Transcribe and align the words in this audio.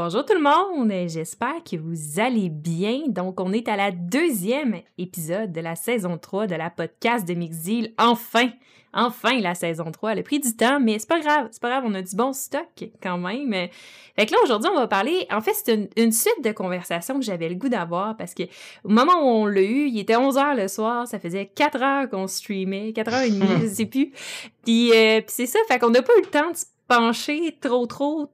Bonjour 0.00 0.24
tout 0.24 0.34
le 0.34 0.40
monde, 0.40 0.92
j'espère 1.08 1.64
que 1.68 1.74
vous 1.74 2.20
allez 2.20 2.50
bien. 2.50 3.08
Donc, 3.08 3.40
on 3.40 3.52
est 3.52 3.66
à 3.66 3.74
la 3.74 3.90
deuxième 3.90 4.76
épisode 4.96 5.50
de 5.50 5.60
la 5.60 5.74
saison 5.74 6.18
3 6.18 6.46
de 6.46 6.54
la 6.54 6.70
podcast 6.70 7.26
de 7.26 7.34
Mixdeal. 7.34 7.88
Enfin, 7.98 8.50
enfin 8.92 9.40
la 9.40 9.56
saison 9.56 9.90
3. 9.90 10.12
Elle 10.12 10.20
a 10.20 10.22
pris 10.22 10.38
du 10.38 10.56
temps, 10.56 10.78
mais 10.78 11.00
c'est 11.00 11.08
pas 11.08 11.18
grave, 11.18 11.48
c'est 11.50 11.60
pas 11.60 11.70
grave, 11.70 11.82
on 11.84 11.94
a 11.94 12.02
du 12.02 12.14
bon 12.14 12.32
stock 12.32 12.68
quand 13.02 13.18
même. 13.18 13.52
Fait 14.14 14.26
que 14.26 14.30
là, 14.34 14.38
aujourd'hui, 14.44 14.70
on 14.72 14.78
va 14.78 14.86
parler, 14.86 15.26
en 15.32 15.40
fait, 15.40 15.54
c'est 15.54 15.90
une, 15.96 16.12
suite 16.12 16.44
de 16.44 16.52
conversations 16.52 17.18
que 17.18 17.24
j'avais 17.24 17.48
le 17.48 17.56
goût 17.56 17.68
d'avoir 17.68 18.16
parce 18.16 18.34
que 18.34 18.44
au 18.84 18.90
moment 18.90 19.14
où 19.14 19.26
on 19.26 19.46
l'a 19.46 19.62
eu, 19.62 19.88
il 19.88 19.98
était 19.98 20.14
11 20.14 20.36
h 20.36 20.56
le 20.56 20.68
soir, 20.68 21.08
ça 21.08 21.18
faisait 21.18 21.46
4 21.46 21.82
heures 21.82 22.08
qu'on 22.08 22.28
streamait, 22.28 22.92
4 22.92 23.14
heures 23.14 23.22
et 23.22 23.30
demie, 23.30 23.48
je 23.62 23.66
sais 23.74 23.86
plus. 23.86 24.12
Puis, 24.64 24.92
euh, 24.92 25.22
puis 25.22 25.34
c'est 25.34 25.46
ça, 25.46 25.58
fait 25.66 25.80
qu'on 25.80 25.90
n'a 25.90 26.02
pas 26.02 26.12
eu 26.18 26.20
le 26.20 26.30
temps 26.30 26.52
de 26.52 26.56
se 26.56 26.66
pencher 26.86 27.58
trop, 27.60 27.84
trop 27.86 28.30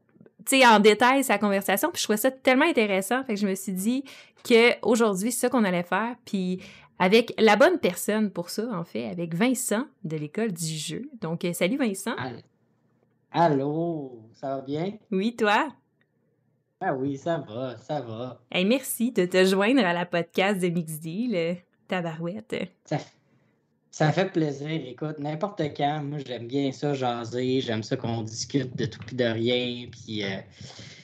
sais, 0.46 0.66
en 0.66 0.80
détail 0.80 1.24
sa 1.24 1.38
conversation. 1.38 1.90
Puis 1.90 2.00
je 2.00 2.04
trouvais 2.04 2.16
ça 2.16 2.30
tellement 2.30 2.66
intéressant. 2.66 3.24
Fait 3.24 3.34
que 3.34 3.40
je 3.40 3.46
me 3.46 3.54
suis 3.54 3.72
dit 3.72 4.04
qu'aujourd'hui, 4.48 5.32
c'est 5.32 5.40
ça 5.40 5.48
qu'on 5.48 5.64
allait 5.64 5.82
faire. 5.82 6.14
Puis 6.24 6.60
avec 6.98 7.34
la 7.38 7.56
bonne 7.56 7.78
personne 7.78 8.30
pour 8.30 8.50
ça, 8.50 8.68
en 8.72 8.84
fait, 8.84 9.08
avec 9.08 9.34
Vincent 9.34 9.86
de 10.04 10.16
l'école 10.16 10.52
du 10.52 10.74
jeu. 10.74 11.10
Donc, 11.20 11.44
euh, 11.44 11.52
salut 11.52 11.76
Vincent. 11.76 12.14
Allô, 13.30 14.20
ça 14.34 14.56
va 14.56 14.60
bien? 14.62 14.92
Oui, 15.10 15.34
toi? 15.34 15.68
Ah 16.80 16.94
oui, 16.94 17.16
ça 17.16 17.38
va, 17.38 17.76
ça 17.78 18.00
va. 18.00 18.40
Hey, 18.50 18.64
merci 18.64 19.10
de 19.10 19.24
te 19.24 19.44
joindre 19.44 19.84
à 19.84 19.92
la 19.92 20.06
podcast 20.06 20.60
de 20.60 20.68
Mixdeal, 20.68 21.34
euh, 21.34 21.54
Tabarouette. 21.88 22.56
Ça, 22.84 22.98
ça 23.94 24.10
fait 24.10 24.32
plaisir. 24.32 24.68
Écoute, 24.88 25.20
n'importe 25.20 25.62
quand, 25.76 26.02
moi, 26.02 26.18
j'aime 26.26 26.48
bien 26.48 26.72
ça, 26.72 26.94
jaser. 26.94 27.60
J'aime 27.60 27.84
ça 27.84 27.96
qu'on 27.96 28.22
discute 28.22 28.76
de 28.76 28.86
tout 28.86 28.98
et 29.12 29.14
de 29.14 29.24
rien. 29.24 29.86
Puis, 29.88 30.24
euh, 30.24 30.38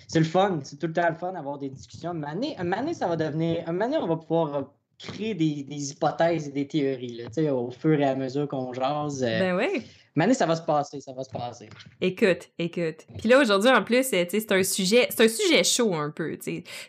c'est 0.08 0.18
le 0.18 0.24
fun. 0.24 0.58
C'est 0.64 0.76
tout 0.76 0.88
le 0.88 0.92
temps 0.92 1.08
le 1.08 1.14
fun 1.14 1.32
d'avoir 1.32 1.56
des 1.56 1.68
discussions. 1.68 2.14
Une 2.14 2.24
année, 2.24 2.56
année, 2.58 2.92
ça 2.92 3.06
va 3.06 3.14
devenir. 3.14 3.62
Une 3.68 3.80
année, 3.80 3.96
on 3.96 4.08
va 4.08 4.16
pouvoir 4.16 4.72
créer 4.98 5.34
des, 5.34 5.92
hypothèses 5.92 6.48
et 6.48 6.50
des 6.50 6.66
théories, 6.66 7.22
là, 7.22 7.54
au 7.54 7.70
fur 7.70 8.00
et 8.00 8.04
à 8.04 8.16
mesure 8.16 8.48
qu'on 8.48 8.72
jase. 8.72 9.22
Euh, 9.22 9.38
ben 9.38 9.56
oui. 9.56 9.84
Année, 10.18 10.34
ça 10.34 10.44
va 10.44 10.56
se 10.56 10.62
passer, 10.62 11.00
ça 11.00 11.12
va 11.12 11.22
se 11.22 11.30
passer. 11.30 11.68
Écoute, 12.00 12.50
écoute. 12.58 13.06
Puis 13.18 13.28
là, 13.28 13.38
aujourd'hui, 13.38 13.70
en 13.70 13.84
plus, 13.84 14.02
c'est 14.02 14.52
un 14.52 14.62
sujet, 14.64 15.06
c'est 15.10 15.24
un 15.24 15.28
sujet 15.28 15.62
chaud 15.62 15.94
un 15.94 16.10
peu, 16.10 16.36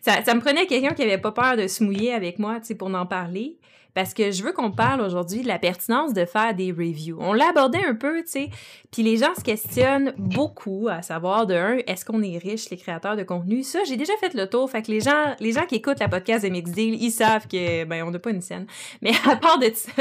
Ça, 0.02 0.23
ça 0.25 0.34
me 0.34 0.42
prenait 0.42 0.66
quelqu'un 0.66 0.94
qui 0.95 1.03
avait 1.03 1.20
pas 1.20 1.31
peur 1.31 1.56
de 1.56 1.68
se 1.68 1.84
mouiller 1.84 2.12
avec 2.12 2.40
moi, 2.40 2.59
pour 2.78 2.94
en 2.94 3.06
parler 3.06 3.59
parce 3.94 4.14
que 4.14 4.31
je 4.31 4.44
veux 4.44 4.52
qu'on 4.52 4.72
parle 4.72 5.02
aujourd'hui 5.02 5.42
de 5.42 5.47
la 5.47 5.59
pertinence 5.59 6.14
de 6.14 6.25
faire 6.25 6.53
des 6.56 6.72
reviews. 6.72 7.17
On 7.20 7.34
l'a 7.34 7.50
abordé 7.50 7.80
un 7.86 7.95
peu, 7.95 8.22
tu 8.23 8.30
sais, 8.30 8.50
puis 8.92 9.03
les 9.03 9.17
gens 9.17 9.34
se 9.36 9.44
questionnent 9.44 10.14
beaucoup 10.17 10.88
à 10.89 11.02
savoir 11.02 11.47
de 11.47 11.56
un, 11.56 11.78
est-ce 11.88 12.06
qu'on 12.06 12.22
est 12.22 12.38
riche 12.38 12.69
les 12.69 12.78
créateurs 12.78 13.16
de 13.16 13.23
contenu? 13.23 13.64
Ça, 13.64 13.80
j'ai 13.88 13.97
déjà 13.97 14.14
fait 14.19 14.34
le 14.34 14.47
tour, 14.47 14.69
fait 14.69 14.81
que 14.81 14.92
les 14.92 15.02
gens, 15.02 15.36
les 15.39 15.52
gens 15.52 15.66
qui 15.66 15.75
écoutent 15.75 16.00
la 16.00 16.09
podcast 16.09 16.44
de 16.44 16.50
Mixdeal, 16.50 16.95
ils 16.95 17.12
savent 17.12 17.47
que 17.47 17.84
ben 17.86 18.03
on 18.03 18.12
n'a 18.12 18.19
pas 18.19 18.31
une 18.31 18.42
scène. 18.42 18.66
Mais 19.02 19.12
à 19.30 19.36
part 19.36 19.59
de 19.59 19.72
ça, 19.73 19.92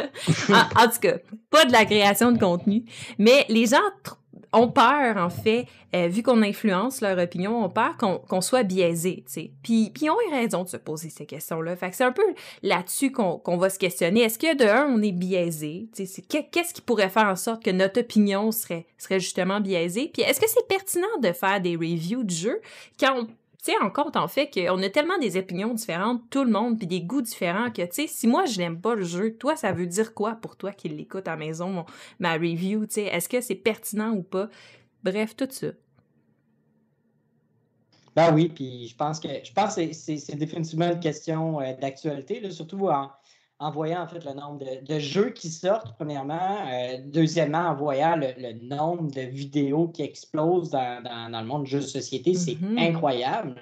en, 0.55 0.85
en, 0.85 0.89
tout 0.89 1.01
cas, 1.01 1.15
pas 1.51 1.65
de 1.65 1.73
la 1.73 1.85
création 1.85 2.33
de 2.33 2.39
contenu, 2.39 2.85
mais 3.19 3.45
les 3.49 3.67
gens 3.67 3.79
ont 4.53 4.69
peur, 4.69 5.17
en 5.17 5.31
fait, 5.31 5.67
euh, 5.95 6.09
vu 6.09 6.23
qu'on 6.23 6.43
influence 6.43 7.01
leur 7.01 7.19
opinion, 7.19 7.65
ont 7.65 7.69
peur 7.69 7.97
qu'on 7.97 8.41
soit 8.41 8.63
biaisé, 8.63 9.25
tu 9.27 9.33
sais. 9.33 9.51
Puis, 9.63 9.91
puis 9.91 10.07
ils 10.07 10.11
ont 10.11 10.17
raison 10.31 10.65
de 10.65 10.69
se 10.69 10.77
poser 10.77 11.11
ces 11.11 11.27
questions-là. 11.27 11.77
Fait 11.77 11.91
que 11.91 11.97
c'est 11.97 12.05
un 12.05 12.13
peu 12.13 12.23
là-dessus 12.63 13.13
qu'on 13.13 13.57
va 13.57 13.71
se 13.71 13.79
questionner. 13.79 14.23
Est-ce 14.23 14.39
que, 14.39 14.57
de 14.57 14.65
un, 14.65 14.87
on 14.87 15.03
est 15.03 15.13
biaisé? 15.13 15.89
Qu'est-ce 15.95 16.75
qui 16.75 16.81
pourrait 16.81 17.09
faire 17.09 17.27
en 17.27 17.37
sorte 17.37 17.63
que 17.65 17.71
notre 17.71 18.01
opinion 18.01 18.51
serait, 18.53 18.87
serait 18.99 19.21
justement 19.21 19.61
biaisée? 19.61 20.11
Puis 20.13 20.23
est-ce 20.23 20.41
que 20.41 20.49
c'est 20.49 20.67
pertinent 20.67 21.07
de 21.23 21.33
faire 21.33 21.61
des 21.61 21.77
reviews 21.77 22.25
de 22.25 22.31
jeux 22.31 22.61
quand 22.99 23.15
on 23.21 23.29
tu 23.63 23.73
sais, 23.73 23.79
en 23.83 23.91
compte 23.91 24.17
en 24.17 24.29
fait 24.29 24.51
qu'on 24.51 24.83
a 24.83 24.89
tellement 24.89 25.19
des 25.19 25.37
opinions 25.37 25.75
différentes, 25.75 26.23
tout 26.31 26.45
le 26.45 26.51
monde, 26.51 26.79
puis 26.79 26.87
des 26.87 27.03
goûts 27.03 27.23
différents, 27.23 27.71
que, 27.71 27.83
tu 27.83 27.89
sais, 27.93 28.07
si 28.07 28.27
moi, 28.27 28.47
je 28.47 28.59
n'aime 28.59 28.81
pas 28.81 28.95
le 28.95 29.05
jeu, 29.05 29.37
toi, 29.37 29.57
ça 29.57 29.73
veut 29.73 29.87
dire 29.87 30.15
quoi 30.15 30.37
pour 30.37 30.57
toi 30.57 30.73
qui 30.73 30.89
l'écoute 30.89 31.29
à 31.29 31.37
maison, 31.37 31.85
ma 32.19 32.35
review, 32.35 32.87
tu 32.87 32.95
sais, 32.95 33.05
est-ce 33.05 33.29
que 33.29 33.41
c'est 33.41 33.55
pertinent 33.55 34.13
ou 34.13 34.23
pas? 34.23 34.49
Bref, 35.03 35.37
tout 35.37 35.49
ça. 35.51 35.69
Ben 38.17 38.35
oui, 38.35 38.49
puis 38.49 38.89
je 38.89 38.97
pense 38.97 39.21
que 39.21 39.29
je 39.29 39.53
pense 39.53 39.75
c'est 39.75 40.37
définitivement 40.37 40.91
une 40.91 41.01
question 41.01 41.61
euh, 41.61 41.73
d'actualité, 41.81 42.51
surtout 42.51 42.89
en, 42.89 43.11
en 43.61 43.71
voyant 43.71 44.03
en 44.03 44.07
fait 44.09 44.25
le 44.25 44.33
nombre 44.33 44.59
de, 44.59 44.99
jeux 44.99 45.31
qui 45.31 45.51
sortent, 45.51 45.95
premièrement. 45.97 46.67
Euh, 46.67 46.97
deuxièmement, 47.05 47.69
en 47.69 47.75
voyant 47.75 48.17
le, 48.17 48.53
nombre 48.67 49.11
de 49.13 49.21
vidéos 49.21 49.89
qui 49.89 50.03
explosent 50.03 50.71
dans, 50.71 51.31
le 51.31 51.45
monde 51.45 51.65
du 51.65 51.73
jeu 51.73 51.81
de 51.81 51.85
société, 51.85 52.35
c'est 52.35 52.55
mm-hmm. 52.55 52.89
incroyable. 52.89 53.57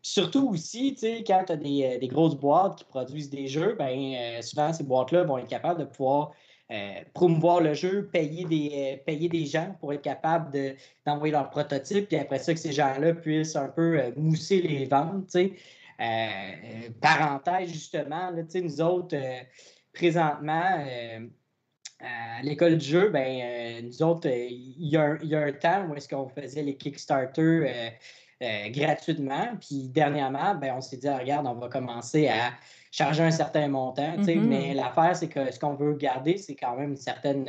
surtout 0.00 0.48
aussi, 0.48 0.96
quand 1.26 1.44
tu 1.46 1.52
as 1.52 1.56
euh, 1.56 1.98
des, 1.98 2.08
grosses 2.08 2.36
boîtes 2.36 2.78
qui 2.78 2.84
produisent 2.84 3.28
des 3.28 3.46
jeux, 3.46 3.76
ben, 3.78 4.14
euh, 4.14 4.40
souvent 4.40 4.72
ces 4.72 4.82
boîtes-là 4.82 5.24
vont 5.24 5.36
être 5.36 5.48
capables 5.48 5.80
de 5.80 5.86
pouvoir 5.86 6.32
promouvoir 7.12 7.60
le 7.60 7.74
jeu, 7.74 8.08
payer 8.10 8.46
des, 8.46 9.00
payer 9.06 9.28
des 9.28 9.44
gens 9.44 9.76
pour 9.78 9.92
être 9.92 10.02
capables 10.02 10.50
d'envoyer 11.06 11.30
leur 11.30 11.50
prototype, 11.50 12.08
puis 12.08 12.16
après 12.16 12.38
ça, 12.38 12.52
que 12.54 12.58
ces 12.58 12.72
gens-là 12.72 13.12
puissent 13.12 13.54
un 13.54 13.68
peu 13.68 14.00
mousser 14.16 14.62
les 14.62 14.86
ventes. 14.86 15.36
Parenthèse, 17.00 17.70
justement, 17.70 18.30
là, 18.30 18.42
nous 18.54 18.80
autres, 18.80 19.16
euh, 19.16 19.40
présentement, 19.92 20.84
à 22.00 22.42
l'école 22.42 22.78
du 22.78 22.86
jeu, 22.86 23.08
ben, 23.10 23.84
nous 23.84 24.02
autres, 24.02 24.28
il 24.28 24.88
y, 24.88 24.96
a 24.96 25.40
un 25.40 25.52
temps 25.52 25.86
où 25.88 25.94
est-ce 25.94 26.08
qu'on 26.08 26.28
faisait 26.28 26.62
les 26.62 26.76
Kickstarter 26.76 27.92
gratuitement. 28.70 29.56
Puis 29.60 29.88
dernièrement, 29.88 30.54
ben, 30.56 30.74
on 30.76 30.80
s'est 30.80 30.96
dit, 30.96 31.08
ah, 31.08 31.18
regarde, 31.18 31.46
on 31.46 31.54
va 31.54 31.68
commencer 31.68 32.28
à 32.28 32.52
charger 32.90 33.22
un 33.22 33.30
certain 33.30 33.68
montant. 33.68 34.16
Mm-hmm. 34.16 34.40
Mais 34.40 34.74
l'affaire, 34.74 35.16
c'est 35.16 35.28
que 35.28 35.50
ce 35.50 35.58
qu'on 35.58 35.74
veut 35.74 35.94
garder, 35.94 36.36
c'est 36.36 36.56
quand 36.56 36.76
même 36.76 36.90
une 36.90 36.96
certaine 36.96 37.48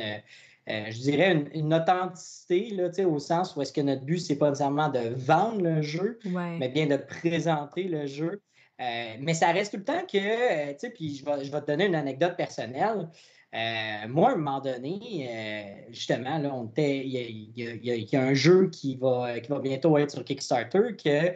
euh, 0.68 0.86
je 0.90 0.98
dirais, 0.98 1.44
une, 1.54 1.72
authenticité, 1.72 2.70
là, 2.70 2.88
au 3.06 3.18
sens 3.18 3.54
où 3.54 3.62
est-ce 3.62 3.72
que 3.72 3.80
notre 3.80 4.02
but, 4.02 4.18
c'est 4.18 4.36
pas 4.36 4.48
nécessairement 4.48 4.88
de 4.88 5.14
vendre 5.14 5.62
le 5.62 5.80
jeu, 5.80 6.18
mais 6.24 6.68
bien 6.68 6.86
de 6.86 6.96
présenter 6.96 7.84
le 7.84 8.06
jeu. 8.06 8.42
Euh, 8.80 9.14
mais 9.20 9.32
ça 9.32 9.52
reste 9.52 9.72
tout 9.72 9.78
le 9.78 9.84
temps 9.84 10.04
que, 10.10 10.18
euh, 10.18 10.72
tu 10.72 10.80
sais, 10.80 10.90
puis 10.90 11.16
je 11.16 11.24
vais, 11.24 11.44
je 11.44 11.50
vais, 11.50 11.60
te 11.62 11.66
donner 11.66 11.86
une 11.86 11.94
anecdote 11.94 12.36
personnelle. 12.36 13.08
Moi, 13.52 14.30
à 14.30 14.32
un 14.32 14.36
moment 14.36 14.60
donné, 14.60 15.86
justement, 15.90 16.38
là, 16.38 16.54
on 16.54 16.70
il 16.76 17.52
y, 17.54 18.16
a 18.16 18.22
un 18.22 18.34
jeu 18.34 18.68
qui 18.70 18.96
va, 18.96 19.40
qui 19.40 19.48
va 19.48 19.58
bientôt 19.60 19.96
être 19.98 20.10
sur 20.10 20.24
Kickstarter 20.24 20.96
que, 21.02 21.34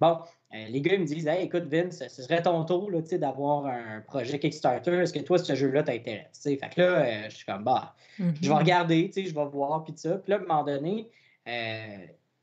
bon, 0.00 0.18
euh, 0.54 0.66
les 0.68 0.82
gars 0.82 0.98
me 0.98 1.04
disent 1.04 1.26
écoute, 1.40 1.64
Vince, 1.64 2.06
ce 2.06 2.22
serait 2.22 2.42
ton 2.42 2.64
tour 2.64 2.90
d'avoir 3.12 3.66
un 3.66 4.02
projet 4.06 4.38
Kickstarter. 4.38 4.92
Est-ce 4.92 5.12
que 5.14 5.20
toi, 5.20 5.38
ce 5.38 5.54
jeu-là 5.54 5.82
t'intéresse? 5.82 6.40
Fait 6.42 6.56
que 6.56 6.80
là, 6.80 6.84
euh, 6.84 7.30
je 7.30 7.36
suis 7.36 7.46
comme 7.46 7.64
bah, 7.64 7.94
je 8.18 8.24
vais 8.24 8.30
mm-hmm. 8.32 8.58
regarder, 8.58 9.10
je 9.14 9.34
vais 9.34 9.46
voir, 9.46 9.84
puis 9.84 9.94
ça. 9.96 10.18
Puis 10.18 10.30
là, 10.30 10.36
à 10.36 10.40
un 10.40 10.42
moment 10.42 10.64
donné, 10.64 11.08
euh, 11.48 11.96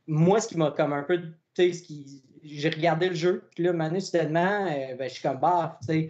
moi, 0.08 0.42
ce 0.42 0.48
qui 0.48 0.58
m'a 0.58 0.72
comme 0.72 0.94
un 0.94 1.04
peu. 1.04 1.22
Ce 1.56 1.84
qui, 1.84 2.24
j'ai 2.42 2.70
regardé 2.70 3.10
le 3.10 3.16
jeu, 3.16 3.50
puis 3.54 3.66
là, 3.66 3.74
maintenant, 3.74 4.00
soudainement, 4.00 4.66
ben, 4.98 5.08
je 5.08 5.14
suis 5.14 5.22
comme 5.22 5.40
bah, 5.40 5.78
tu 5.82 5.88
sais. 5.88 6.10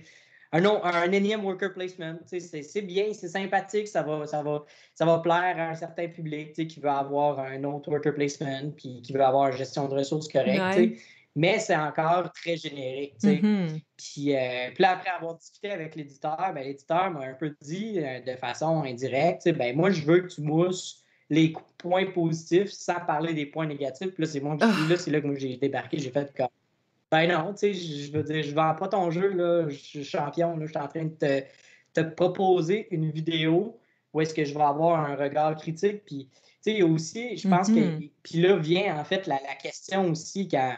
Un, 0.52 0.66
un 0.66 1.12
énième 1.12 1.46
worker 1.46 1.74
placement, 1.74 2.16
c'est 2.26 2.82
bien, 2.82 3.14
c'est 3.14 3.28
sympathique, 3.28 3.88
ça 3.88 4.02
va, 4.02 4.26
ça, 4.26 4.42
va, 4.42 4.66
ça 4.96 5.06
va 5.06 5.20
plaire 5.20 5.56
à 5.58 5.70
un 5.70 5.76
certain 5.76 6.08
public 6.08 6.54
qui 6.54 6.80
veut 6.80 6.90
avoir 6.90 7.40
un 7.40 7.64
autre 7.64 7.90
worker 7.92 8.16
placement, 8.16 8.72
puis 8.76 9.02
qui 9.04 9.14
veut 9.14 9.24
avoir 9.24 9.50
une 9.50 9.58
gestion 9.58 9.88
de 9.88 9.94
ressources 9.94 10.28
correcte 10.28 10.98
mais 11.36 11.60
c'est 11.60 11.76
encore 11.76 12.32
très 12.34 12.58
générique. 12.58 13.16
Mm-hmm. 13.22 13.82
puis, 13.98 14.36
euh, 14.36 14.72
puis, 14.74 14.82
là, 14.82 14.92
après 14.92 15.10
avoir 15.10 15.36
discuté 15.36 15.72
avec 15.72 15.96
l'éditeur, 15.96 16.52
ben, 16.54 16.64
l'éditeur 16.64 17.12
m'a 17.12 17.22
un 17.22 17.34
peu 17.34 17.56
dit 17.62 18.00
euh, 18.00 18.20
de 18.22 18.36
façon 18.36 18.84
indirecte, 18.84 19.50
ben, 19.58 19.76
moi, 19.76 19.92
je 19.92 20.02
veux 20.04 20.22
que 20.22 20.34
tu 20.34 20.42
mousses 20.42 21.04
les 21.30 21.54
points 21.78 22.08
positifs 22.08 22.72
sans 22.72 23.00
parler 23.06 23.34
des 23.34 23.46
points 23.46 23.68
négatifs. 23.68 24.10
Puis 24.10 24.24
là, 24.24 24.28
c'est 24.28 24.40
moi 24.40 24.58
ah. 24.60 24.72
là, 24.90 24.98
c'est 24.98 25.12
là 25.12 25.22
que 25.22 25.36
j'ai 25.36 25.58
débarqué, 25.58 26.00
j'ai 26.00 26.12
fait 26.12 26.34
comme 26.36 26.48
ben 27.12 27.28
non, 27.28 27.54
tu 27.54 27.60
sais, 27.60 27.74
je 27.74 28.12
veux 28.12 28.24
dire, 28.24 28.44
je 28.44 28.54
vends 28.54 28.76
pas 28.76 28.88
ton 28.88 29.10
jeu, 29.10 29.30
là, 29.30 29.68
je 29.70 29.76
suis 29.76 30.04
champion, 30.04 30.56
là, 30.56 30.66
je 30.66 30.72
suis 30.72 30.80
en 30.80 30.88
train 30.88 31.06
de 31.06 31.10
te, 31.10 31.44
te, 31.94 32.02
proposer 32.02 32.88
une 32.92 33.10
vidéo 33.10 33.80
où 34.14 34.22
est-ce 34.22 34.34
que 34.34 34.46
je 34.46 34.54
vais 34.54 34.64
avoir 34.64 35.00
un 35.00 35.16
regard 35.16 35.56
critique. 35.56 36.06
Puis, 36.06 36.30
tu 36.64 36.72
sais, 36.72 36.82
aussi, 36.84 37.38
je 37.38 37.48
pense 37.48 37.70
que, 37.70 37.74
mm-hmm. 37.74 38.12
puis 38.22 38.42
là 38.42 38.58
vient 38.58 39.00
en 39.00 39.04
fait 39.04 39.28
la, 39.28 39.40
la 39.48 39.56
question 39.56 40.10
aussi 40.10 40.48
quand 40.48 40.76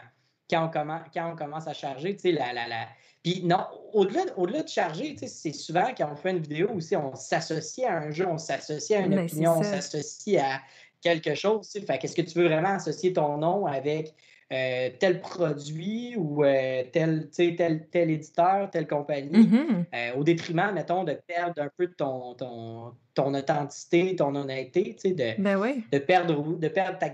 quand 0.52 0.66
on 0.66 0.68
commence, 0.68 1.02
quand 1.14 1.32
on 1.32 1.36
commence 1.36 1.66
à 1.66 1.72
charger, 1.72 2.14
tu 2.14 2.22
sais, 2.22 2.32
la, 2.32 2.52
la, 2.52 2.68
la... 2.68 2.86
Puis 3.22 3.42
non, 3.44 3.64
au-delà, 3.92 4.22
au-delà 4.36 4.62
de 4.62 4.68
charger, 4.68 5.14
tu 5.14 5.20
sais, 5.20 5.28
c'est 5.28 5.52
souvent 5.52 5.86
quand 5.96 6.10
on 6.12 6.16
fait 6.16 6.32
une 6.32 6.40
vidéo 6.40 6.68
aussi, 6.74 6.94
on 6.96 7.14
s'associe 7.14 7.88
à 7.88 7.96
un 7.98 8.10
jeu, 8.10 8.26
on 8.26 8.38
s'associe 8.38 9.00
à 9.00 9.04
une 9.04 9.14
ben, 9.14 9.24
opinion, 9.24 9.54
on 9.58 9.62
s'associe 9.62 10.42
à 10.42 10.60
quelque 11.00 11.34
chose. 11.34 11.70
Fait 11.70 11.98
qu'est-ce 11.98 12.16
que 12.16 12.22
tu 12.22 12.38
veux 12.38 12.46
vraiment 12.46 12.74
associer 12.74 13.12
ton 13.12 13.38
nom 13.38 13.66
avec 13.66 14.14
euh, 14.52 14.90
tel 14.98 15.20
produit 15.20 16.14
ou 16.16 16.44
euh, 16.44 16.82
tel, 16.92 17.30
tel, 17.30 17.86
tel 17.90 18.10
éditeur, 18.10 18.68
telle 18.70 18.86
compagnie, 18.86 19.46
mm-hmm. 19.46 19.84
euh, 19.94 20.18
au 20.18 20.24
détriment, 20.24 20.72
mettons, 20.74 21.04
de 21.04 21.16
perdre 21.26 21.62
un 21.62 21.70
peu 21.74 21.86
de 21.86 21.94
ton, 21.94 22.34
ton, 22.34 22.92
ton 23.14 23.32
authenticité, 23.32 24.14
ton 24.14 24.34
honnêteté, 24.34 24.94
de, 25.04 25.40
ben 25.40 25.82
de 25.90 25.98
perdre, 25.98 26.58
de 26.58 26.68
perdre 26.68 26.98
ta, 26.98 27.08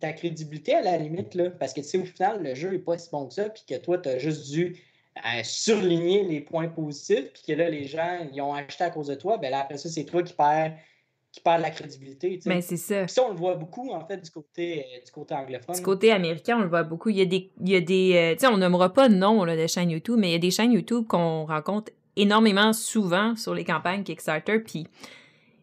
ta, 0.00 0.12
crédibilité 0.14 0.76
à 0.76 0.80
la 0.80 0.96
limite, 0.96 1.34
là, 1.34 1.50
parce 1.50 1.74
que 1.74 1.80
au 1.80 2.04
final, 2.04 2.42
le 2.42 2.54
jeu 2.54 2.70
n'est 2.70 2.78
pas 2.78 2.96
si 2.96 3.10
bon 3.10 3.26
que 3.26 3.34
ça, 3.34 3.50
puis 3.50 3.64
que 3.68 3.74
toi, 3.74 3.98
tu 3.98 4.08
as 4.08 4.18
juste 4.18 4.50
dû 4.50 4.76
surligner 5.42 6.24
les 6.24 6.40
points 6.40 6.68
positifs, 6.68 7.32
puis 7.34 7.42
que 7.48 7.52
là, 7.52 7.68
les 7.68 7.84
gens, 7.84 8.26
ils 8.32 8.40
ont 8.40 8.54
acheté 8.54 8.84
à 8.84 8.90
cause 8.90 9.08
de 9.08 9.14
toi, 9.14 9.36
ben 9.36 9.50
là, 9.50 9.60
après 9.60 9.76
ça, 9.76 9.90
c'est 9.90 10.04
toi 10.04 10.22
qui 10.22 10.32
perds 10.32 10.74
qui 11.32 11.40
perd 11.40 11.60
la 11.60 11.70
crédibilité. 11.70 12.40
Mais 12.46 12.56
ben, 12.56 12.62
c'est 12.62 12.76
ça. 12.76 13.04
Puis 13.04 13.12
ça, 13.12 13.22
on 13.24 13.30
le 13.30 13.36
voit 13.36 13.54
beaucoup, 13.54 13.90
en 13.92 14.06
fait, 14.06 14.18
du 14.18 14.30
côté, 14.30 14.80
euh, 14.80 15.04
du 15.04 15.12
côté 15.12 15.34
anglophone. 15.34 15.76
Du 15.76 15.82
côté 15.82 16.12
américain, 16.12 16.56
on 16.58 16.62
le 16.62 16.68
voit 16.68 16.84
beaucoup. 16.84 17.10
Il 17.10 17.16
y 17.16 17.22
a 17.22 17.26
des. 17.26 17.50
Il 17.60 17.68
y 17.68 17.76
a 17.76 17.80
des 17.80 18.12
euh, 18.14 18.32
tu 18.34 18.40
sais, 18.40 18.46
on 18.46 18.56
nommera 18.56 18.92
pas 18.92 19.08
de 19.08 19.14
nom 19.14 19.44
là, 19.44 19.56
de 19.56 19.66
chaînes 19.66 19.90
YouTube, 19.90 20.16
mais 20.18 20.30
il 20.30 20.32
y 20.32 20.36
a 20.36 20.40
des 20.40 20.50
chaînes 20.50 20.72
YouTube 20.72 21.06
qu'on 21.06 21.44
rencontre 21.44 21.92
énormément 22.16 22.72
souvent 22.72 23.36
sur 23.36 23.54
les 23.54 23.64
campagnes 23.64 24.02
Kickstarter. 24.02 24.58
Puis 24.60 24.86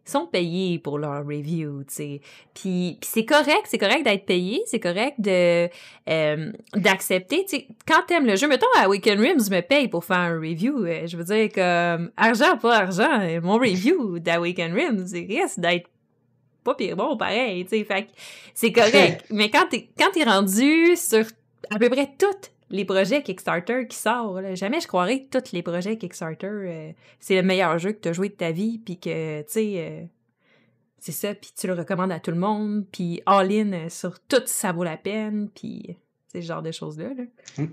sont 0.05 0.27
payés 0.27 0.79
pour 0.79 0.99
leur 0.99 1.25
review, 1.25 1.83
tu 1.83 1.93
sais. 1.93 2.21
Puis, 2.53 2.99
c'est 3.01 3.25
correct, 3.25 3.63
c'est 3.65 3.77
correct 3.77 4.03
d'être 4.03 4.25
payé, 4.25 4.61
c'est 4.65 4.79
correct 4.79 5.19
de 5.19 5.67
euh, 6.09 6.51
d'accepter, 6.75 7.45
tu 7.45 7.57
sais. 7.57 7.67
Quand 7.87 8.03
t'aimes 8.07 8.25
le 8.25 8.35
jeu, 8.35 8.47
mettons, 8.47 8.67
à 8.77 8.87
Weekend 8.87 9.19
Rims 9.19 9.49
me 9.49 9.61
paye 9.61 9.87
pour 9.87 10.05
faire 10.05 10.19
un 10.19 10.39
review. 10.39 10.85
Euh, 10.85 11.07
je 11.07 11.17
veux 11.17 11.23
dire, 11.23 11.49
comme, 11.53 12.11
argent, 12.17 12.57
pas 12.57 12.77
argent, 12.77 13.41
mon 13.41 13.57
review 13.57 14.19
d'Awaken 14.19 14.73
Rims, 14.73 15.05
risque 15.13 15.59
d'être 15.59 15.89
pas 16.65 16.73
pire 16.73 16.97
bon, 16.97 17.15
pareil, 17.15 17.63
tu 17.63 17.77
sais. 17.77 17.83
Fait 17.85 18.07
c'est 18.53 18.71
correct. 18.71 19.25
Mais 19.29 19.49
quand 19.49 19.67
t'es, 19.69 19.89
quand 19.97 20.11
t'es 20.13 20.23
rendu 20.23 20.95
sur 20.95 21.25
à 21.69 21.79
peu 21.79 21.89
près 21.89 22.09
toutes 22.17 22.51
les 22.69 22.85
projets 22.85 23.21
Kickstarter 23.23 23.87
qui 23.87 23.97
sortent. 23.97 24.55
Jamais 24.55 24.79
je 24.79 24.87
croirais 24.87 25.23
que 25.23 25.37
tous 25.37 25.51
les 25.51 25.61
projets 25.61 25.97
Kickstarter, 25.97 26.47
euh, 26.47 26.91
c'est 27.19 27.35
le 27.35 27.43
meilleur 27.43 27.77
jeu 27.77 27.93
que 27.93 27.99
tu 27.99 28.09
as 28.09 28.13
joué 28.13 28.29
de 28.29 28.33
ta 28.33 28.51
vie, 28.51 28.79
puis 28.79 28.99
que, 28.99 29.41
tu 29.41 29.51
sais, 29.51 29.73
euh, 29.77 30.05
c'est 30.99 31.11
ça, 31.11 31.35
puis 31.35 31.51
tu 31.55 31.67
le 31.67 31.73
recommandes 31.73 32.11
à 32.11 32.19
tout 32.19 32.31
le 32.31 32.37
monde, 32.37 32.85
puis 32.91 33.21
all-in 33.25 33.73
euh, 33.73 33.89
sur 33.89 34.19
tout, 34.19 34.41
ça 34.45 34.71
vaut 34.71 34.83
la 34.83 34.97
peine, 34.97 35.49
puis 35.49 35.95
ce 36.33 36.41
genre 36.41 36.61
de 36.61 36.71
choses-là. 36.71 37.09
Là. 37.13 37.23
Mmh. 37.57 37.65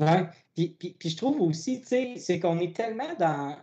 Ouais, 0.00 0.26
puis, 0.56 0.76
puis, 0.98 1.08
je 1.08 1.16
trouve 1.16 1.40
aussi, 1.40 1.80
tu 1.80 1.86
sais, 1.86 2.14
c'est 2.16 2.40
qu'on 2.40 2.58
est 2.58 2.74
tellement 2.74 3.14
dans... 3.16 3.56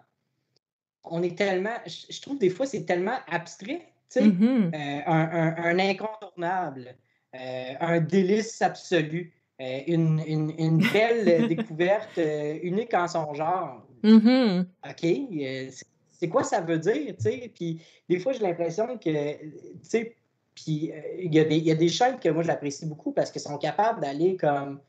On 1.03 1.21
est 1.23 1.37
tellement... 1.37 1.75
Je 1.85 2.21
trouve 2.21 2.37
des 2.37 2.49
fois, 2.49 2.65
c'est 2.65 2.85
tellement 2.85 3.17
abstrait, 3.27 3.91
tu 4.09 4.19
sais, 4.19 4.27
mm-hmm. 4.27 5.03
un, 5.07 5.55
un, 5.57 5.79
incontournable, 5.79 6.95
un 7.33 7.99
délice 7.99 8.61
absolu. 8.61 9.33
Euh, 9.61 9.81
une, 9.87 10.21
une, 10.25 10.53
une, 10.57 10.77
belle 10.93 11.47
découverte 11.47 12.17
euh, 12.17 12.57
unique 12.63 12.93
en 12.93 13.07
son 13.07 13.33
genre. 13.33 13.85
Mm-hmm. 14.03 14.65
OK, 14.89 15.03
euh, 15.03 15.69
c'est 16.11 16.29
quoi 16.29 16.43
ça 16.43 16.61
veut 16.61 16.79
dire, 16.79 17.13
tu 17.15 17.23
sais? 17.23 17.51
Puis 17.53 17.81
des 18.09 18.19
fois, 18.19 18.31
j'ai 18.33 18.39
l'impression 18.39 18.97
que, 18.97 19.33
tu 19.39 19.49
sais, 19.83 20.15
puis 20.55 20.91
il 21.19 21.33
y, 21.33 21.37
y, 21.37 21.71
a 21.71 21.75
des 21.75 21.89
chaînes 21.89 22.19
que 22.19 22.29
moi, 22.29 22.43
j'apprécie 22.43 22.85
beaucoup 22.85 23.11
parce 23.11 23.31
qu'elles 23.31 23.43
sont 23.43 23.57
capables 23.57 24.01
d'aller 24.01 24.35
comme 24.35 24.79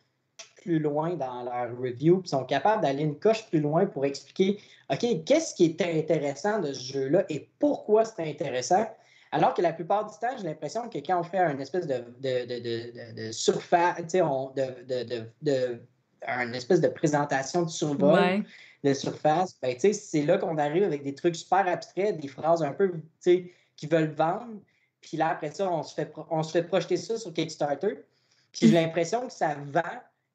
plus 0.62 0.78
loin 0.78 1.14
dans 1.16 1.42
leur 1.42 1.76
review, 1.78 2.20
puis 2.20 2.28
sont 2.28 2.44
capables 2.44 2.82
d'aller 2.82 3.02
une 3.02 3.18
coche 3.18 3.46
plus 3.48 3.60
loin 3.60 3.86
pour 3.86 4.06
expliquer, 4.06 4.58
OK, 4.90 5.24
qu'est-ce 5.24 5.54
qui 5.54 5.64
est 5.64 5.82
intéressant 5.82 6.60
de 6.60 6.72
ce 6.72 6.92
jeu-là 6.92 7.24
et 7.28 7.48
pourquoi 7.58 8.04
c'est 8.04 8.22
intéressant? 8.28 8.86
Alors 9.34 9.54
que 9.54 9.62
la 9.62 9.72
plupart 9.72 10.04
du 10.04 10.18
temps, 10.18 10.36
j'ai 10.36 10.44
l'impression 10.44 10.88
que 10.90 10.98
quand 10.98 11.18
on 11.18 11.22
fait 11.22 11.38
une 11.38 11.60
espèce 11.60 11.86
de, 11.86 12.04
de, 12.20 12.44
de, 12.46 13.26
de 13.26 13.32
surface, 13.32 13.96
de, 14.06 15.80
une 16.28 16.54
espèce 16.54 16.82
de 16.82 16.88
présentation 16.88 17.62
de 17.62 17.70
survol 17.70 18.44
de 18.84 18.94
surface, 18.94 19.56
ben, 19.62 19.74
c'est 19.78 20.22
là 20.22 20.38
qu'on 20.38 20.58
arrive 20.58 20.82
avec 20.82 21.02
des 21.02 21.14
trucs 21.14 21.36
super 21.36 21.66
abstraits, 21.66 22.20
des 22.20 22.28
phrases 22.28 22.62
un 22.62 22.72
peu 22.72 22.92
qui 23.24 23.86
veulent 23.86 24.12
vendre. 24.12 24.60
Puis 25.00 25.16
là, 25.16 25.30
après 25.30 25.50
ça, 25.50 25.70
on 25.70 25.82
se 25.82 25.94
fait, 25.94 26.12
on 26.30 26.42
se 26.42 26.52
fait 26.52 26.64
projeter 26.64 26.96
ça 26.96 27.16
sur 27.16 27.32
Kickstarter. 27.32 28.04
Puis 28.52 28.68
j'ai 28.68 28.72
l'impression 28.72 29.26
que 29.26 29.32
ça 29.32 29.54
vend, 29.54 29.80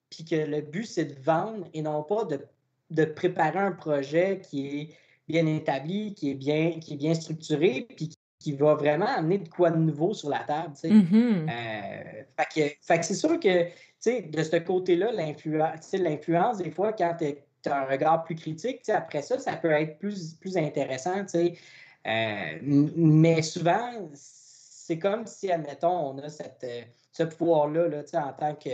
puis 0.10 0.26
que 0.26 0.36
le 0.36 0.62
but, 0.62 0.86
c'est 0.86 1.06
de 1.06 1.22
vendre 1.22 1.68
et 1.74 1.82
non 1.82 2.04
pas 2.04 2.24
de, 2.26 2.40
de 2.90 3.06
préparer 3.06 3.60
un 3.60 3.74
projet 3.74 4.42
qui 4.42 4.68
est 4.68 4.90
bien 5.28 5.46
établi, 5.46 6.14
qui 6.16 6.32
est 6.32 6.36
bien, 6.36 6.80
qui 6.80 6.94
est 6.94 6.98
bien 6.98 7.14
structuré, 7.14 7.88
puis 7.96 8.17
qui 8.40 8.54
va 8.54 8.76
vraiment 8.76 9.08
amener 9.08 9.40
de 9.40 9.50
quoi 9.50 9.72
de 9.72 9.78
nouveau 9.78 10.14
sur 10.14 10.30
la 10.30 10.40
table. 10.40 10.74
Mm-hmm. 10.84 11.50
Euh, 11.50 12.24
fait 12.38 12.78
que, 12.80 13.02
c'est 13.02 13.14
sûr 13.14 13.40
que 13.40 13.66
de 14.30 14.44
ce 14.44 14.56
côté-là, 14.58 15.12
l'influence, 15.12 16.58
des 16.58 16.72
fois, 16.72 16.94
quand 16.94 17.16
tu 17.20 17.70
as 17.70 17.82
un 17.82 17.86
regard 17.86 18.24
plus 18.24 18.36
critique, 18.36 18.88
après 18.90 19.22
ça, 19.22 19.40
ça 19.40 19.58
peut 19.58 19.72
être 19.72 19.98
plus, 19.98 20.36
plus 20.36 20.58
intéressant. 20.58 21.26
Euh, 21.36 21.50
mais 22.62 23.42
souvent, 23.42 24.10
c'est 24.14 25.00
comme 25.00 25.26
si, 25.26 25.52
admettons, 25.52 26.12
on 26.12 26.18
a 26.20 26.30
cette, 26.30 26.64
euh, 26.64 26.82
ce 27.12 27.24
pouvoir-là 27.24 27.88
là, 27.90 28.04
en 28.14 28.34
tant 28.34 28.56
que 28.56 28.70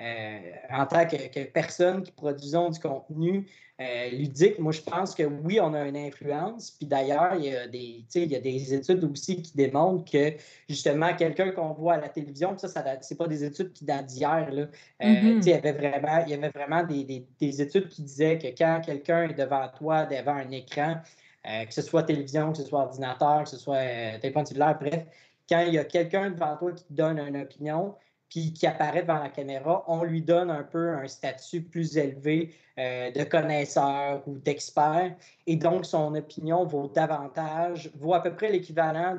en 0.00 0.86
tant 0.86 1.06
que, 1.06 1.44
personne 1.44 2.02
qui 2.02 2.12
produisons 2.12 2.70
du 2.70 2.78
contenu 2.80 3.46
euh, 3.78 4.08
ludique, 4.10 4.58
moi, 4.58 4.72
je 4.72 4.80
pense 4.80 5.14
que 5.14 5.22
oui, 5.24 5.60
on 5.60 5.74
a 5.74 5.84
une 5.86 5.98
influence. 5.98 6.70
Puis 6.70 6.86
d'ailleurs, 6.86 7.34
il, 7.34 7.44
y 7.44 7.54
a 7.54 7.68
des, 7.68 8.04
il 8.14 8.32
y 8.32 8.36
a 8.36 8.40
des 8.40 8.72
études 8.72 9.04
aussi 9.04 9.42
qui 9.42 9.54
démontrent 9.54 10.10
que 10.10 10.32
justement, 10.66 11.14
quelqu'un 11.14 11.50
qu'on 11.50 11.74
voit 11.74 11.94
à 11.94 12.00
la 12.00 12.08
télévision, 12.08 12.56
ça, 12.56 12.68
ça 12.68 12.82
c'est 13.02 13.18
pas 13.18 13.28
des 13.28 13.44
études 13.44 13.74
qui 13.74 13.84
datent 13.84 14.06
d'hier. 14.06 14.48
Euh, 14.50 14.66
mm-hmm. 15.02 15.42
Il 15.42 15.48
y 15.48 15.52
avait 15.52 15.72
vraiment, 15.72 16.24
il 16.26 16.30
y 16.30 16.34
avait 16.34 16.48
vraiment 16.48 16.84
des, 16.84 17.60
études 17.60 17.88
qui 17.88 18.02
disaient 18.02 18.38
que 18.38 18.46
quand 18.56 18.80
quelqu'un 18.82 19.28
est 19.28 19.34
devant 19.34 19.68
toi, 19.76 20.06
devant 20.06 20.36
un 20.36 20.50
écran, 20.52 20.96
que 21.44 21.72
ce 21.72 21.82
soit 21.82 22.02
télévision, 22.02 22.52
que 22.52 22.58
ce 22.58 22.64
soit 22.64 22.80
ordinateur, 22.80 23.44
que 23.44 23.50
ce 23.50 23.58
soit 23.58 24.18
téléphone 24.20 24.46
cellulaire, 24.46 24.76
bref, 24.80 25.04
quand 25.48 25.60
il 25.60 25.74
y 25.74 25.78
a 25.78 25.84
quelqu'un 25.84 26.30
devant 26.30 26.56
toi 26.56 26.72
qui 26.72 26.84
te 26.84 26.92
donne 26.92 27.20
une 27.20 27.36
opinion, 27.36 27.94
puis 28.28 28.52
qui 28.52 28.66
apparaît 28.66 29.02
devant 29.02 29.18
la 29.18 29.28
caméra, 29.28 29.84
on 29.86 30.02
lui 30.02 30.22
donne 30.22 30.50
un 30.50 30.62
peu 30.62 30.90
un 30.90 31.06
statut 31.06 31.62
plus 31.62 31.96
élevé 31.96 32.54
euh, 32.78 33.10
de 33.10 33.24
connaisseur 33.24 34.22
ou 34.26 34.36
d'expert. 34.38 35.14
Et 35.46 35.56
donc, 35.56 35.86
son 35.86 36.14
opinion 36.14 36.64
vaut 36.64 36.88
davantage, 36.88 37.90
vaut 37.94 38.14
à 38.14 38.22
peu 38.22 38.34
près 38.34 38.50
l'équivalent 38.50 39.16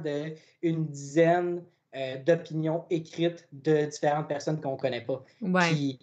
d'une 0.62 0.86
dizaine 0.86 1.64
euh, 1.96 2.18
d'opinions 2.24 2.84
écrites 2.90 3.48
de 3.52 3.86
différentes 3.86 4.28
personnes 4.28 4.60
qu'on 4.62 4.74
ne 4.74 4.78
connaît 4.78 5.02
pas. 5.06 5.24
Ouais 5.42 5.98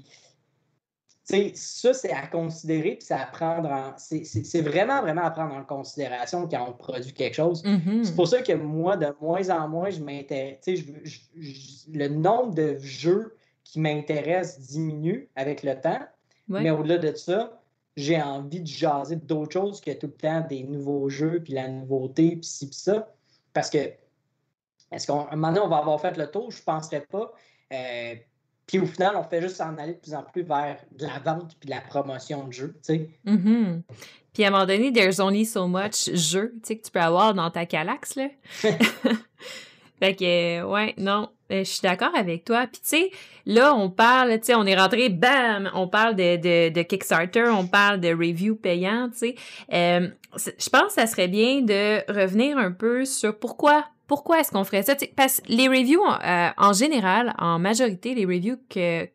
ça, 1.24 1.94
c'est 1.94 2.12
à 2.12 2.26
considérer, 2.26 2.96
puis 2.96 3.06
c'est 3.06 3.14
à 3.14 3.26
prendre 3.26 3.70
en. 3.70 3.94
C'est 3.96 4.60
vraiment, 4.60 5.00
vraiment 5.00 5.22
à 5.22 5.30
prendre 5.30 5.54
en 5.54 5.64
considération 5.64 6.46
quand 6.48 6.66
on 6.68 6.72
produit 6.72 7.12
quelque 7.12 7.34
chose. 7.34 7.62
Mm-hmm. 7.64 8.04
C'est 8.04 8.14
pour 8.14 8.28
ça 8.28 8.42
que 8.42 8.52
moi, 8.52 8.96
de 8.96 9.14
moins 9.20 9.48
en 9.50 9.68
moins, 9.68 9.90
je 9.90 10.00
m'intéresse. 10.00 10.60
Le 11.92 12.08
nombre 12.08 12.54
de 12.54 12.76
jeux 12.78 13.36
qui 13.64 13.80
m'intéressent 13.80 14.60
diminue 14.66 15.28
avec 15.34 15.62
le 15.62 15.80
temps. 15.80 16.00
Mais 16.48 16.70
au-delà 16.70 16.98
de 16.98 17.14
ça, 17.16 17.58
j'ai 17.96 18.20
envie 18.20 18.60
de 18.60 18.66
jaser 18.66 19.16
d'autres 19.16 19.52
choses 19.52 19.80
que 19.80 19.92
tout 19.92 20.08
le 20.08 20.12
temps 20.12 20.46
des 20.46 20.62
nouveaux 20.62 21.08
jeux, 21.08 21.42
puis 21.42 21.54
la 21.54 21.68
nouveauté, 21.68 22.36
puis 22.36 22.44
ci, 22.44 22.66
puis 22.66 22.76
ça. 22.76 23.08
Parce 23.52 23.70
que, 23.70 23.78
est-ce 24.90 25.06
qu'à 25.06 25.28
un 25.30 25.36
moment 25.36 25.48
donné, 25.48 25.60
on 25.60 25.68
va 25.68 25.78
avoir 25.78 26.00
fait 26.00 26.16
le 26.18 26.30
tour? 26.30 26.50
Je 26.50 26.58
ne 26.58 26.64
penserais 26.64 27.00
pas. 27.00 27.32
Euh, 27.72 28.14
puis 28.66 28.78
au 28.78 28.86
final, 28.86 29.14
on 29.16 29.22
fait 29.24 29.42
juste 29.42 29.56
s'en 29.56 29.76
aller 29.76 29.94
de 29.94 29.98
plus 29.98 30.14
en 30.14 30.22
plus 30.22 30.42
vers 30.42 30.78
de 30.98 31.06
la 31.06 31.18
vente 31.18 31.54
puis 31.60 31.68
de 31.68 31.74
la 31.74 31.80
promotion 31.80 32.46
de 32.46 32.52
jeux, 32.52 32.74
tu 32.84 32.94
sais. 32.94 33.10
Mm-hmm. 33.26 33.82
Puis 34.32 34.44
à 34.44 34.48
un 34.48 34.50
moment 34.50 34.66
donné, 34.66 34.92
there's 34.92 35.20
only 35.20 35.44
so 35.44 35.68
much 35.68 36.10
jeu, 36.12 36.52
tu 36.54 36.68
sais, 36.68 36.76
que 36.76 36.84
tu 36.84 36.90
peux 36.90 37.00
avoir 37.00 37.34
dans 37.34 37.50
ta 37.50 37.66
Calax, 37.66 38.16
là. 38.16 38.28
fait 40.00 40.14
que, 40.16 40.62
ouais, 40.64 40.94
non, 40.98 41.28
euh, 41.52 41.58
je 41.58 41.70
suis 41.70 41.82
d'accord 41.82 42.14
avec 42.16 42.44
toi. 42.44 42.66
Puis 42.66 42.80
tu 42.80 42.88
sais, 42.88 43.10
là, 43.46 43.74
on 43.74 43.90
parle, 43.90 44.40
tu 44.40 44.46
sais, 44.46 44.54
on 44.54 44.64
est 44.64 44.76
rentré, 44.76 45.08
bam, 45.10 45.70
on 45.74 45.86
parle 45.86 46.16
de, 46.16 46.36
de, 46.36 46.72
de 46.72 46.82
Kickstarter, 46.82 47.48
on 47.48 47.66
parle 47.66 48.00
de 48.00 48.08
review 48.08 48.56
payant, 48.56 49.08
tu 49.10 49.18
sais. 49.18 49.34
Euh, 49.72 50.08
je 50.36 50.68
pense 50.68 50.86
que 50.86 50.92
ça 50.94 51.06
serait 51.06 51.28
bien 51.28 51.60
de 51.60 52.00
revenir 52.12 52.58
un 52.58 52.72
peu 52.72 53.04
sur 53.04 53.38
pourquoi 53.38 53.84
pourquoi 54.06 54.40
est-ce 54.40 54.50
qu'on 54.50 54.64
ferait 54.64 54.82
ça? 54.82 54.94
parce 55.16 55.40
que 55.40 55.52
les 55.52 55.68
reviews, 55.68 56.02
euh, 56.04 56.48
en 56.56 56.72
général, 56.72 57.34
en 57.38 57.58
majorité, 57.58 58.14
les 58.14 58.26
reviews 58.26 58.58
que, 58.68 59.08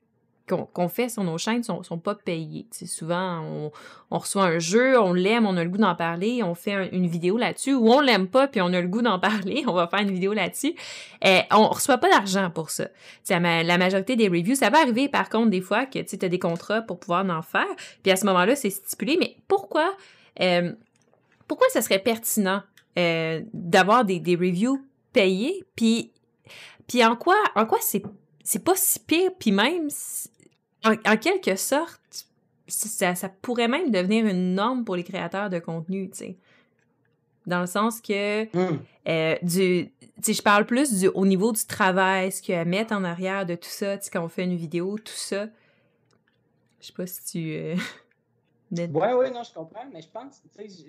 qu'on 0.73 0.87
fait 0.87 1.09
sur 1.09 1.23
nos 1.23 1.37
chaînes 1.37 1.61
sont, 1.61 1.83
sont 1.83 1.99
pas 1.99 2.15
payés. 2.15 2.65
souvent, 2.71 3.71
on, 4.09 4.17
reçoit 4.17 4.45
un 4.45 4.59
jeu, 4.59 4.99
on 4.99 5.13
l'aime, 5.13 5.45
on 5.45 5.55
a 5.57 5.63
le 5.63 5.69
goût 5.69 5.77
d'en 5.77 5.95
parler, 5.95 6.41
on 6.41 6.55
fait 6.55 6.89
une 6.91 7.05
vidéo 7.07 7.37
là-dessus, 7.37 7.75
ou 7.75 7.87
on 7.91 8.01
l'aime 8.01 8.27
pas 8.27 8.47
puis 8.47 8.61
on 8.61 8.73
a 8.73 8.81
le 8.81 8.87
goût 8.87 9.01
d'en 9.03 9.19
parler, 9.19 9.63
on 9.67 9.73
va 9.73 9.87
faire 9.87 9.99
une 9.99 10.11
vidéo 10.11 10.33
là-dessus. 10.33 10.73
Euh, 11.25 11.41
on 11.51 11.67
reçoit 11.67 11.99
pas 11.99 12.09
d'argent 12.09 12.49
pour 12.49 12.71
ça. 12.71 12.87
la 13.29 13.77
majorité 13.77 14.15
des 14.15 14.27
reviews, 14.27 14.55
ça 14.55 14.69
va 14.69 14.79
arriver 14.79 15.07
par 15.07 15.29
contre 15.29 15.51
des 15.51 15.61
fois 15.61 15.85
que 15.85 15.99
tu 15.99 16.25
as 16.25 16.29
des 16.29 16.39
contrats 16.39 16.81
pour 16.81 16.99
pouvoir 16.99 17.25
en 17.29 17.41
faire, 17.41 17.67
puis 18.01 18.11
à 18.11 18.15
ce 18.15 18.25
moment-là, 18.25 18.55
c'est 18.55 18.71
stipulé. 18.71 19.17
Mais 19.19 19.35
pourquoi, 19.47 19.93
euh, 20.41 20.71
pourquoi 21.47 21.67
ça 21.69 21.81
serait 21.81 21.99
pertinent 21.99 22.63
euh, 22.99 23.41
d'avoir 23.53 24.03
des, 24.03 24.19
des, 24.19 24.35
reviews 24.35 24.81
payées. 25.13 25.63
Puis 25.75 26.11
Puis 26.87 27.03
en 27.05 27.15
quoi, 27.15 27.37
en 27.55 27.65
quoi 27.65 27.77
c'est, 27.81 28.03
c'est 28.43 28.63
pas 28.63 28.75
si 28.75 28.99
pire, 28.99 29.31
puis 29.39 29.51
même, 29.51 29.87
en, 30.83 31.17
quelque 31.17 31.55
sorte, 31.55 32.01
ça, 32.67 33.15
ça, 33.15 33.29
pourrait 33.29 33.67
même 33.67 33.91
devenir 33.91 34.25
une 34.25 34.55
norme 34.55 34.83
pour 34.83 34.95
les 34.95 35.03
créateurs 35.03 35.49
de 35.49 35.59
contenu, 35.59 36.09
tu 36.09 36.17
sais. 36.17 36.37
Dans 37.45 37.61
le 37.61 37.67
sens 37.67 38.01
que 38.01 38.43
mmh. 38.45 38.79
euh, 39.07 39.35
du. 39.41 39.91
Tu 40.17 40.23
sais, 40.23 40.33
je 40.33 40.41
parle 40.41 40.65
plus 40.65 40.93
du, 40.93 41.07
au 41.07 41.25
niveau 41.25 41.53
du 41.53 41.65
travail, 41.65 42.31
ce 42.31 42.41
qu'il 42.41 42.53
y 42.53 42.57
a 42.57 42.61
à 42.61 42.65
mettre 42.65 42.93
en 42.93 43.03
arrière 43.03 43.45
de 43.45 43.55
tout 43.55 43.69
ça, 43.69 43.97
tu 43.97 44.03
sais, 44.03 44.09
quand 44.11 44.23
on 44.23 44.27
fait 44.27 44.43
une 44.43 44.55
vidéo, 44.55 44.97
tout 44.97 45.13
ça. 45.13 45.47
Je 46.81 46.87
sais 46.87 46.93
pas 46.93 47.07
si 47.07 47.23
tu. 47.23 47.53
Euh, 47.55 47.75
oui, 48.71 48.87
oui, 49.17 49.31
non, 49.31 49.43
je 49.43 49.53
comprends, 49.53 49.85
mais 49.91 50.01
je 50.01 50.09
pense, 50.09 50.41
tu 50.55 50.69
sais, 50.69 50.85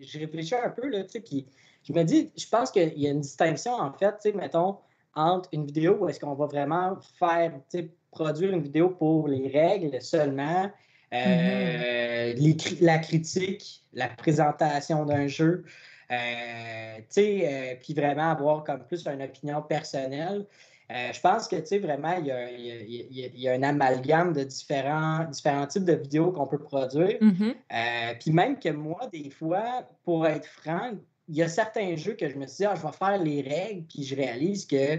je 0.00 0.18
réfléchis 0.18 0.54
un 0.54 0.70
peu, 0.70 0.88
là, 0.88 1.04
tu 1.04 1.10
sais, 1.10 1.20
puis 1.20 1.46
je 1.82 1.92
me 1.92 2.02
dis, 2.02 2.30
je 2.36 2.46
pense 2.48 2.70
qu'il 2.70 2.98
y 2.98 3.06
a 3.06 3.10
une 3.10 3.20
distinction, 3.20 3.72
en 3.72 3.92
fait, 3.92 4.12
tu 4.12 4.30
sais, 4.30 4.32
mettons, 4.32 4.76
entre 5.14 5.48
une 5.52 5.66
vidéo 5.66 5.98
où 6.00 6.08
est-ce 6.08 6.20
qu'on 6.20 6.34
va 6.34 6.46
vraiment 6.46 6.96
faire, 7.18 7.52
tu 7.70 7.78
sais, 7.78 7.90
produire 8.10 8.52
une 8.52 8.62
vidéo 8.62 8.90
pour 8.90 9.28
les 9.28 9.48
règles 9.48 10.00
seulement, 10.00 10.70
euh, 11.12 12.34
mm-hmm. 12.34 12.84
la 12.84 12.98
critique, 12.98 13.84
la 13.92 14.08
présentation 14.08 15.04
d'un 15.04 15.26
jeu, 15.26 15.64
euh, 16.10 16.96
tu 16.96 17.04
sais, 17.10 17.40
euh, 17.44 17.74
puis 17.80 17.94
vraiment 17.94 18.30
avoir 18.30 18.64
comme 18.64 18.84
plus 18.84 19.06
une 19.06 19.22
opinion 19.22 19.62
personnelle. 19.62 20.46
Euh, 20.90 21.12
je 21.12 21.20
pense 21.20 21.48
que, 21.48 21.56
tu 21.56 21.66
sais, 21.66 21.78
vraiment, 21.78 22.14
il 22.18 22.26
y, 22.26 23.48
a, 23.48 23.52
un 23.52 23.62
amalgame 23.62 24.32
de 24.32 24.42
différents, 24.42 25.24
différents 25.24 25.66
types 25.66 25.84
de 25.84 25.92
vidéos 25.92 26.32
qu'on 26.32 26.46
peut 26.46 26.58
produire. 26.58 27.18
Mm-hmm. 27.20 27.54
Euh, 27.72 28.14
puis 28.18 28.30
même 28.30 28.58
que 28.58 28.70
moi, 28.70 29.00
des 29.12 29.28
fois, 29.28 29.86
pour 30.04 30.26
être 30.26 30.46
franc, 30.46 30.92
il 31.28 31.36
y 31.36 31.42
a 31.42 31.48
certains 31.48 31.94
jeux 31.96 32.14
que 32.14 32.30
je 32.30 32.36
me 32.36 32.46
suis 32.46 32.58
dit, 32.58 32.64
ah, 32.64 32.74
je 32.74 32.80
vais 32.80 32.92
faire 32.92 33.22
les 33.22 33.42
règles, 33.42 33.82
puis 33.82 34.02
je 34.02 34.16
réalise 34.16 34.64
que, 34.64 34.94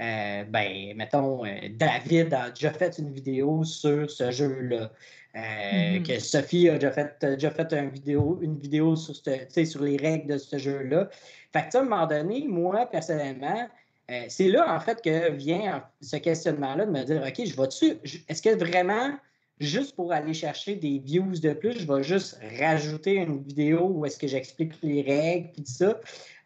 euh, 0.00 0.44
ben, 0.44 0.94
mettons, 0.94 1.42
David 1.70 2.32
a 2.32 2.50
déjà 2.50 2.72
fait 2.72 2.96
une 2.98 3.12
vidéo 3.12 3.64
sur 3.64 4.08
ce 4.08 4.30
jeu-là. 4.30 4.92
Mm-hmm. 5.34 6.06
que 6.06 6.20
Sophie 6.20 6.68
a 6.68 6.74
déjà 6.74 6.92
fait, 6.92 7.16
déjà 7.20 7.50
fait 7.50 7.72
une, 7.72 7.90
vidéo, 7.90 8.38
une 8.40 8.56
vidéo 8.56 8.94
sur, 8.94 9.16
sur 9.16 9.82
les 9.82 9.96
règles 9.96 10.32
de 10.34 10.38
ce 10.38 10.58
jeu-là. 10.58 11.08
Fait 11.52 11.68
que, 11.68 11.76
à 11.76 11.80
un 11.80 11.82
moment 11.82 12.06
donné, 12.06 12.46
moi, 12.46 12.86
personnellement, 12.86 13.68
euh, 14.10 14.24
c'est 14.28 14.48
là, 14.48 14.74
en 14.74 14.80
fait, 14.80 15.00
que 15.02 15.30
vient 15.32 15.84
ce 16.00 16.16
questionnement-là 16.16 16.86
de 16.86 16.90
me 16.90 17.04
dire 17.04 17.22
OK, 17.26 17.46
je 17.46 17.56
vais-tu. 17.56 17.98
Est-ce 18.28 18.42
que 18.42 18.54
vraiment, 18.54 19.12
juste 19.60 19.96
pour 19.96 20.12
aller 20.12 20.34
chercher 20.34 20.74
des 20.74 20.98
views 20.98 21.40
de 21.40 21.54
plus, 21.54 21.80
je 21.80 21.90
vais 21.90 22.02
juste 22.02 22.38
rajouter 22.58 23.14
une 23.14 23.42
vidéo 23.42 23.86
où 23.86 24.04
est-ce 24.04 24.18
que 24.18 24.26
j'explique 24.26 24.72
les 24.82 25.02
règles 25.02 25.48
et 25.48 25.62
tout 25.62 25.64
ça, 25.64 25.98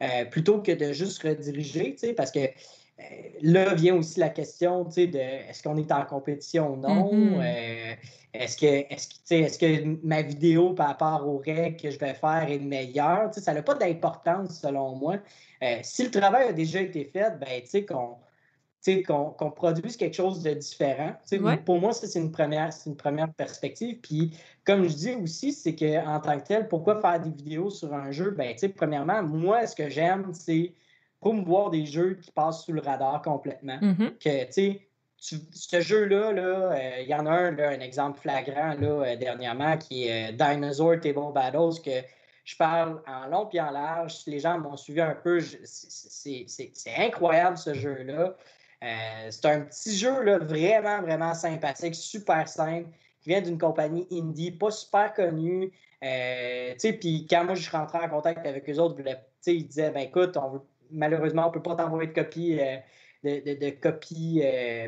euh, 0.02 0.24
plutôt 0.26 0.60
que 0.60 0.72
de 0.72 0.92
juste 0.92 1.22
rediriger, 1.22 1.92
tu 1.94 2.06
sais, 2.06 2.12
parce 2.12 2.30
que 2.30 2.40
là 3.42 3.74
vient 3.74 3.96
aussi 3.96 4.20
la 4.20 4.28
question, 4.28 4.84
tu 4.84 4.92
sais, 4.92 5.06
de 5.06 5.18
est-ce 5.18 5.62
qu'on 5.62 5.76
est 5.76 5.90
en 5.92 6.04
compétition 6.04 6.72
ou 6.72 6.76
non? 6.76 7.12
Mm-hmm. 7.12 7.96
est-ce 8.34 8.56
que, 8.56 9.34
est-ce 9.34 9.58
que 9.58 10.06
ma 10.06 10.22
vidéo 10.22 10.72
par 10.74 10.88
rapport 10.88 11.28
aux 11.28 11.38
règles 11.38 11.76
que 11.76 11.90
je 11.90 11.98
vais 11.98 12.14
faire 12.14 12.46
est 12.48 12.58
meilleure? 12.58 13.30
Tu 13.30 13.34
sais, 13.34 13.40
ça 13.40 13.54
n'a 13.54 13.62
pas 13.62 13.74
d'importance 13.74 14.60
selon 14.60 14.96
moi. 14.96 15.16
Euh, 15.62 15.78
si 15.82 16.04
le 16.04 16.10
travail 16.10 16.48
a 16.48 16.52
déjà 16.52 16.80
été 16.80 17.04
fait, 17.04 17.38
ben, 17.38 17.62
tu 17.62 17.84
sais, 18.80 19.02
qu'on 19.02 19.50
produise 19.50 19.96
quelque 19.96 20.14
chose 20.14 20.42
de 20.42 20.54
différent. 20.54 21.12
Pour 21.64 21.80
moi, 21.80 21.92
ça, 21.92 22.06
c'est 22.06 22.20
une 22.20 22.32
première, 22.32 22.70
une 22.86 22.96
première 22.96 23.32
perspective. 23.32 23.98
Puis, 24.00 24.36
comme 24.64 24.88
je 24.88 24.94
dis 24.94 25.14
aussi, 25.14 25.52
c'est 25.52 25.74
qu'en 25.74 26.20
tant 26.20 26.38
que 26.38 26.46
tel, 26.46 26.68
pourquoi 26.68 27.00
faire 27.00 27.20
des 27.20 27.30
vidéos 27.30 27.70
sur 27.70 27.92
un 27.94 28.10
jeu? 28.10 28.30
Ben, 28.30 28.54
premièrement, 28.76 29.22
moi, 29.22 29.66
ce 29.66 29.76
que 29.76 29.88
j'aime, 29.88 30.30
c'est 30.32 30.72
promouvoir 31.20 31.70
des 31.70 31.86
jeux 31.86 32.14
qui 32.14 32.30
passent 32.30 32.64
sous 32.64 32.72
le 32.72 32.80
radar 32.80 33.22
complètement. 33.22 33.78
Mm-hmm. 33.78 34.18
Que, 34.18 34.80
ce 35.20 35.80
jeu-là, 35.80 36.16
euh, 36.16 37.00
il 37.00 37.08
y 37.08 37.14
en 37.14 37.26
a 37.26 37.30
un, 37.30 37.58
un 37.58 37.80
exemple 37.80 38.20
flagrant 38.20 38.74
là, 38.74 38.86
euh, 38.86 39.16
dernièrement, 39.16 39.76
qui 39.76 40.06
est 40.06 40.32
Dinosaur 40.32 41.00
Table 41.00 41.32
Battles, 41.34 41.82
que 41.84 42.06
je 42.44 42.56
parle 42.56 43.02
en 43.06 43.26
long 43.26 43.48
et 43.52 43.60
en 43.60 43.70
large. 43.70 44.16
Si 44.16 44.30
les 44.30 44.38
gens 44.38 44.58
m'ont 44.58 44.76
suivi 44.76 45.00
un 45.00 45.14
peu, 45.14 45.38
c'est 45.64 46.46
incroyable 46.96 47.58
ce 47.58 47.74
jeu-là. 47.74 48.36
Euh, 48.82 49.26
c'est 49.30 49.46
un 49.46 49.60
petit 49.62 49.96
jeu 49.96 50.22
là, 50.22 50.38
vraiment, 50.38 51.02
vraiment 51.02 51.34
sympathique, 51.34 51.94
super 51.94 52.48
simple, 52.48 52.88
qui 53.20 53.30
vient 53.30 53.42
d'une 53.42 53.58
compagnie 53.58 54.06
indie, 54.12 54.52
pas 54.52 54.70
super 54.70 55.12
connue. 55.12 55.72
Euh, 56.02 56.74
puis 56.78 57.26
quand 57.28 57.44
moi 57.44 57.54
je 57.54 57.62
suis 57.62 57.76
rentré 57.76 57.98
en 57.98 58.08
contact 58.08 58.46
avec 58.46 58.70
eux 58.70 58.78
autres, 58.78 59.02
ils 59.46 59.66
disaient 59.66 59.90
ben 59.90 60.02
écoute, 60.02 60.36
on 60.36 60.62
malheureusement, 60.90 61.44
on 61.44 61.48
ne 61.48 61.52
peut 61.52 61.62
pas 61.62 61.74
t'envoyer 61.74 62.08
de 62.08 62.14
copie. 62.14 62.58
Euh, 62.60 62.76
de, 63.24 63.40
de, 63.40 63.70
copies 63.70 64.44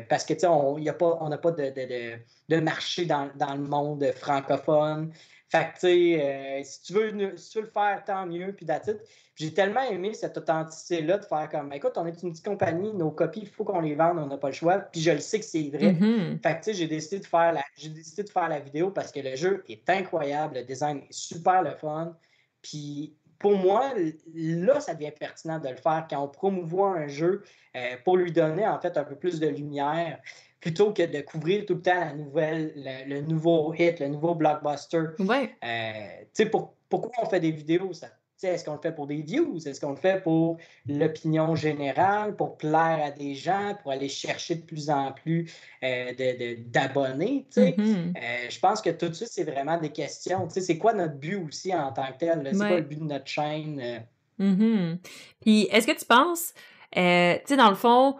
parce 0.07 0.23
que 0.23 0.33
on 0.47 0.79
n'a 0.79 0.93
pas, 0.93 1.17
on 1.19 1.29
pas 1.37 1.51
de, 1.51 2.17
de, 2.47 2.59
marché 2.61 3.05
dans, 3.05 3.29
dans, 3.35 3.55
le 3.55 3.61
monde 3.61 4.09
francophone. 4.15 5.11
Fait 5.51 5.65
que, 5.65 5.73
tu 5.73 5.79
sais, 5.79 6.21
euh, 6.21 6.63
si, 6.63 6.81
tu 6.81 6.93
veux, 6.93 7.11
le 7.11 7.67
faire, 7.73 8.03
tant 8.05 8.25
mieux, 8.25 8.53
puis 8.53 8.65
d'attitude. 8.65 9.01
J'ai 9.35 9.53
tellement 9.53 9.81
aimé 9.81 10.13
cette 10.13 10.37
authenticité-là 10.37 11.17
de 11.17 11.25
faire 11.25 11.49
comme, 11.49 11.73
écoute, 11.73 11.91
on 11.97 12.05
est 12.05 12.23
une 12.23 12.31
petite 12.31 12.45
compagnie, 12.45 12.93
nos 12.93 13.11
copies, 13.11 13.41
il 13.41 13.49
faut 13.49 13.65
qu'on 13.65 13.81
les 13.81 13.95
vende, 13.95 14.17
on 14.19 14.27
n'a 14.27 14.37
pas 14.37 14.47
le 14.47 14.53
choix. 14.53 14.79
Puis 14.79 15.01
je 15.01 15.11
le 15.11 15.19
sais 15.19 15.39
que 15.39 15.45
c'est 15.45 15.69
vrai. 15.69 15.91
Mm-hmm. 15.91 16.41
Fait 16.41 16.53
que, 16.53 16.57
tu 16.59 16.63
sais, 16.63 16.73
j'ai 16.73 16.87
décidé, 16.87 17.19
de 17.19 17.25
faire 17.25 17.51
la, 17.51 17.63
j'ai 17.75 17.89
décidé 17.89 18.23
de 18.23 18.29
faire 18.29 18.47
la 18.47 18.59
vidéo 18.59 18.91
parce 18.91 19.11
que 19.11 19.19
le 19.19 19.35
jeu 19.35 19.65
est 19.67 19.89
incroyable, 19.89 20.55
le 20.55 20.63
design 20.63 20.99
est 20.99 21.11
super 21.11 21.63
le 21.63 21.71
fun. 21.71 22.15
Puis 22.61 23.17
pour 23.41 23.57
moi, 23.57 23.91
là, 24.33 24.79
ça 24.79 24.93
devient 24.93 25.11
pertinent 25.11 25.59
de 25.59 25.67
le 25.67 25.75
faire 25.75 26.05
quand 26.09 26.23
on 26.23 26.27
promouvoit 26.27 26.91
un 26.95 27.07
jeu 27.07 27.43
euh, 27.75 27.95
pour 28.05 28.17
lui 28.17 28.31
donner, 28.31 28.67
en 28.67 28.79
fait, 28.79 28.95
un 28.97 29.03
peu 29.03 29.15
plus 29.15 29.39
de 29.39 29.47
lumière 29.47 30.19
plutôt 30.59 30.93
que 30.93 31.01
de 31.01 31.21
couvrir 31.21 31.65
tout 31.65 31.73
le 31.73 31.81
temps 31.81 31.99
la 31.99 32.13
nouvelle, 32.13 32.71
le, 33.07 33.21
nouveau 33.21 33.73
hit, 33.73 33.99
le 33.99 34.09
nouveau 34.09 34.35
blockbuster. 34.35 35.05
Ouais. 35.17 35.55
Euh, 35.63 36.45
pour, 36.51 36.75
pourquoi 36.87 37.11
on 37.23 37.25
fait 37.25 37.39
des 37.39 37.51
vidéos? 37.51 37.93
Ça? 37.93 38.09
Est-ce 38.43 38.65
qu'on 38.65 38.73
le 38.73 38.81
fait 38.81 38.91
pour 38.91 39.07
des 39.07 39.21
views? 39.21 39.57
Est-ce 39.65 39.79
qu'on 39.79 39.91
le 39.91 39.95
fait 39.95 40.21
pour 40.21 40.57
l'opinion 40.87 41.55
générale, 41.55 42.35
pour 42.35 42.57
plaire 42.57 42.99
à 43.03 43.11
des 43.11 43.35
gens, 43.35 43.75
pour 43.81 43.91
aller 43.91 44.09
chercher 44.09 44.55
de 44.55 44.63
plus 44.63 44.89
en 44.89 45.11
plus 45.11 45.51
euh, 45.83 46.55
d'abonnés? 46.67 47.45
Mm-hmm. 47.55 47.77
Euh, 47.77 48.49
je 48.49 48.59
pense 48.59 48.81
que 48.81 48.89
tout 48.89 49.13
ça, 49.13 49.25
c'est 49.27 49.43
vraiment 49.43 49.77
des 49.77 49.89
questions. 49.89 50.47
C'est 50.49 50.77
quoi 50.77 50.93
notre 50.93 51.15
but 51.15 51.35
aussi 51.35 51.73
en 51.73 51.91
tant 51.91 52.07
que 52.11 52.17
tel? 52.19 52.47
C'est 52.51 52.57
quoi 52.57 52.77
le 52.77 52.81
but 52.81 52.99
de 52.99 53.05
notre 53.05 53.27
chaîne? 53.27 54.03
Mm-hmm. 54.39 54.97
Puis 55.41 55.67
est-ce 55.71 55.87
que 55.87 55.97
tu 55.97 56.05
penses, 56.05 56.53
tu 56.93 57.01
sais, 57.01 57.57
dans 57.57 57.69
le 57.69 57.75
fond, 57.75 58.15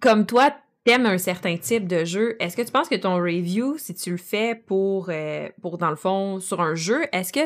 comme 0.00 0.26
toi, 0.26 0.52
t'aimes 0.84 1.06
un 1.06 1.18
certain 1.18 1.56
type 1.56 1.86
de 1.86 2.04
jeu, 2.04 2.36
est-ce 2.40 2.56
que 2.56 2.62
tu 2.62 2.72
penses 2.72 2.88
que 2.88 2.96
ton 2.96 3.16
review, 3.16 3.76
si 3.78 3.94
tu 3.94 4.10
le 4.10 4.16
fais 4.16 4.54
pour, 4.54 5.10
euh, 5.10 5.48
pour 5.60 5.78
dans 5.78 5.90
le 5.90 5.96
fond, 5.96 6.40
sur 6.40 6.60
un 6.60 6.74
jeu, 6.74 7.02
est-ce 7.12 7.32
que 7.32 7.40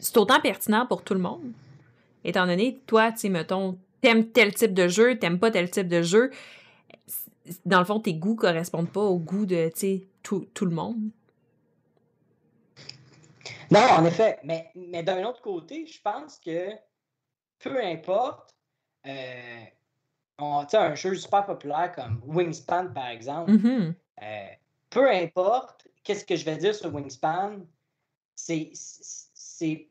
c'est 0.00 0.16
autant 0.16 0.40
pertinent 0.40 0.86
pour 0.86 1.02
tout 1.02 1.14
le 1.14 1.20
monde? 1.20 1.52
Étant 2.24 2.46
donné, 2.46 2.80
toi, 2.86 3.12
tu 3.12 3.18
sais, 3.18 3.28
mettons, 3.28 3.78
t'aimes 4.00 4.26
tel 4.26 4.54
type 4.54 4.74
de 4.74 4.88
jeu, 4.88 5.18
t'aimes 5.18 5.38
pas 5.38 5.50
tel 5.50 5.70
type 5.70 5.88
de 5.88 6.02
jeu, 6.02 6.30
dans 7.64 7.78
le 7.78 7.84
fond, 7.84 8.00
tes 8.00 8.14
goûts 8.14 8.36
correspondent 8.36 8.90
pas 8.90 9.02
au 9.02 9.18
goût 9.18 9.46
de, 9.46 9.68
tu 9.68 9.80
sais, 9.80 10.02
tout, 10.22 10.46
le 10.62 10.70
monde. 10.70 11.10
Non, 13.70 13.80
en 13.80 14.04
effet, 14.04 14.38
mais, 14.42 14.70
mais 14.74 15.02
d'un 15.02 15.24
autre 15.24 15.40
côté, 15.40 15.86
je 15.86 16.00
pense 16.00 16.38
que 16.38 16.70
peu 17.60 17.82
importe, 17.84 18.54
euh, 19.06 19.64
on, 20.38 20.66
un 20.72 20.94
jeu 20.94 21.14
super 21.14 21.46
populaire 21.46 21.92
comme 21.94 22.20
Wingspan, 22.26 22.88
par 22.92 23.08
exemple, 23.08 23.52
mm-hmm. 23.52 23.94
euh, 24.22 24.46
peu 24.90 25.10
importe 25.10 25.88
qu'est-ce 26.02 26.24
que 26.24 26.36
je 26.36 26.44
vais 26.44 26.56
dire 26.56 26.74
sur 26.74 26.92
Wingspan, 26.94 27.60
c'est, 28.34 28.70
c'est, 29.58 29.88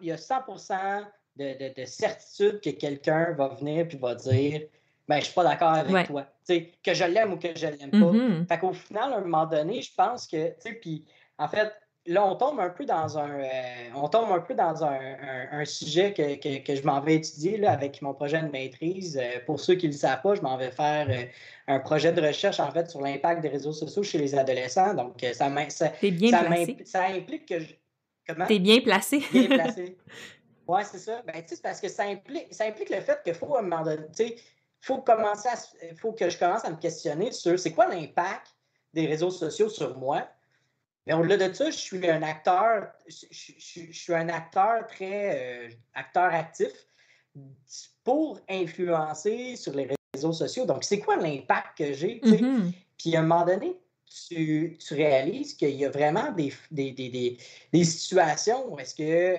il 0.00 0.06
y 0.06 0.12
a 0.12 0.16
100% 0.16 1.06
de, 1.36 1.80
de, 1.80 1.84
certitude 1.84 2.60
que 2.60 2.70
quelqu'un 2.70 3.32
va 3.32 3.48
venir 3.48 3.86
et 3.90 3.96
va 3.96 4.14
dire 4.14 4.62
ben, 5.08 5.18
je 5.18 5.24
suis 5.24 5.34
pas 5.34 5.44
d'accord 5.44 5.70
avec 5.70 6.06
toi. 6.06 6.26
que 6.46 6.94
je 6.94 7.04
l'aime 7.04 7.32
ou 7.32 7.36
que 7.36 7.48
je 7.54 7.66
l'aime 7.66 7.90
pas. 7.90 7.96
Mm-hmm. 7.98 8.46
Fait 8.46 8.58
qu'au 8.58 8.72
final, 8.72 9.12
à 9.12 9.16
un 9.16 9.20
moment 9.22 9.46
donné, 9.46 9.82
je 9.82 9.92
pense 9.92 10.26
que, 10.26 10.52
puis 10.80 11.04
en 11.36 11.48
fait, 11.48 11.72
là, 12.06 12.24
on 12.24 12.36
tombe 12.36 12.60
un 12.60 12.70
peu 12.70 12.84
dans 12.84 13.18
un, 13.18 13.40
euh, 13.40 13.48
on 13.94 14.08
tombe 14.08 14.30
un, 14.30 14.40
peu 14.40 14.54
dans 14.54 14.84
un, 14.84 15.64
sujet 15.64 16.12
que, 16.12 16.74
je 16.74 16.82
m'en 16.82 17.00
vais 17.00 17.16
étudier 17.16 17.56
là, 17.56 17.72
avec 17.72 18.00
mon 18.02 18.14
projet 18.14 18.40
de 18.40 18.48
maîtrise. 18.50 19.18
Euh, 19.20 19.40
pour 19.46 19.60
ceux 19.60 19.74
qui 19.74 19.86
ne 19.86 19.92
le 19.92 19.98
savent 19.98 20.22
pas, 20.22 20.34
je 20.34 20.42
m'en 20.42 20.56
vais 20.56 20.70
faire 20.70 21.08
euh, 21.10 21.24
un 21.66 21.80
projet 21.80 22.12
de 22.12 22.20
recherche 22.20 22.60
en 22.60 22.70
fait 22.70 22.88
sur 22.88 23.00
l'impact 23.00 23.42
des 23.42 23.48
réseaux 23.48 23.72
sociaux 23.72 24.02
chez 24.02 24.18
les 24.18 24.34
adolescents. 24.34 24.94
Donc, 24.94 25.24
ça, 25.32 25.50
ça, 25.70 25.92
bien 26.02 26.30
ça, 26.30 26.44
placé. 26.44 26.76
ça 26.84 27.04
implique 27.06 27.46
que 27.46 27.60
je... 27.60 27.74
T'es 28.46 28.58
bien 28.58 28.80
placé. 28.80 29.18
bien 29.32 29.46
placé. 29.46 29.96
Oui, 30.68 30.82
c'est 30.88 30.98
ça. 30.98 31.20
Ben, 31.26 31.42
parce 31.64 31.80
que 31.80 31.88
ça 31.88 32.04
implique, 32.04 32.54
ça 32.54 32.64
implique 32.64 32.90
le 32.90 33.00
fait 33.00 33.20
qu'il 33.24 33.34
faut, 33.34 33.56
un 33.56 33.62
moment 33.62 33.82
donné, 33.82 34.36
faut 34.80 34.98
commencer 34.98 35.48
à, 35.48 35.56
faut 35.96 36.12
que 36.12 36.30
je 36.30 36.38
commence 36.38 36.64
à 36.64 36.70
me 36.70 36.76
questionner 36.76 37.32
sur 37.32 37.58
c'est 37.58 37.72
quoi 37.72 37.88
l'impact 37.88 38.54
des 38.94 39.06
réseaux 39.06 39.32
sociaux 39.32 39.68
sur 39.68 39.98
moi 39.98 40.28
mais 41.06 41.14
au-delà 41.14 41.48
de 41.48 41.52
ça, 41.52 41.70
je 41.70 41.76
suis 41.76 42.08
un 42.08 42.22
acteur, 42.22 42.88
je, 43.08 43.26
suis 43.30 44.14
un 44.14 44.28
acteur 44.28 44.86
très 44.86 45.66
euh, 45.66 45.68
acteur 45.94 46.32
actif. 46.32 46.70
pour 48.04 48.40
influencer 48.48 49.56
sur 49.56 49.74
les 49.74 49.88
réseaux 50.14 50.32
sociaux. 50.32 50.66
Donc, 50.66 50.84
c'est 50.84 51.00
quoi 51.00 51.16
l'impact 51.16 51.78
que 51.78 51.92
j'ai? 51.92 52.20
Mm-hmm. 52.20 52.72
Puis 52.98 53.16
à 53.16 53.20
un 53.20 53.22
moment 53.22 53.44
donné, 53.44 53.76
tu, 54.28 54.76
réalises 54.90 55.54
qu'il 55.54 55.76
y 55.76 55.84
a 55.84 55.90
vraiment 55.90 56.32
des, 56.32 56.52
des, 57.72 57.84
situations 57.84 58.72
où 58.72 58.78
est-ce 58.78 58.94
que 58.94 59.02
euh, 59.02 59.36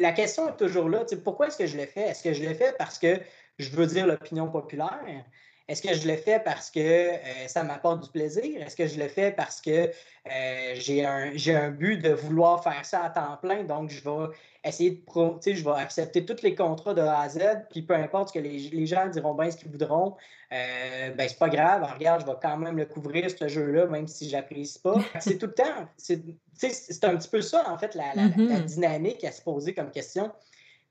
la 0.00 0.12
question 0.12 0.48
est 0.48 0.56
toujours 0.56 0.88
là. 0.88 1.04
Pourquoi 1.22 1.48
est-ce 1.48 1.58
que 1.58 1.66
je 1.66 1.76
le 1.76 1.86
fais? 1.86 2.02
Est-ce 2.02 2.22
que 2.22 2.32
je 2.32 2.42
le 2.42 2.54
fais 2.54 2.72
parce 2.78 2.98
que 2.98 3.20
je 3.58 3.70
veux 3.70 3.86
dire 3.86 4.06
l'opinion 4.06 4.50
populaire? 4.50 5.24
Est-ce 5.68 5.82
que 5.82 5.92
je 5.92 6.08
le 6.08 6.16
fais 6.16 6.40
parce 6.40 6.70
que 6.70 6.80
euh, 6.80 7.18
ça 7.46 7.62
m'apporte 7.62 8.02
du 8.02 8.10
plaisir? 8.10 8.62
Est-ce 8.62 8.74
que 8.74 8.86
je 8.86 8.98
le 8.98 9.06
fais 9.06 9.30
parce 9.30 9.60
que 9.60 9.70
euh, 9.70 10.74
j'ai 10.74 11.04
un, 11.04 11.32
un, 11.48 11.70
but 11.70 11.98
de 11.98 12.10
vouloir 12.10 12.62
faire 12.62 12.86
ça 12.86 13.04
à 13.04 13.10
temps 13.10 13.36
plein? 13.42 13.64
Donc, 13.64 13.90
je 13.90 14.02
vais 14.02 14.28
essayer 14.64 14.90
de 14.92 15.00
pro, 15.04 15.38
je 15.44 15.62
vais 15.62 15.70
accepter 15.72 16.24
tous 16.24 16.42
les 16.42 16.54
contrats 16.54 16.94
de 16.94 17.02
A 17.02 17.20
à 17.20 17.28
Z, 17.28 17.40
puis 17.70 17.82
peu 17.82 17.94
importe 17.94 18.28
ce 18.28 18.34
que 18.34 18.38
les, 18.38 18.86
gens 18.86 19.08
diront 19.08 19.34
bien 19.34 19.50
ce 19.50 19.58
qu'ils 19.58 19.70
voudront, 19.70 20.16
euh, 20.52 21.10
ben 21.10 21.28
c'est 21.28 21.38
pas 21.38 21.50
grave, 21.50 21.86
regarde, 21.94 22.22
je 22.22 22.26
vais 22.26 22.38
quand 22.40 22.56
même 22.56 22.78
le 22.78 22.86
couvrir, 22.86 23.30
ce 23.30 23.46
jeu-là, 23.46 23.86
même 23.86 24.08
si 24.08 24.28
je 24.28 24.36
n'apprécie 24.36 24.78
pas. 24.78 24.96
C'est 25.20 25.36
tout 25.36 25.46
le 25.46 25.54
temps, 25.54 25.88
c'est 25.98 27.04
un 27.04 27.16
petit 27.16 27.28
peu 27.28 27.42
ça, 27.42 27.70
en 27.70 27.76
fait, 27.76 27.94
la, 27.94 28.14
la 28.14 28.28
mm-hmm. 28.28 28.64
dynamique 28.64 29.24
à 29.24 29.32
se 29.32 29.42
poser 29.42 29.74
comme 29.74 29.90
question. 29.90 30.32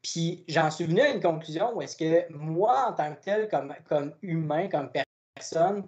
Puis 0.01 0.43
j'en 0.47 0.71
suis 0.71 0.85
venu 0.85 1.01
à 1.01 1.09
une 1.09 1.21
conclusion 1.21 1.75
où 1.75 1.81
est-ce 1.81 1.95
que 1.95 2.31
moi, 2.33 2.89
en 2.89 2.93
tant 2.93 3.13
que 3.13 3.21
tel, 3.21 3.49
comme, 3.49 3.73
comme 3.87 4.13
humain, 4.21 4.67
comme 4.69 4.89
personne, 5.35 5.85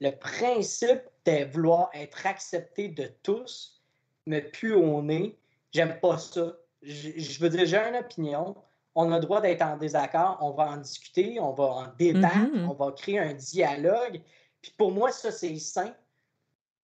le 0.00 0.10
principe 0.12 1.02
de 1.26 1.44
vouloir 1.52 1.90
être 1.92 2.26
accepté 2.26 2.88
de 2.88 3.10
tous 3.22 3.80
me 4.26 4.40
pue 4.40 4.72
au 4.72 5.02
nez. 5.02 5.38
J'aime 5.72 6.00
pas 6.00 6.18
ça. 6.18 6.56
Je, 6.82 7.38
veux 7.40 7.50
dire, 7.50 7.66
j'ai 7.66 7.76
une 7.76 7.96
opinion. 7.96 8.56
On 8.94 9.12
a 9.12 9.16
le 9.16 9.24
droit 9.24 9.40
d'être 9.40 9.62
en 9.62 9.76
désaccord. 9.76 10.38
On 10.40 10.52
va 10.52 10.70
en 10.70 10.76
discuter, 10.78 11.38
on 11.38 11.52
va 11.52 11.64
en 11.64 11.86
débattre, 11.98 12.36
mm-hmm. 12.36 12.66
on 12.66 12.74
va 12.74 12.92
créer 12.92 13.18
un 13.18 13.34
dialogue. 13.34 14.20
Puis 14.62 14.72
pour 14.76 14.90
moi, 14.90 15.12
ça, 15.12 15.30
c'est 15.30 15.56
sain. 15.58 15.94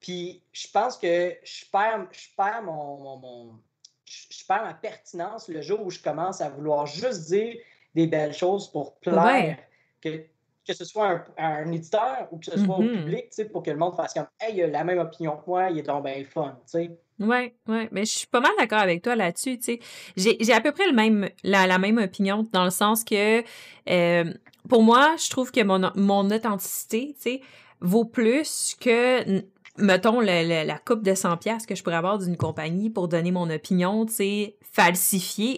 Puis 0.01 0.43
je 0.53 0.69
pense 0.71 0.97
que 0.99 1.37
je 1.43 1.65
perds, 1.71 2.07
je 2.13 2.29
perds 2.37 2.63
mon, 2.63 3.59
je 4.07 4.47
perds 4.47 4.65
ma 4.65 4.75
pertinence 4.75 5.49
le 5.49 5.61
jour 5.61 5.85
où 5.85 5.91
je 5.91 6.01
commence 6.01 6.41
à 6.41 6.49
vouloir 6.49 6.87
juste 6.87 7.29
dire 7.29 7.57
des 7.95 8.07
belles 8.07 8.35
choses 8.35 8.71
pour 8.71 8.97
plaire, 9.01 9.59
que, 10.01 10.25
que 10.67 10.73
ce 10.73 10.85
soit 10.85 11.09
un, 11.09 11.25
un, 11.39 11.73
éditeur 11.73 12.29
ou 12.31 12.39
que 12.39 12.47
ce 12.47 12.59
soit 12.59 12.77
au 12.77 12.83
mm-hmm. 12.83 13.05
public, 13.05 13.53
pour 13.53 13.63
que 13.63 13.71
le 13.71 13.79
monde 13.79 13.97
fasse 13.97 14.15
comme 14.15 14.27
Hey, 14.41 14.57
il 14.57 14.63
a 14.63 14.67
la 14.69 14.85
même 14.85 14.99
opinion 14.99 15.37
que 15.37 15.45
moi, 15.47 15.71
il 15.71 15.79
est 15.79 15.83
donc 15.83 16.05
bien 16.05 16.23
fun. 16.25 16.59
sais. 16.67 16.91
Oui, 17.19 17.55
oui, 17.67 17.89
mais 17.93 18.05
je 18.05 18.11
suis 18.11 18.27
pas 18.27 18.41
mal 18.41 18.53
d'accord 18.59 18.81
avec 18.81 19.03
toi 19.03 19.17
là-dessus. 19.17 19.59
J'ai 20.17 20.53
à 20.53 20.61
peu 20.61 20.73
près 20.73 20.87
le 20.87 20.93
même, 20.93 21.31
la, 21.43 21.67
la, 21.67 21.79
même 21.79 21.97
opinion 21.97 22.47
dans 22.53 22.65
le 22.65 22.71
sens 22.71 23.05
que 23.05 23.43
euh, 23.89 24.35
pour 24.69 24.83
moi, 24.83 25.17
je 25.19 25.31
trouve 25.31 25.51
que 25.51 25.63
mon, 25.63 25.91
mon 25.95 26.31
authenticité 26.31 27.41
vaut 27.81 28.05
plus 28.05 28.77
que 28.79 29.43
mettons, 29.79 30.21
la 30.21 30.79
coupe 30.79 31.03
de 31.03 31.15
100 31.15 31.37
pièces 31.39 31.67
que 31.67 31.75
je 31.75 31.83
pourrais 31.83 31.97
avoir 31.97 32.19
d'une 32.19 32.37
compagnie 32.37 32.91
pour 32.91 33.09
donner 33.09 33.31
mon 33.31 33.51
opinion, 33.51 34.07
tu 34.07 34.13
sais, 34.13 34.57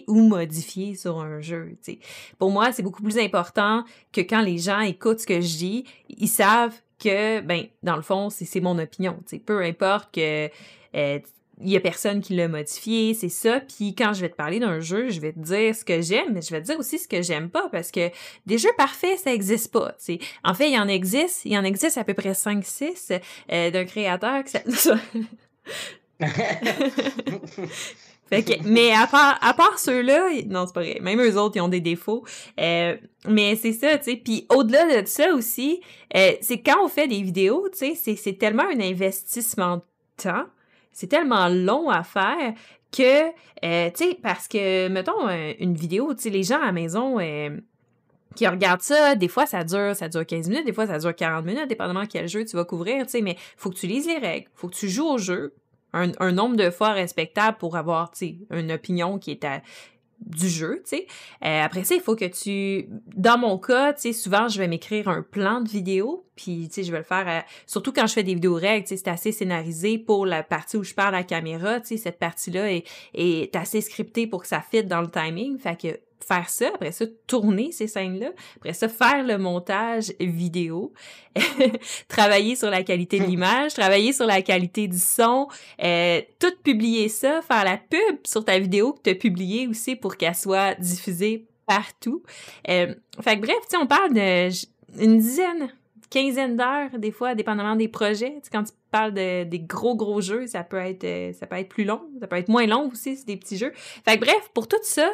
ou 0.07 0.21
modifiée 0.21 0.95
sur 0.95 1.19
un 1.19 1.41
jeu, 1.41 1.77
tu 1.83 1.93
sais. 1.93 1.99
Pour 2.37 2.51
moi, 2.51 2.71
c'est 2.71 2.83
beaucoup 2.83 3.03
plus 3.03 3.17
important 3.17 3.83
que 4.11 4.21
quand 4.21 4.41
les 4.41 4.57
gens 4.57 4.79
écoutent 4.79 5.19
ce 5.19 5.27
que 5.27 5.41
je 5.41 5.57
dis, 5.57 5.85
ils 6.09 6.27
savent 6.27 6.75
que, 6.99 7.41
ben, 7.41 7.65
dans 7.83 7.95
le 7.95 8.01
fond, 8.01 8.29
c'est 8.29 8.59
mon 8.61 8.77
opinion, 8.77 9.17
tu. 9.27 9.39
Peu 9.39 9.63
importe 9.63 10.13
que 10.13 10.49
euh, 10.95 11.19
il 11.61 11.69
y 11.69 11.75
a 11.75 11.81
personne 11.81 12.21
qui 12.21 12.35
l'a 12.35 12.47
modifié, 12.47 13.13
c'est 13.13 13.29
ça. 13.29 13.59
Puis 13.59 13.93
quand 13.93 14.13
je 14.13 14.21
vais 14.21 14.29
te 14.29 14.35
parler 14.35 14.59
d'un 14.59 14.79
jeu, 14.79 15.09
je 15.09 15.19
vais 15.19 15.33
te 15.33 15.39
dire 15.39 15.75
ce 15.75 15.83
que 15.83 16.01
j'aime, 16.01 16.33
mais 16.33 16.41
je 16.41 16.51
vais 16.51 16.61
te 16.61 16.67
dire 16.67 16.79
aussi 16.79 16.97
ce 16.97 17.07
que 17.07 17.21
j'aime 17.21 17.49
pas 17.49 17.67
parce 17.69 17.91
que 17.91 18.09
des 18.45 18.57
jeux 18.57 18.71
parfaits, 18.77 19.19
ça 19.19 19.33
existe 19.33 19.71
pas. 19.71 19.93
sais. 19.97 20.19
En 20.43 20.53
fait, 20.53 20.69
il 20.69 20.75
y 20.75 20.79
en 20.79 20.87
existe, 20.87 21.43
il 21.45 21.51
y 21.51 21.57
en 21.57 21.63
existe 21.63 21.97
à 21.97 22.03
peu 22.03 22.13
près 22.13 22.31
5-6 22.31 23.19
euh, 23.51 23.71
d'un 23.71 23.85
créateur 23.85 24.43
qui 24.43 24.57
fait 28.29 28.43
que, 28.43 28.53
mais 28.63 28.91
à 28.91 29.07
part, 29.07 29.37
à 29.41 29.53
part 29.53 29.79
ceux-là, 29.79 30.29
non, 30.47 30.65
c'est 30.67 30.73
pas 30.73 30.81
vrai. 30.81 30.99
Même 31.01 31.21
eux 31.21 31.37
autres, 31.37 31.55
ils 31.57 31.61
ont 31.61 31.69
des 31.69 31.81
défauts. 31.81 32.25
Euh, 32.59 32.95
mais 33.27 33.55
c'est 33.55 33.73
ça, 33.73 33.97
tu 33.97 34.11
sais. 34.11 34.17
Puis 34.17 34.45
au-delà 34.49 35.01
de 35.01 35.07
ça 35.07 35.33
aussi, 35.33 35.81
euh, 36.15 36.33
c'est 36.41 36.59
quand 36.59 36.83
on 36.83 36.89
fait 36.89 37.07
des 37.07 37.21
vidéos, 37.21 37.67
tu 37.71 37.95
sais, 37.95 38.15
c'est 38.15 38.37
tellement 38.37 38.67
un 38.69 38.79
investissement 38.79 39.77
de 39.77 39.83
temps 40.17 40.45
c'est 40.91 41.07
tellement 41.07 41.47
long 41.47 41.89
à 41.89 42.03
faire 42.03 42.53
que, 42.91 43.29
euh, 43.63 43.89
tu 43.91 44.03
sais, 44.03 44.19
parce 44.21 44.47
que, 44.47 44.87
mettons, 44.87 45.27
euh, 45.27 45.53
une 45.59 45.75
vidéo, 45.75 46.13
tu 46.13 46.23
sais, 46.23 46.29
les 46.29 46.43
gens 46.43 46.61
à 46.61 46.67
la 46.67 46.71
maison 46.71 47.19
euh, 47.19 47.55
qui 48.35 48.47
regardent 48.47 48.81
ça, 48.81 49.15
des 49.15 49.27
fois, 49.27 49.45
ça 49.45 49.63
dure, 49.63 49.95
ça 49.95 50.09
dure 50.09 50.25
15 50.25 50.49
minutes, 50.49 50.65
des 50.65 50.73
fois, 50.73 50.87
ça 50.87 50.97
dure 50.97 51.15
40 51.15 51.45
minutes, 51.45 51.67
dépendamment 51.67 52.05
quel 52.07 52.27
jeu 52.27 52.45
tu 52.45 52.55
vas 52.55 52.65
couvrir, 52.65 53.05
tu 53.05 53.11
sais, 53.11 53.21
mais 53.21 53.37
faut 53.57 53.69
que 53.69 53.75
tu 53.75 53.87
lises 53.87 54.07
les 54.07 54.17
règles, 54.17 54.47
faut 54.55 54.69
que 54.69 54.75
tu 54.75 54.89
joues 54.89 55.07
au 55.07 55.17
jeu, 55.17 55.53
un, 55.93 56.11
un 56.19 56.31
nombre 56.31 56.55
de 56.55 56.69
fois 56.69 56.93
respectable 56.93 57.57
pour 57.57 57.77
avoir, 57.77 58.11
tu 58.11 58.17
sais, 58.17 58.35
une 58.51 58.71
opinion 58.71 59.19
qui 59.19 59.31
est 59.31 59.43
à, 59.43 59.61
du 60.21 60.49
jeu, 60.49 60.81
tu 60.83 60.97
sais. 60.97 61.07
Euh, 61.45 61.63
après 61.63 61.83
ça, 61.83 61.95
il 61.95 62.01
faut 62.01 62.15
que 62.15 62.25
tu... 62.25 62.87
Dans 63.15 63.37
mon 63.37 63.57
cas, 63.57 63.93
tu 63.93 64.01
sais, 64.01 64.13
souvent, 64.13 64.47
je 64.47 64.59
vais 64.59 64.67
m'écrire 64.67 65.07
un 65.07 65.21
plan 65.21 65.61
de 65.61 65.69
vidéo, 65.69 66.25
puis, 66.35 66.67
tu 66.67 66.75
sais, 66.75 66.83
je 66.83 66.91
vais 66.91 66.99
le 66.99 67.03
faire... 67.03 67.43
Surtout 67.65 67.91
quand 67.91 68.07
je 68.07 68.13
fais 68.13 68.23
des 68.23 68.33
vidéos 68.33 68.55
règles, 68.55 68.85
tu 68.85 68.89
sais, 68.89 68.97
c'est 69.03 69.09
assez 69.09 69.31
scénarisé 69.31 69.97
pour 69.97 70.25
la 70.25 70.43
partie 70.43 70.77
où 70.77 70.83
je 70.83 70.93
parle 70.93 71.15
à 71.15 71.19
la 71.19 71.23
caméra, 71.23 71.79
tu 71.79 71.87
sais, 71.87 71.97
cette 71.97 72.19
partie-là 72.19 72.71
est, 72.71 72.83
est 73.13 73.55
assez 73.55 73.81
scriptée 73.81 74.27
pour 74.27 74.41
que 74.41 74.47
ça 74.47 74.61
fitte 74.61 74.87
dans 74.87 75.01
le 75.01 75.09
timing, 75.09 75.57
fait 75.57 75.79
que 75.79 75.99
faire 76.25 76.49
ça, 76.49 76.69
après 76.73 76.91
ça, 76.91 77.05
tourner 77.27 77.71
ces 77.71 77.87
scènes-là, 77.87 78.31
après 78.57 78.73
ça, 78.73 78.87
faire 78.87 79.23
le 79.23 79.37
montage 79.37 80.13
vidéo, 80.19 80.93
travailler 82.07 82.55
sur 82.55 82.69
la 82.69 82.83
qualité 82.83 83.19
de 83.19 83.25
hmm. 83.25 83.29
l'image, 83.29 83.73
travailler 83.73 84.13
sur 84.13 84.25
la 84.25 84.41
qualité 84.41 84.87
du 84.87 84.99
son, 84.99 85.47
euh, 85.83 86.21
tout 86.39 86.53
publier 86.63 87.09
ça, 87.09 87.41
faire 87.41 87.63
la 87.63 87.77
pub 87.77 88.19
sur 88.25 88.43
ta 88.45 88.59
vidéo 88.59 88.93
que 88.93 89.01
tu 89.03 89.09
as 89.11 89.15
publiée 89.15 89.67
aussi 89.67 89.95
pour 89.95 90.17
qu'elle 90.17 90.35
soit 90.35 90.75
diffusée 90.75 91.47
partout. 91.65 92.23
Euh, 92.67 92.93
fait 93.21 93.35
que 93.35 93.41
bref, 93.41 93.57
tu 93.63 93.69
sais, 93.69 93.77
on 93.77 93.87
parle 93.87 94.13
de 94.13 94.49
une 94.99 95.19
dizaine, 95.19 95.69
quinzaine 96.09 96.55
d'heures 96.55 96.97
des 96.97 97.11
fois, 97.11 97.35
dépendamment 97.35 97.75
des 97.75 97.87
projets. 97.87 98.31
Tu 98.31 98.39
sais, 98.43 98.49
quand 98.51 98.63
tu 98.63 98.73
parles 98.91 99.13
de, 99.13 99.43
des 99.43 99.59
gros 99.59 99.95
gros 99.95 100.21
jeux, 100.21 100.47
ça 100.47 100.63
peut 100.63 100.77
être 100.77 101.03
euh, 101.03 101.33
ça 101.33 101.45
peut 101.45 101.57
être 101.57 101.69
plus 101.69 101.85
long, 101.85 102.01
ça 102.19 102.27
peut 102.27 102.37
être 102.37 102.49
moins 102.49 102.65
long 102.65 102.89
aussi, 102.91 103.17
c'est 103.17 103.27
des 103.27 103.37
petits 103.37 103.57
jeux. 103.57 103.71
Fait 103.75 104.15
que 104.15 104.25
bref, 104.25 104.49
pour 104.53 104.67
tout 104.67 104.77
ça, 104.81 105.09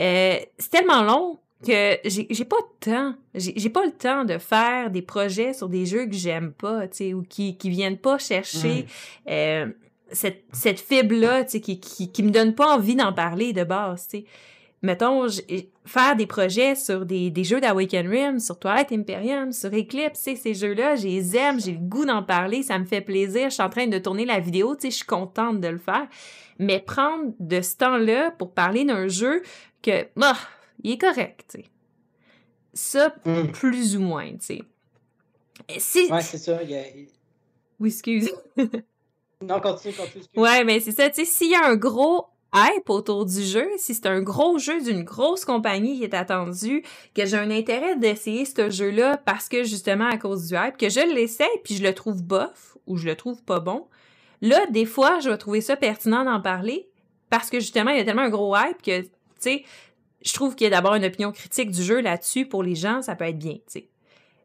euh, 0.00 0.38
c'est 0.58 0.70
tellement 0.70 1.02
long 1.02 1.38
que 1.66 1.98
j'ai 2.04 2.44
pas 2.44 2.56
de 2.56 2.90
temps. 2.92 3.14
J'ai 3.34 3.70
pas 3.70 3.84
le 3.84 3.92
temps 3.92 4.24
de 4.24 4.38
faire 4.38 4.90
des 4.90 5.02
projets 5.02 5.52
sur 5.52 5.68
des 5.68 5.86
jeux 5.86 6.06
que 6.06 6.14
j'aime 6.14 6.52
pas, 6.52 6.86
tu 6.88 6.96
sais, 6.96 7.14
ou 7.14 7.22
qui, 7.22 7.56
qui 7.56 7.68
viennent 7.70 7.98
pas 7.98 8.18
chercher 8.18 8.82
mm. 8.82 9.30
euh, 9.30 9.66
cette, 10.12 10.44
cette 10.52 10.80
fibre-là, 10.80 11.44
tu 11.44 11.52
sais, 11.52 11.60
qui, 11.60 11.80
qui, 11.80 12.12
qui 12.12 12.22
me 12.22 12.30
donne 12.30 12.54
pas 12.54 12.76
envie 12.76 12.94
d'en 12.94 13.12
parler 13.12 13.52
de 13.52 13.64
base, 13.64 14.06
tu 14.08 14.18
sais. 14.18 14.24
Mettons, 14.80 15.26
faire 15.84 16.14
des 16.14 16.26
projets 16.26 16.76
sur 16.76 17.04
des, 17.04 17.30
des 17.30 17.42
jeux 17.42 17.60
d'Awaken 17.60 18.08
Rim, 18.08 18.38
sur 18.38 18.60
Twilight 18.60 18.92
Imperium, 18.92 19.50
sur 19.50 19.70
Eclipse, 19.74 20.22
tu 20.22 20.30
sais, 20.30 20.36
ces 20.36 20.54
jeux-là, 20.54 20.94
je 20.94 21.08
les 21.08 21.36
aime, 21.36 21.60
j'ai 21.60 21.72
le 21.72 21.78
goût 21.78 22.04
d'en 22.04 22.22
parler, 22.22 22.62
ça 22.62 22.78
me 22.78 22.84
fait 22.84 23.00
plaisir, 23.00 23.48
je 23.48 23.54
suis 23.54 23.62
en 23.62 23.70
train 23.70 23.88
de 23.88 23.98
tourner 23.98 24.24
la 24.24 24.38
vidéo, 24.38 24.76
tu 24.76 24.82
sais, 24.82 24.90
je 24.90 24.96
suis 24.96 25.04
contente 25.04 25.60
de 25.60 25.66
le 25.66 25.78
faire. 25.78 26.06
Mais 26.60 26.78
prendre 26.78 27.32
de 27.40 27.60
ce 27.60 27.76
temps-là 27.76 28.30
pour 28.32 28.52
parler 28.52 28.84
d'un 28.84 29.08
jeu 29.08 29.42
que, 29.82 30.08
bah, 30.16 30.36
il 30.82 30.92
est 30.92 30.98
correct, 30.98 31.44
tu 31.48 31.58
sais. 31.58 31.68
Ça, 32.72 33.14
hmm. 33.24 33.50
plus 33.52 33.96
ou 33.96 34.00
moins, 34.00 34.30
tu 34.32 34.38
sais. 34.40 34.62
Ouais, 36.10 36.22
c'est 36.22 36.38
ça. 36.38 36.58
Oui, 37.80 37.88
excuse. 37.88 38.30
non, 39.42 39.60
continue, 39.60 39.94
continue. 39.94 40.24
Ouais, 40.36 40.64
mais 40.64 40.80
c'est 40.80 40.92
ça, 40.92 41.08
tu 41.10 41.16
sais, 41.16 41.24
s'il 41.24 41.50
y 41.50 41.54
a 41.54 41.66
un 41.66 41.76
gros 41.76 42.26
hype 42.54 42.88
autour 42.88 43.26
du 43.26 43.42
jeu, 43.42 43.68
si 43.76 43.94
c'est 43.94 44.06
un 44.06 44.22
gros 44.22 44.58
jeu 44.58 44.80
d'une 44.80 45.04
grosse 45.04 45.44
compagnie 45.44 45.98
qui 45.98 46.04
est 46.04 46.14
attendu, 46.14 46.82
que 47.14 47.26
j'ai 47.26 47.36
un 47.36 47.50
intérêt 47.50 47.96
d'essayer 47.96 48.44
ce 48.44 48.70
jeu-là 48.70 49.18
parce 49.18 49.48
que 49.48 49.64
justement 49.64 50.08
à 50.08 50.16
cause 50.16 50.48
du 50.48 50.54
hype, 50.54 50.78
que 50.78 50.88
je 50.88 51.00
l'essaie 51.14 51.48
puis 51.62 51.76
je 51.76 51.82
le 51.82 51.94
trouve 51.94 52.22
bof 52.22 52.78
ou 52.86 52.96
je 52.96 53.06
le 53.06 53.16
trouve 53.16 53.42
pas 53.42 53.60
bon, 53.60 53.86
là, 54.40 54.64
des 54.70 54.86
fois, 54.86 55.20
je 55.20 55.30
vais 55.30 55.36
trouver 55.36 55.60
ça 55.60 55.76
pertinent 55.76 56.24
d'en 56.24 56.40
parler 56.40 56.88
parce 57.30 57.50
que 57.50 57.60
justement, 57.60 57.90
il 57.90 57.98
y 57.98 58.00
a 58.00 58.04
tellement 58.04 58.22
un 58.22 58.30
gros 58.30 58.56
hype 58.56 58.80
que 58.80 59.06
sais, 59.42 59.64
je 60.24 60.32
trouve 60.32 60.54
qu'il 60.54 60.64
y 60.64 60.68
a 60.68 60.70
d'abord 60.70 60.94
une 60.94 61.04
opinion 61.04 61.32
critique 61.32 61.70
du 61.70 61.82
jeu 61.82 62.00
là-dessus 62.00 62.46
pour 62.46 62.62
les 62.62 62.74
gens, 62.74 63.02
ça 63.02 63.16
peut 63.16 63.24
être 63.24 63.38
bien, 63.38 63.54
tu 63.54 63.62
sais. 63.66 63.88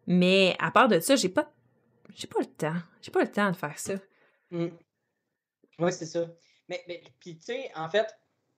Mais 0.06 0.56
à 0.60 0.72
part 0.72 0.88
de 0.88 1.00
ça, 1.00 1.16
j'ai 1.16 1.30
pas 1.30 1.54
j'ai 2.16 2.28
pas 2.28 2.40
le 2.40 2.46
temps. 2.46 2.76
J'ai 3.02 3.12
pas 3.12 3.22
le 3.22 3.32
temps 3.32 3.50
de 3.50 3.56
faire 3.56 3.78
ça. 3.78 3.94
Mmh. 4.52 4.68
Oui, 5.80 5.92
c'est 5.92 6.06
ça. 6.06 6.28
Mais, 6.70 6.84
mais 6.88 7.02
puis 7.20 7.38
tu 7.38 7.46
sais, 7.46 7.72
en 7.76 7.90
fait, 7.90 8.08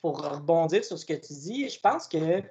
pour 0.02 0.22
rebondir 0.22 0.84
sur 0.84 0.98
ce 0.98 1.06
que 1.06 1.14
tu 1.14 1.34
dis, 1.34 1.70
je 1.70 1.80
pense 1.80 2.08
que 2.08 2.42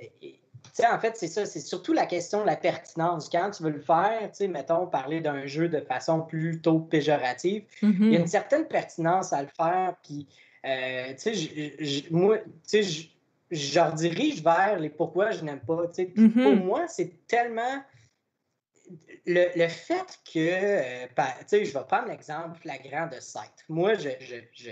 tu 0.00 0.82
sais, 0.82 0.86
en 0.86 0.98
fait, 0.98 1.16
c'est 1.16 1.28
ça, 1.28 1.46
c'est 1.46 1.60
surtout 1.60 1.92
la 1.92 2.06
question 2.06 2.42
de 2.42 2.46
la 2.46 2.56
pertinence. 2.56 3.28
Quand 3.28 3.50
tu 3.50 3.62
veux 3.62 3.70
le 3.70 3.80
faire, 3.80 4.30
tu 4.30 4.36
sais, 4.36 4.48
mettons, 4.48 4.86
parler 4.86 5.20
d'un 5.20 5.46
jeu 5.46 5.68
de 5.68 5.80
façon 5.80 6.20
plutôt 6.20 6.80
péjorative, 6.80 7.64
il 7.82 8.12
y 8.12 8.16
a 8.16 8.18
mmh 8.18 8.22
une 8.22 8.26
certaine 8.26 8.68
pertinence 8.68 9.32
à 9.32 9.42
le 9.42 9.48
faire, 9.48 9.96
puis 10.02 10.28
euh, 10.66 11.14
tu 11.14 11.34
sais, 11.34 12.04
moi, 12.10 12.38
tu 12.38 12.82
sais, 12.82 13.08
je 13.50 13.80
redirige 13.80 14.42
vers 14.42 14.78
les 14.78 14.90
pourquoi 14.90 15.30
je 15.30 15.44
n'aime 15.44 15.60
pas. 15.60 15.84
sais. 15.92 16.06
Puis 16.06 16.28
Pour 16.28 16.56
moi, 16.56 16.88
c'est 16.88 17.26
tellement. 17.26 17.82
Le, 19.26 19.46
le 19.56 19.68
fait 19.68 20.18
que. 20.32 20.38
euh, 20.38 21.06
tu 21.16 21.22
sais, 21.46 21.64
je 21.64 21.72
vais 21.72 21.84
prendre 21.88 22.08
l'exemple 22.08 22.58
flagrant 22.60 23.08
de 23.08 23.18
Scythe. 23.20 23.64
Moi, 23.68 23.94
je, 23.94 24.10
je, 24.20 24.36
je, 24.52 24.70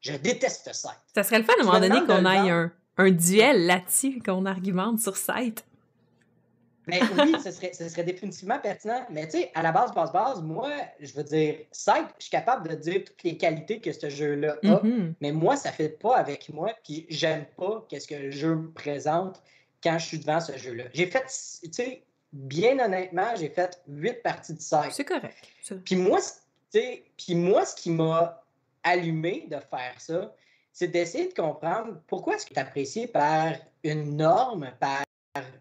je 0.00 0.12
déteste 0.16 0.72
Scythe. 0.72 0.92
Ça 1.14 1.22
serait 1.24 1.38
le 1.38 1.44
fun 1.44 1.54
à 1.58 1.62
un 1.62 1.64
moment 1.64 1.80
me 1.80 1.88
donné 1.88 2.06
qu'on 2.06 2.20
le 2.20 2.26
aille 2.26 2.50
un, 2.50 2.72
un 2.98 3.10
duel 3.10 3.66
là-dessus, 3.66 4.20
qu'on 4.24 4.46
argumente 4.46 5.00
sur 5.00 5.16
site. 5.16 5.64
Mais 6.88 7.00
oui, 7.18 7.34
ce 7.42 7.50
serait, 7.50 7.72
ce 7.72 7.88
serait 7.88 8.04
définitivement 8.04 8.58
pertinent. 8.58 9.04
Mais 9.10 9.26
tu 9.28 9.38
sais, 9.38 9.50
à 9.54 9.62
la 9.62 9.72
base, 9.72 9.92
base, 9.94 10.10
base, 10.12 10.42
moi, 10.42 10.70
je 11.00 11.12
veux 11.14 11.22
dire, 11.24 11.56
Scythe, 11.70 12.08
je 12.18 12.24
suis 12.24 12.30
capable 12.30 12.68
de 12.68 12.74
dire 12.74 13.04
toutes 13.04 13.22
les 13.22 13.36
qualités 13.36 13.80
que 13.80 13.92
ce 13.92 14.08
jeu-là 14.08 14.56
a. 14.64 14.80
Mhm. 14.82 15.14
Mais 15.20 15.32
moi, 15.32 15.56
ça 15.56 15.68
ne 15.70 15.74
fait 15.74 15.88
pas 15.90 16.16
avec 16.16 16.48
moi, 16.48 16.72
puis 16.84 17.06
j'aime 17.10 17.44
pas 17.56 17.84
qu'est-ce 17.88 18.08
que 18.08 18.14
le 18.14 18.30
jeu 18.30 18.54
me 18.54 18.70
présente 18.72 19.42
quand 19.82 19.98
je 19.98 20.06
suis 20.06 20.18
devant 20.18 20.40
ce 20.40 20.56
jeu-là. 20.56 20.84
J'ai 20.92 21.06
fait, 21.06 21.24
tu 21.62 21.72
sais, 21.72 22.02
bien 22.32 22.78
honnêtement, 22.84 23.34
j'ai 23.36 23.48
fait 23.48 23.80
huit 23.86 24.22
parties 24.22 24.54
de 24.54 24.60
Scythe. 24.60 24.92
C'est 24.92 25.04
correct. 25.04 25.36
Puis 25.84 25.96
moi, 25.96 26.20
c- 26.20 26.34
tu 26.72 26.80
sais, 26.80 27.04
puis 27.16 27.34
moi, 27.34 27.64
ce 27.64 27.74
qui 27.76 27.90
m'a 27.90 28.42
allumé 28.82 29.46
de 29.50 29.56
faire 29.56 29.94
ça, 29.98 30.34
c'est 30.72 30.88
d'essayer 30.88 31.28
de 31.28 31.34
comprendre 31.34 32.00
pourquoi 32.06 32.36
est-ce 32.36 32.46
que 32.46 32.54
tu 32.54 32.58
es 32.60 32.62
apprécié 32.62 33.06
par 33.06 33.52
une 33.82 34.16
norme, 34.16 34.70
par 34.78 35.02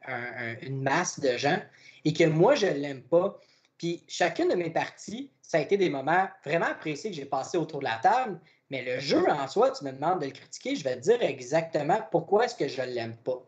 un- 0.08 0.52
un- 0.52 0.56
une 0.62 0.82
masse 0.82 1.20
de 1.20 1.38
gens, 1.38 1.60
et 2.06 2.14
que 2.14 2.24
moi, 2.24 2.56
je 2.56 2.68
ne 2.68 2.74
l'aime 2.74 3.04
pas. 3.04 3.40
Puis 3.78 4.04
chacune 4.08 4.50
de 4.50 4.56
mes 4.56 4.70
parties, 4.70 5.32
ça 5.42 5.58
a 5.58 5.62
été 5.62 5.78
des 5.78 5.90
moments 5.90 6.28
vraiment 6.44 6.66
appréciés 6.66 7.12
que 7.12 7.16
j'ai 7.16 7.26
passés 7.26 7.58
autour 7.58 7.80
de 7.80 7.86
la 7.86 8.00
table, 8.02 8.40
mais 8.70 8.84
le 8.84 9.00
jeu 9.00 9.30
en 9.30 9.48
soi, 9.48 9.72
tu 9.72 9.86
me 9.86 9.92
demandes 9.92 10.20
de 10.20 10.26
le 10.26 10.32
critiquer, 10.32 10.76
je 10.76 10.84
vais 10.84 10.96
te 10.96 11.02
dire 11.02 11.22
exactement 11.22 12.00
pourquoi 12.12 12.46
est-ce 12.46 12.56
que 12.56 12.68
je 12.68 12.82
ne 12.82 12.88
l'aime 12.88 13.16
pas. 13.18 13.42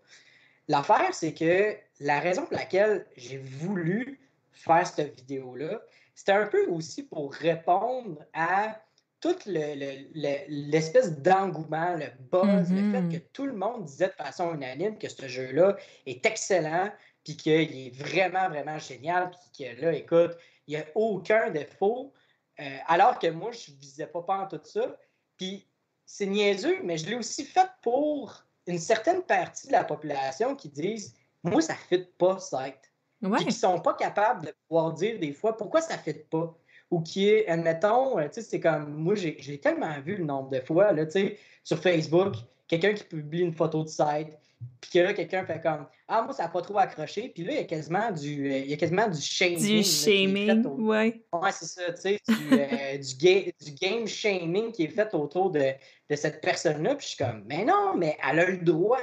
L'affaire, 0.68 1.14
c'est 1.14 1.34
que 1.34 1.76
la 2.00 2.20
raison 2.20 2.46
pour 2.46 2.56
laquelle 2.56 3.06
j'ai 3.18 3.38
voulu 3.38 4.20
faire 4.52 4.86
cette 4.86 5.16
vidéo-là, 5.16 5.82
c'était 6.14 6.34
un 6.34 6.48
peu 6.48 6.68
aussi 6.68 7.04
pour 7.04 7.34
répondre 7.34 8.24
à 8.34 8.80
toute 9.22 9.46
le- 9.46 9.76
le- 9.76 10.08
le- 10.14 10.70
l'espèce 10.72 11.20
d'engouement, 11.20 11.96
le 11.96 12.08
buzz, 12.32 12.72
le 12.72 12.92
fait 12.92 13.18
que 13.20 13.24
tout 13.34 13.46
le 13.46 13.54
monde 13.54 13.84
disait 13.86 14.08
de 14.08 14.14
façon 14.14 14.54
unanime 14.54 14.98
que 14.98 15.10
ce 15.10 15.28
jeu-là 15.28 15.76
est 16.06 16.26
excellent, 16.26 16.90
puis 17.24 17.36
qu'il 17.36 17.52
est 17.54 17.96
vraiment, 17.96 18.48
vraiment 18.50 18.80
génial, 18.80 19.32
puis 19.32 19.66
que 19.66 19.82
là, 19.82 19.94
écoute, 19.94 20.38
il 20.68 20.76
n'y 20.76 20.82
a 20.82 20.86
aucun 20.96 21.50
défaut, 21.50 22.14
euh, 22.60 22.78
alors 22.88 23.20
que 23.20 23.28
moi, 23.28 23.52
je 23.52 23.72
ne 23.72 23.78
visais 23.78 24.08
pas, 24.08 24.22
pas 24.22 24.38
en 24.38 24.48
tout 24.48 24.62
ça. 24.64 24.96
Puis 25.38 25.68
c'est 26.06 26.26
niaiseux, 26.26 26.80
mais 26.84 26.98
je 26.98 27.08
l'ai 27.08 27.16
aussi 27.16 27.44
fait 27.46 27.70
pour 27.82 28.44
une 28.68 28.80
certaine 28.80 29.22
partie 29.24 29.68
de 29.68 29.72
la 29.74 29.84
population 29.84 30.56
qui 30.56 30.70
disent 30.70 31.14
Moi, 31.44 31.62
ça 31.62 31.74
ne 31.74 31.98
fit 31.98 32.06
pas, 32.18 32.40
Scythe 32.40 32.92
Ouais. 33.22 33.36
puis 33.38 33.48
qui 33.48 33.52
sont 33.52 33.80
pas 33.82 33.96
capables 33.96 34.46
de 34.46 34.54
pouvoir 34.70 34.94
dire 34.94 35.20
des 35.20 35.34
fois 35.34 35.58
pourquoi 35.58 35.82
ça 35.82 35.98
ne 35.98 36.02
fait 36.02 36.14
pas. 36.30 36.56
Ou 36.92 37.02
qui 37.02 37.30
est, 37.30 37.48
admettons, 37.48 38.18
euh, 38.18 38.24
tu 38.24 38.36
sais, 38.36 38.42
c'est 38.42 38.60
comme, 38.60 38.94
moi, 38.94 39.14
j'ai 39.16 39.60
tellement 39.60 40.00
vu 40.02 40.16
le 40.16 40.26
nombre 40.26 40.50
de 40.50 40.60
fois, 40.60 40.92
là, 40.92 41.06
tu 41.06 41.12
sais, 41.12 41.38
sur 41.64 41.78
Facebook, 41.78 42.34
quelqu'un 42.68 42.94
qui 42.94 43.04
publie 43.04 43.42
une 43.42 43.54
photo 43.54 43.84
de 43.84 43.90
site, 43.90 44.38
puis 44.82 44.92
que 44.92 45.00
là, 45.00 45.14
quelqu'un 45.14 45.46
fait 45.46 45.62
comme, 45.62 45.86
ah, 46.08 46.24
moi, 46.24 46.34
ça 46.34 46.44
n'a 46.44 46.50
pas 46.50 46.62
trop 46.62 46.80
accroché, 46.80 47.30
puis 47.30 47.44
là, 47.44 47.52
il 47.52 47.58
y 47.58 47.62
a 47.62 47.64
quasiment 47.66 48.12
du, 48.12 48.52
euh, 48.52 48.58
il 48.58 48.72
y 48.72 48.74
a 48.74 48.78
quasiment 48.78 49.08
du 49.08 49.22
shaming. 49.22 49.58
Du 49.60 49.84
shaming, 49.84 50.66
au- 50.66 50.82
ouais. 50.90 51.22
Ouais, 51.32 51.52
c'est 51.52 51.66
ça, 51.66 51.94
tu 51.94 52.02
sais, 52.02 52.20
du, 52.28 52.54
euh, 52.54 52.98
du, 52.98 53.16
ga- 53.18 53.54
du 53.64 53.72
game 53.74 54.08
shaming 54.08 54.72
qui 54.72 54.86
est 54.86 54.90
fait 54.90 55.14
autour 55.14 55.52
de, 55.52 55.74
de 56.10 56.16
cette 56.16 56.42
personne-là. 56.42 56.96
Puis 56.96 57.06
je 57.06 57.16
suis 57.16 57.24
comme, 57.24 57.44
mais 57.48 57.64
non, 57.66 57.94
mais 57.96 58.18
elle 58.28 58.40
a 58.40 58.46
le 58.50 58.58
droit. 58.58 59.00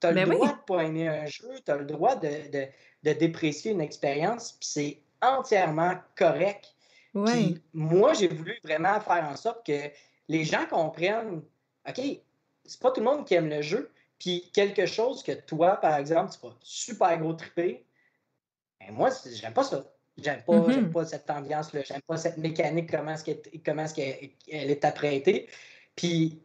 Tu 0.00 0.06
as 0.06 0.12
le 0.12 0.16
Ben 0.16 0.28
oui. 0.30 0.36
droit 0.36 0.52
de 0.52 0.64
pas 0.66 0.84
aimer 0.84 1.08
un 1.08 1.26
jeu, 1.26 1.50
tu 1.62 1.70
as 1.70 1.76
le 1.76 1.84
droit 1.84 2.16
de, 2.16 2.28
de, 2.50 2.66
de 3.02 3.12
déprécier 3.18 3.72
une 3.72 3.82
expérience, 3.82 4.52
puis 4.52 4.68
c'est 4.68 4.98
entièrement 5.20 5.94
correct. 6.16 6.74
Ouais. 7.14 7.32
Puis 7.32 7.62
moi, 7.72 8.12
j'ai 8.14 8.28
voulu 8.28 8.58
vraiment 8.64 9.00
faire 9.00 9.24
en 9.30 9.36
sorte 9.36 9.64
que 9.66 9.90
les 10.28 10.44
gens 10.44 10.66
comprennent, 10.66 11.42
OK, 11.88 12.00
c'est 12.64 12.80
pas 12.80 12.90
tout 12.90 13.00
le 13.00 13.06
monde 13.06 13.26
qui 13.26 13.34
aime 13.34 13.48
le 13.48 13.62
jeu, 13.62 13.90
puis 14.18 14.50
quelque 14.52 14.86
chose 14.86 15.22
que 15.22 15.32
toi, 15.32 15.76
par 15.76 15.96
exemple, 15.96 16.32
tu 16.32 16.46
vas 16.46 16.54
super 16.62 17.18
gros 17.18 17.32
triper, 17.32 17.84
ben 18.80 18.92
moi, 18.92 19.10
j'aime 19.32 19.52
pas 19.54 19.64
ça. 19.64 19.84
J'aime 20.20 20.42
pas, 20.42 20.52
j'aime 20.72 20.90
pas 20.90 21.04
cette 21.04 21.30
ambiance-là, 21.30 21.82
j'aime 21.82 22.02
pas 22.02 22.16
cette 22.16 22.38
mécanique, 22.38 22.90
comment 22.90 23.12
est-ce 23.12 23.24
qu'elle 23.24 23.40
comment 23.64 23.86
qu'elle- 23.86 24.30
elle 24.50 24.70
est 24.70 24.84
apprêtée. 24.84 25.48
Puis 25.94 26.40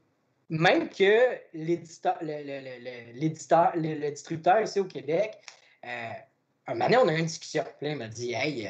même 0.49 0.89
que 0.89 1.39
l'éditeur, 1.55 2.15
le, 2.21 2.43
le- 2.43 2.59
le- 2.59 2.83
le- 2.83 3.19
l'éditeur, 3.19 3.71
le, 3.75 3.95
le 3.95 4.11
distributeur 4.11 4.61
ici 4.61 4.79
au 4.79 4.85
Québec, 4.85 5.39
euh, 5.85 6.11
un 6.67 6.73
moment 6.73 6.85
donné, 6.85 6.97
on 6.97 7.07
a 7.07 7.13
eu 7.13 7.19
une 7.19 7.25
discussion. 7.25 7.63
Puis 7.79 7.87
là, 7.87 7.93
il 7.93 7.97
m'a 7.97 8.07
dit 8.07 8.33
Hey, 8.33 8.67
euh, 8.67 8.69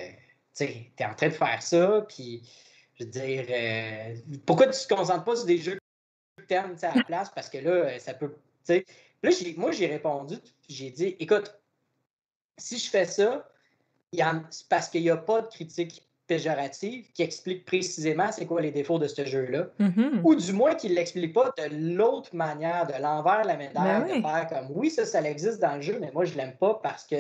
tu 0.55 0.65
t'es 0.95 1.05
en 1.05 1.15
train 1.15 1.27
de 1.27 1.33
faire 1.33 1.61
ça, 1.61 2.05
puis 2.07 2.41
je 2.99 3.03
veux 3.05 3.09
dire, 3.09 3.45
euh, 3.49 4.15
pourquoi 4.45 4.67
tu 4.67 4.79
te 4.87 4.93
concentres 4.93 5.23
pas 5.23 5.35
sur 5.35 5.45
des 5.45 5.57
jeux 5.57 5.77
que 6.37 6.43
t'aimes 6.43 6.75
à 6.81 6.95
la 6.95 7.03
place? 7.07 7.29
Parce 7.33 7.49
que 7.49 7.57
là, 7.57 7.71
euh, 7.71 7.99
ça 7.99 8.13
peut. 8.13 8.35
Là, 8.69 9.31
moi, 9.57 9.71
j'ai 9.71 9.87
répondu, 9.87 10.35
j'ai 10.69 10.89
dit 10.91 11.15
Écoute, 11.19 11.53
si 12.57 12.77
je 12.77 12.89
fais 12.89 13.05
ça, 13.05 13.49
c'est 14.51 14.67
parce 14.69 14.89
qu'il 14.89 15.01
n'y 15.01 15.09
a 15.09 15.17
pas 15.17 15.41
de 15.41 15.47
critique 15.47 16.03
péjorative 16.27 17.11
qui 17.13 17.21
explique 17.21 17.65
précisément 17.65 18.31
c'est 18.31 18.45
quoi 18.45 18.61
les 18.61 18.71
défauts 18.71 18.99
de 18.99 19.07
ce 19.07 19.25
jeu-là 19.25 19.67
Mhm. 19.79 20.21
ou 20.23 20.35
du 20.35 20.53
moins 20.53 20.73
qu'il 20.75 20.91
ne 20.91 20.95
l'explique 20.95 21.33
pas 21.33 21.53
de 21.57 21.95
l'autre 21.95 22.33
manière, 22.33 22.87
de 22.87 22.93
l'envers 23.01 23.41
de 23.41 23.47
la 23.47 23.57
médaille, 23.57 24.03
Ben 24.07 24.21
de 24.21 24.21
faire 24.21 24.47
comme 24.47 24.67
oui, 24.77 24.89
ça, 24.89 25.05
ça 25.05 25.21
existe 25.21 25.59
dans 25.59 25.75
le 25.75 25.81
jeu, 25.81 25.97
mais 25.99 26.11
moi, 26.13 26.23
je 26.23 26.35
l'aime 26.35 26.55
pas 26.55 26.79
parce 26.81 27.03
que 27.05 27.15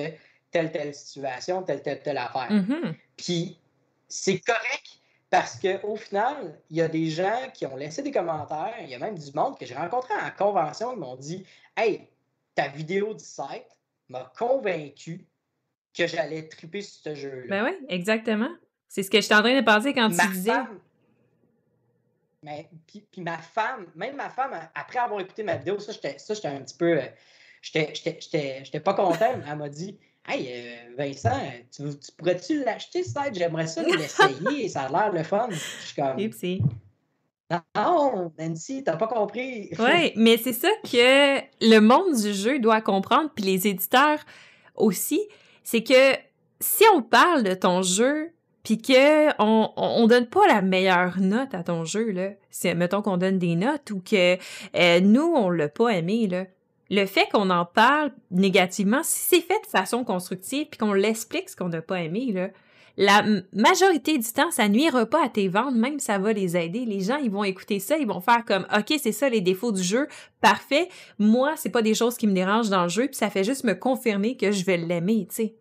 telle, 0.53 0.71
telle 0.71 0.93
situation, 0.95 1.63
telle, 1.63 1.81
telle, 1.81 2.01
telle 2.01 2.17
affaire. 2.17 2.49
Mhm. 2.51 2.95
Puis 3.17 3.59
c'est 4.07 4.39
correct 4.39 4.99
parce 5.29 5.59
qu'au 5.59 5.95
final, 5.95 6.59
il 6.69 6.77
y 6.77 6.81
a 6.81 6.87
des 6.87 7.09
gens 7.09 7.49
qui 7.53 7.65
ont 7.65 7.75
laissé 7.75 8.03
des 8.03 8.11
commentaires, 8.11 8.75
il 8.81 8.87
y 8.89 8.95
a 8.95 8.99
même 8.99 9.17
du 9.17 9.31
monde 9.33 9.57
que 9.57 9.65
j'ai 9.65 9.75
rencontré 9.75 10.13
en 10.13 10.29
convention 10.37 10.93
qui 10.93 10.99
m'ont 10.99 11.15
dit 11.15 11.45
Hey, 11.75 12.07
ta 12.55 12.67
vidéo 12.67 13.13
du 13.15 13.23
site 13.23 13.67
m'a 14.09 14.31
convaincu 14.37 15.25
que 15.93 16.05
j'allais 16.07 16.47
triper 16.47 16.81
sur 16.81 17.01
ce 17.03 17.15
jeu-là. 17.15 17.45
Ben 17.49 17.65
oui, 17.65 17.85
exactement. 17.89 18.49
C'est 18.87 19.01
ce 19.03 19.09
que 19.09 19.19
j'étais 19.19 19.33
en 19.35 19.41
train 19.41 19.59
de 19.59 19.65
penser 19.65 19.93
quand 19.93 20.09
ma 20.09 20.23
tu 20.23 20.29
disais. 20.33 20.51
femme. 20.51 20.79
Mais, 22.43 22.69
puis, 22.87 23.05
puis 23.11 23.21
ma 23.21 23.37
femme, 23.37 23.87
même 23.95 24.15
ma 24.15 24.29
femme, 24.29 24.51
après 24.75 24.99
avoir 24.99 25.19
écouté 25.21 25.43
ma 25.43 25.55
vidéo, 25.55 25.79
ça, 25.79 25.93
j'étais 25.93 26.19
ça, 26.19 26.33
j'étais 26.33 26.49
un 26.49 26.61
petit 26.61 26.77
peu. 26.77 26.99
euh, 26.99 27.05
J'étais 27.61 27.95
j'étais- 27.95 28.17
j'étais- 28.19 28.65
j'étais 28.65 28.79
pas 28.81 28.93
content. 28.93 29.39
Elle 29.49 29.55
m'a 29.57 29.69
dit 29.69 29.97
Hey, 30.25 30.47
euh, 30.49 30.95
Vincent, 30.97 31.51
tu, 31.75 31.83
tu 31.83 32.11
pourrais-tu 32.17 32.63
l'acheter, 32.63 33.03
ça? 33.03 33.23
J'aimerais 33.31 33.67
ça 33.67 33.83
l'essayer, 33.83 34.69
ça 34.69 34.83
a 34.83 34.89
l'air 34.89 35.11
le 35.11 35.23
fun. 35.23 35.47
Je 35.49 35.57
suis 35.57 35.95
comme. 35.95 36.17
Non, 37.75 38.31
Nancy, 38.39 38.83
t'as 38.83 38.95
pas 38.95 39.07
compris. 39.07 39.69
Oui, 39.77 40.13
mais 40.15 40.37
c'est 40.37 40.53
ça 40.53 40.69
que 40.83 41.39
le 41.61 41.79
monde 41.79 42.15
du 42.15 42.33
jeu 42.33 42.59
doit 42.59 42.81
comprendre, 42.81 43.29
puis 43.35 43.43
les 43.43 43.67
éditeurs 43.67 44.19
aussi, 44.75 45.21
c'est 45.63 45.83
que 45.83 46.15
si 46.59 46.83
on 46.95 47.01
parle 47.01 47.43
de 47.43 47.53
ton 47.53 47.81
jeu, 47.81 48.31
puis 48.63 48.77
que 48.77 49.29
on, 49.41 49.69
on, 49.75 50.03
on 50.03 50.07
donne 50.07 50.27
pas 50.27 50.47
la 50.47 50.61
meilleure 50.61 51.19
note 51.19 51.53
à 51.53 51.63
ton 51.63 51.83
jeu, 51.83 52.11
là, 52.11 52.29
c'est, 52.49 52.73
mettons 52.75 53.01
qu'on 53.01 53.17
donne 53.17 53.37
des 53.37 53.55
notes 53.55 53.91
ou 53.91 53.99
que 53.99 54.37
euh, 54.75 54.99
nous, 55.01 55.33
on 55.35 55.49
l'a 55.49 55.67
pas 55.67 55.89
aimé, 55.89 56.27
là, 56.27 56.45
le 56.89 57.05
fait 57.05 57.27
qu'on 57.31 57.49
en 57.49 57.65
parle 57.65 58.11
négativement, 58.31 59.01
si 59.03 59.19
c'est 59.19 59.41
fait 59.41 59.61
de 59.63 59.67
façon 59.67 60.03
constructive, 60.03 60.67
puis 60.69 60.77
qu'on 60.77 60.93
l'explique 60.93 61.49
ce 61.49 61.55
qu'on 61.55 61.69
n'a 61.69 61.81
pas 61.81 62.01
aimé, 62.01 62.31
là, 62.31 62.49
la 62.95 63.23
majorité 63.53 64.19
du 64.19 64.31
temps, 64.31 64.51
ça 64.51 64.69
nuira 64.69 65.07
pas 65.07 65.25
à 65.25 65.29
tes 65.29 65.47
ventes, 65.47 65.73
même 65.73 65.99
ça 65.99 66.19
va 66.19 66.31
les 66.31 66.55
aider. 66.55 66.85
Les 66.85 67.01
gens, 67.01 67.17
ils 67.17 67.31
vont 67.31 67.43
écouter 67.43 67.79
ça, 67.79 67.97
ils 67.97 68.05
vont 68.05 68.21
faire 68.21 68.45
comme, 68.45 68.67
OK, 68.75 68.93
c'est 69.01 69.11
ça 69.11 69.29
les 69.29 69.41
défauts 69.41 69.71
du 69.71 69.81
jeu, 69.81 70.07
parfait. 70.41 70.89
Moi, 71.17 71.53
c'est 71.55 71.71
pas 71.71 71.81
des 71.81 71.95
choses 71.95 72.17
qui 72.17 72.27
me 72.27 72.33
dérangent 72.33 72.69
dans 72.69 72.83
le 72.83 72.89
jeu, 72.89 73.07
puis 73.07 73.15
ça 73.15 73.31
fait 73.31 73.43
juste 73.43 73.63
me 73.63 73.73
confirmer 73.73 74.37
que 74.37 74.51
je 74.51 74.63
vais 74.63 74.77
l'aimer, 74.77 75.25
tu 75.29 75.35
sais. 75.35 75.55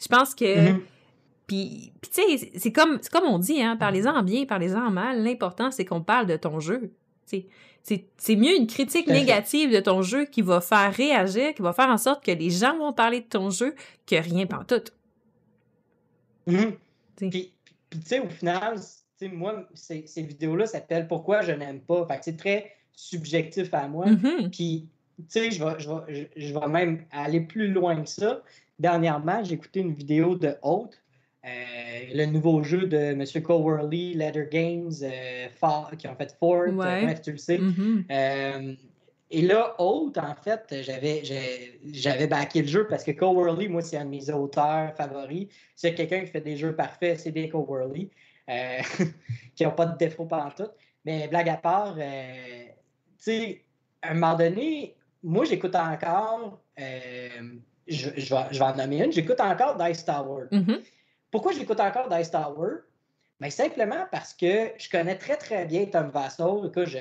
Je 0.00 0.08
pense 0.08 0.34
que... 0.34 0.72
Mhm. 0.72 0.80
Puis, 1.46 1.92
puis 2.00 2.10
tu 2.10 2.38
sais, 2.38 2.52
c'est 2.56 2.72
comme, 2.72 2.98
c'est 3.02 3.12
comme 3.12 3.28
on 3.28 3.38
dit, 3.38 3.60
hein, 3.60 3.76
parlez-en 3.76 4.14
en 4.14 4.22
bien, 4.22 4.46
parlez-en 4.46 4.86
en 4.86 4.90
mal. 4.90 5.22
L'important, 5.22 5.70
c'est 5.70 5.84
qu'on 5.84 6.00
parle 6.00 6.26
de 6.26 6.36
ton 6.36 6.58
jeu. 6.58 6.90
C'est 7.82 8.36
mieux 8.36 8.56
une 8.56 8.66
critique 8.66 9.06
négative 9.08 9.70
de 9.70 9.80
ton 9.80 10.00
jeu 10.00 10.24
qui 10.24 10.40
va 10.40 10.62
faire 10.62 10.92
réagir, 10.92 11.54
qui 11.54 11.60
va 11.60 11.74
faire 11.74 11.88
en 11.88 11.98
sorte 11.98 12.24
que 12.24 12.30
les 12.30 12.48
gens 12.48 12.78
vont 12.78 12.94
parler 12.94 13.20
de 13.20 13.26
ton 13.26 13.50
jeu 13.50 13.74
que 14.06 14.16
rien 14.16 14.46
pantoute. 14.46 14.92
Mhm. 16.46 16.76
T'sais. 17.16 17.28
Puis, 17.28 17.52
tu 17.90 18.00
sais, 18.06 18.20
au 18.20 18.28
final, 18.28 18.78
moi, 19.32 19.68
ces, 19.74 20.06
ces 20.06 20.22
vidéos-là 20.22 20.66
s'appellent 20.66 21.08
Pourquoi 21.08 21.42
je 21.42 21.52
n'aime 21.52 21.80
pas. 21.80 22.06
Fait 22.06 22.18
que 22.18 22.24
c'est 22.24 22.36
très 22.36 22.72
subjectif 22.92 23.72
à 23.74 23.86
moi. 23.86 24.06
Mhm. 24.06 24.50
Puis, 24.50 24.88
tu 25.18 25.24
sais, 25.28 25.50
je 25.50 25.62
vais, 25.62 25.74
je, 25.78 25.90
vais, 25.90 26.28
je, 26.36 26.46
je 26.46 26.54
vais 26.54 26.68
même 26.68 27.04
aller 27.10 27.40
plus 27.40 27.68
loin 27.68 28.02
que 28.02 28.08
ça. 28.08 28.42
Dernièrement, 28.78 29.44
j'ai 29.44 29.54
écouté 29.54 29.80
une 29.80 29.94
vidéo 29.94 30.34
de 30.34 30.56
Haute, 30.62 31.00
le 31.44 32.26
nouveau 32.26 32.62
jeu 32.62 32.86
de 32.86 32.96
M. 32.96 33.24
Coworley, 33.42 34.14
Leather 34.14 34.48
Games, 34.48 34.92
euh, 35.02 35.46
qui 35.98 36.08
ont 36.08 36.16
fait 36.16 36.36
Ford. 36.38 36.68
Ouais. 36.68 37.04
bref, 37.04 37.22
tu 37.22 37.32
le 37.32 37.38
sais. 37.38 37.58
Mhm. 37.58 38.04
Euh, 38.10 38.74
et 39.30 39.42
là, 39.42 39.74
autre, 39.80 40.20
en 40.22 40.34
fait, 40.34 40.82
j'avais, 40.82 41.22
j'avais 41.92 42.26
backé 42.26 42.62
le 42.62 42.68
jeu 42.68 42.86
parce 42.86 43.02
que 43.02 43.10
Cole 43.10 43.34
Worley, 43.34 43.68
moi, 43.68 43.82
c'est 43.82 43.96
un 43.96 44.04
de 44.04 44.10
mes 44.10 44.30
auteurs 44.30 44.94
favoris. 44.94 45.48
C'est 45.74 45.94
quelqu'un 45.94 46.20
qui 46.20 46.26
fait 46.26 46.40
des 46.40 46.56
jeux 46.56 46.74
parfaits, 46.74 47.18
c'est 47.18 47.52
Worley, 47.52 48.10
euh, 48.48 48.78
qui 49.56 49.64
n'ont 49.64 49.72
pas 49.72 49.86
de 49.86 49.96
défaut 49.96 50.26
pendant 50.26 50.50
tout. 50.50 50.68
Mais 51.04 51.26
blague 51.28 51.48
à 51.48 51.56
part, 51.56 51.96
euh, 51.98 52.64
tu 53.18 53.24
sais, 53.24 53.62
à 54.02 54.12
un 54.12 54.14
moment 54.14 54.36
donné, 54.36 54.94
moi, 55.22 55.44
j'écoute 55.44 55.74
encore, 55.74 56.60
euh, 56.78 57.28
je, 57.88 58.10
je, 58.16 58.34
vais, 58.34 58.62
en 58.62 58.76
nommer 58.76 59.02
une, 59.02 59.12
j'écoute 59.12 59.40
encore 59.40 59.76
Dice 59.76 60.04
Tower. 60.04 60.44
Mm-hmm. 60.52 60.80
Pourquoi 61.34 61.50
j'écoute 61.50 61.80
encore 61.80 62.08
Dice 62.08 62.30
Tower? 62.30 62.74
Mais 63.40 63.50
simplement 63.50 64.06
parce 64.12 64.32
que 64.32 64.70
je 64.78 64.88
connais 64.88 65.16
très, 65.16 65.36
très 65.36 65.64
bien 65.64 65.84
Tom 65.86 66.10
Vassal. 66.10 66.66
Écoute, 66.66 66.86
je, 66.86 66.98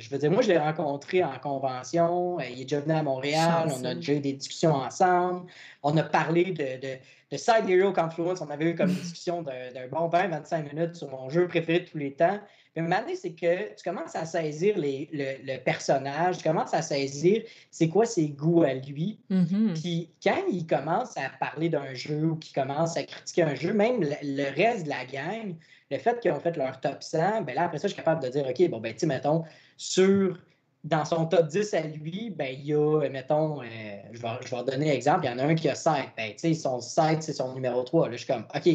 je, 0.00 0.10
veux 0.10 0.18
dire, 0.18 0.28
moi, 0.28 0.42
je 0.42 0.48
l'ai 0.48 0.58
rencontré 0.58 1.22
en 1.22 1.38
convention. 1.38 2.40
Euh, 2.40 2.42
il 2.50 2.62
est 2.62 2.64
déjà 2.64 2.80
venu 2.80 2.94
à 2.94 3.04
Montréal. 3.04 3.68
On 3.72 3.84
a 3.84 3.94
déjà 3.94 4.14
eu 4.14 4.18
des 4.18 4.32
discussions 4.32 4.74
ensemble. 4.74 5.48
On 5.84 5.96
a 5.96 6.02
parlé 6.02 6.46
de, 6.46 6.80
de, 6.80 6.96
de 7.30 7.36
Side 7.36 7.70
Hero 7.70 7.92
Confluence. 7.92 8.40
On 8.40 8.50
avait 8.50 8.72
eu 8.72 8.74
comme 8.74 8.90
une 8.90 8.96
discussion 8.96 9.42
d'un 9.42 9.86
bon 9.88 10.08
20-25 10.08 10.74
minutes 10.74 10.96
sur 10.96 11.08
mon 11.08 11.30
jeu 11.30 11.46
préféré 11.46 11.78
de 11.78 11.84
tous 11.88 11.98
les 11.98 12.12
temps. 12.12 12.40
Mais 12.76 12.82
maintenant, 12.82 13.12
c'est 13.14 13.32
que 13.32 13.74
tu 13.74 13.82
commences 13.82 14.14
à 14.14 14.26
saisir 14.26 14.76
les, 14.76 15.08
le, 15.12 15.56
personnage, 15.58 16.38
tu 16.38 16.44
commences 16.44 16.74
à 16.74 16.82
saisir 16.82 17.42
c'est 17.70 17.88
quoi 17.88 18.04
ses 18.04 18.28
goûts 18.28 18.62
à 18.62 18.74
lui. 18.74 19.18
Mm-hmm. 19.30 19.80
Puis 19.80 20.10
quand 20.22 20.42
il 20.50 20.66
commence 20.66 21.16
à 21.16 21.30
parler 21.40 21.70
d'un 21.70 21.94
jeu 21.94 22.24
ou 22.24 22.36
qu'il 22.36 22.54
commence 22.54 22.96
à 22.98 23.04
critiquer 23.04 23.42
un 23.42 23.54
jeu, 23.54 23.72
même 23.72 24.00
le 24.00 24.54
reste 24.54 24.84
de 24.84 24.90
la 24.90 25.06
gang, 25.06 25.56
le 25.90 25.98
fait 25.98 26.20
qu'ils 26.20 26.32
ont 26.32 26.40
fait 26.40 26.56
leur 26.56 26.80
top 26.80 27.02
100, 27.02 27.42
ben 27.42 27.54
là, 27.54 27.64
après 27.64 27.78
ça, 27.78 27.88
je 27.88 27.94
suis 27.94 28.02
capable 28.02 28.22
de 28.22 28.28
dire, 28.28 28.46
OK, 28.46 28.70
bon, 28.70 28.80
ben, 28.80 28.92
tu 28.92 29.00
sais, 29.00 29.06
mettons, 29.06 29.44
sur, 29.76 30.38
dans 30.84 31.04
son 31.04 31.26
top 31.26 31.46
10 31.48 31.74
à 31.74 31.80
lui, 31.82 32.30
ben, 32.30 32.54
il 32.58 32.66
y 32.66 32.74
a, 32.74 33.08
mettons, 33.08 33.62
euh, 33.62 33.64
je, 34.12 34.20
vais, 34.20 34.28
je 34.44 34.54
vais 34.54 34.64
donner 34.64 34.90
un 34.90 34.94
exemple, 34.94 35.24
il 35.24 35.30
y 35.30 35.32
en 35.32 35.38
a 35.38 35.44
un 35.44 35.54
qui 35.54 35.68
a 35.68 35.74
7. 35.74 35.92
Ben, 36.16 36.32
tu 36.32 36.38
sais, 36.38 36.54
son 36.54 36.80
7, 36.80 37.22
c'est 37.22 37.32
son 37.32 37.54
numéro 37.54 37.82
3. 37.84 38.08
Là, 38.08 38.12
je 38.16 38.24
suis 38.24 38.26
comme, 38.26 38.44
OK, 38.54 38.68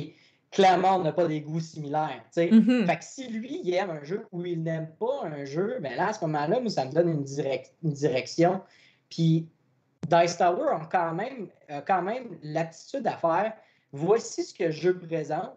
clairement, 0.51 0.97
on 0.97 1.03
n'a 1.03 1.11
pas 1.13 1.27
des 1.27 1.41
goûts 1.41 1.59
similaires. 1.59 2.23
Mm-hmm. 2.35 2.85
Fait 2.85 2.97
que 2.97 3.03
si 3.03 3.27
lui, 3.27 3.61
il 3.63 3.73
aime 3.73 3.89
un 3.89 4.03
jeu 4.03 4.27
ou 4.31 4.45
il 4.45 4.61
n'aime 4.61 4.89
pas 4.99 5.23
un 5.23 5.45
jeu, 5.45 5.79
ben 5.81 5.95
là, 5.95 6.09
à 6.09 6.13
ce 6.13 6.21
moment-là, 6.25 6.59
moi, 6.59 6.69
ça 6.69 6.85
me 6.85 6.91
donne 6.91 7.09
une, 7.09 7.25
une 7.83 7.93
direction. 7.93 8.61
Puis, 9.09 9.47
Dice 10.07 10.37
Tower 10.37 10.69
a 10.71 10.89
quand 10.91 11.13
même, 11.13 11.47
a 11.69 11.81
quand 11.81 12.01
même 12.01 12.37
l'aptitude 12.43 13.07
à 13.07 13.17
faire 13.17 13.53
voici 13.93 14.43
ce 14.43 14.53
que 14.53 14.71
je 14.71 14.89
présente, 14.89 15.53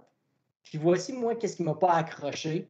puis 0.63 0.79
voici, 0.79 1.13
moi, 1.13 1.35
qu'est-ce 1.35 1.57
qui 1.57 1.63
ne 1.63 1.69
m'a 1.69 1.75
pas 1.75 1.93
accroché. 1.93 2.69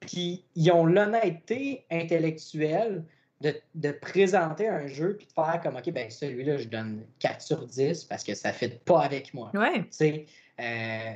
Puis 0.00 0.44
ils 0.54 0.70
ont 0.72 0.84
l'honnêteté 0.84 1.86
intellectuelle 1.90 3.04
de, 3.40 3.92
présenter 3.92 4.68
un 4.68 4.86
jeu 4.86 5.16
puis 5.16 5.26
de 5.26 5.32
faire 5.32 5.60
comme, 5.62 5.76
OK, 5.76 5.90
ben 5.90 6.10
celui-là, 6.10 6.58
je 6.58 6.68
donne 6.68 7.04
4 7.18 7.42
sur 7.42 7.66
10 7.66 8.04
parce 8.04 8.22
que 8.22 8.34
ça 8.34 8.48
ne 8.48 8.54
fait 8.54 8.84
pas 8.84 9.00
avec 9.00 9.34
moi. 9.34 9.50
Ouais. 9.54 9.84
Euh, 10.60 11.14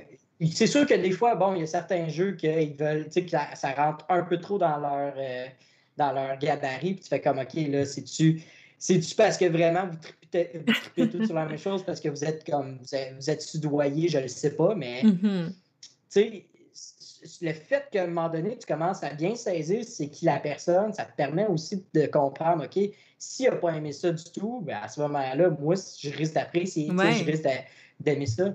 c'est 0.52 0.66
sûr 0.66 0.86
que 0.86 0.94
des 0.94 1.12
fois, 1.12 1.34
bon, 1.34 1.54
il 1.54 1.60
y 1.60 1.62
a 1.62 1.66
certains 1.66 2.08
jeux 2.08 2.32
qu'ils 2.32 2.74
veulent, 2.74 3.06
tu 3.06 3.12
sais, 3.12 3.24
que 3.24 3.30
ça, 3.30 3.72
rentre 3.76 4.04
un 4.08 4.22
peu 4.22 4.38
trop 4.38 4.58
dans 4.58 4.78
leur, 4.78 5.14
euh, 5.16 5.46
dans 5.96 6.12
leur 6.12 6.38
gabarit, 6.38 6.94
puis 6.94 7.02
tu 7.02 7.08
fais 7.08 7.20
comme, 7.20 7.38
OK, 7.38 7.54
là, 7.54 7.84
c'est-tu. 7.84 8.42
C'est-tu 8.78 9.14
parce 9.14 9.38
que 9.38 9.46
vraiment 9.46 9.86
vous 9.86 9.96
tripez, 9.96 11.08
tout 11.08 11.24
sur 11.24 11.34
la 11.34 11.46
même 11.46 11.56
chose 11.56 11.82
parce 11.82 11.98
que 11.98 12.10
vous 12.10 12.22
êtes 12.22 12.44
comme 12.44 12.78
vous 12.82 12.94
êtes, 12.94 13.14
vous 13.14 13.30
êtes 13.30 13.40
soudoyé, 13.40 14.08
je 14.08 14.18
ne 14.18 14.24
le 14.24 14.28
sais 14.28 14.54
pas, 14.54 14.74
mais 14.74 15.02
mm-hmm 15.02 15.50
sais, 16.20 16.46
le 17.40 17.52
fait 17.52 17.88
qu'à 17.90 18.04
un 18.04 18.06
moment 18.06 18.28
donné, 18.28 18.56
tu 18.58 18.66
commences 18.66 19.02
à 19.02 19.10
bien 19.14 19.34
saisir 19.34 19.84
c'est 19.84 20.08
qui 20.08 20.24
la 20.24 20.38
personne, 20.38 20.92
ça 20.92 21.04
te 21.04 21.14
permet 21.16 21.46
aussi 21.46 21.84
de 21.94 22.06
comprendre, 22.06 22.64
OK, 22.64 22.90
s'il 23.18 23.46
n'a 23.46 23.56
pas 23.56 23.70
aimé 23.70 23.92
ça 23.92 24.12
du 24.12 24.24
tout, 24.24 24.60
ben 24.64 24.78
à 24.82 24.88
ce 24.88 25.00
moment-là, 25.00 25.50
moi, 25.50 25.74
je 25.74 26.10
risque 26.10 26.34
d'apprécier, 26.34 26.88
je 26.88 27.24
risque 27.24 27.48
d'aimer 28.00 28.26
ça. 28.26 28.54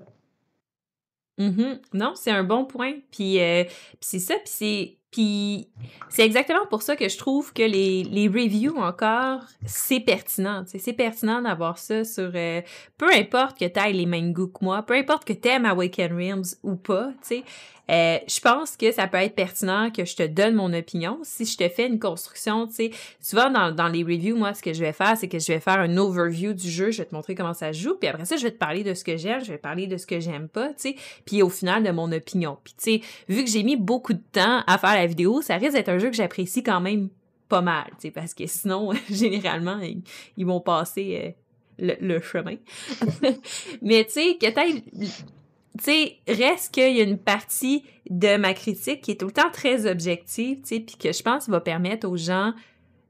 Mm-hmm. 1.40 1.82
Non, 1.94 2.14
c'est 2.16 2.32
un 2.32 2.44
bon 2.44 2.66
point. 2.66 2.96
Puis, 3.12 3.40
euh, 3.40 3.64
c'est 4.00 4.20
ça, 4.20 4.36
puis 4.36 4.44
c'est 4.46 4.98
puis 5.12 5.68
c'est 6.10 6.26
exactement 6.26 6.66
pour 6.70 6.82
ça 6.82 6.96
que 6.96 7.10
je 7.10 7.18
trouve 7.18 7.52
que 7.54 7.64
les, 7.64 8.04
les 8.04 8.28
reviews 8.28 8.78
encore, 8.78 9.42
c'est 9.66 10.00
pertinent. 10.00 10.64
C'est 10.66 10.94
pertinent 10.94 11.42
d'avoir 11.42 11.78
ça 11.78 12.06
sur... 12.06 12.32
Euh, 12.34 12.62
peu 12.98 13.12
importe 13.14 13.60
que 13.60 13.66
tu 13.66 13.80
ailles 13.80 13.94
les 13.94 14.06
mêmes 14.06 14.32
goûts 14.32 14.48
que 14.48 14.64
moi, 14.64 14.84
peu 14.84 14.94
importe 14.94 15.26
que 15.26 15.34
tu 15.34 15.50
aimes 15.50 15.66
Awaken 15.66 16.14
Realms 16.14 16.56
ou 16.64 16.76
pas, 16.76 17.12
tu 17.22 17.36
sais, 17.36 17.44
euh, 17.92 18.20
je 18.26 18.40
pense 18.40 18.78
que 18.78 18.92
ça 18.92 19.08
peut 19.08 19.18
être 19.18 19.36
pertinent 19.36 19.92
que 19.92 20.06
je 20.06 20.16
te 20.16 20.24
donne 20.24 20.56
mon 20.56 20.74
opinion. 20.74 21.20
Si 21.24 21.46
je 21.46 21.58
te 21.58 21.68
fais 21.68 21.88
une 21.88 22.00
construction, 22.00 22.68
tu 22.68 22.76
sais, 22.76 22.92
souvent 23.20 23.50
dans, 23.50 23.72
dans 23.72 23.90
les 23.90 24.04
reviews, 24.04 24.38
moi, 24.38 24.54
ce 24.54 24.62
que 24.62 24.72
je 24.72 24.80
vais 24.80 24.94
faire, 24.94 25.18
c'est 25.18 25.28
que 25.28 25.40
je 25.40 25.48
vais 25.48 25.60
faire 25.60 25.80
un 25.80 25.98
overview 25.98 26.54
du 26.54 26.70
jeu, 26.70 26.92
je 26.92 27.00
vais 27.00 27.06
te 27.06 27.14
montrer 27.14 27.36
comment 27.36 27.54
ça 27.54 27.74
joue, 27.74 27.96
puis 27.96 28.08
après 28.08 28.24
ça, 28.24 28.38
je 28.38 28.44
vais 28.44 28.52
te 28.52 28.58
parler 28.58 28.84
de 28.84 28.94
ce 28.94 29.04
que 29.04 29.18
j'aime, 29.18 29.44
je 29.44 29.52
vais 29.52 29.58
parler 29.58 29.88
de 29.88 29.98
ce 29.98 30.08
que 30.08 30.22
j'aime 30.22 30.48
pas, 30.48 30.70
tu 30.70 30.74
sais, 30.78 30.96
puis 31.26 31.42
au 31.42 31.50
final, 31.50 31.84
de 31.84 31.92
mon 31.92 32.12
opinion. 32.14 32.58
Puis 32.64 32.74
tu 32.78 32.84
sais, 32.84 33.02
vu 33.28 33.44
que 33.44 33.50
j'ai 33.50 33.64
mis 33.64 33.76
beaucoup 33.76 34.14
de 34.14 34.24
temps 34.32 34.64
à 34.68 34.78
faire 34.78 34.96
la 34.96 35.01
vidéo, 35.08 35.42
ça 35.42 35.58
risque 35.58 35.74
d'être 35.74 35.90
un 35.90 35.98
jeu 35.98 36.10
que 36.10 36.16
j'apprécie 36.16 36.64
quand 36.64 36.82
même 36.82 37.10
pas 37.50 37.62
mal, 37.62 37.92
parce 38.14 38.34
que 38.34 38.48
sinon, 38.48 38.92
généralement, 39.10 39.80
ils, 40.38 40.46
vont 40.46 40.62
passer... 40.62 41.22
Euh, 41.24 41.32
le, 41.82 42.20
chemin. 42.22 42.56
Mais 43.82 44.06
tu 44.06 44.12
sais, 44.12 44.38
que 44.40 44.48
tu 45.78 45.84
sais, 45.84 46.18
reste 46.28 46.74
qu'il 46.74 46.96
y 46.96 47.02
a 47.02 47.04
une 47.04 47.18
partie 47.18 47.84
de 48.10 48.38
ma 48.38 48.54
critique 48.54 49.02
qui 49.02 49.12
est 49.12 49.20
tout 49.20 49.28
le 49.28 49.32
temps 49.32 49.50
très 49.52 49.90
objective, 49.90 50.58
tu 50.62 50.68
sais, 50.68 50.80
puis 50.82 50.96
que 50.98 51.12
je 51.12 51.24
pense 51.24 51.50
va 51.50 51.62
permettre 51.62 52.08
aux 52.08 52.18
gens, 52.18 52.54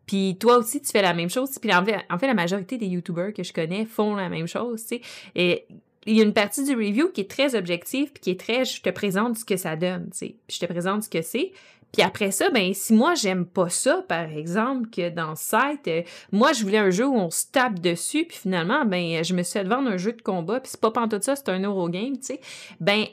puis 0.06 0.38
toi 0.40 0.58
aussi, 0.58 0.82
tu 0.82 0.92
fais 0.92 1.02
la 1.02 1.14
même 1.14 1.30
chose, 1.30 1.58
puis 1.60 1.74
en 1.74 1.84
fait, 1.84 1.98
en 2.10 2.18
fait, 2.18 2.28
la 2.28 2.34
majorité 2.34 2.78
des 2.78 2.86
YouTubers 2.86 3.34
que 3.34 3.44
je 3.44 3.52
connais 3.52 3.86
font 3.86 4.16
la 4.16 4.30
même 4.30 4.48
chose, 4.48 4.82
tu 4.84 4.98
sais, 4.98 5.02
et 5.36 5.66
il 6.06 6.18
y 6.18 6.22
a 6.22 6.24
une 6.24 6.34
partie 6.34 6.64
du 6.64 6.74
review 6.74 7.10
qui 7.10 7.22
est 7.22 7.30
très 7.30 7.56
objective, 7.56 8.12
puis 8.12 8.22
qui 8.22 8.30
est 8.32 8.40
très, 8.40 8.66
je 8.66 8.82
te 8.82 8.90
présente 8.90 9.38
ce 9.38 9.46
que 9.46 9.58
ça 9.58 9.76
donne, 9.76 10.10
tu 10.12 10.18
sais, 10.18 10.36
je 10.50 10.60
te 10.60 10.66
présente 10.66 11.04
ce 11.04 11.10
que 11.10 11.22
c'est, 11.22 11.52
puis 11.92 12.02
après 12.02 12.32
ça, 12.32 12.50
ben 12.50 12.74
si 12.74 12.94
moi 12.94 13.16
j'aime 13.16 13.46
pas 13.46 13.70
ça, 13.70 14.04
par 14.08 14.30
exemple, 14.32 14.90
que 14.90 15.10
dans 15.10 15.36
site, 15.36 15.88
euh, 15.88 16.04
moi 16.32 16.54
je 16.54 16.64
voulais 16.64 16.78
un 16.78 16.90
jeu 16.90 17.06
où 17.06 17.16
on 17.16 17.30
se 17.30 17.46
tape 17.52 17.80
dessus, 17.80 18.26
puis 18.26 18.38
finalement, 18.38 18.86
ben 18.86 19.24
je 19.24 19.34
me 19.34 19.44
suis 19.44 19.60
fait 19.60 19.66
vendre 19.66 19.90
un 19.90 19.98
jeu 19.98 20.14
de 20.14 20.22
combat, 20.22 20.60
puis 20.60 20.72
c'est 20.72 20.80
pas 20.80 20.92
pantoute 20.92 21.24
ça, 21.24 21.36
c'est 21.36 21.50
un 21.50 21.62
Eurogame, 21.64 22.18
tu 22.18 22.28
sais. 22.28 22.42
Ben 22.80 23.06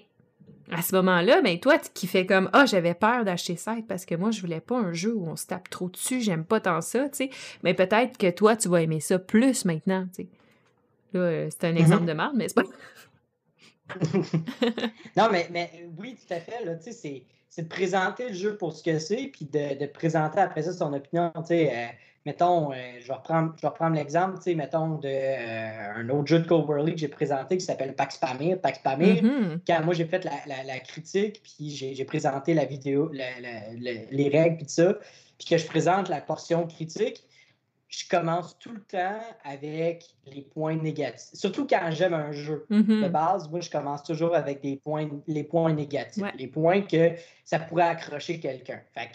à 0.70 0.82
ce 0.82 0.94
moment-là, 0.96 1.40
ben 1.40 1.58
toi 1.58 1.78
qui 1.78 2.06
fais 2.06 2.26
comme 2.26 2.50
ah 2.52 2.66
j'avais 2.66 2.94
peur 2.94 3.24
d'acheter 3.24 3.56
site 3.56 3.86
parce 3.88 4.04
que 4.04 4.14
moi 4.14 4.30
je 4.30 4.40
voulais 4.40 4.60
pas 4.60 4.76
un 4.76 4.92
jeu 4.92 5.14
où 5.14 5.26
on 5.26 5.34
se 5.34 5.46
tape 5.46 5.68
trop 5.70 5.88
dessus, 5.88 6.20
j'aime 6.20 6.44
pas 6.44 6.60
tant 6.60 6.80
ça, 6.80 7.08
tu 7.08 7.16
sais. 7.16 7.30
Mais 7.64 7.74
peut-être 7.74 8.16
que 8.16 8.30
toi 8.30 8.54
tu 8.54 8.68
vas 8.68 8.82
aimer 8.82 9.00
ça 9.00 9.18
plus 9.18 9.64
maintenant, 9.64 10.06
tu 10.14 10.22
sais. 10.22 10.28
Là, 11.14 11.20
euh, 11.20 11.48
c'est 11.50 11.64
un 11.64 11.72
mm-hmm. 11.72 11.78
exemple 11.78 12.04
de 12.04 12.12
merde, 12.12 12.34
mais 12.36 12.48
c'est 12.48 12.54
pas. 12.54 12.62
non, 15.16 15.28
mais, 15.32 15.48
mais 15.50 15.88
oui, 15.98 16.14
tout 16.14 16.34
à 16.34 16.40
fait, 16.40 16.62
là, 16.62 16.76
tu 16.76 16.84
sais, 16.84 16.92
c'est 16.92 17.22
c'est 17.50 17.62
de 17.62 17.68
présenter 17.68 18.28
le 18.28 18.34
jeu 18.34 18.56
pour 18.56 18.72
ce 18.72 18.82
que 18.82 18.98
c'est, 18.98 19.28
puis 19.32 19.46
de, 19.46 19.86
présenter 19.86 20.40
après 20.40 20.62
ça 20.62 20.72
son 20.72 20.92
opinion. 20.92 21.32
Euh, 21.50 21.86
mettons, 22.26 22.72
euh, 22.72 22.76
je 23.00 23.08
vais 23.08 23.14
reprendre, 23.14 23.54
reprendre 23.62 23.96
l'exemple, 23.96 24.38
mettons, 24.54 24.96
d'un 24.96 25.08
euh, 25.08 26.08
autre 26.10 26.26
jeu 26.26 26.40
de 26.40 26.46
Cole 26.46 26.66
Burley 26.66 26.92
que 26.92 26.98
j'ai 26.98 27.08
présenté 27.08 27.56
qui 27.56 27.64
s'appelle 27.64 27.94
Pax 27.94 28.18
Pamir. 28.18 28.60
Pax 28.60 28.80
Pamir, 28.80 29.22
mm-hmm. 29.22 29.60
quand 29.66 29.84
moi 29.84 29.94
j'ai 29.94 30.04
fait 30.04 30.24
la, 30.24 30.80
critique, 30.80 31.42
puis 31.42 31.70
j'ai 31.70 32.04
présenté 32.04 32.54
la 32.54 32.64
vidéo, 32.64 33.10
les 33.12 34.28
règles, 34.28 34.56
puis 34.56 34.66
tout 34.66 34.72
ça, 34.72 34.94
puis 35.38 35.48
que 35.48 35.56
je 35.56 35.66
présente 35.66 36.08
la 36.08 36.20
portion 36.20 36.66
critique, 36.66 37.24
je 37.88 38.06
commence 38.08 38.58
tout 38.58 38.72
le 38.72 38.80
temps 38.82 39.18
avec 39.44 40.04
les 40.26 40.42
points 40.42 40.76
négatifs. 40.76 41.30
Surtout 41.32 41.66
quand 41.66 41.90
j'aime 41.90 42.14
un 42.14 42.32
jeu. 42.32 42.66
De 42.70 43.08
base, 43.08 43.48
moi, 43.50 43.60
je 43.60 43.70
commence 43.70 44.02
toujours 44.02 44.34
avec 44.34 44.60
des 44.60 44.76
points, 44.76 45.08
les 45.26 45.44
points 45.44 45.72
négatifs, 45.72 46.22
les 46.36 46.46
points 46.46 46.82
que 46.82 47.12
ça 47.44 47.58
pourrait 47.58 47.84
accrocher 47.88 48.40
quelqu'un. 48.40 48.80
Fait 48.92 49.10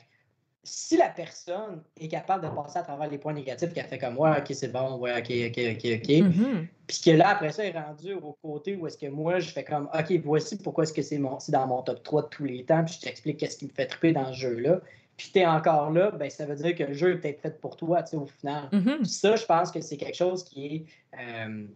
si 0.66 0.96
la 0.96 1.10
personne 1.10 1.84
est 2.00 2.08
capable 2.08 2.46
de 2.46 2.50
passer 2.50 2.80
à 2.80 2.84
travers 2.84 3.10
les 3.10 3.18
points 3.18 3.34
négatifs, 3.34 3.74
qu'elle 3.74 3.86
fait 3.86 3.98
comme 3.98 4.18
ouais, 4.18 4.32
ok, 4.38 4.48
c'est 4.52 4.72
bon, 4.72 4.98
ouais, 4.98 5.12
ok, 5.12 5.30
ok, 5.50 5.60
ok, 5.74 6.00
ok. 6.00 6.10
Mm-hmm. 6.10 6.68
Puis 6.88 7.02
que 7.04 7.12
là, 7.12 7.30
après 7.30 7.52
ça, 7.52 7.66
est 7.66 7.78
rendu 7.78 8.14
au 8.14 8.38
côté 8.42 8.76
où 8.78 8.88
est-ce 8.88 8.98
que 8.98 9.08
moi, 9.08 9.40
je 9.40 9.52
fais 9.52 9.66
comme 9.66 9.90
ok, 9.94 10.22
voici 10.24 10.58
pourquoi 10.58 10.86
est-ce 10.86 10.94
que 10.94 11.02
c'est 11.02 11.20
dans 11.20 11.68
mon 11.68 11.82
top 11.82 12.02
3 12.02 12.22
de 12.24 12.28
tous 12.30 12.46
les 12.46 12.64
temps, 12.64 12.84
puis 12.86 12.96
je 12.96 13.02
t'explique 13.02 13.38
qu'est-ce 13.38 13.58
qui 13.58 13.66
me 13.66 13.72
fait 13.72 13.88
triper 13.88 14.14
dans 14.14 14.32
ce 14.34 14.40
jeu-là 14.40 14.80
puis 15.18 15.30
tu 15.32 15.40
es 15.40 15.46
encore 15.46 15.92
là, 15.92 16.12
ben, 16.12 16.30
ça 16.30 16.46
veut 16.46 16.56
dire 16.56 16.76
que 16.76 16.84
le 16.84 16.94
jeu 16.94 17.14
est 17.14 17.18
peut-être 17.18 17.42
fait 17.42 17.62
pour 17.62 17.78
toi, 17.78 18.04
au 18.14 18.26
final. 18.26 18.70
Mm-hmm. 18.72 19.06
Ça, 19.06 19.36
je 19.36 19.46
pense 19.46 19.72
que 19.72 19.82
c'est 19.82 19.98
quelque 19.98 20.16
chose 20.16 20.44
qui 20.44 20.66
est, 20.66 20.86
euh, 21.20 21.68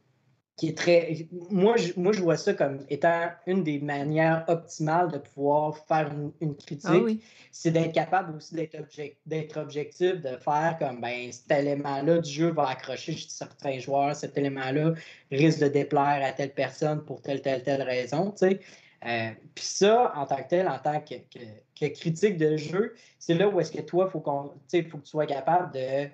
qui 0.58 0.70
est 0.70 0.78
très. 0.78 1.28
Moi 1.52 1.78
je, 1.78 1.94
moi, 1.98 2.12
je 2.12 2.22
vois 2.22 2.36
ça 2.36 2.54
comme 2.54 2.80
étant 2.90 3.30
une 3.46 3.64
des 3.64 3.80
manières 3.80 4.44
optimales 4.48 5.12
de 5.12 5.20
pouvoir 5.20 5.78
faire 5.88 6.12
une, 6.42 6.56
critique. 6.56 6.90
Ah 6.90 7.28
c'est 7.52 7.72
d'être 7.72 7.94
capable 7.94 8.36
aussi 8.36 8.56
d'être 8.56 9.58
objectif, 9.58 10.22
de 10.22 10.36
faire 10.38 10.76
comme 10.80 11.00
ben, 11.00 11.32
cet 11.32 11.52
élément-là 11.52 12.20
du 12.20 12.30
jeu 12.30 12.50
va 12.50 12.70
accrocher 12.70 13.16
certains 13.28 13.80
joueurs, 13.80 14.16
cet 14.16 14.36
élément-là 14.38 14.94
risque 15.32 15.60
de 15.60 15.68
déplaire 15.68 16.22
à 16.24 16.32
telle 16.32 16.54
personne 16.54 17.04
pour 17.06 17.22
telle, 17.22 17.42
telle, 17.42 17.62
telle 17.62 17.84
raison. 17.84 18.34
sais. 18.36 18.60
Euh, 19.06 19.30
puis 19.54 19.66
ça, 19.66 20.12
en 20.16 20.26
tant 20.26 20.38
que 20.38 20.48
tel, 20.50 20.68
en 20.68 20.80
tant 20.80 21.00
que, 21.02 21.88
critique 21.90 22.38
de 22.38 22.58
jeu, 22.58 22.96
c'est 23.20 23.36
là 23.36 23.48
où 23.48 23.60
est-ce 23.60 23.72
que 23.72 23.82
toi, 23.82 24.06
il 24.08 24.12
faut, 24.12 24.24
faut 24.24 24.98
que 24.98 25.04
tu 25.04 25.10
sois 25.10 25.26
capable 25.26 25.74
de 25.74 26.08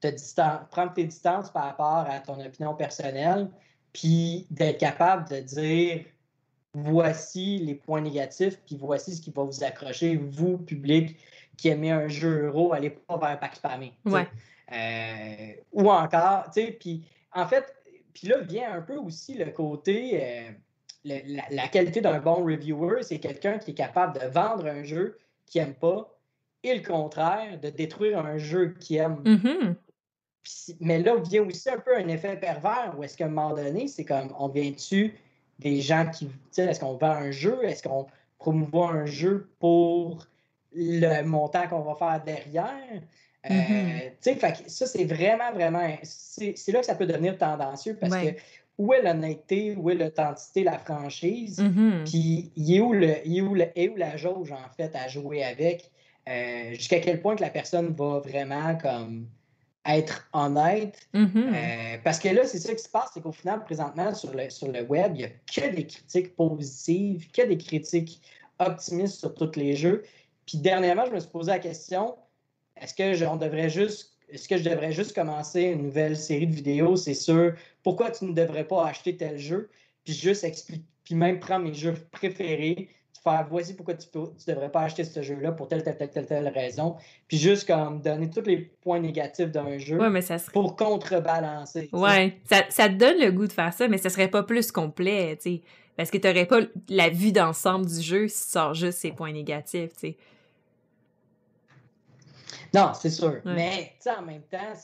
te 0.00 0.70
prendre 0.70 0.92
tes 0.92 1.04
distances 1.04 1.50
par 1.50 1.64
rapport 1.64 2.06
à 2.10 2.18
ton 2.20 2.38
opinion 2.44 2.74
personnelle, 2.74 3.48
puis 3.92 4.46
d'être 4.50 4.78
capable 4.78 5.28
de 5.28 5.40
dire 5.40 6.04
voici 6.74 7.58
les 7.58 7.76
points 7.76 8.00
négatifs, 8.00 8.60
puis 8.66 8.76
voici 8.76 9.14
ce 9.14 9.22
qui 9.22 9.30
va 9.30 9.44
vous 9.44 9.62
accrocher, 9.62 10.16
vous, 10.16 10.58
public, 10.58 11.16
qui 11.56 11.68
aimez 11.68 11.92
un 11.92 12.08
jeu 12.08 12.46
euro, 12.46 12.72
allez 12.72 12.90
pas 12.90 13.16
vers 13.16 13.38
Pax 13.38 13.60
Ouais. 14.04 14.26
Euh, 14.72 15.52
ou 15.72 15.90
encore, 15.90 16.44
tu 16.46 16.62
sais, 16.62 16.72
puis 16.72 17.04
en 17.32 17.46
fait, 17.46 17.72
puis 18.12 18.28
là 18.28 18.40
vient 18.40 18.72
un 18.72 18.80
peu 18.80 18.96
aussi 18.96 19.34
le 19.34 19.50
côté, 19.50 20.20
euh, 20.20 20.50
la, 21.04 21.68
qualité 21.68 22.00
d'un 22.00 22.18
bon 22.18 22.44
reviewer, 22.44 23.02
c'est 23.02 23.18
quelqu'un 23.18 23.58
qui 23.58 23.72
est 23.72 23.74
capable 23.74 24.18
de 24.18 24.26
vendre 24.26 24.66
un 24.66 24.82
jeu 24.82 25.18
qu'il 25.46 25.62
n'aime 25.62 25.74
pas, 25.74 26.10
et 26.62 26.74
le 26.74 26.82
contraire, 26.82 27.60
de 27.60 27.68
détruire 27.68 28.18
un 28.18 28.38
jeu 28.38 28.74
qu'il 28.80 28.96
aime. 28.96 29.22
Mm-hmm. 29.24 29.74
mais 30.80 30.98
là 31.00 31.16
vient 31.16 31.42
aussi 31.42 31.68
un 31.68 31.78
peu 31.78 31.96
un 31.96 32.08
effet 32.08 32.36
pervers, 32.36 32.94
où 32.96 33.04
est-ce 33.04 33.16
qu'à 33.16 33.26
un 33.26 33.28
moment 33.28 33.54
donné, 33.54 33.86
c'est 33.88 34.04
comme, 34.04 34.34
on 34.38 34.48
vient-tu 34.48 35.14
des 35.58 35.80
gens 35.80 36.10
qui, 36.10 36.28
est-ce 36.56 36.80
qu'on 36.80 36.96
vend 36.96 37.12
un 37.12 37.30
jeu, 37.30 37.62
est-ce 37.64 37.82
qu'on 37.82 38.06
promouvoit 38.38 38.90
un 38.90 39.06
jeu 39.06 39.50
pour 39.58 40.26
le 40.74 41.22
montant 41.22 41.68
qu'on 41.68 41.82
va 41.82 41.94
faire 41.94 42.24
derrière? 42.24 43.02
Euh, 43.50 43.52
mm-hmm. 43.52 44.68
ça, 44.68 44.86
c'est 44.86 45.04
vraiment, 45.04 45.52
vraiment. 45.52 45.86
C'est 46.02 46.72
là 46.72 46.80
que 46.80 46.86
ça 46.86 46.94
peut 46.94 47.06
devenir 47.06 47.36
tendancieux 47.36 47.96
parce 48.00 48.16
que 48.16 48.34
où 48.78 48.92
est 48.92 49.02
l'honnêteté, 49.02 49.76
où 49.76 49.90
est 49.90 49.94
l'authenticité, 49.94 50.64
la 50.64 50.78
franchise, 50.78 51.60
mm-hmm. 51.60 52.10
puis 52.10 52.50
il 52.56 52.76
est 52.76 52.80
où, 52.80 52.92
le, 52.92 53.16
où, 53.26 53.54
le, 53.54 53.90
où 53.90 53.96
la 53.96 54.16
jauge, 54.16 54.52
en 54.52 54.68
fait, 54.76 54.94
à 54.96 55.08
jouer 55.08 55.44
avec, 55.44 55.90
euh, 56.28 56.72
jusqu'à 56.72 57.00
quel 57.00 57.20
point 57.20 57.36
que 57.36 57.42
la 57.42 57.50
personne 57.50 57.94
va 57.94 58.18
vraiment 58.18 58.76
comme 58.76 59.28
être 59.86 60.28
honnête. 60.32 61.08
Mm-hmm. 61.14 61.54
Euh, 61.54 61.98
parce 62.02 62.18
que 62.18 62.28
là, 62.28 62.44
c'est 62.46 62.58
ça 62.58 62.74
qui 62.74 62.82
se 62.82 62.88
passe, 62.88 63.10
c'est 63.14 63.22
qu'au 63.22 63.32
final, 63.32 63.62
présentement, 63.64 64.12
sur 64.14 64.34
le, 64.34 64.50
sur 64.50 64.68
le 64.68 64.82
web, 64.82 65.12
il 65.14 65.18
n'y 65.18 65.24
a 65.24 65.28
que 65.28 65.74
des 65.74 65.86
critiques 65.86 66.34
positives, 66.34 67.30
que 67.30 67.46
des 67.46 67.58
critiques 67.58 68.20
optimistes 68.58 69.20
sur 69.20 69.34
tous 69.34 69.56
les 69.56 69.76
jeux. 69.76 70.02
Puis 70.46 70.58
dernièrement, 70.58 71.04
je 71.06 71.12
me 71.12 71.20
suis 71.20 71.30
posé 71.30 71.52
la 71.52 71.58
question, 71.58 72.16
est-ce 72.80 72.94
que 72.94 73.14
je, 73.14 73.24
devrait 73.24 73.70
juste 73.70 74.13
est-ce 74.34 74.48
que 74.48 74.56
je 74.56 74.68
devrais 74.68 74.92
juste 74.92 75.14
commencer 75.14 75.62
une 75.62 75.82
nouvelle 75.82 76.16
série 76.16 76.46
de 76.46 76.54
vidéos, 76.54 76.96
c'est 76.96 77.14
sûr, 77.14 77.54
pourquoi 77.82 78.10
tu 78.10 78.24
ne 78.24 78.32
devrais 78.32 78.64
pas 78.64 78.86
acheter 78.86 79.16
tel 79.16 79.38
jeu, 79.38 79.70
puis 80.04 80.12
juste 80.12 80.44
expliquer, 80.44 80.84
puis 81.04 81.14
même 81.14 81.38
prendre 81.38 81.64
mes 81.64 81.74
jeux 81.74 81.94
préférés, 82.10 82.88
faire 83.22 83.46
voici 83.48 83.74
pourquoi 83.74 83.94
tu 83.94 84.06
ne 84.16 84.52
devrais 84.52 84.70
pas 84.70 84.82
acheter 84.82 85.04
ce 85.04 85.22
jeu-là 85.22 85.52
pour 85.52 85.68
telle, 85.68 85.82
telle, 85.82 85.96
telle, 85.96 86.10
telle, 86.10 86.26
telle 86.26 86.48
raison, 86.48 86.96
puis 87.28 87.38
juste 87.38 87.66
comme 87.66 88.02
donner 88.02 88.28
tous 88.28 88.42
les 88.42 88.58
points 88.58 88.98
négatifs 88.98 89.50
d'un 89.50 89.78
jeu 89.78 89.98
pour 90.52 90.76
contrebalancer. 90.76 91.88
Ouais, 91.92 92.38
ça, 92.44 92.64
ça, 92.68 92.88
te 92.88 92.94
donne 92.94 93.18
le 93.20 93.30
goût 93.30 93.46
de 93.46 93.52
faire 93.52 93.72
ça, 93.72 93.86
mais 93.88 93.98
ça 93.98 94.10
serait 94.10 94.28
pas 94.28 94.42
plus 94.42 94.72
complet, 94.72 95.36
tu 95.36 95.42
sais, 95.42 95.62
parce 95.96 96.10
que 96.10 96.18
tu 96.18 96.26
n'aurais 96.26 96.46
pas 96.46 96.60
la 96.88 97.08
vue 97.08 97.32
d'ensemble 97.32 97.86
du 97.86 98.00
jeu 98.00 98.26
si 98.26 98.46
tu 98.46 98.50
sors 98.50 98.74
juste 98.74 98.98
ces 98.98 99.12
points 99.12 99.32
négatifs, 99.32 99.92
tu 99.92 100.00
sais. 100.00 100.16
Non, 102.72 102.92
c'est 102.94 103.10
sûr. 103.10 103.40
Mais 103.44 103.92
en 104.06 104.22
même 104.22 104.42
temps, 104.42 104.74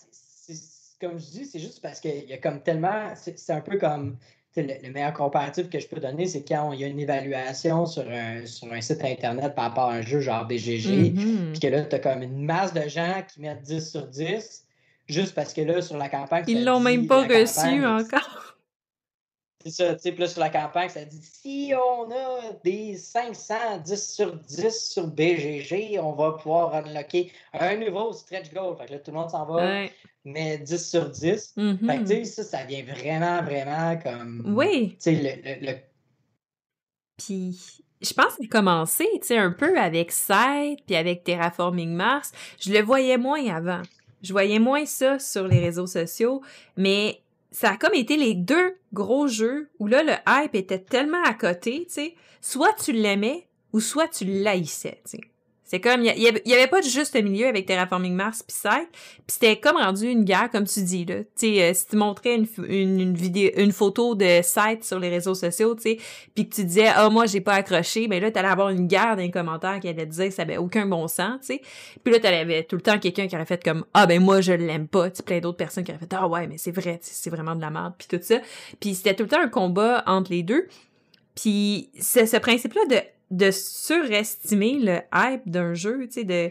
comme 1.00 1.18
je 1.18 1.26
dis, 1.26 1.44
c'est 1.46 1.58
juste 1.58 1.80
parce 1.80 2.00
qu'il 2.00 2.28
y 2.28 2.32
a 2.32 2.38
comme 2.38 2.60
tellement. 2.60 3.12
C'est 3.14 3.50
un 3.50 3.60
peu 3.60 3.78
comme. 3.78 4.16
Le, 4.56 4.90
meilleur 4.90 5.12
comparatif 5.12 5.70
que 5.70 5.78
je 5.78 5.86
peux 5.86 6.00
donner, 6.00 6.26
c'est 6.26 6.42
quand 6.42 6.72
il 6.72 6.80
y 6.80 6.84
a 6.84 6.88
une 6.88 6.98
évaluation 6.98 7.86
sur 7.86 8.02
un, 8.10 8.44
sur 8.46 8.72
un 8.72 8.80
site 8.80 9.04
Internet 9.04 9.54
par 9.54 9.66
rapport 9.66 9.90
à 9.90 9.94
un 9.94 10.02
jeu 10.02 10.18
genre 10.18 10.44
BGG, 10.44 10.88
mm-hmm. 10.88 11.50
puis 11.52 11.60
que 11.60 11.68
là, 11.68 11.82
tu 11.82 11.94
as 11.94 12.00
comme 12.00 12.22
une 12.22 12.44
masse 12.44 12.74
de 12.74 12.88
gens 12.88 13.22
qui 13.32 13.42
mettent 13.42 13.62
10 13.62 13.90
sur 13.92 14.08
10, 14.08 14.64
juste 15.08 15.36
parce 15.36 15.54
que 15.54 15.60
là, 15.60 15.80
sur 15.80 15.96
la 15.96 16.08
campagne. 16.08 16.42
Ils 16.48 16.64
l'ont 16.64 16.80
même 16.80 17.06
pas 17.06 17.22
reçu 17.22 17.86
encore. 17.86 18.49
C'est 19.62 19.70
ça, 19.70 19.94
tu 19.94 20.00
sais, 20.00 20.12
plus 20.12 20.28
sur 20.28 20.40
la 20.40 20.48
campagne, 20.48 20.88
ça 20.88 21.04
dit 21.04 21.20
si 21.22 21.72
on 21.74 22.10
a 22.10 22.52
des 22.64 22.96
510 22.96 24.14
sur 24.14 24.34
10 24.34 24.90
sur 24.90 25.06
BGG, 25.06 25.98
on 26.00 26.12
va 26.12 26.32
pouvoir 26.32 26.74
unlocker 26.74 27.30
un 27.52 27.76
nouveau 27.76 28.14
stretch 28.14 28.52
goal. 28.54 28.74
Fait 28.78 28.86
que 28.86 28.92
là, 28.92 28.98
tout 29.00 29.10
le 29.10 29.18
monde 29.18 29.28
s'en 29.28 29.44
va, 29.44 29.84
mais 30.24 30.56
10 30.58 30.90
sur 30.90 31.10
10. 31.10 31.20
Fait 31.20 31.60
que, 31.60 31.76
tu 31.76 31.84
mm-hmm. 31.84 32.06
sais, 32.06 32.24
ça, 32.24 32.42
ça 32.42 32.64
vient 32.64 32.84
vraiment, 32.84 33.42
vraiment 33.42 33.98
comme. 33.98 34.54
Oui. 34.56 34.92
Tu 34.92 34.96
sais, 34.98 35.12
le, 35.12 35.66
le, 35.66 35.76
Puis, 37.18 37.82
je 38.00 38.14
pense 38.14 38.36
que 38.36 38.46
commencé, 38.46 39.06
tu 39.20 39.26
sais, 39.26 39.36
un 39.36 39.52
peu 39.52 39.78
avec 39.78 40.10
Site, 40.10 40.80
puis 40.86 40.96
avec 40.96 41.22
Terraforming 41.22 41.90
Mars. 41.90 42.32
Je 42.58 42.72
le 42.72 42.80
voyais 42.80 43.18
moins 43.18 43.46
avant. 43.54 43.82
Je 44.22 44.32
voyais 44.32 44.58
moins 44.58 44.86
ça 44.86 45.18
sur 45.18 45.46
les 45.46 45.60
réseaux 45.60 45.86
sociaux, 45.86 46.42
mais 46.76 47.20
ça 47.50 47.70
a 47.70 47.76
comme 47.76 47.94
été 47.94 48.16
les 48.16 48.34
deux 48.34 48.76
gros 48.92 49.26
jeux 49.26 49.70
où 49.78 49.86
là, 49.86 50.02
le 50.02 50.14
hype 50.28 50.54
était 50.54 50.78
tellement 50.78 51.22
à 51.24 51.34
côté, 51.34 51.84
tu 51.86 51.94
sais. 51.94 52.14
Soit 52.40 52.72
tu 52.74 52.92
l'aimais 52.92 53.48
ou 53.72 53.80
soit 53.80 54.08
tu 54.08 54.24
l'haïssais, 54.24 55.00
tu 55.04 55.18
sais. 55.18 55.29
C'est 55.70 55.78
comme, 55.78 56.02
il 56.02 56.40
y, 56.46 56.52
avait 56.52 56.66
pas 56.66 56.80
de 56.80 56.86
juste 56.86 57.14
milieu 57.14 57.46
avec 57.46 57.64
Terraforming 57.64 58.12
Mars 58.12 58.42
pis 58.42 58.52
Site, 58.52 58.88
puis 58.90 59.22
c'était 59.28 59.60
comme 59.60 59.76
rendu 59.76 60.08
une 60.08 60.24
guerre, 60.24 60.50
comme 60.50 60.66
tu 60.66 60.82
dis, 60.82 61.04
là. 61.04 61.20
Tu 61.20 61.26
sais, 61.36 61.62
euh, 61.62 61.74
si 61.74 61.86
tu 61.86 61.94
montrais 61.94 62.34
une, 62.34 62.48
une, 62.68 63.14
vidéo, 63.14 63.52
une 63.56 63.70
photo 63.70 64.16
de 64.16 64.40
Site 64.42 64.82
sur 64.82 64.98
les 64.98 65.08
réseaux 65.08 65.36
sociaux, 65.36 65.76
tu 65.76 65.82
sais, 65.82 65.98
puis 66.34 66.48
que 66.48 66.56
tu 66.56 66.64
disais, 66.64 66.88
ah, 66.88 67.08
moi, 67.08 67.26
j'ai 67.26 67.40
pas 67.40 67.52
accroché, 67.52 68.08
mais 68.08 68.18
ben 68.18 68.22
là, 68.26 68.30
t'allais 68.32 68.48
avoir 68.48 68.70
une 68.70 68.88
guerre 68.88 69.14
dans 69.14 69.22
les 69.22 69.30
commentaires 69.30 69.78
qui 69.78 69.86
allait 69.86 70.06
te 70.06 70.10
dire 70.10 70.26
que 70.26 70.34
ça 70.34 70.42
avait 70.42 70.56
aucun 70.56 70.86
bon 70.86 71.06
sens, 71.06 71.38
tu 71.42 71.54
sais. 71.54 71.62
Puis 72.02 72.12
là, 72.12 72.18
t'avais 72.18 72.64
tout 72.64 72.74
le 72.74 72.82
temps 72.82 72.98
quelqu'un 72.98 73.28
qui 73.28 73.36
aurait 73.36 73.46
fait 73.46 73.62
comme, 73.62 73.84
ah, 73.94 74.06
ben 74.06 74.20
moi, 74.20 74.40
je 74.40 74.52
l'aime 74.52 74.88
pas, 74.88 75.08
tu 75.08 75.22
plein 75.22 75.38
d'autres 75.38 75.56
personnes 75.56 75.84
qui 75.84 75.92
auraient 75.92 76.00
fait, 76.00 76.12
ah 76.14 76.26
ouais, 76.26 76.48
mais 76.48 76.58
c'est 76.58 76.72
vrai, 76.72 76.98
c'est 77.00 77.30
vraiment 77.30 77.54
de 77.54 77.60
la 77.60 77.70
merde, 77.70 77.94
puis 77.96 78.08
tout 78.08 78.18
ça. 78.20 78.40
Puis 78.80 78.96
c'était 78.96 79.14
tout 79.14 79.22
le 79.22 79.28
temps 79.28 79.40
un 79.40 79.48
combat 79.48 80.02
entre 80.08 80.32
les 80.32 80.42
deux. 80.42 80.66
Puis 81.36 81.90
ce 82.00 82.36
principe-là 82.38 82.86
de 82.90 83.19
de 83.30 83.50
surestimer 83.50 84.78
le 84.78 84.98
hype 85.14 85.48
d'un 85.48 85.74
jeu, 85.74 86.06
tu 86.06 86.12
sais, 86.12 86.24
de... 86.24 86.50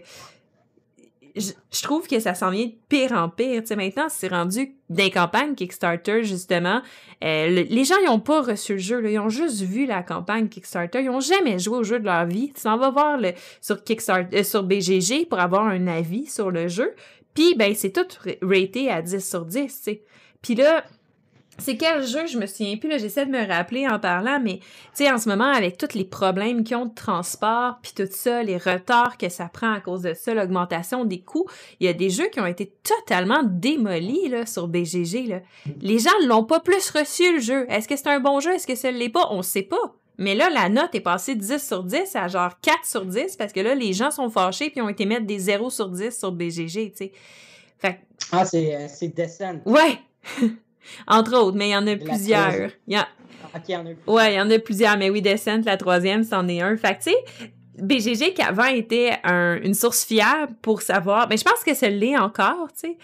Je, 1.36 1.82
trouve 1.84 2.08
que 2.08 2.20
ça 2.20 2.34
s'en 2.34 2.50
vient 2.50 2.66
de 2.66 2.74
pire 2.90 3.14
en 3.14 3.30
pire. 3.30 3.62
Tu 3.62 3.68
sais, 3.68 3.76
maintenant, 3.76 4.08
c'est 4.10 4.28
rendu 4.28 4.76
des 4.90 5.12
campagnes 5.12 5.54
Kickstarter, 5.54 6.24
justement. 6.24 6.82
Euh, 7.24 7.48
les 7.48 7.84
gens, 7.86 7.96
ils 8.02 8.08
n'ont 8.08 8.20
pas 8.20 8.42
reçu 8.42 8.74
le 8.74 8.80
jeu. 8.80 9.00
Là. 9.00 9.12
Ils 9.12 9.20
ont 9.20 9.30
juste 9.30 9.62
vu 9.62 9.86
la 9.86 10.02
campagne 10.02 10.50
Kickstarter. 10.50 11.02
Ils 11.02 11.06
n'ont 11.06 11.20
jamais 11.20 11.60
joué 11.60 11.78
au 11.78 11.84
jeu 11.84 12.00
de 12.00 12.06
leur 12.06 12.26
vie. 12.26 12.52
Tu 12.54 12.62
s'en 12.62 12.78
vas 12.78 12.90
voir 12.90 13.20
sur, 13.62 13.84
Kickstarter, 13.84 14.40
euh, 14.40 14.44
sur 14.44 14.64
BGG 14.64 15.28
pour 15.30 15.40
avoir 15.40 15.68
un 15.68 15.88
avis 15.88 16.26
sur 16.26 16.50
le 16.50 16.68
jeu. 16.68 16.94
Puis, 17.36 17.56
ben, 17.56 17.74
c'est 17.76 17.92
tout 17.92 18.08
raté 18.42 18.90
à 18.90 19.02
10 19.02 19.26
sur 19.26 19.46
10, 19.46 19.68
tu 19.68 19.70
sais. 19.70 20.02
Puis 20.42 20.56
là, 20.56 20.84
c'est 21.60 21.78
quel 21.78 22.06
jeu, 22.06 22.26
je 22.28 22.38
me 22.38 22.46
souviens 22.46 22.78
plus, 22.78 22.90
là, 22.90 22.98
j'essaie 22.98 23.26
de 23.26 23.32
me 23.32 23.48
rappeler 23.48 23.88
en 23.88 24.00
parlant, 24.00 24.40
mais 24.42 24.60
tu 24.60 24.66
sais, 24.94 25.12
en 25.12 25.18
ce 25.18 25.30
moment, 25.30 25.52
avec 25.52 25.78
tous 25.78 25.94
les 25.94 26.06
problèmes 26.06 26.64
qu'ils 26.64 26.78
ont 26.78 26.86
de 26.86 26.94
transport, 26.94 27.80
puis 27.82 27.92
tout 27.96 28.08
ça, 28.12 28.44
les 28.44 28.58
retards 28.58 29.18
que 29.18 29.30
ça 29.30 29.50
prend 29.52 29.74
à 29.74 29.80
cause 29.80 30.02
de 30.02 30.14
ça, 30.14 30.34
l'augmentation 30.34 31.06
des 31.06 31.22
coûts, 31.22 31.46
il 31.80 31.86
y 31.86 31.90
a 31.90 31.94
des 31.94 32.10
jeux 32.10 32.28
qui 32.28 32.40
ont 32.40 32.46
été 32.46 32.74
totalement 32.84 33.44
démolis 33.44 34.30
là, 34.30 34.46
sur 34.46 34.68
BGG. 34.68 35.28
Là. 35.28 35.40
Les 35.82 36.00
gens 36.00 36.12
ne 36.22 36.28
l'ont 36.28 36.44
pas 36.44 36.60
plus 36.60 36.90
reçu, 36.90 37.36
le 37.36 37.40
jeu. 37.40 37.66
Est-ce 37.70 37.88
que 37.88 37.96
c'est 37.96 38.08
un 38.08 38.20
bon 38.20 38.40
jeu? 38.40 38.54
Est-ce 38.54 38.68
que 38.68 38.76
ça 38.76 38.92
ne 38.92 38.98
l'est 38.98 39.10
pas? 39.10 39.28
On 39.32 39.42
sait 39.42 39.64
pas. 39.64 39.96
Mais 40.18 40.36
là, 40.36 40.50
la 40.50 40.68
note 40.68 40.94
est 40.96 41.02
passée 41.02 41.36
de 41.36 41.40
10 41.40 41.66
sur 41.66 41.84
10 41.84 42.16
à 42.16 42.28
genre 42.28 42.60
4 42.62 42.86
sur 42.86 43.06
10 43.06 43.38
parce 43.38 43.54
que 43.54 43.62
là, 43.62 43.74
les 43.74 43.94
gens 43.94 44.12
sont 44.12 44.30
fâchés 44.30 44.70
puis 44.70 44.82
ont 44.82 44.90
été 44.90 45.06
mettre 45.06 45.26
des 45.26 45.40
0 45.40 45.70
sur 45.70 45.90
10 45.90 46.18
sur 46.18 46.32
BGG, 46.34 46.92
tu 46.92 46.98
sais. 46.98 47.12
Fait... 47.78 48.00
Ah, 48.34 48.44
c'est, 48.44 48.76
euh, 48.76 48.88
c'est. 48.90 49.14
Ouais! 49.66 49.98
Entre 51.08 51.36
autres, 51.36 51.58
mais 51.58 51.70
il 51.70 51.72
y 51.72 51.76
en 51.76 51.88
a 51.88 51.96
plusieurs. 51.96 52.72
Il 52.88 52.94
y 52.94 52.98
a... 52.98 53.08
Ouais, 54.08 54.34
il 54.34 54.38
y 54.38 54.42
en 54.42 54.50
a 54.50 54.60
plusieurs, 54.60 54.98
mais 54.98 55.10
oui, 55.10 55.22
Descent, 55.22 55.62
la 55.66 55.78
troisième, 55.78 56.24
c'en 56.24 56.48
est 56.48 56.62
un. 56.62 56.78
Fait 56.78 56.98
tu 57.00 57.12
sais, 57.12 57.16
BGG 57.82 58.34
qui 58.34 58.42
avant 58.42 58.66
était 58.66 59.18
une 59.26 59.74
source 59.74 60.06
fiable 60.06 60.54
pour 60.62 60.82
savoir, 60.82 61.28
mais 61.30 61.38
je 61.38 61.44
pense 61.44 61.64
que 61.64 61.74
ça 61.74 61.90
l'est 61.90 62.18
encore, 62.18 62.68
tu 62.74 62.90
sais. 62.90 62.98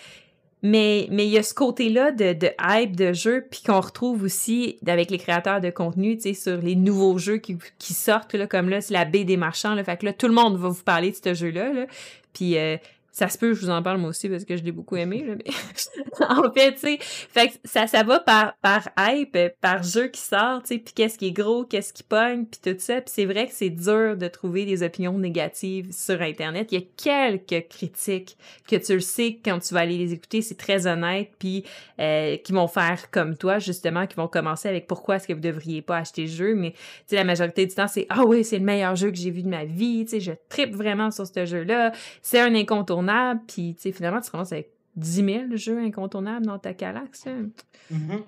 Mais, 0.62 1.08
mais 1.12 1.28
il 1.28 1.32
y 1.32 1.38
a 1.38 1.44
ce 1.44 1.54
côté-là 1.54 2.12
de, 2.12 2.34
de, 2.34 2.50
hype 2.60 2.96
de 2.96 3.14
jeu, 3.14 3.46
puis 3.52 3.62
qu'on 3.64 3.80
retrouve 3.80 4.24
aussi 4.24 4.80
avec 4.88 5.12
les 5.12 5.20
créateurs 5.20 5.62
de 5.62 5.70
contenu, 5.70 6.16
tu 6.16 6.24
sais, 6.24 6.34
sur 6.34 6.60
les 6.60 6.76
nouveaux 6.76 7.20
jeux 7.20 7.38
qui, 7.38 7.58
qui 7.78 7.94
sortent, 7.94 8.34
là, 8.34 8.48
comme 8.48 8.70
là, 8.70 8.82
c'est 8.82 8.94
la 8.94 9.06
baie 9.06 9.26
des 9.26 9.38
marchands, 9.38 9.76
là, 9.76 9.84
fait 9.84 9.98
que 9.98 10.06
là, 10.06 10.14
tout 10.14 10.28
le 10.28 10.34
monde 10.34 10.58
va 10.58 10.70
vous 10.70 10.84
parler 10.84 11.12
de 11.12 11.18
ce 11.24 11.36
jeu-là, 11.36 11.72
là. 11.72 11.86
Puis 12.34 12.58
euh, 12.58 12.78
ça 13.16 13.30
se 13.30 13.38
peut, 13.38 13.54
je 13.54 13.62
vous 13.62 13.70
en 13.70 13.82
parle 13.82 13.98
moi 13.98 14.10
aussi 14.10 14.28
parce 14.28 14.44
que 14.44 14.58
je 14.58 14.64
l'ai 14.64 14.74
beaucoup 14.74 14.98
aimé, 14.98 15.24
là, 15.26 15.36
mais 15.36 15.46
en 16.30 16.52
fait, 16.52 16.74
tu 16.74 16.80
sais, 16.80 16.98
fait 17.00 17.48
que 17.48 17.54
ça, 17.64 17.88
ça 17.88 18.04
va 18.04 18.20
par, 18.20 18.56
par 18.62 18.90
hype, 19.00 19.38
par 19.62 19.84
jeu 19.84 20.08
qui 20.08 20.20
sort, 20.20 20.62
tu 20.64 20.76
sais, 20.76 20.78
puis 20.80 20.94
qu'est-ce 20.94 21.18
qui 21.18 21.28
est 21.28 21.32
gros, 21.32 21.64
qu'est-ce 21.64 21.94
qui 21.94 22.04
pogne, 22.04 22.46
puis 22.46 22.60
tout 22.62 22.78
ça. 22.78 22.96
Puis 22.96 23.14
c'est 23.14 23.24
vrai 23.24 23.48
que 23.48 23.54
c'est 23.54 23.70
dur 23.70 24.18
de 24.18 24.28
trouver 24.28 24.66
des 24.66 24.84
opinions 24.84 25.18
négatives 25.18 25.94
sur 25.94 26.22
Internet. 26.22 26.74
Il 26.74 26.80
y 26.80 26.84
a 26.84 26.86
quelques 26.98 27.70
critiques 27.70 28.38
que 28.68 28.76
tu 28.76 28.96
le 28.96 29.00
sais 29.00 29.40
quand 29.44 29.60
tu 29.60 29.74
vas 29.74 29.80
aller 29.80 29.98
les 29.98 30.12
écouter, 30.12 30.42
c'est 30.42 30.58
très 30.58 30.86
honnête, 30.86 31.32
puis 31.40 31.64
euh, 32.02 32.36
qui 32.36 32.52
vont 32.52 32.68
faire 32.68 33.12
comme 33.12 33.38
toi, 33.38 33.60
justement, 33.60 34.08
qui 34.08 34.18
vont 34.18 34.28
commencer 34.28 34.68
avec 34.68 34.88
pourquoi 34.88 35.16
est-ce 35.16 35.28
que 35.30 35.34
vous 35.34 35.40
devriez 35.40 35.82
pas 35.82 36.00
acheter 36.00 36.24
le 36.24 36.28
jeu, 36.28 36.54
mais 36.54 36.72
tu 36.72 36.78
sais, 37.08 37.16
la 37.16 37.24
majorité 37.24 37.66
du 37.66 37.74
temps, 37.74 37.88
c'est 37.88 38.08
«Ah 38.10 38.24
oui, 38.26 38.44
c'est 38.44 38.60
le 38.60 38.66
meilleur 38.66 38.98
jeu 38.98 39.10
que 39.10 39.18
j'ai 39.18 39.32
vu 39.32 39.42
de 39.42 39.48
ma 39.48 39.64
vie, 39.64 40.04
tu 40.04 40.12
sais, 40.12 40.20
je 40.20 40.34
tripe 40.50 40.76
vraiment 40.76 41.12
sur 41.12 41.26
ce 41.26 41.46
jeu-là, 41.46 41.94
c'est 42.22 42.42
un 42.42 42.54
incontournable 42.54 43.05
puis 43.48 43.76
tu 43.76 43.82
sais, 43.82 43.92
finalement, 43.92 44.22
tu 44.22 44.32
commences 44.32 44.52
avec 44.52 44.72
10 44.96 45.26
000 45.26 45.56
jeux 45.56 45.80
incontournables 45.80 46.46
dans 46.46 46.60
ta 46.60 46.74
Calax. 46.74 47.26
Mm-hmm. 47.26 48.24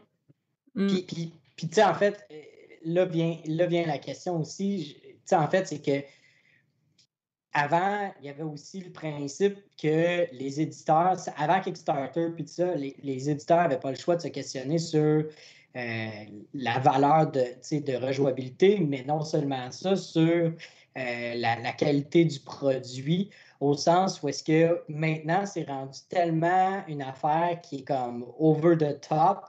Mm. 0.76 0.88
Puis, 1.08 1.34
tu 1.56 1.68
sais, 1.72 1.84
en 1.84 1.94
fait, 1.94 2.28
là 2.84 3.06
vient, 3.06 3.38
là 3.46 3.66
vient 3.66 3.86
la 3.86 3.98
question 3.98 4.40
aussi. 4.40 4.98
Tu 5.02 5.16
sais, 5.26 5.36
en 5.36 5.48
fait, 5.48 5.68
c'est 5.68 5.82
que 5.82 6.06
avant, 7.54 8.12
il 8.22 8.28
y 8.28 8.30
avait 8.30 8.44
aussi 8.44 8.82
le 8.82 8.92
principe 8.92 9.58
que 9.82 10.32
les 10.32 10.62
éditeurs, 10.62 11.18
avant 11.38 11.60
Kickstarter, 11.60 12.28
puis 12.36 12.48
ça, 12.48 12.76
les, 12.76 13.30
éditeurs 13.30 13.64
n'avaient 13.64 13.80
pas 13.80 13.90
le 13.90 13.98
choix 13.98 14.16
de 14.16 14.22
se 14.22 14.28
questionner 14.28 14.78
sur 14.78 15.26
euh, 15.76 16.10
la 16.54 16.80
valeur 16.80 17.32
de, 17.32 17.80
de 17.80 18.06
rejouabilité, 18.06 18.80
mais 18.80 19.04
non 19.04 19.24
seulement 19.24 19.72
ça, 19.72 19.96
sur 19.96 20.24
euh, 20.98 21.34
la, 21.36 21.72
qualité 21.74 22.26
du 22.26 22.40
produit, 22.40 23.32
au 23.60 23.74
sens 23.76 24.22
où 24.22 24.30
est-ce 24.30 24.44
que 24.44 24.82
maintenant, 24.88 25.46
c'est 25.46 25.64
rendu 25.64 26.00
tellement 26.10 26.84
une 26.88 27.02
affaire 27.02 27.60
qui 27.62 27.78
est 27.78 27.84
comme 27.84 28.26
over 28.38 28.78
the 28.78 29.00
top. 29.02 29.46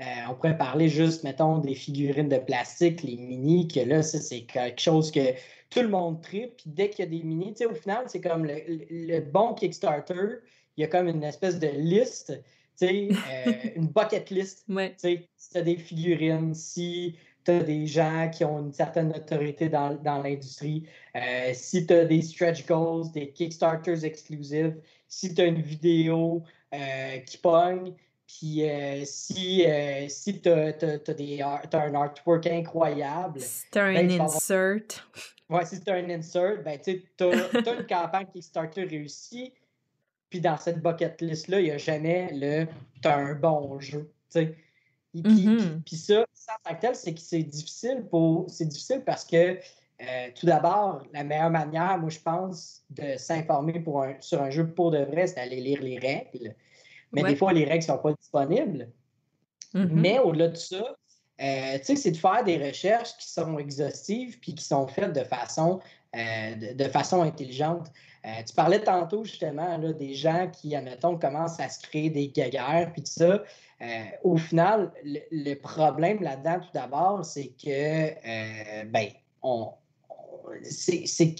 Euh, 0.00 0.04
on 0.28 0.34
pourrait 0.34 0.58
parler 0.58 0.88
juste, 0.88 1.22
mettons, 1.22 1.58
des 1.58 1.74
figurines 1.74 2.28
de 2.28 2.38
plastique, 2.38 3.02
les 3.02 3.16
mini, 3.16 3.68
que 3.68 3.80
là, 3.80 4.02
ça, 4.02 4.20
c'est 4.20 4.42
quelque 4.42 4.80
chose 4.80 5.10
que 5.10 5.34
tout 5.70 5.82
le 5.82 5.88
monde 5.88 6.20
tripe. 6.22 6.56
Puis 6.56 6.70
dès 6.70 6.90
qu'il 6.90 7.04
y 7.04 7.08
a 7.08 7.10
des 7.10 7.22
mini, 7.22 7.52
tu 7.52 7.58
sais, 7.58 7.66
au 7.66 7.74
final, 7.74 8.04
c'est 8.06 8.20
comme 8.20 8.44
le, 8.44 9.20
bon 9.20 9.54
Kickstarter, 9.54 10.38
il 10.76 10.80
y 10.80 10.84
a 10.84 10.88
comme 10.88 11.08
une 11.08 11.22
espèce 11.22 11.58
de 11.58 11.68
liste, 11.68 12.32
tu 12.78 12.86
sais, 12.86 13.08
euh, 13.10 13.52
une 13.76 13.86
bucket 13.86 14.30
list. 14.30 14.64
Tu 14.66 14.74
sais, 14.96 15.28
si 15.36 15.50
tu 15.50 15.58
as 15.58 15.62
des 15.62 15.76
figurines, 15.76 16.54
si 16.54 17.16
tu 17.44 17.50
as 17.50 17.62
des 17.62 17.86
gens 17.86 18.30
qui 18.32 18.44
ont 18.44 18.60
une 18.60 18.72
certaine 18.72 19.10
autorité 19.10 19.68
dans, 19.68 19.98
l'industrie, 20.04 20.84
euh, 21.16 21.50
si 21.54 21.86
tu 21.86 21.94
as 21.94 22.04
des 22.04 22.22
stretch 22.22 22.66
goals, 22.66 23.10
des 23.12 23.30
Kickstarters 23.30 24.04
exclusifs, 24.04 24.74
si 25.08 25.34
tu 25.34 25.40
as 25.40 25.46
une 25.46 25.60
vidéo 25.60 26.42
euh, 26.74 27.18
qui 27.18 27.38
pogne, 27.38 27.92
puis 28.26 28.64
si, 29.04 29.66
si 30.08 30.40
tu 30.40 30.48
as, 30.48 31.68
un 31.72 31.94
artwork 31.94 32.46
incroyable. 32.46 33.40
Si 33.40 33.64
tu 33.70 33.78
as 33.78 33.84
un 33.84 33.94
ben, 33.94 34.20
insert. 34.22 35.06
Ouais, 35.50 35.66
si 35.66 35.76
c'est 35.76 35.90
un 35.90 36.08
insert, 36.08 36.62
ben, 36.64 36.78
tu 36.82 37.02
as, 37.20 37.74
une 37.78 37.86
campagne 37.88 38.26
Kickstarter 38.32 38.84
réussie, 38.84 39.52
puis 40.30 40.40
dans 40.40 40.56
cette 40.56 40.80
bucket 40.80 41.20
list-là, 41.20 41.60
il 41.60 41.64
n'y 41.64 41.70
a 41.72 41.76
jamais 41.76 42.30
le 42.32 42.66
tu 43.02 43.08
as 43.08 43.16
un 43.16 43.34
bon 43.34 43.78
jeu. 43.80 44.10
Puis, 44.30 45.46
puis, 45.84 45.96
ça, 45.96 46.24
en 46.48 46.70
tant 46.70 46.74
que 46.76 46.80
tel, 46.80 46.96
c'est 46.96 47.14
que 47.14 47.20
c'est 47.20 47.42
difficile 47.42 48.06
pour. 48.10 48.48
C'est 48.48 48.66
difficile 48.66 49.02
parce 49.04 49.24
que 49.24 49.56
euh, 49.56 50.28
tout 50.34 50.46
d'abord, 50.46 51.02
la 51.12 51.24
meilleure 51.24 51.50
manière, 51.50 51.98
moi, 51.98 52.10
je 52.10 52.18
pense, 52.18 52.82
de 52.90 53.16
s'informer 53.16 53.80
pour 53.80 54.04
sur 54.20 54.42
un 54.42 54.50
jeu 54.50 54.66
pour 54.68 54.90
de 54.90 54.98
vrai, 54.98 55.26
c'est 55.26 55.36
d'aller 55.36 55.60
lire 55.60 55.82
les 55.82 55.98
règles. 55.98 56.54
Mais 57.12 57.22
des 57.22 57.36
fois, 57.36 57.52
les 57.52 57.64
règles 57.64 57.84
ne 57.84 57.92
sont 57.92 57.98
pas 57.98 58.12
disponibles. 58.14 58.88
Mm-hmm. 59.74 59.88
Mais 59.90 60.18
au-delà 60.18 60.48
de 60.48 60.56
ça, 60.56 60.96
euh, 61.40 61.78
c'est 61.82 62.10
de 62.10 62.16
faire 62.16 62.44
des 62.44 62.58
recherches 62.58 63.16
qui 63.16 63.28
sont 63.28 63.58
exhaustives 63.58 64.38
puis 64.38 64.54
qui 64.54 64.64
sont 64.64 64.86
faites 64.86 65.12
de 65.12 65.24
façon, 65.24 65.80
euh, 66.14 66.74
de, 66.74 66.84
façon 66.84 67.22
intelligente. 67.22 67.88
Euh, 68.24 68.42
tu 68.46 68.54
parlais 68.54 68.80
tantôt 68.80 69.24
justement 69.24 69.76
là, 69.78 69.92
des 69.92 70.14
gens 70.14 70.48
qui, 70.48 70.76
admettons, 70.76 71.18
commencent 71.18 71.58
à 71.58 71.68
se 71.68 71.80
créer 71.82 72.10
des 72.10 72.28
guerres 72.28 72.92
puis 72.92 73.02
tout 73.02 73.10
ça. 73.10 73.42
Au 74.22 74.36
final, 74.36 74.92
le, 75.04 75.54
problème 75.54 76.22
là-dedans, 76.22 76.60
tout 76.60 76.72
d'abord, 76.72 77.24
c'est 77.24 77.52
que, 77.62 78.84
ben, 78.84 79.08
on, 79.42 79.72
c'est, 80.62 81.34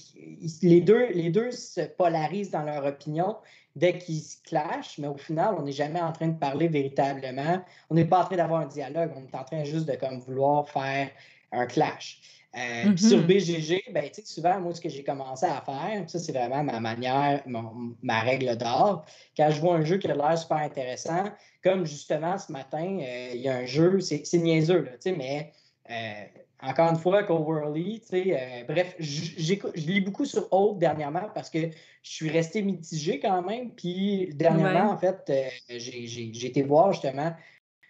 les, 0.62 0.80
deux, 0.80 1.08
les 1.12 1.30
deux 1.30 1.50
se 1.50 1.82
polarisent 1.82 2.50
dans 2.50 2.62
leur 2.62 2.84
opinion 2.84 3.36
dès 3.74 3.98
qu'ils 3.98 4.20
se 4.20 4.36
clashent, 4.42 4.98
mais 4.98 5.08
au 5.08 5.16
final, 5.16 5.54
on 5.58 5.62
n'est 5.62 5.72
jamais 5.72 6.00
en 6.00 6.12
train 6.12 6.28
de 6.28 6.38
parler 6.38 6.68
véritablement. 6.68 7.62
On 7.90 7.94
n'est 7.94 8.04
pas 8.04 8.22
en 8.22 8.24
train 8.26 8.36
d'avoir 8.36 8.60
un 8.60 8.66
dialogue, 8.66 9.12
on 9.16 9.22
est 9.22 9.34
en 9.34 9.44
train 9.44 9.64
juste 9.64 9.86
de 9.86 9.96
comme, 9.96 10.18
vouloir 10.18 10.68
faire 10.68 11.10
un 11.52 11.66
clash. 11.66 12.20
Euh, 12.54 12.96
sur 12.98 13.18
mm-hmm. 13.18 13.26
BGG, 13.26 13.82
ben, 13.92 14.10
souvent, 14.24 14.60
moi, 14.60 14.74
ce 14.74 14.80
que 14.80 14.90
j'ai 14.90 15.02
commencé 15.02 15.46
à 15.46 15.62
faire, 15.62 16.04
ça, 16.06 16.18
c'est 16.18 16.32
vraiment 16.32 16.62
ma 16.62 16.80
manière, 16.80 17.42
ma 17.46 18.20
règle 18.20 18.56
d'or. 18.58 19.06
Quand 19.36 19.50
je 19.50 19.60
vois 19.60 19.76
un 19.76 19.84
jeu 19.84 19.96
qui 19.96 20.06
a 20.08 20.14
l'air 20.14 20.36
super 20.36 20.58
intéressant, 20.58 21.24
comme 21.64 21.86
justement 21.86 22.36
ce 22.36 22.52
matin, 22.52 22.98
euh, 23.00 23.30
il 23.34 23.40
y 23.40 23.48
a 23.48 23.56
un 23.56 23.64
jeu, 23.64 24.00
c'est 24.00 24.34
niaiseux, 24.34 24.82
là, 24.82 25.12
mais 25.16 25.52
euh, 25.90 26.24
encore 26.62 26.90
une 26.90 26.98
fois, 26.98 27.22
Coverly, 27.22 28.00
tu 28.00 28.06
sais, 28.08 28.64
bref, 28.68 28.96
je 28.98 29.54
lis 29.74 30.00
beaucoup 30.02 30.26
sur 30.26 30.52
Aude 30.52 30.78
dernièrement 30.78 31.30
parce 31.34 31.48
que 31.48 31.58
je 32.02 32.10
suis 32.10 32.30
resté 32.30 32.62
mitigé 32.62 33.18
quand 33.18 33.42
même. 33.42 33.70
Puis 33.70 34.28
dernièrement, 34.34 34.92
en 34.92 34.98
fait, 34.98 35.32
j'ai 35.68 36.46
été 36.46 36.62
voir 36.62 36.92
justement 36.92 37.32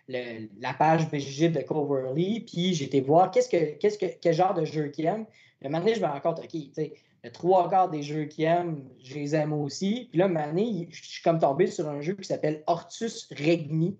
la 0.09 0.75
page 0.75 1.11
BGG 1.11 1.53
de 1.53 1.61
Coverly, 1.61 2.41
puis 2.41 2.83
été 2.83 3.01
voir 3.01 3.31
qu'est-ce 3.31 3.49
que, 3.49 4.11
quel 4.21 4.35
genre 4.35 4.55
de 4.55 4.65
jeu 4.65 4.89
qu'il 4.89 5.07
aime. 5.07 5.27
Le 5.61 5.71
donné, 5.71 5.95
je 5.95 6.01
me 6.01 6.07
rends 6.07 6.21
compte, 6.21 6.41
OK, 6.41 6.51
tu 6.51 6.71
sais, 6.75 6.93
le 7.25 7.31
trois 7.31 7.71
quarts 7.71 7.89
des 7.89 8.03
jeux 8.03 8.25
qu'il 8.25 8.45
aime, 8.45 8.83
je 9.03 9.15
les 9.15 9.35
aime 9.35 9.53
aussi. 9.53 10.09
Puis 10.11 10.19
là, 10.19 10.29
donné, 10.29 10.89
je 10.91 11.05
suis 11.05 11.23
comme 11.23 11.39
tombé 11.39 11.69
sur 11.69 11.89
un 11.89 12.01
jeu 12.01 12.15
qui 12.15 12.25
s'appelle 12.25 12.65
Hortus 12.67 13.29
Regni, 13.31 13.97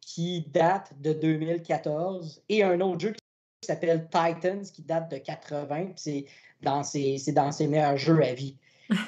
qui 0.00 0.46
date 0.52 0.92
de 1.00 1.12
2014, 1.12 2.42
et 2.48 2.62
un 2.62 2.80
autre 2.80 3.00
jeu 3.00 3.12
qui 3.12 3.66
s'appelle 3.66 4.08
Titans, 4.10 4.62
qui 4.62 4.82
date 4.82 5.10
de 5.10 5.18
80, 5.18 5.92
c'est 5.96 6.26
dans, 6.62 6.82
ses, 6.82 7.16
dans 7.32 7.52
ses 7.52 7.66
meilleurs 7.66 7.96
jeux 7.96 8.22
à 8.22 8.34
vie. 8.34 8.56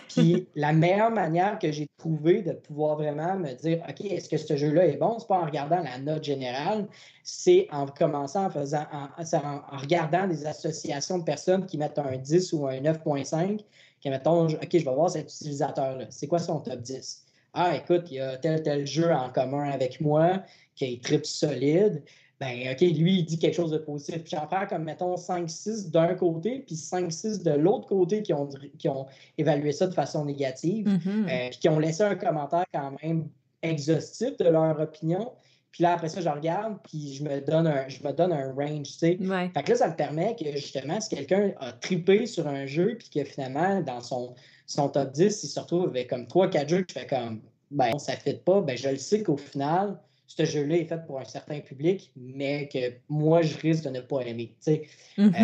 Puis 0.09 0.47
la 0.55 0.73
meilleure 0.73 1.11
manière 1.11 1.59
que 1.59 1.73
j'ai 1.73 1.87
trouvé 1.99 2.43
de 2.43 2.53
pouvoir 2.53 2.97
vraiment 2.97 3.37
me 3.37 3.53
dire 3.55 3.83
OK, 3.89 4.01
est-ce 4.05 4.29
que 4.29 4.37
ce 4.37 4.57
jeu-là 4.57 4.87
est 4.87 4.97
bon? 4.97 5.19
C'est 5.19 5.29
pas 5.29 5.39
en 5.39 5.47
regardant 5.47 5.81
la 5.83 5.99
note 5.99 6.25
générale, 6.25 6.87
c'est 7.23 7.67
en 7.71 7.87
commençant 7.87 8.47
en 8.47 8.51
faisant 8.51 8.85
en, 8.93 9.77
regardant 9.79 10.27
des 10.27 10.47
associations 10.47 11.19
de 11.19 11.25
personnes 11.25 11.67
qui 11.67 11.79
mettent 11.79 11.99
un 11.99 12.17
10 12.17 12.53
ou 12.53 12.67
un 12.67 12.81
9.5, 12.81 13.61
qui 14.01 14.11
mettons 14.11 14.47
OK, 14.47 14.69
je 14.71 14.79
vais 14.79 14.95
voir 14.95 15.11
cet 15.11 15.33
utilisateur-là. 15.33 16.07
C'est 16.11 16.27
quoi 16.27 16.39
son 16.39 16.61
top 16.61 16.81
10? 16.81 17.25
Ah, 17.55 17.75
écoute, 17.75 18.07
il 18.11 18.17
y 18.17 18.21
a 18.21 18.37
tel 18.37 18.63
tel 18.63 18.87
jeu 18.87 19.11
en 19.13 19.31
commun 19.31 19.71
avec 19.71 20.01
moi 20.01 20.43
qui 20.77 20.85
est 20.85 21.03
trip 21.03 21.27
solide 21.27 22.03
ben, 22.41 22.73
OK, 22.73 22.81
lui, 22.81 23.19
il 23.19 23.25
dit 23.27 23.39
quelque 23.39 23.55
chose 23.55 23.71
de 23.71 23.77
positif. 23.77 24.23
Puis 24.23 24.31
j'en 24.35 24.47
prends 24.47 24.67
comme, 24.67 24.85
mettons, 24.85 25.15
5-6 25.15 25.91
d'un 25.91 26.15
côté, 26.15 26.61
puis 26.67 26.75
5-6 26.75 27.43
de 27.43 27.51
l'autre 27.51 27.87
côté 27.87 28.23
qui 28.23 28.33
ont, 28.33 28.49
qui 28.79 28.89
ont 28.89 29.07
évalué 29.37 29.73
ça 29.73 29.87
de 29.87 29.93
façon 29.93 30.25
négative, 30.25 30.89
mm-hmm. 30.89 31.29
euh, 31.29 31.49
puis 31.51 31.59
qui 31.59 31.69
ont 31.69 31.79
laissé 31.79 32.03
un 32.03 32.15
commentaire 32.15 32.65
quand 32.73 32.97
même 33.03 33.29
exhaustif 33.63 34.39
de 34.39 34.49
leur 34.49 34.81
opinion. 34.81 35.33
Puis 35.71 35.83
là, 35.83 35.93
après 35.93 36.09
ça, 36.09 36.23
je 36.23 36.29
regarde, 36.31 36.79
puis 36.83 37.13
je 37.13 37.23
me 37.23 37.41
donne 37.41 37.67
un, 37.67 37.89
je 37.89 38.03
me 38.03 38.13
donne 38.13 38.33
un 38.33 38.53
range, 38.53 38.89
tu 38.89 38.93
sais. 38.93 39.19
Fait 39.55 39.63
que 39.63 39.71
là, 39.71 39.77
ça 39.77 39.89
me 39.89 39.95
permet 39.95 40.35
que, 40.35 40.51
justement, 40.53 40.99
si 40.99 41.15
quelqu'un 41.15 41.53
a 41.61 41.73
trippé 41.73 42.25
sur 42.25 42.49
un 42.49 42.65
jeu, 42.65 42.97
puis 42.99 43.11
que 43.11 43.25
finalement, 43.25 43.83
dans 43.83 44.01
son, 44.01 44.35
son 44.67 44.89
top 44.89 45.13
10, 45.13 45.45
il 45.45 45.47
se 45.47 45.61
retrouve 45.61 45.89
avec 45.89 46.09
comme 46.09 46.25
3-4 46.25 46.69
jeux, 46.69 46.85
je 46.89 46.95
fais 46.95 47.07
comme, 47.07 47.43
ben, 47.71 47.97
ça 47.99 48.15
ne 48.15 48.19
fit 48.19 48.35
pas, 48.35 48.63
ben, 48.63 48.77
je 48.77 48.89
le 48.89 48.97
sais 48.97 49.23
qu'au 49.23 49.37
final, 49.37 50.01
ce 50.37 50.45
jeu-là 50.45 50.77
est 50.77 50.85
fait 50.85 51.05
pour 51.07 51.19
un 51.19 51.25
certain 51.25 51.59
public, 51.59 52.13
mais 52.15 52.69
que 52.69 52.93
moi, 53.09 53.43
je 53.43 53.59
risque 53.59 53.83
de 53.83 53.91
ne 53.91 54.01
pas 54.01 54.21
aimer. 54.21 54.55
Mm-hmm. 54.65 55.35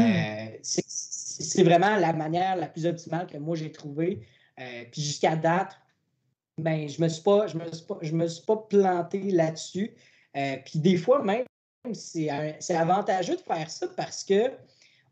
Euh, 0.55 0.59
c'est 0.63 1.65
vraiment 1.65 1.97
la 1.97 2.13
manière 2.13 2.55
la 2.55 2.69
plus 2.69 2.87
optimale 2.87 3.27
que 3.27 3.37
moi 3.37 3.57
j'ai 3.57 3.73
trouvée. 3.73 4.21
Euh, 4.61 4.85
puis 4.93 5.03
jusqu'à 5.03 5.35
date, 5.35 5.77
ben, 6.57 6.89
je 6.89 7.01
ne 7.01 7.05
me, 7.05 7.09
suis 7.09 7.23
pas, 7.23 7.49
je 7.49 7.59
me, 7.59 7.73
suis 7.73 7.85
pas, 7.85 7.99
je 8.01 8.13
me 8.13 8.29
suis 8.29 8.45
pas 8.45 8.57
planté 8.57 9.19
là-dessus. 9.33 9.91
Euh, 10.37 10.57
puis 10.65 10.79
des 10.79 10.97
fois, 10.97 11.21
même, 11.25 11.45
c'est 11.93 12.31
avantageux 12.31 13.37
de 13.37 13.43
faire 13.43 13.69
ça 13.69 13.89
parce 13.97 14.23
que 14.23 14.53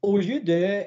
au 0.02 0.18
lieu 0.18 0.38
de, 0.40 0.84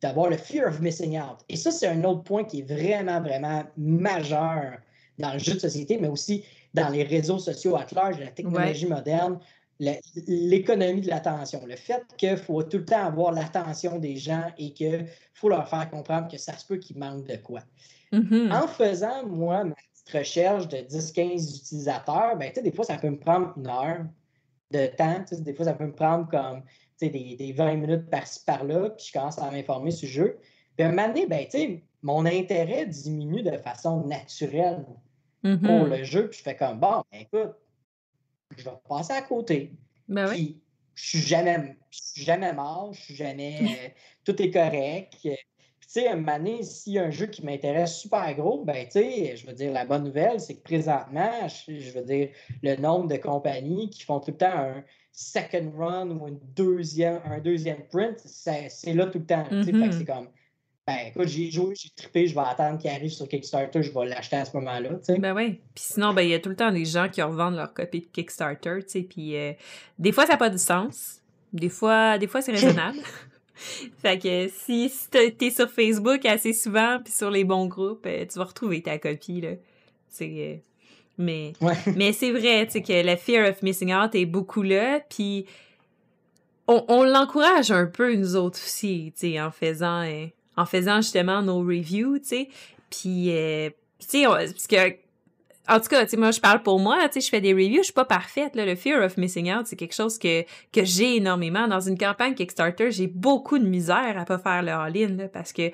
d'avoir 0.00 0.30
le 0.30 0.38
fear 0.38 0.68
of 0.68 0.80
missing 0.80 1.18
out, 1.18 1.40
et 1.50 1.56
ça, 1.56 1.70
c'est 1.70 1.86
un 1.86 2.02
autre 2.04 2.22
point 2.22 2.44
qui 2.44 2.60
est 2.60 2.62
vraiment, 2.62 3.20
vraiment 3.20 3.64
majeur 3.76 4.78
dans 5.18 5.34
le 5.34 5.38
jeu 5.38 5.54
de 5.54 5.58
société, 5.58 5.98
mais 5.98 6.08
aussi 6.08 6.44
dans 6.74 6.88
les 6.88 7.02
réseaux 7.02 7.38
sociaux 7.38 7.76
à 7.76 7.86
large, 7.94 8.18
la 8.18 8.28
technologie 8.28 8.86
moderne, 8.86 9.38
l'économie 10.26 11.00
de 11.00 11.08
l'attention. 11.08 11.64
Le 11.66 11.76
fait 11.76 12.02
qu'il 12.16 12.36
faut 12.36 12.62
tout 12.62 12.78
le 12.78 12.84
temps 12.84 13.04
avoir 13.04 13.32
l'attention 13.32 13.98
des 13.98 14.16
gens 14.16 14.44
et 14.58 14.72
qu'il 14.72 15.06
faut 15.34 15.48
leur 15.48 15.68
faire 15.68 15.88
comprendre 15.90 16.28
que 16.28 16.38
ça 16.38 16.56
se 16.56 16.66
peut 16.66 16.76
qu'ils 16.76 16.98
manquent 16.98 17.26
de 17.26 17.36
quoi. 17.36 17.60
Mm-hmm. 18.12 18.52
En 18.52 18.68
faisant, 18.68 19.26
moi, 19.26 19.64
ma 19.64 19.74
petite 19.74 20.10
recherche 20.18 20.68
de 20.68 20.78
10-15 20.78 21.56
utilisateurs, 21.56 22.36
ben, 22.36 22.52
des 22.52 22.72
fois, 22.72 22.84
ça 22.84 22.98
peut 22.98 23.10
me 23.10 23.18
prendre 23.18 23.54
une 23.56 23.68
heure 23.68 24.04
de 24.70 24.86
temps. 24.86 25.24
Des 25.32 25.54
fois, 25.54 25.64
ça 25.64 25.72
peut 25.72 25.86
me 25.86 25.94
prendre 25.94 26.28
comme 26.28 26.62
des, 27.00 27.36
des 27.36 27.52
20 27.52 27.74
minutes 27.76 28.10
par-ci, 28.10 28.44
par-là, 28.44 28.90
puis 28.90 29.06
je 29.06 29.12
commence 29.12 29.38
à 29.38 29.50
m'informer 29.50 29.90
sur 29.90 30.06
le 30.06 30.12
jeu. 30.12 30.38
Puis 30.76 30.84
à 30.84 30.88
un 30.88 30.92
moment 30.92 31.08
donné, 31.08 31.26
ben, 31.26 31.46
mon 32.02 32.26
intérêt 32.26 32.86
diminue 32.86 33.42
de 33.42 33.56
façon 33.58 34.06
naturelle 34.06 34.84
pour 35.42 35.50
mm-hmm. 35.50 35.88
le 35.88 36.04
jeu. 36.04 36.28
Puis 36.28 36.38
je 36.38 36.42
fais 36.42 36.56
comme, 36.56 36.78
bon, 36.78 37.02
ben, 37.10 37.20
écoute, 37.20 37.54
je 38.56 38.64
vais 38.64 38.70
passer 38.88 39.12
à 39.12 39.22
côté. 39.22 39.72
Ben 40.08 40.28
puis 40.28 40.60
je 40.94 41.08
suis 41.08 41.20
jamais, 41.20 41.76
suis 41.90 42.24
jamais 42.24 42.52
mort, 42.52 42.92
je 42.92 43.00
suis 43.00 43.16
jamais, 43.16 43.58
euh, 43.62 43.88
tout 44.24 44.40
est 44.40 44.50
correct. 44.50 45.16
Tu 45.22 45.30
sais, 45.86 46.08
un 46.08 46.16
moment 46.16 46.62
s'il 46.62 46.94
y 46.94 46.98
a 46.98 47.04
un 47.04 47.10
jeu 47.10 47.26
qui 47.26 47.44
m'intéresse 47.44 47.98
super 47.98 48.34
gros, 48.34 48.64
ben, 48.64 48.84
tu 48.84 48.92
sais, 48.92 49.36
je 49.36 49.46
veux 49.46 49.52
dire, 49.52 49.72
la 49.72 49.84
bonne 49.84 50.04
nouvelle, 50.04 50.40
c'est 50.40 50.54
que 50.54 50.62
présentement, 50.62 51.48
je, 51.48 51.90
veux 51.92 52.04
dire, 52.04 52.28
le 52.62 52.76
nombre 52.76 53.08
de 53.08 53.16
compagnies 53.16 53.90
qui 53.90 54.02
font 54.02 54.20
tout 54.20 54.30
le 54.30 54.36
temps 54.36 54.56
un 54.56 54.84
second 55.12 55.72
run 55.76 56.10
ou 56.10 56.28
une 56.28 56.40
deuxième, 56.54 57.20
un 57.24 57.40
deuxième 57.40 57.82
print, 57.88 58.18
c'est 58.18 58.94
là 58.94 59.06
tout 59.06 59.18
le 59.18 59.26
temps. 59.26 59.44
Tu 59.48 59.64
sais, 59.64 59.72
mm-hmm. 59.72 59.98
c'est 59.98 60.04
comme, 60.04 60.28
ben, 60.90 61.08
écoute, 61.08 61.28
j'ai 61.28 61.50
joué, 61.50 61.74
j'ai 61.76 61.90
trippé, 61.90 62.26
je 62.26 62.34
vais 62.34 62.40
attendre 62.40 62.78
qu'il 62.78 62.90
arrive 62.90 63.10
sur 63.10 63.28
Kickstarter, 63.28 63.82
je 63.82 63.92
vais 63.92 64.06
l'acheter 64.06 64.36
à 64.36 64.44
ce 64.44 64.56
moment-là, 64.56 64.90
tu 64.94 65.04
sais. 65.04 65.18
Ben 65.18 65.34
oui. 65.34 65.60
Puis 65.74 65.84
sinon, 65.92 66.12
ben, 66.12 66.22
il 66.22 66.30
y 66.30 66.34
a 66.34 66.40
tout 66.40 66.48
le 66.48 66.56
temps 66.56 66.72
des 66.72 66.84
gens 66.84 67.08
qui 67.08 67.22
revendent 67.22 67.54
leur 67.54 67.72
copie 67.72 68.00
de 68.00 68.06
Kickstarter, 68.06 68.78
tu 68.82 68.88
sais, 68.88 69.02
puis 69.02 69.36
euh, 69.36 69.52
des 69.98 70.10
fois, 70.10 70.26
ça 70.26 70.32
n'a 70.32 70.38
pas 70.38 70.50
de 70.50 70.56
sens. 70.56 71.20
Des 71.52 71.68
fois, 71.68 72.18
des 72.18 72.26
fois 72.26 72.42
c'est 72.42 72.52
raisonnable. 72.52 72.98
fait 74.02 74.18
que 74.18 74.48
si, 74.48 74.88
si 74.88 75.08
t'es 75.10 75.50
sur 75.50 75.70
Facebook 75.70 76.24
assez 76.26 76.52
souvent 76.52 76.98
puis 77.02 77.12
sur 77.12 77.30
les 77.30 77.44
bons 77.44 77.66
groupes, 77.66 78.06
euh, 78.06 78.24
tu 78.30 78.38
vas 78.38 78.44
retrouver 78.44 78.82
ta 78.82 78.98
copie 78.98 79.40
là. 79.40 79.50
C'est 80.08 80.34
euh, 80.38 80.56
mais 81.18 81.52
mais 81.96 82.12
c'est 82.12 82.30
vrai, 82.30 82.66
tu 82.66 82.72
sais 82.72 82.82
que 82.82 83.04
la 83.04 83.16
fear 83.16 83.48
of 83.48 83.62
missing 83.62 83.92
out 83.92 84.14
est 84.14 84.26
beaucoup 84.26 84.62
là 84.62 85.00
puis 85.08 85.46
on, 86.68 86.84
on 86.86 87.02
l'encourage 87.02 87.72
un 87.72 87.86
peu 87.86 88.14
nous 88.14 88.36
autres 88.36 88.60
aussi, 88.64 89.12
tu 89.16 89.32
sais 89.32 89.40
en 89.40 89.50
faisant 89.50 90.04
en 90.60 90.66
faisant 90.66 91.00
justement 91.00 91.42
nos 91.42 91.60
reviews, 91.60 92.18
tu 92.18 92.24
sais. 92.24 92.48
Puis 92.90 93.30
tu 93.98 94.06
sais 94.06 94.24
parce 94.26 94.66
que 94.66 94.96
en 95.70 95.78
tout 95.78 95.88
cas, 95.88 96.04
moi, 96.16 96.32
je 96.32 96.40
parle 96.40 96.62
pour 96.62 96.80
moi, 96.80 97.08
tu 97.08 97.14
sais, 97.14 97.26
je 97.26 97.30
fais 97.30 97.40
des 97.40 97.52
reviews, 97.52 97.78
je 97.78 97.84
suis 97.84 97.92
pas 97.92 98.04
parfaite, 98.04 98.56
là. 98.56 98.66
Le 98.66 98.74
fear 98.74 99.04
of 99.04 99.16
missing 99.16 99.52
out, 99.52 99.66
c'est 99.66 99.76
quelque 99.76 99.94
chose 99.94 100.18
que, 100.18 100.42
que 100.72 100.84
j'ai 100.84 101.16
énormément. 101.16 101.68
Dans 101.68 101.80
une 101.80 101.96
campagne 101.96 102.34
Kickstarter, 102.34 102.90
j'ai 102.90 103.06
beaucoup 103.06 103.58
de 103.58 103.64
misère 103.64 104.16
à 104.18 104.24
pas 104.24 104.38
faire 104.38 104.62
le 104.62 104.72
all-in, 104.72 105.28
parce 105.32 105.52
que 105.52 105.70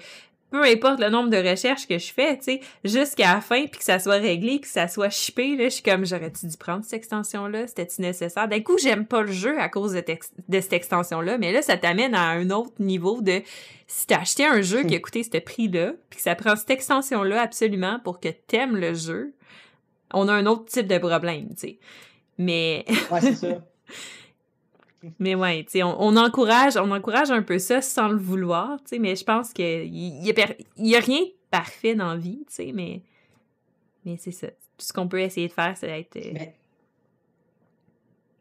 peu 0.50 0.62
importe 0.62 1.00
le 1.00 1.10
nombre 1.10 1.30
de 1.30 1.36
recherches 1.36 1.86
que 1.86 1.98
je 1.98 2.12
fais, 2.12 2.36
tu 2.38 2.44
sais, 2.44 2.60
jusqu'à 2.84 3.34
la 3.34 3.40
fin, 3.40 3.66
puis 3.66 3.78
que 3.78 3.84
ça 3.84 3.98
soit 3.98 4.16
réglé, 4.16 4.60
que 4.60 4.68
ça 4.68 4.88
soit 4.88 5.10
shippé, 5.10 5.56
là, 5.56 5.64
je 5.64 5.74
suis 5.74 5.82
comme, 5.82 6.06
j'aurais-tu 6.06 6.46
dû 6.46 6.56
prendre 6.56 6.84
cette 6.84 6.94
extension-là? 6.94 7.66
C'était-tu 7.66 8.02
nécessaire? 8.02 8.48
D'un 8.48 8.60
coup, 8.60 8.78
j'aime 8.78 9.06
pas 9.06 9.22
le 9.22 9.32
jeu 9.32 9.58
à 9.60 9.68
cause 9.68 9.92
de, 9.92 10.04
de 10.48 10.60
cette 10.60 10.72
extension-là, 10.72 11.38
mais 11.38 11.52
là, 11.52 11.62
ça 11.62 11.76
t'amène 11.76 12.14
à 12.14 12.28
un 12.28 12.50
autre 12.50 12.74
niveau 12.78 13.20
de, 13.20 13.42
si 13.86 14.06
t'as 14.06 14.20
acheté 14.20 14.44
un 14.46 14.62
jeu 14.62 14.84
qui 14.84 14.94
a 14.94 15.00
coûté 15.00 15.22
ce 15.22 15.38
prix-là, 15.38 15.92
puis 16.10 16.18
que 16.18 16.22
ça 16.22 16.34
prend 16.34 16.54
cette 16.54 16.70
extension-là 16.70 17.42
absolument 17.42 18.00
pour 18.04 18.20
que 18.20 18.28
t'aimes 18.28 18.76
le 18.76 18.94
jeu, 18.94 19.34
on 20.12 20.28
a 20.28 20.32
un 20.32 20.46
autre 20.46 20.66
type 20.66 20.86
de 20.86 20.98
problème, 20.98 21.48
tu 21.50 21.68
sais. 21.68 21.78
Mais. 22.38 22.84
ouais, 23.10 23.20
c'est 23.20 23.34
ça. 23.34 23.48
mais 25.18 25.34
ouais, 25.34 25.64
tu 25.64 25.72
sais, 25.72 25.82
on, 25.82 26.16
encourage, 26.16 26.76
on 26.76 26.90
encourage 26.90 27.30
un 27.30 27.42
peu 27.42 27.58
ça 27.58 27.80
sans 27.80 28.08
le 28.08 28.18
vouloir, 28.18 28.78
tu 28.82 28.90
sais, 28.90 28.98
mais 28.98 29.16
je 29.16 29.24
pense 29.24 29.52
qu'il 29.52 29.94
y, 29.94 30.30
a, 30.30 30.54
y 30.76 30.96
a 30.96 31.00
rien 31.00 31.20
de 31.20 31.32
parfait 31.50 31.94
dans 31.94 32.12
la 32.12 32.16
vie, 32.16 32.44
tu 32.48 32.54
sais, 32.54 32.72
mais, 32.72 33.02
mais 34.04 34.16
c'est 34.18 34.32
ça. 34.32 34.48
Tout 34.48 34.84
ce 34.84 34.92
qu'on 34.92 35.08
peut 35.08 35.20
essayer 35.20 35.48
de 35.48 35.52
faire, 35.52 35.76
c'est 35.76 35.86
d'être. 35.86 36.16
Euh, 36.16 36.44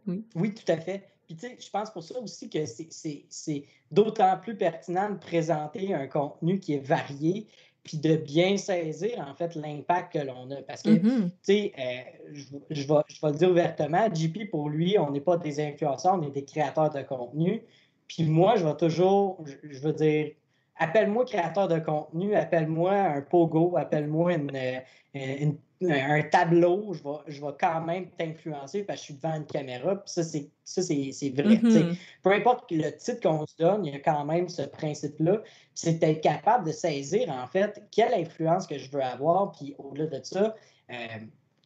oui. 0.07 0.25
Oui, 0.35 0.53
tout 0.53 0.69
à 0.71 0.77
fait. 0.77 1.07
Puis, 1.27 1.35
tu 1.35 1.47
sais, 1.47 1.57
je 1.59 1.69
pense 1.69 1.91
pour 1.91 2.03
ça 2.03 2.19
aussi 2.19 2.49
que 2.49 2.59
c'est 2.65 3.63
d'autant 3.89 4.37
plus 4.37 4.55
pertinent 4.55 5.09
de 5.09 5.17
présenter 5.17 5.93
un 5.93 6.07
contenu 6.07 6.59
qui 6.59 6.73
est 6.73 6.85
varié 6.85 7.47
puis 7.85 7.97
de 7.97 8.15
bien 8.15 8.57
saisir, 8.57 9.23
en 9.29 9.35
fait, 9.35 9.55
l'impact 9.55 10.13
que 10.13 10.19
l'on 10.19 10.49
a. 10.49 10.61
Parce 10.63 10.81
que, 10.81 10.89
mm-hmm. 10.89 11.23
tu 11.23 11.31
sais, 11.43 11.71
euh, 11.77 12.31
je, 12.33 12.43
je, 12.71 12.87
vais, 12.87 13.01
je 13.07 13.21
vais 13.21 13.31
le 13.31 13.37
dire 13.37 13.51
ouvertement, 13.51 14.13
JP, 14.13 14.49
pour 14.49 14.69
lui, 14.69 14.97
on 14.97 15.11
n'est 15.11 15.21
pas 15.21 15.37
des 15.37 15.59
influenceurs, 15.59 16.15
on 16.15 16.23
est 16.23 16.31
des 16.31 16.43
créateurs 16.43 16.89
de 16.89 17.03
contenu. 17.03 17.61
Puis 18.07 18.23
moi, 18.23 18.55
je 18.55 18.65
vais 18.65 18.75
toujours, 18.75 19.43
je, 19.63 19.79
veux 19.79 19.93
dire, 19.93 20.31
appelle-moi 20.77 21.25
créateur 21.25 21.67
de 21.67 21.79
contenu, 21.79 22.35
appelle-moi 22.35 22.93
un 22.93 23.21
pogo, 23.21 23.75
appelle-moi 23.77 24.33
une, 24.33 24.55
euh, 24.55 24.79
une, 25.13 25.57
un 25.81 26.23
tableau, 26.23 26.93
je 26.93 27.03
vais, 27.03 27.17
je 27.27 27.41
vais 27.41 27.53
quand 27.59 27.81
même 27.81 28.09
t'influencer 28.17 28.83
parce 28.83 28.99
que 28.99 29.07
je 29.07 29.13
suis 29.13 29.13
devant 29.21 29.35
une 29.35 29.45
caméra. 29.45 29.95
Puis 29.95 30.11
ça, 30.11 30.23
c'est, 30.23 30.49
ça, 30.63 30.81
c'est, 30.81 31.29
vrai. 31.29 31.55
Mm-hmm. 31.55 31.97
Peu 32.23 32.31
importe 32.31 32.71
le 32.71 32.89
titre 32.91 33.21
qu'on 33.21 33.45
se 33.45 33.55
donne, 33.57 33.85
il 33.85 33.93
y 33.93 33.95
a 33.95 33.99
quand 33.99 34.25
même 34.25 34.49
ce 34.49 34.63
principe-là. 34.63 35.41
C'est 35.73 35.99
d'être 35.99 36.21
capable 36.21 36.67
de 36.67 36.71
saisir, 36.71 37.29
en 37.29 37.47
fait, 37.47 37.81
quelle 37.91 38.13
influence 38.13 38.67
que 38.67 38.77
je 38.77 38.89
veux 38.89 39.03
avoir. 39.03 39.51
Puis 39.51 39.75
au-delà 39.77 40.19
de 40.19 40.23
ça, 40.23 40.55
euh, 40.91 40.95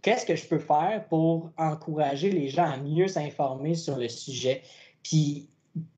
qu'est-ce 0.01 0.26
que 0.26 0.36
je 0.36 0.47
peux 0.47 0.60
faire 0.60 1.05
pour 1.10 1.51
encourager 1.57 2.32
les 2.32 2.49
gens 2.49 2.66
à 2.66 2.78
mieux 2.78 3.07
s'informer 3.07 3.76
sur 3.76 3.97
le 3.97 4.10
sujet. 4.10 4.62
Puis 5.03 5.49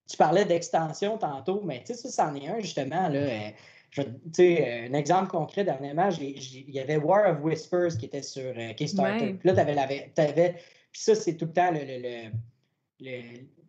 tu 0.07 0.17
parlais 0.17 0.45
d'extension 0.45 1.17
tantôt, 1.17 1.61
mais 1.63 1.83
tu 1.85 1.93
sais, 1.93 2.09
ça, 2.09 2.27
c'en 2.27 2.35
est 2.35 2.47
un, 2.47 2.59
justement. 2.59 3.07
Là, 3.07 3.19
euh, 3.19 3.49
sais, 4.33 4.87
un 4.89 4.93
exemple 4.93 5.29
concret, 5.29 5.63
dernièrement, 5.63 6.09
il 6.19 6.69
y 6.69 6.79
avait 6.79 6.97
War 6.97 7.31
of 7.31 7.43
Whispers 7.43 7.97
qui 7.97 8.05
était 8.05 8.21
sur 8.21 8.53
euh, 8.57 8.73
Kickstarter. 8.73 9.33
Puis 9.33 9.49
là, 9.49 9.53
tu 9.53 10.21
avais, 10.21 10.55
Puis 10.91 11.01
ça, 11.01 11.15
c'est 11.15 11.35
tout 11.35 11.45
le 11.45 11.53
temps 11.53 11.71
le, 11.71 12.29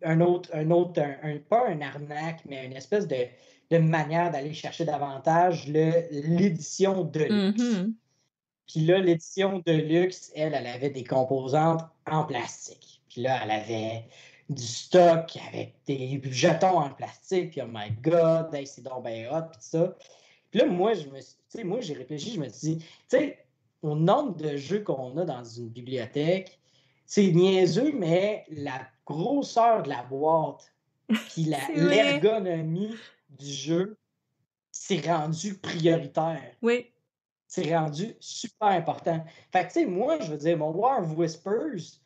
un 0.03 0.21
autre, 0.21 0.49
un 0.53 0.69
autre 0.71 1.01
un, 1.01 1.37
pas 1.37 1.67
un 1.67 1.81
arnaque, 1.81 2.41
mais 2.45 2.65
une 2.65 2.73
espèce 2.73 3.07
de, 3.07 3.27
manière 3.77 4.29
d'aller 4.31 4.53
chercher 4.53 4.85
davantage 4.85 5.67
l'édition 5.67 7.05
de 7.05 7.19
luxe. 7.19 7.63
Mm-hmm. 7.63 7.93
Puis 8.67 8.81
là, 8.81 8.99
l'édition 8.99 9.63
de 9.65 9.71
luxe, 9.71 10.31
elle, 10.35 10.53
elle 10.53 10.67
avait 10.67 10.91
des 10.91 11.03
composantes 11.03 11.81
en 12.05 12.23
plastique. 12.23 13.01
Puis 13.09 13.21
là, 13.21 13.39
elle 13.43 13.51
avait 13.51 14.05
du 14.49 14.63
stock 14.63 15.37
avec 15.47 15.75
des 15.85 16.21
jetons 16.25 16.79
en 16.79 16.89
plastique, 16.89 17.51
puis 17.51 17.61
oh 17.61 17.69
my 17.71 17.91
god, 18.01 18.49
c'est 18.65 18.83
donc 18.83 19.05
bien 19.05 19.29
hot, 19.31 19.49
puis 19.51 19.61
ça. 19.61 19.95
Puis 20.51 20.59
là, 20.59 20.67
moi, 20.67 20.93
je 20.93 21.07
me 21.07 21.19
suis, 21.21 21.63
moi, 21.63 21.81
j'ai 21.81 21.93
réfléchi, 21.93 22.33
je 22.33 22.39
me 22.39 22.49
suis 22.49 22.75
dit, 22.75 22.77
tu 22.77 22.85
sais, 23.07 23.45
au 23.81 23.95
nombre 23.95 24.35
de 24.35 24.55
jeux 24.55 24.83
qu'on 24.83 25.17
a 25.17 25.25
dans 25.25 25.43
une 25.43 25.69
bibliothèque, 25.69 26.59
c'est 27.05 27.31
niaiseux, 27.31 27.91
mais 27.93 28.45
la 28.49 28.87
grosseur 29.05 29.83
de 29.83 29.89
la 29.89 30.03
boîte, 30.03 30.71
puis 31.29 31.51
l'ergonomie 31.75 32.95
du 33.29 33.51
jeu, 33.51 33.97
c'est 34.71 35.05
rendu 35.07 35.57
prioritaire. 35.57 36.55
Oui. 36.61 36.91
C'est 37.47 37.75
rendu 37.75 38.15
super 38.19 38.69
important. 38.69 39.23
Fait 39.51 39.61
que, 39.61 39.67
tu 39.67 39.73
sais, 39.73 39.85
moi, 39.85 40.19
je 40.19 40.31
veux 40.31 40.37
dire, 40.37 40.57
mon 40.57 40.71
War 40.71 41.03
of 41.03 41.15
Whispers, 41.15 41.99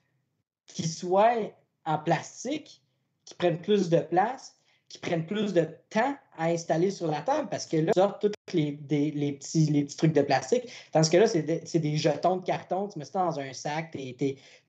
qui 0.66 0.88
soit 0.88 1.54
en 1.88 1.98
plastique 1.98 2.82
qui 3.26 3.34
prennent 3.34 3.60
plus 3.60 3.90
de 3.90 4.00
place, 4.00 4.56
qui 4.90 5.00
prennent 5.00 5.26
plus 5.26 5.54
de 5.54 5.68
temps 5.90 6.16
à 6.38 6.46
installer 6.46 6.92
sur 6.92 7.08
la 7.08 7.22
table 7.22 7.50
parce 7.50 7.66
que 7.66 7.78
là, 7.78 7.92
sort 7.94 8.20
tous 8.20 8.32
les, 8.54 8.72
petits, 8.74 9.66
les 9.66 9.84
petits 9.84 9.98
trucs 9.98 10.14
de 10.14 10.22
plastique. 10.22 10.64
Tandis 10.92 11.10
que 11.10 11.18
là, 11.18 11.28
c'est 11.28 11.80
des 11.80 11.98
jetons 11.98 12.38
de 12.38 12.46
carton, 12.46 12.88
tu 12.88 13.00
mets 13.00 13.06
ça 13.06 13.26
dans 13.26 13.40
un 13.40 13.52
sac, 13.54 13.98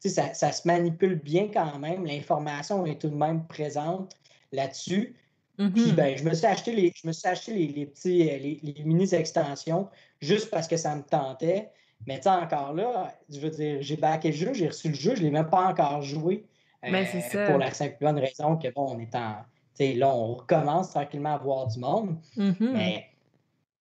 ça, 0.05 0.35
ça 0.35 0.53
se 0.53 0.67
manipule 0.67 1.17
bien 1.17 1.49
quand 1.53 1.79
même. 1.79 2.05
L'information 2.05 2.85
est 2.87 3.01
tout 3.01 3.11
de 3.11 3.15
même 3.15 3.47
présente 3.47 4.17
là-dessus. 4.51 5.15
Puis 5.57 5.67
mm-hmm. 5.67 5.95
ben, 5.95 6.17
je 6.17 6.25
me 6.25 6.35
suis 6.35 6.47
acheté 6.47 6.73
les, 6.73 6.93
je 6.95 7.07
me 7.07 7.13
suis 7.13 7.29
acheté 7.29 7.53
les, 7.53 7.87
petits, 7.87 8.19
les, 8.19 8.61
les 8.63 8.85
mini-extensions 8.85 9.89
juste 10.21 10.51
parce 10.51 10.69
que 10.69 10.77
ça 10.77 10.95
me 10.95 11.03
tentait. 11.03 11.71
Mais 12.07 12.21
tu 12.21 12.29
encore 12.29 12.75
là, 12.75 13.13
je 13.29 13.41
veux 13.41 13.51
dire, 13.51 13.79
j'ai 13.81 13.97
backé 13.97 14.31
le 14.31 14.37
jeu, 14.37 14.55
j'ai 14.55 14.69
reçu 14.69 14.89
le 14.89 14.95
jeu, 14.95 15.15
je 15.17 15.21
ne 15.21 15.27
l'ai 15.27 15.31
même 15.33 15.51
pas 15.51 15.67
encore 15.67 16.03
joué. 16.03 16.45
Ben, 16.83 16.95
euh, 16.95 17.47
pour 17.49 17.59
la 17.59 17.73
simple 17.73 17.97
bonne 18.01 18.19
raison 18.19 18.57
que, 18.57 18.69
bon, 18.69 18.97
on 18.97 18.99
est 18.99 19.15
en. 19.15 19.37
Là, 19.81 20.09
on 20.09 20.35
recommence 20.35 20.91
tranquillement 20.91 21.35
à 21.35 21.39
voir 21.39 21.69
du 21.69 21.79
monde. 21.79 22.17
Mm-hmm. 22.37 22.73
Mais 22.73 23.07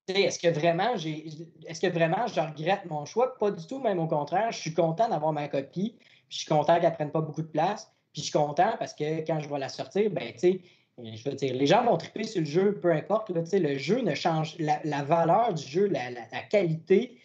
est-ce 0.08 0.38
que 0.38 0.48
vraiment 0.48 0.96
j'ai 0.96 1.28
est-ce 1.66 1.82
que 1.82 1.88
vraiment 1.88 2.28
je 2.28 2.40
regrette 2.40 2.86
mon 2.86 3.06
choix? 3.06 3.36
Pas 3.40 3.50
du 3.50 3.66
tout, 3.66 3.80
même 3.80 4.00
au 4.00 4.08
contraire. 4.08 4.52
Je 4.52 4.60
suis 4.60 4.74
content 4.74 5.10
d'avoir 5.10 5.34
ma 5.34 5.48
copie. 5.48 5.96
je 6.30 6.38
suis 6.38 6.48
content 6.48 6.80
qu'elle 6.80 6.94
prenne 6.94 7.12
pas 7.12 7.22
beaucoup 7.22 7.42
de 7.42 7.48
place. 7.48 7.92
Puis 8.14 8.22
je 8.22 8.30
suis 8.30 8.32
content 8.32 8.74
parce 8.78 8.94
que 8.94 9.26
quand 9.26 9.40
je 9.40 9.50
vais 9.50 9.60
la 9.60 9.70
sortir, 9.70 10.10
ben 10.12 10.32
tu 10.34 10.40
sais, 10.40 10.62
je 10.98 11.30
veux 11.30 11.36
dire, 11.36 11.54
les 11.54 11.66
gens 11.66 11.84
vont 11.84 11.98
triper 11.98 12.24
sur 12.24 12.42
le 12.42 12.48
jeu, 12.48 12.80
peu 12.80 12.92
importe. 12.92 13.30
Là, 13.30 13.42
le 13.52 13.78
jeu 13.78 14.02
ne 14.02 14.14
change. 14.14 14.56
La, 14.60 14.80
la 14.84 15.04
valeur 15.04 15.54
du 15.54 15.64
jeu, 15.64 15.88
la, 15.88 16.12
la, 16.12 16.22
la 16.32 16.42
qualité 16.42 17.18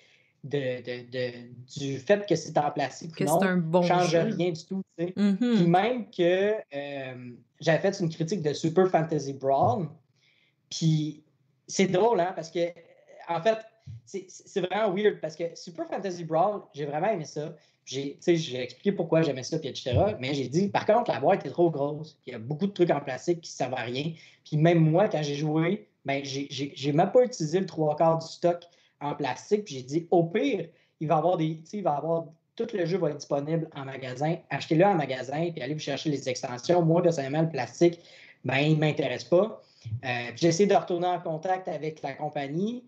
de, 0.45 1.79
du 1.79 1.99
fait 1.99 2.27
que 2.27 2.35
c'est 2.35 2.59
en 2.59 2.71
plastique 2.71 3.15
que 3.15 3.25
non, 3.25 3.41
un 3.43 3.59
bon 3.59 3.83
change 3.83 4.15
rien 4.15 4.51
du 4.51 4.65
tout. 4.65 4.83
Mm-hmm. 4.99 5.57
Puis 5.57 5.67
même 5.67 6.11
que 6.11 6.55
euh, 6.75 7.31
j'avais 7.61 7.79
fait 7.79 8.01
une 8.01 8.11
critique 8.11 8.43
de 8.43 8.53
Super 8.53 8.89
Fantasy 8.89 9.35
Brawl, 9.35 9.89
puis 10.69 11.23
c'est 11.67 11.87
drôle, 11.87 12.21
hein, 12.21 12.33
parce 12.35 12.51
que, 12.51 12.61
en 13.29 13.41
fait, 13.41 13.59
c'est 14.05 14.61
vraiment 14.61 14.93
weird, 14.95 15.21
parce 15.21 15.37
que 15.37 15.45
Super 15.55 15.87
Fantasy 15.89 16.25
Brawl, 16.25 16.63
j'ai 16.75 16.87
vraiment 16.87 17.09
aimé 17.09 17.25
ça. 17.25 17.55
J'ai 17.85 18.17
expliqué 18.25 18.93
pourquoi 18.93 19.23
j'aimais 19.23 19.43
ça, 19.43 19.59
puis 19.59 19.69
etc. 19.69 19.99
Mais 20.21 20.35
j'ai 20.35 20.49
dit, 20.49 20.69
par 20.69 20.87
contre, 20.87 21.11
la 21.11 21.19
boîte 21.19 21.45
est 21.45 21.51
trop 21.51 21.71
grosse. 21.71 22.17
Il 22.27 22.33
y 22.33 22.37
a 22.37 22.39
beaucoup 22.39 22.67
de 22.67 22.73
trucs 22.73 22.91
en 22.91 23.01
plastique 23.01 23.41
qui 23.41 23.51
ne 23.53 23.57
servent 23.57 23.75
à 23.75 23.83
rien. 23.83 24.13
Puis 24.45 24.57
même 24.57 24.79
moi, 24.79 25.09
quand 25.09 25.23
j'ai 25.23 25.35
joué, 25.35 25.89
ben, 26.05 26.23
j'ai 26.25 26.93
même 26.93 27.11
pas 27.11 27.25
utilisé 27.25 27.59
le 27.59 27.67
trois 27.67 27.97
quarts 27.97 28.19
du 28.19 28.27
stock 28.27 28.63
en 29.03 29.15
plastique. 29.15 29.65
Puis 29.65 29.77
j'ai 29.77 29.83
dit, 29.83 30.09
au 30.11 30.25
pire, 30.25 30.67
il 31.01 31.09
va 31.09 31.17
avoir 31.17 31.37
des. 31.37 31.61
Il 31.73 31.83
va 31.83 31.97
avoir. 31.97 32.27
Tout 32.55 32.67
le 32.75 32.85
jeu 32.85 32.99
va 32.99 33.09
être 33.09 33.17
disponible 33.17 33.69
en 33.75 33.87
magasin. 33.87 34.37
Achetez-le 34.51 34.85
en 34.85 34.95
magasin, 34.95 35.51
puis 35.51 35.63
allez 35.63 35.73
vous 35.73 35.81
chercher 35.81 36.11
les 36.11 36.29
extensions. 36.29 36.83
Moi, 36.83 37.03
personnellement, 37.03 37.43
le 37.43 37.49
plastique, 37.49 37.99
ben, 38.45 38.59
il 38.59 38.75
ne 38.75 38.81
m'intéresse 38.81 39.25
pas. 39.25 39.63
j'ai 40.37 40.49
essayé 40.49 40.67
de 40.67 40.75
retourner 40.75 41.07
en 41.07 41.19
contact 41.19 41.67
avec 41.69 42.03
la 42.03 42.13
compagnie 42.13 42.85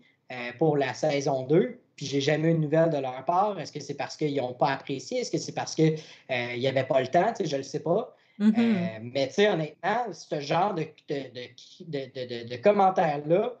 pour 0.59 0.77
la 0.77 0.93
saison 0.93 1.47
2 1.47 1.79
puis 1.95 2.05
j'ai 2.05 2.21
jamais 2.21 2.51
eu 2.51 2.53
de 2.53 2.59
nouvelles 2.59 2.89
de 2.89 2.97
leur 2.97 3.23
part. 3.25 3.59
Est-ce 3.59 3.71
que 3.71 3.79
c'est 3.79 3.93
parce 3.93 4.17
qu'ils 4.17 4.35
n'ont 4.35 4.53
pas 4.53 4.71
apprécié? 4.73 5.19
Est-ce 5.19 5.31
que 5.31 5.37
c'est 5.37 5.53
parce 5.53 5.75
qu'il 5.75 5.95
euh, 6.31 6.57
n'y 6.57 6.67
avait 6.67 6.83
pas 6.83 6.99
le 6.99 7.07
temps? 7.07 7.33
Je 7.39 7.51
ne 7.51 7.57
le 7.57 7.63
sais 7.63 7.79
pas. 7.79 8.15
Mm-hmm. 8.39 8.53
Euh, 8.57 9.09
mais 9.13 9.27
tu 9.27 9.35
sais, 9.35 9.49
honnêtement, 9.49 10.11
ce 10.11 10.39
genre 10.41 10.73
de, 10.73 10.85
de, 11.07 12.47
de, 12.49 12.55
commentaires-là 12.57 13.53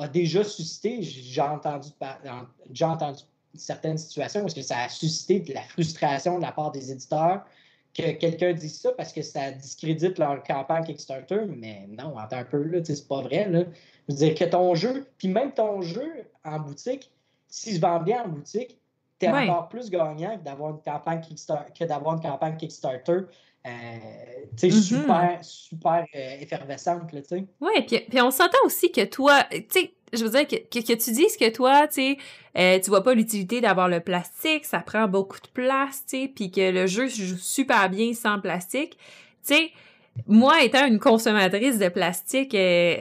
a 0.00 0.08
déjà 0.08 0.42
suscité, 0.42 1.02
j'ai 1.02 1.40
entendu, 1.40 1.88
entendu 2.82 3.22
certaines 3.54 3.98
situations 3.98 4.40
parce 4.40 4.54
que 4.54 4.62
ça 4.62 4.78
a 4.78 4.88
suscité 4.88 5.40
de 5.40 5.52
la 5.52 5.62
frustration 5.62 6.38
de 6.38 6.42
la 6.42 6.52
part 6.52 6.70
des 6.70 6.90
éditeurs 6.90 7.44
que 7.94 8.12
quelqu'un 8.12 8.52
dise 8.52 8.80
ça 8.80 8.92
parce 8.92 9.12
que 9.12 9.22
ça 9.22 9.50
discrédite 9.50 10.18
leur 10.18 10.42
campagne 10.44 10.84
Kickstarter, 10.84 11.44
mais 11.48 11.88
non, 11.88 12.16
attends 12.16 12.38
un 12.38 12.44
peu, 12.44 12.62
là, 12.62 12.78
c'est 12.84 13.08
pas 13.08 13.20
vrai. 13.20 13.48
Là. 13.48 13.64
Je 14.08 14.14
veux 14.14 14.18
dire 14.18 14.34
que 14.34 14.44
ton 14.44 14.74
jeu, 14.74 15.06
puis 15.18 15.28
même 15.28 15.52
ton 15.52 15.82
jeu 15.82 16.24
en 16.44 16.60
boutique, 16.60 17.10
s'il 17.48 17.74
se 17.74 17.80
vend 17.80 18.00
bien 18.00 18.24
en 18.24 18.28
boutique, 18.28 18.78
tu 19.18 19.26
es 19.26 19.28
encore 19.28 19.68
plus 19.68 19.90
gagnant 19.90 20.38
que 20.38 20.44
d'avoir 20.44 20.70
une 20.70 20.80
campagne 20.80 21.20
Kickstarter, 21.20 21.72
que 21.78 21.84
d'avoir 21.84 22.14
une 22.14 22.22
campagne 22.22 22.56
Kickstarter 22.56 23.22
euh, 23.66 23.70
mm-hmm. 24.56 24.82
super, 24.82 25.38
super 25.42 26.06
euh, 26.14 26.40
effervescente. 26.40 27.02
Oui, 27.60 27.82
puis, 27.86 28.20
on 28.20 28.30
s'entend 28.30 28.58
aussi 28.64 28.90
que 28.90 29.04
toi, 29.04 29.44
tu 29.50 29.64
sais, 29.68 29.92
je 30.12 30.24
veux 30.24 30.30
dire 30.30 30.46
que, 30.46 30.56
que, 30.56 30.94
tu 30.94 31.12
dises 31.12 31.36
que 31.36 31.50
toi, 31.50 31.86
tu 31.86 31.94
sais, 31.94 32.18
euh, 32.56 32.80
tu 32.80 32.90
vois 32.90 33.02
pas 33.02 33.14
l'utilité 33.14 33.60
d'avoir 33.60 33.88
le 33.88 34.00
plastique, 34.00 34.64
ça 34.64 34.80
prend 34.80 35.06
beaucoup 35.08 35.40
de 35.40 35.48
place, 35.52 36.04
tu 36.08 36.22
sais, 36.22 36.32
puis 36.34 36.50
que 36.50 36.70
le 36.70 36.86
jeu 36.86 37.08
joue 37.08 37.36
super 37.36 37.90
bien 37.90 38.14
sans 38.14 38.40
plastique. 38.40 38.96
Tu 39.46 39.54
sais, 39.54 39.70
moi, 40.26 40.62
étant 40.62 40.86
une 40.86 40.98
consommatrice 40.98 41.78
de 41.78 41.88
plastique, 41.88 42.54
euh, 42.54 42.96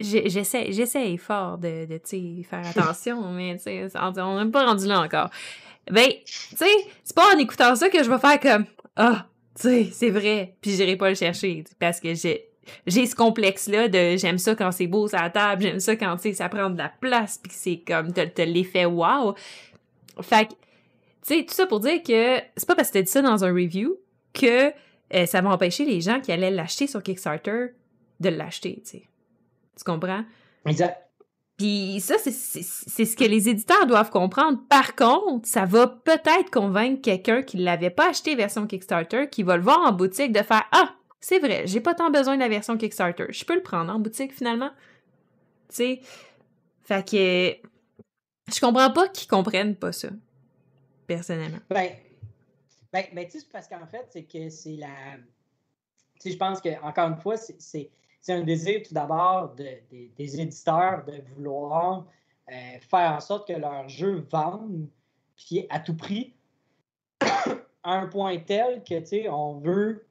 j'essaie, 0.00 0.72
j'essaie 0.72 1.16
fort 1.18 1.58
de, 1.58 1.86
de 1.86 2.42
faire 2.42 2.66
attention, 2.76 3.22
mais 3.32 3.56
on 3.94 4.44
n'est 4.44 4.50
pas 4.50 4.66
rendu 4.66 4.86
là 4.86 5.00
encore. 5.00 5.30
Ben, 5.90 6.08
tu 6.24 6.56
sais, 6.56 6.66
c'est 7.04 7.16
pas 7.16 7.34
en 7.34 7.38
écoutant 7.38 7.74
ça 7.74 7.88
que 7.88 8.02
je 8.02 8.10
vais 8.10 8.18
faire 8.18 8.40
comme 8.40 8.64
Ah, 8.96 9.26
tu 9.54 9.62
sais, 9.62 9.88
c'est 9.92 10.10
vrai, 10.10 10.54
puis 10.60 10.72
j'irai 10.72 10.96
pas 10.96 11.08
le 11.08 11.14
chercher, 11.14 11.64
parce 11.78 12.00
que 12.00 12.14
j'ai 12.14 12.46
j'ai 12.86 13.06
ce 13.06 13.16
complexe-là 13.16 13.88
de 13.88 14.16
j'aime 14.16 14.38
ça 14.38 14.54
quand 14.54 14.70
c'est 14.70 14.86
beau 14.86 15.08
sur 15.08 15.18
la 15.18 15.30
table, 15.30 15.62
j'aime 15.62 15.80
ça 15.80 15.96
quand, 15.96 16.16
ça 16.32 16.48
prend 16.48 16.70
de 16.70 16.78
la 16.78 16.88
place, 16.88 17.38
puis 17.38 17.52
c'est 17.54 17.82
comme, 17.86 18.12
t'as, 18.12 18.44
l'effet 18.44 18.84
wow. 18.84 19.34
Fait 20.20 20.46
que, 20.46 20.52
tu 20.52 20.56
sais, 21.22 21.44
tout 21.44 21.54
ça 21.54 21.66
pour 21.66 21.80
dire 21.80 22.02
que 22.02 22.40
c'est 22.56 22.66
pas 22.66 22.74
parce 22.74 22.88
que 22.88 22.94
t'as 22.94 23.02
dit 23.02 23.10
ça 23.10 23.22
dans 23.22 23.44
un 23.44 23.52
review 23.52 23.98
que 24.32 24.72
euh, 25.14 25.26
ça 25.26 25.40
va 25.40 25.50
empêcher 25.50 25.84
les 25.84 26.00
gens 26.00 26.20
qui 26.20 26.30
allaient 26.30 26.50
l'acheter 26.50 26.86
sur 26.86 27.02
Kickstarter 27.02 27.68
de 28.20 28.28
l'acheter, 28.28 28.80
tu 28.84 28.90
sais. 28.90 29.02
Tu 29.76 29.84
comprends? 29.84 30.24
Exact. 30.66 31.09
Puis 31.60 32.00
ça, 32.00 32.14
c'est 32.16 33.04
ce 33.04 33.14
que 33.14 33.24
les 33.24 33.50
éditeurs 33.50 33.86
doivent 33.86 34.08
comprendre. 34.08 34.58
Par 34.70 34.96
contre, 34.96 35.46
ça 35.46 35.66
va 35.66 35.88
peut-être 35.88 36.50
convaincre 36.50 37.02
quelqu'un 37.02 37.42
qui 37.42 37.58
ne 37.58 37.64
l'avait 37.64 37.90
pas 37.90 38.08
acheté 38.08 38.34
version 38.34 38.66
Kickstarter, 38.66 39.28
qui 39.28 39.42
va 39.42 39.58
le 39.58 39.62
voir 39.62 39.78
en 39.80 39.92
boutique, 39.92 40.32
de 40.32 40.42
faire 40.42 40.64
Ah, 40.72 40.94
c'est 41.20 41.38
vrai, 41.38 41.66
j'ai 41.66 41.82
pas 41.82 41.94
tant 41.94 42.10
besoin 42.10 42.36
de 42.36 42.40
la 42.40 42.48
version 42.48 42.78
Kickstarter. 42.78 43.26
Je 43.28 43.44
peux 43.44 43.54
le 43.54 43.62
prendre 43.62 43.92
en 43.92 43.98
boutique 43.98 44.32
finalement. 44.32 44.70
Tu 45.68 45.74
sais? 45.74 46.00
Fait 46.82 47.06
que 47.06 47.68
je 48.54 48.58
comprends 48.58 48.90
pas 48.90 49.08
qu'ils 49.10 49.28
comprennent 49.28 49.76
pas 49.76 49.92
ça, 49.92 50.08
personnellement. 51.06 51.60
Ben, 51.68 51.90
ben, 52.90 53.04
ben 53.12 53.26
tu 53.26 53.38
sais, 53.38 53.46
parce 53.52 53.68
qu'en 53.68 53.86
fait, 53.86 54.06
c'est 54.08 54.24
que 54.24 54.48
c'est 54.48 54.76
la. 54.76 54.88
Tu 56.14 56.20
sais, 56.20 56.30
je 56.30 56.38
pense 56.38 56.62
que, 56.62 56.82
encore 56.82 57.08
une 57.08 57.20
fois, 57.20 57.36
c'est 57.36 57.90
un 58.28 58.42
désir 58.42 58.82
tout 58.86 58.94
d'abord 58.94 59.54
de, 59.54 59.66
des 60.16 60.40
éditeurs 60.40 61.04
de 61.06 61.22
vouloir 61.34 62.06
euh, 62.50 62.78
faire 62.80 63.12
en 63.12 63.20
sorte 63.20 63.48
que 63.48 63.54
leur 63.54 63.88
jeu 63.88 64.26
vende, 64.30 64.88
puis 65.36 65.66
à 65.70 65.80
tout 65.80 65.96
prix, 65.96 66.34
à 67.20 67.92
un 67.92 68.06
point 68.06 68.38
tel 68.38 68.82
que, 68.82 68.98
tu 69.00 69.06
sais, 69.06 69.28
on 69.28 69.58
veut 69.58 70.06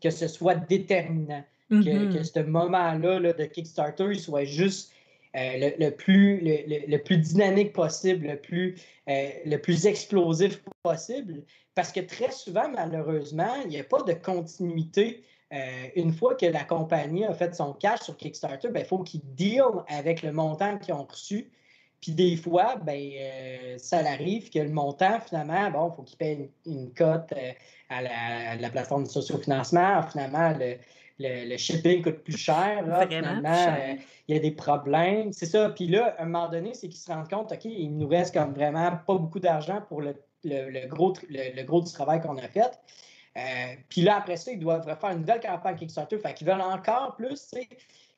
que 0.00 0.10
ce 0.10 0.28
soit 0.28 0.56
déterminant. 0.56 1.44
que, 1.70 1.74
mm-hmm. 1.74 2.12
que, 2.12 2.22
ce 2.22 2.40
moment-là 2.40 3.20
là, 3.20 3.32
de 3.32 3.44
Kickstarter 3.44 4.14
soit 4.14 4.44
juste 4.44 4.92
euh, 5.36 5.70
le, 5.78 5.90
plus, 5.90 6.40
le, 6.40 6.96
plus 6.98 7.16
dynamique 7.16 7.72
possible, 7.72 8.28
le 8.28 8.36
plus, 8.36 8.76
euh, 9.08 9.30
le 9.44 9.56
plus 9.56 9.86
explosif 9.86 10.62
possible. 10.82 11.42
Parce 11.74 11.90
que 11.90 12.00
très 12.00 12.30
souvent, 12.30 12.68
malheureusement, 12.68 13.54
il 13.64 13.70
n'y 13.70 13.80
a 13.80 13.84
pas 13.84 14.02
de 14.02 14.12
continuité. 14.12 15.24
Euh, 15.54 15.88
une 15.94 16.12
fois 16.12 16.34
que 16.34 16.46
la 16.46 16.64
compagnie 16.64 17.24
a 17.24 17.32
fait 17.32 17.54
son 17.54 17.72
cash 17.74 18.00
sur 18.00 18.16
Kickstarter, 18.16 18.68
ben, 18.68 18.80
il 18.80 18.86
faut 18.86 18.98
qu'ils 18.98 19.22
deal 19.34 19.62
avec 19.88 20.22
le 20.22 20.32
montant 20.32 20.78
qu'ils 20.78 20.94
ont 20.94 21.04
reçu. 21.04 21.50
Puis 22.00 22.12
des 22.12 22.36
fois, 22.36 22.76
ben, 22.76 23.78
ça 23.78 23.98
arrive 23.98 24.50
que 24.50 24.58
le 24.58 24.68
montant, 24.68 25.20
finalement, 25.20 25.70
bon, 25.70 25.90
il 25.90 25.96
faut 25.96 26.02
qu'ils 26.02 26.18
payent 26.18 26.50
une, 26.66 26.92
cote 26.92 27.32
à 27.88 28.02
la, 28.02 28.56
la, 28.56 28.68
plateforme 28.68 29.04
de 29.04 29.08
sociofinancement. 29.08 30.02
Finalement, 30.02 30.50
le, 30.50 30.76
le, 31.18 31.56
shipping 31.56 32.02
coûte 32.02 32.22
plus 32.24 32.36
cher. 32.36 32.86
Là, 32.86 33.06
finalement, 33.06 33.66
euh, 33.68 33.94
il 34.28 34.34
y 34.34 34.38
a 34.38 34.40
des 34.40 34.50
problèmes. 34.50 35.32
C'est 35.32 35.46
ça. 35.46 35.70
Puis 35.70 35.86
là, 35.86 36.14
à 36.18 36.22
un 36.22 36.26
moment 36.26 36.48
donné, 36.48 36.74
c'est 36.74 36.88
qu'ils 36.88 37.00
se 37.00 37.10
rendent 37.10 37.28
compte, 37.28 37.52
OK, 37.52 37.64
il 37.64 37.96
nous 37.96 38.08
reste 38.08 38.34
comme 38.34 38.52
vraiment 38.52 38.90
pas 39.06 39.14
beaucoup 39.14 39.40
d'argent 39.40 39.80
pour 39.88 40.00
le, 40.02 40.14
gros, 40.88 41.14
le, 41.28 41.62
gros 41.62 41.82
du 41.82 41.92
travail 41.92 42.20
qu'on 42.20 42.36
a 42.36 42.48
fait. 42.48 42.78
Euh, 43.36 43.74
puis 43.88 44.02
là, 44.02 44.16
après 44.16 44.36
ça, 44.36 44.52
ils 44.52 44.58
doivent 44.58 44.86
refaire 44.86 45.10
une 45.10 45.20
nouvelle 45.20 45.40
campagne 45.40 45.76
Kickstarter. 45.76 46.18
Fait 46.18 46.34
qu'ils 46.34 46.46
veulent 46.46 46.60
encore 46.60 47.16
plus. 47.16 47.54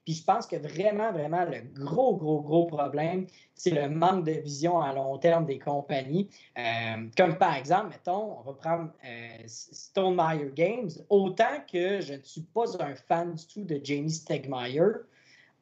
Puis 0.04 0.14
je 0.14 0.22
pense 0.22 0.46
que 0.46 0.54
vraiment, 0.54 1.10
vraiment, 1.10 1.44
le 1.44 1.62
gros, 1.84 2.16
gros, 2.16 2.40
gros 2.40 2.66
problème, 2.66 3.26
c'est 3.56 3.70
le 3.70 3.88
manque 3.88 4.24
de 4.24 4.32
vision 4.32 4.80
à 4.80 4.92
long 4.92 5.18
terme 5.18 5.46
des 5.46 5.58
compagnies. 5.58 6.28
Euh, 6.56 7.08
comme 7.16 7.36
par 7.38 7.56
exemple, 7.56 7.88
mettons, 7.88 8.38
on 8.38 8.42
va 8.42 8.52
prendre 8.52 8.92
euh, 9.04 9.38
Stone 9.46 10.16
Games. 10.54 10.90
Autant 11.08 11.60
que 11.70 12.00
je 12.00 12.14
ne 12.14 12.22
suis 12.22 12.42
pas 12.42 12.80
un 12.80 12.94
fan 12.94 13.34
du 13.34 13.46
tout 13.46 13.64
de 13.64 13.80
Jamie 13.82 14.12
Stegmaier, 14.12 14.92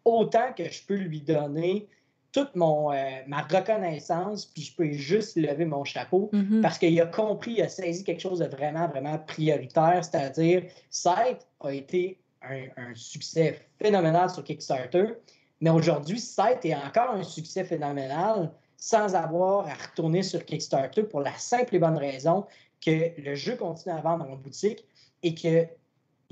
autant 0.04 0.52
que 0.52 0.68
je 0.68 0.84
peux 0.84 0.96
lui 0.96 1.22
donner 1.22 1.88
toute 2.34 2.56
mon, 2.56 2.92
euh, 2.92 2.96
ma 3.28 3.42
reconnaissance, 3.42 4.46
puis 4.46 4.62
je 4.62 4.74
peux 4.74 4.90
juste 4.90 5.36
lever 5.36 5.64
mon 5.64 5.84
chapeau 5.84 6.30
mm-hmm. 6.32 6.62
parce 6.62 6.78
qu'il 6.78 7.00
a 7.00 7.06
compris, 7.06 7.52
il 7.52 7.62
a 7.62 7.68
saisi 7.68 8.02
quelque 8.02 8.20
chose 8.20 8.40
de 8.40 8.46
vraiment, 8.46 8.88
vraiment 8.88 9.16
prioritaire, 9.18 10.04
c'est-à-dire, 10.04 10.64
Seth 10.90 11.46
a 11.60 11.72
été 11.72 12.18
un, 12.42 12.92
succès 12.94 13.60
phénoménal 13.78 14.28
sur 14.28 14.42
Kickstarter, 14.42 15.14
mais 15.60 15.70
aujourd'hui, 15.70 16.18
Site 16.18 16.64
est 16.64 16.74
encore 16.74 17.14
un 17.14 17.22
succès 17.22 17.62
phénoménal 17.62 18.50
sans 18.76 19.14
avoir 19.14 19.68
à 19.68 19.74
retourner 19.74 20.24
sur 20.24 20.44
Kickstarter 20.44 21.04
pour 21.04 21.20
la 21.20 21.32
simple 21.38 21.76
et 21.76 21.78
bonne 21.78 21.96
raison 21.96 22.46
que 22.84 23.12
le 23.16 23.34
jeu 23.36 23.54
continue 23.54 23.94
à 23.94 24.00
vendre 24.00 24.28
en 24.28 24.34
boutique 24.34 24.84
et 25.22 25.34
qu'il 25.34 25.68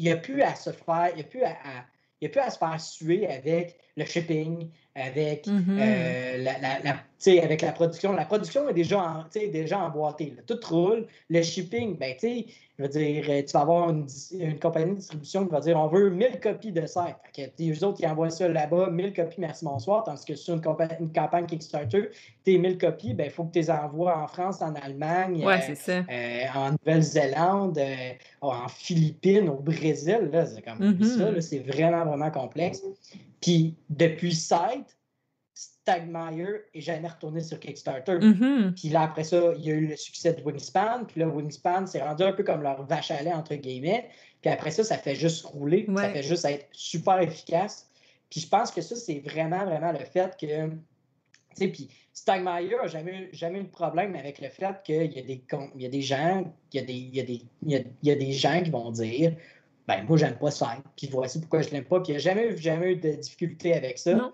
n'y 0.01 0.11
a 0.11 0.17
plus 0.17 0.43
à 0.43 0.57
se 0.57 0.71
faire, 0.71 1.11
il 1.13 1.15
n'y 1.15 1.23
a 1.23 1.25
plus 1.25 1.45
à, 1.45 1.55
il 2.21 2.27
a 2.27 2.29
plus 2.29 2.41
à 2.41 2.51
se 2.51 2.59
faire 2.59 2.81
suer 2.81 3.27
avec 3.29 3.79
le 3.97 4.05
shipping, 4.05 4.69
avec, 4.95 5.47
mm-hmm. 5.47 5.79
euh, 5.81 6.45
la, 6.45 7.43
avec 7.43 7.63
la 7.63 7.73
production. 7.73 8.13
La 8.13 8.27
production 8.27 8.69
est 8.69 8.75
déjà, 8.75 9.01
en, 9.01 9.25
déjà 9.33 9.81
emboîtée. 9.81 10.35
Tout 10.47 10.59
roule. 10.69 11.07
Le 11.31 11.43
shipping, 11.43 11.97
ben, 11.97 12.15
je 12.21 12.83
veux 12.83 12.89
dire, 12.89 13.25
euh, 13.29 13.43
tu 13.43 13.53
vas 13.53 13.61
avoir 13.61 13.89
une, 13.89 14.07
compagnie 14.61 14.91
de 14.91 14.97
distribution 14.97 15.47
qui 15.47 15.53
va 15.53 15.61
dire 15.61 15.79
on 15.79 15.87
veut 15.87 16.11
1000 16.11 16.41
copies 16.41 16.73
de 16.73 16.85
ça. 16.85 17.19
Les 17.59 17.85
autres, 17.85 17.99
qui 17.99 18.07
envoient 18.07 18.29
ça 18.29 18.49
là-bas, 18.49 18.91
1000 18.91 19.15
copies, 19.15 19.41
merci, 19.41 19.65
bonsoir. 19.65 20.05
Tandis 20.05 20.27
que 20.27 20.35
sur 20.35 20.55
une, 20.55 20.63
une 21.01 21.13
campagne 21.13 21.47
Kickstarter, 21.47 22.11
tes 22.45 22.59
1000 22.59 22.77
copies, 22.77 23.09
il 23.09 23.17
ben, 23.17 23.31
faut 23.31 23.45
que 23.45 23.53
tu 23.53 23.61
les 23.61 23.71
envoies 23.71 24.15
en 24.15 24.27
France, 24.27 24.61
en 24.61 24.75
Allemagne, 24.75 25.43
euh, 25.43 26.45
en 26.55 26.71
Nouvelle-Zélande, 26.73 27.81
en 28.43 28.69
Philippines, 28.69 29.49
au 29.49 29.57
Brésil. 29.57 30.31
C'est 30.33 30.63
comme 30.63 30.81
mm-hmm. 30.81 31.19
ça. 31.19 31.41
C'est 31.41 31.61
vraiment, 31.61 32.05
vraiment 32.05 32.31
complexe. 32.31 32.83
Puis 33.43 33.77
depuis 33.91 34.35
Site, 34.35 34.97
Stagmeyer 35.55 36.63
est 36.73 36.81
jamais 36.81 37.09
retourné 37.09 37.41
sur 37.41 37.59
Kickstarter. 37.59 38.15
Mm-hmm. 38.15 38.75
Puis 38.75 38.89
là, 38.89 39.03
après 39.03 39.25
ça, 39.25 39.53
il 39.59 39.65
y 39.65 39.71
a 39.71 39.75
eu 39.75 39.87
le 39.89 39.97
succès 39.97 40.33
de 40.33 40.43
Wingspan. 40.43 41.05
Puis 41.07 41.21
là, 41.21 41.29
Wingspan 41.29 41.87
s'est 41.87 42.01
rendu 42.01 42.23
un 42.23 42.33
peu 42.33 42.45
comme 42.45 42.63
leur 42.63 42.87
vache 42.87 43.11
à 43.11 43.21
lait, 43.23 43.33
entre 43.33 43.57
guillemets. 43.57 44.09
Puis 44.41 44.51
après 44.51 44.71
ça, 44.71 44.85
ça 44.85 44.97
fait 44.97 45.15
juste 45.15 45.45
rouler. 45.45 45.87
Ça 45.95 46.09
fait 46.11 46.23
juste 46.23 46.45
être 46.45 46.67
super 46.73 47.21
efficace. 47.21 47.91
Puis 48.31 48.41
je 48.41 48.49
pense 48.49 48.71
que 48.71 48.81
ça, 48.81 48.97
c'est 48.97 49.19
vraiment, 49.19 49.65
vraiment 49.67 49.93
le 49.93 49.99
fait 49.99 50.37
que. 50.41 50.69
Tu 50.69 50.77
sais, 51.57 51.69
puis 51.69 51.91
Stagmeyer 52.15 52.77
n'a 52.77 52.87
jamais, 52.87 53.29
jamais 53.33 53.59
eu 53.59 53.65
de 53.65 53.69
problème 53.69 54.15
avec 54.15 54.41
le 54.41 54.49
fait 54.49 54.83
qu'il 54.85 55.13
y, 55.13 55.19
a 55.19 55.23
des, 55.23 55.45
il 55.75 55.83
y 55.83 55.87
a 55.87 55.89
des 55.91 56.01
gens, 56.01 56.51
il 56.73 56.81
y 56.81 56.83
a 56.83 56.87
des, 56.87 56.93
il 56.93 57.15
y 57.15 57.21
a 57.21 57.25
des, 57.25 57.43
il 57.63 58.09
y 58.09 58.11
a 58.11 58.15
des 58.15 58.33
gens 58.33 58.63
qui 58.63 58.71
vont 58.71 58.91
dire 58.91 59.35
ben 59.87 60.05
moi, 60.05 60.17
j'aime 60.17 60.37
pas 60.37 60.51
ça. 60.51 60.77
Puis 60.97 61.09
voici 61.11 61.41
pourquoi 61.41 61.63
je 61.63 61.71
l'aime 61.71 61.85
pas. 61.85 62.01
Puis 62.01 62.13
il 62.13 62.17
n'y 62.17 62.17
a 62.17 62.21
jamais, 62.21 62.57
jamais 62.57 62.93
eu 62.93 62.97
de 62.97 63.13
difficulté 63.13 63.75
avec 63.75 63.99
ça. 63.99 64.33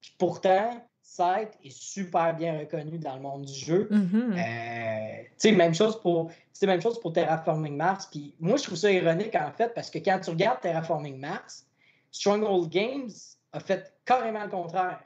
Puis 0.00 0.14
pourtant, 0.18 0.82
Scythe 1.02 1.58
est 1.64 1.70
super 1.70 2.34
bien 2.34 2.58
reconnu 2.58 2.98
dans 2.98 3.16
le 3.16 3.22
monde 3.22 3.44
du 3.44 3.54
jeu. 3.54 3.88
Mm-hmm. 3.90 4.32
Euh, 4.32 5.22
tu 5.22 5.30
sais, 5.38 5.52
même 5.52 5.74
chose 5.74 6.00
pour 6.00 6.30
même 6.66 6.80
chose 6.80 7.00
pour 7.00 7.12
Terraforming 7.12 7.76
Mars. 7.76 8.06
Puis 8.10 8.34
moi, 8.40 8.56
je 8.56 8.64
trouve 8.64 8.76
ça 8.76 8.90
ironique 8.90 9.34
en 9.34 9.50
fait 9.52 9.74
parce 9.74 9.90
que 9.90 9.98
quand 9.98 10.20
tu 10.20 10.30
regardes 10.30 10.60
Terraforming 10.60 11.18
Mars, 11.18 11.66
Stronghold 12.10 12.68
Games 12.68 13.10
a 13.52 13.60
fait 13.60 13.92
carrément 14.04 14.44
le 14.44 14.50
contraire. 14.50 15.00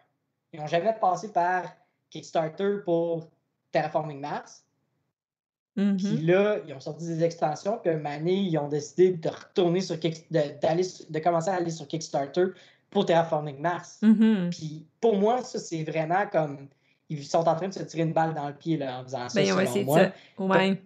Ils 0.52 0.60
n'ont 0.60 0.66
jamais 0.66 0.94
passé 1.00 1.32
par 1.32 1.64
Kickstarter 2.10 2.78
pour 2.84 3.28
Terraforming 3.72 4.20
Mars. 4.20 4.64
Puis 5.76 5.84
Mhm. 5.84 6.26
là, 6.26 6.56
ils 6.66 6.72
ont 6.72 6.80
sorti 6.80 7.04
des 7.06 7.22
extensions, 7.22 7.78
puis 7.82 7.90
un 7.92 7.98
donné, 7.98 8.32
ils 8.34 8.56
ont 8.56 8.68
décidé 8.68 9.12
de 9.12 9.28
retourner 9.28 9.82
sur 9.82 9.96
de, 9.96 10.58
d'aller 10.62 10.84
de 11.10 11.18
commencer 11.18 11.50
à 11.50 11.54
aller 11.56 11.70
sur 11.70 11.86
Kickstarter 11.86 12.46
pour 12.88 13.04
Terraforming 13.04 13.58
Mars. 13.60 13.98
Mhm. 14.00 14.48
Puis 14.50 14.86
pour 15.02 15.16
moi, 15.18 15.42
ça, 15.42 15.58
c'est 15.58 15.84
vraiment 15.84 16.26
comme. 16.32 16.68
Ils 17.10 17.24
sont 17.24 17.46
en 17.46 17.54
train 17.54 17.68
de 17.68 17.74
se 17.74 17.82
tirer 17.82 18.02
une 18.04 18.12
balle 18.14 18.32
dans 18.34 18.48
le 18.48 18.54
pied 18.54 18.78
là, 18.78 19.00
en 19.00 19.04
faisant 19.04 19.28
ça. 19.28 19.38
Ben, 19.40 19.46
selon 19.46 19.74
de 19.74 19.84
moi. 19.84 19.98
ça. 20.00 20.12
Ouais. 20.42 20.82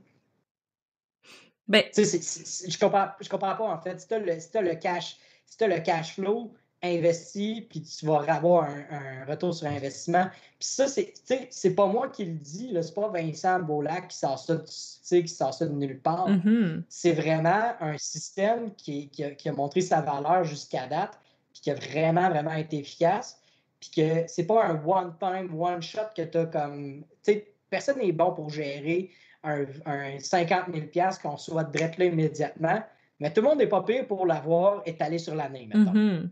Ben, 1.68 1.82
Tu 1.84 1.88
sais, 1.92 2.04
c'est- 2.04 2.22
c'est- 2.22 2.46
c'est- 2.46 2.70
je 2.70 2.78
comprends, 2.78 3.08
je 3.20 3.28
comprends 3.28 3.54
pas, 3.54 3.64
en 3.72 3.78
fait. 3.80 4.00
Si 4.00 4.08
tu 4.08 4.14
as, 4.14 4.18
le 4.60 4.74
cash, 4.74 5.16
si 5.46 5.56
t'as 5.56 5.68
le 5.68 5.78
cash 5.80 6.14
flow 6.16 6.52
investi, 6.82 7.66
puis 7.68 7.82
tu 7.82 8.06
vas 8.06 8.22
avoir 8.28 8.64
un, 8.64 8.84
un 8.90 9.24
retour 9.26 9.54
sur 9.54 9.66
investissement. 9.66 10.26
Puis 10.58 10.68
ça, 10.68 10.86
c'est, 10.88 11.70
pas 11.74 11.86
moi 11.86 12.08
qui 12.08 12.24
le 12.24 12.34
dis, 12.34 12.68
là, 12.72 12.82
c'est 12.82 12.94
pas 12.94 13.08
Vincent 13.08 13.60
Beaulac 13.60 14.08
qui 14.08 14.16
sort 14.16 14.38
ça, 14.38 14.56
de- 14.56 14.62
tu 14.62 14.66
sais, 14.68 15.22
qui 15.22 15.28
sort 15.28 15.52
ça 15.52 15.66
de 15.66 15.72
nulle 15.74 16.00
part. 16.00 16.28
mhm. 16.28 16.84
C'est 16.88 17.12
vraiment 17.12 17.74
un 17.80 17.98
système 17.98 18.74
qui, 18.74 19.08
qui 19.10 19.24
a, 19.24 19.30
qui 19.32 19.48
a 19.48 19.52
montré 19.52 19.82
sa 19.82 20.00
valeur 20.00 20.44
jusqu'à 20.44 20.86
date, 20.86 21.18
puis 21.52 21.62
qui 21.62 21.70
a 21.70 21.74
vraiment, 21.74 22.30
vraiment 22.30 22.54
été 22.54 22.78
efficace. 22.78 23.38
Puis 23.78 23.90
que 23.96 24.24
c'est 24.26 24.46
pas 24.46 24.64
un 24.66 24.82
one-time, 24.84 25.58
one-shot 25.58 26.12
que 26.16 26.22
tu 26.22 26.38
as 26.38 26.46
comme. 26.46 27.02
Tu 27.22 27.32
sais, 27.32 27.54
personne 27.68 27.98
n'est 27.98 28.12
bon 28.12 28.32
pour 28.32 28.50
gérer 28.50 29.10
un, 29.42 29.64
un 29.86 30.18
50 30.18 30.66
000 30.72 30.86
qu'on 31.22 31.30
reçoit 31.30 31.64
direct 31.64 31.98
là 31.98 32.04
immédiatement. 32.06 32.82
Mais 33.20 33.32
tout 33.32 33.42
le 33.42 33.48
monde 33.48 33.58
n'est 33.58 33.66
pas 33.66 33.82
pire 33.82 34.06
pour 34.06 34.26
l'avoir 34.26 34.82
étalé 34.86 35.18
sur 35.18 35.34
l'année. 35.34 35.68
Mhm. 35.72 36.30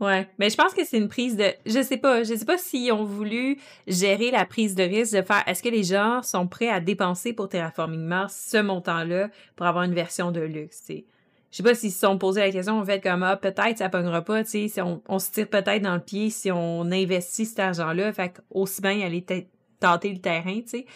Ouais, 0.00 0.26
mais 0.38 0.48
je 0.48 0.56
pense 0.56 0.72
que 0.72 0.82
c'est 0.82 0.96
une 0.96 1.10
prise 1.10 1.36
de 1.36 1.52
je 1.66 1.82
sais 1.82 1.98
pas, 1.98 2.22
je 2.22 2.34
sais 2.34 2.46
pas 2.46 2.56
s'ils 2.56 2.90
ont 2.90 3.04
voulu 3.04 3.58
gérer 3.86 4.30
la 4.30 4.46
prise 4.46 4.74
de 4.74 4.82
risque 4.82 5.14
de 5.14 5.20
faire 5.20 5.42
est-ce 5.46 5.62
que 5.62 5.68
les 5.68 5.82
gens 5.82 6.22
sont 6.22 6.46
prêts 6.46 6.70
à 6.70 6.80
dépenser 6.80 7.34
pour 7.34 7.50
Terraforming 7.50 8.00
Mars 8.00 8.48
ce 8.50 8.56
montant-là 8.56 9.28
pour 9.56 9.66
avoir 9.66 9.84
une 9.84 9.92
version 9.92 10.32
de 10.32 10.40
luxe, 10.40 10.78
tu 10.80 10.94
sais? 10.94 11.04
Je 11.50 11.56
sais 11.58 11.62
pas 11.62 11.74
s'ils 11.74 11.92
se 11.92 11.98
sont 11.98 12.16
posé 12.16 12.40
la 12.40 12.50
question 12.50 12.80
en 12.80 12.84
fait 12.84 13.02
comme 13.02 13.22
ah 13.22 13.36
peut-être 13.36 13.76
ça 13.76 13.90
pognera 13.90 14.22
pas, 14.22 14.42
tu 14.42 14.50
sais, 14.50 14.68
si 14.68 14.80
on, 14.80 15.02
on 15.06 15.18
se 15.18 15.32
tire 15.32 15.48
peut-être 15.48 15.82
dans 15.82 15.94
le 15.94 16.00
pied 16.00 16.30
si 16.30 16.50
on 16.50 16.90
investit 16.90 17.44
cet 17.44 17.58
argent-là, 17.58 18.12
fait 18.14 18.40
aussi 18.50 18.80
bien 18.80 19.02
aller 19.02 19.22
tenter 19.80 20.12
le 20.12 20.20
terrain, 20.20 20.60
tu 20.60 20.68
sais? 20.68 20.86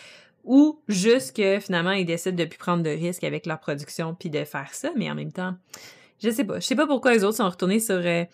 Ou 0.45 0.81
juste 0.89 1.37
que 1.37 1.61
finalement 1.61 1.93
ils 1.93 2.07
décident 2.07 2.37
de 2.37 2.45
plus 2.47 2.59
prendre 2.59 2.83
de 2.83 2.91
risques 2.91 3.25
avec 3.25 3.45
leur 3.45 3.61
production 3.61 4.15
puis 4.15 4.31
de 4.31 4.45
faire 4.45 4.73
ça, 4.73 4.91
mais 4.97 5.11
en 5.11 5.15
même 5.15 5.33
temps, 5.33 5.57
je 6.23 6.31
sais 6.31 6.45
pas, 6.45 6.59
je 6.59 6.65
sais 6.65 6.77
pas 6.77 6.87
pourquoi 6.87 7.13
les 7.13 7.23
autres 7.23 7.37
sont 7.37 7.51
retournés 7.51 7.81
sur 7.81 7.97
euh, 7.97 8.25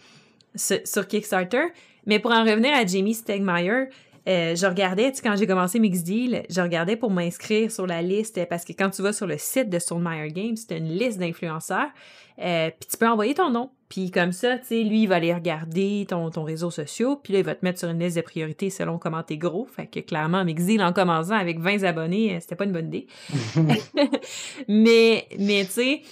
sur, 0.55 1.07
Kickstarter. 1.07 1.69
Mais 2.07 2.19
pour 2.19 2.33
en 2.33 2.45
revenir 2.45 2.75
à 2.75 2.85
Jamie 2.87 3.15
Stegmaier, 3.15 3.89
euh, 4.29 4.55
je 4.55 4.67
regardais, 4.67 5.11
tu 5.11 5.17
sais, 5.17 5.23
quand 5.23 5.37
j'ai 5.37 5.47
commencé 5.47 5.79
Mixed 5.79 6.05
Deal, 6.05 6.43
je 6.51 6.61
regardais 6.61 6.97
pour 6.97 7.11
m'inscrire 7.11 7.71
sur 7.71 7.87
la 7.87 8.03
liste, 8.03 8.39
euh, 8.39 8.47
parce 8.49 8.65
que 8.65 8.73
quand 8.73 8.91
tu 8.91 9.03
vas 9.03 9.13
sur 9.13 9.27
le 9.27 9.39
site 9.39 9.71
de 9.71 9.79
Stonemeyer 9.79 10.31
Games, 10.31 10.57
c'est 10.57 10.77
une 10.77 10.89
liste 10.89 11.19
d'influenceurs, 11.19 11.89
euh, 12.39 12.71
puis 12.79 12.89
tu 12.91 12.97
peux 12.97 13.09
envoyer 13.09 13.35
ton 13.35 13.51
nom. 13.51 13.71
Puis 13.89 14.11
comme 14.11 14.33
ça, 14.33 14.59
tu 14.59 14.67
sais, 14.67 14.83
lui, 14.83 15.03
il 15.03 15.09
va 15.09 15.17
aller 15.17 15.35
regarder 15.35 16.07
ton, 16.09 16.31
ton 16.31 16.45
réseau 16.45 16.71
social, 16.71 17.17
puis 17.23 17.33
là, 17.33 17.39
il 17.41 17.45
va 17.45 17.55
te 17.55 17.65
mettre 17.65 17.81
sur 17.81 17.89
une 17.89 17.99
liste 17.99 18.17
de 18.17 18.23
priorités 18.23 18.71
selon 18.71 18.99
comment 18.99 19.23
t'es 19.23 19.37
gros. 19.37 19.67
Fait 19.67 19.87
que 19.87 20.01
clairement, 20.01 20.45
Mixed 20.45 20.67
Deal, 20.67 20.83
en 20.83 20.93
commençant 20.93 21.35
avec 21.35 21.59
20 21.59 21.83
abonnés, 21.85 22.39
c'était 22.41 22.57
pas 22.57 22.65
une 22.65 22.73
bonne 22.73 22.87
idée. 22.87 23.07
mais, 24.69 25.27
mais 25.39 25.65
tu 25.65 25.71
sais, 25.71 26.03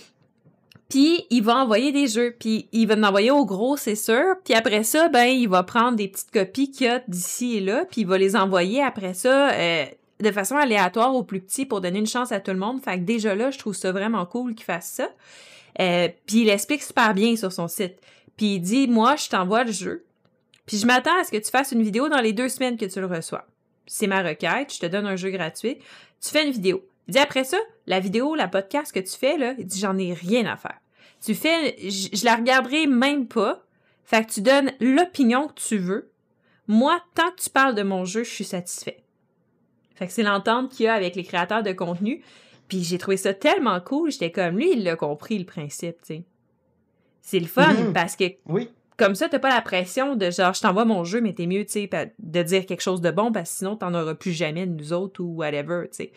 puis 0.89 1.27
il 1.29 1.43
va 1.43 1.57
envoyer 1.57 1.93
des 1.93 2.07
jeux, 2.07 2.35
puis 2.39 2.69
il 2.73 2.87
va 2.87 2.95
en 2.95 3.03
envoyer 3.03 3.31
au 3.31 3.45
gros, 3.45 3.77
c'est 3.77 3.95
sûr. 3.95 4.37
Puis 4.45 4.55
après 4.55 4.85
ça, 4.85 5.09
ben 5.09 5.27
il 5.27 5.49
va 5.49 5.63
prendre 5.63 5.97
des 5.97 6.09
petites 6.09 6.31
copies 6.31 6.71
qu'il 6.71 6.87
y 6.87 6.91
a 6.91 7.03
d'ici 7.07 7.57
et 7.57 7.61
là, 7.61 7.85
puis 7.91 8.03
il 8.03 8.07
va 8.07 8.17
les 8.17 8.37
envoyer 8.37 8.83
après 8.83 9.13
ça 9.13 9.51
euh, 9.53 9.85
de 10.21 10.31
façon 10.33 10.57
aléatoire 10.57 11.15
aux 11.15 11.25
plus 11.25 11.41
petits 11.41 11.67
pour 11.67 11.83
donner 11.83 11.99
une 11.99 12.07
chance 12.07 12.33
à 12.33 12.41
tout 12.41 12.53
le 12.53 12.59
monde. 12.59 12.83
Fait 12.83 12.99
que 12.99 13.05
déjà 13.05 13.35
là, 13.35 13.51
je 13.51 13.59
trouve 13.59 13.75
ça 13.75 13.93
vraiment 13.93 14.25
cool 14.25 14.55
qu'il 14.55 14.65
fasse 14.65 14.91
ça. 14.91 15.11
Euh, 15.81 16.09
puis 16.27 16.43
il 16.43 16.49
explique 16.49 16.83
super 16.83 17.13
bien 17.13 17.37
sur 17.37 17.53
son 17.53 17.69
site. 17.69 17.97
Puis 18.37 18.55
il 18.55 18.61
dit, 18.61 18.89
moi, 18.89 19.17
je 19.17 19.29
t'envoie 19.29 19.65
le 19.65 19.73
jeu. 19.73 20.05
Puis 20.65 20.79
je 20.79 20.87
m'attends 20.87 21.19
à 21.21 21.25
ce 21.25 21.31
que 21.31 21.37
tu 21.37 21.51
fasses 21.51 21.73
une 21.73 21.83
vidéo 21.83 22.09
dans 22.09 22.21
les 22.21 22.33
deux 22.33 22.49
semaines 22.49 22.77
que 22.77 22.87
tu 22.87 23.01
le 23.01 23.07
reçois. 23.07 23.47
C'est 23.87 24.07
ma 24.07 24.23
requête, 24.23 24.73
je 24.73 24.81
te 24.81 24.87
donne 24.87 25.07
un 25.07 25.17
jeu 25.17 25.31
gratuit. 25.31 25.79
Tu 26.21 26.31
fais 26.31 26.47
une 26.47 26.53
vidéo. 26.53 26.83
Il 27.09 27.13
dit 27.13 27.19
après 27.19 27.45
ça, 27.45 27.57
la 27.87 28.01
vidéo, 28.01 28.35
la 28.35 28.49
podcast 28.49 28.93
que 28.93 29.01
tu 29.01 29.17
fais, 29.17 29.39
là, 29.39 29.55
il 29.59 29.67
dit 29.67 29.79
j'en 29.81 29.97
ai 29.99 30.13
rien 30.13 30.47
à 30.47 30.57
faire. 30.57 30.79
Tu 31.25 31.35
fais, 31.35 31.77
je, 31.81 32.09
je 32.17 32.25
la 32.25 32.37
regarderai 32.37 32.87
même 32.87 33.27
pas. 33.27 33.65
Fait 34.05 34.25
que 34.25 34.31
tu 34.33 34.41
donnes 34.41 34.71
l'opinion 34.81 35.49
que 35.49 35.55
tu 35.55 35.79
veux. 35.79 36.11
Moi, 36.67 37.01
tant 37.15 37.31
que 37.31 37.43
tu 37.43 37.51
parles 37.51 37.75
de 37.75 37.83
mon 37.83 38.05
jeu, 38.05 38.25
je 38.25 38.31
suis 38.31 38.45
satisfait. 38.45 39.03
Fait 39.95 40.07
que 40.07 40.13
c'est 40.13 40.23
l'entente 40.23 40.71
qu'il 40.71 40.85
y 40.85 40.89
a 40.89 40.95
avec 40.95 41.17
les 41.17 41.25
créateurs 41.25 41.63
de 41.63 41.73
contenu. 41.73 42.23
Puis 42.69 42.85
j'ai 42.85 42.99
trouvé 42.99 43.17
ça 43.17 43.33
tellement 43.35 43.81
cool, 43.81 44.11
j'étais 44.13 44.31
comme 44.31 44.57
lui, 44.59 44.73
il 44.73 44.85
l'a 44.85 44.95
compris 44.97 45.39
le 45.39 45.47
principe, 45.47 45.97
tu 46.03 46.07
sais. 46.17 46.23
C'est 47.23 47.41
le 47.41 47.47
fun 47.47 47.73
Mhm. 47.75 47.93
parce 47.95 48.15
que 48.17 48.25
Oui. 48.47 48.69
comme 48.99 49.15
ça, 49.15 49.29
t'as 49.29 49.39
pas 49.39 49.49
la 49.55 49.63
pression 49.63 50.15
de 50.15 50.31
genre, 50.31 50.53
je 50.55 50.61
t'envoie 50.61 50.85
mon 50.85 51.05
jeu, 51.05 51.21
mais 51.23 51.33
t'es 51.33 51.47
mieux, 51.47 51.65
tu 51.65 51.73
sais, 51.73 51.91
de 52.19 52.43
dire 52.43 52.67
quelque 52.67 52.81
chose 52.83 53.01
de 53.01 53.11
bon 53.11 53.33
parce 53.33 53.51
que 53.51 53.57
sinon, 53.59 53.77
t'en 53.77 53.95
auras 53.95 54.15
plus 54.15 54.33
jamais 54.33 54.67
de 54.67 54.73
nous 54.73 54.93
autres 54.93 55.23
ou 55.23 55.37
whatever, 55.37 55.85
tu 55.91 55.97
sais. 55.97 56.13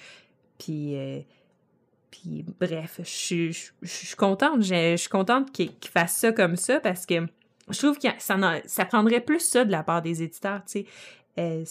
Puis, 0.62 0.96
euh, 0.96 1.20
puis 2.12 2.46
bref, 2.60 3.00
je 3.00 3.54
suis- 3.84 4.16
contente. 4.16 4.62
Je 4.62 4.96
suis 4.96 5.10
contente 5.10 5.52
qu'il 5.52 5.76
qu'il 5.78 5.90
fasse 5.92 6.18
ça 6.18 6.32
comme 6.32 6.56
ça 6.56 6.80
parce 6.80 7.06
que 7.06 7.16
je 7.70 7.78
trouve 7.78 7.98
que 7.98 8.08
ça, 8.20 8.38
ça 8.66 8.86
prendrait 8.86 9.22
plus 9.22 9.40
ça 9.40 9.66
de 9.66 9.72
la 9.72 9.82
part 9.82 10.02
des 10.02 10.22
éditeurs, 10.22 10.62
tu 10.66 10.82
sais. 10.82 10.86
Euh, 11.40 11.64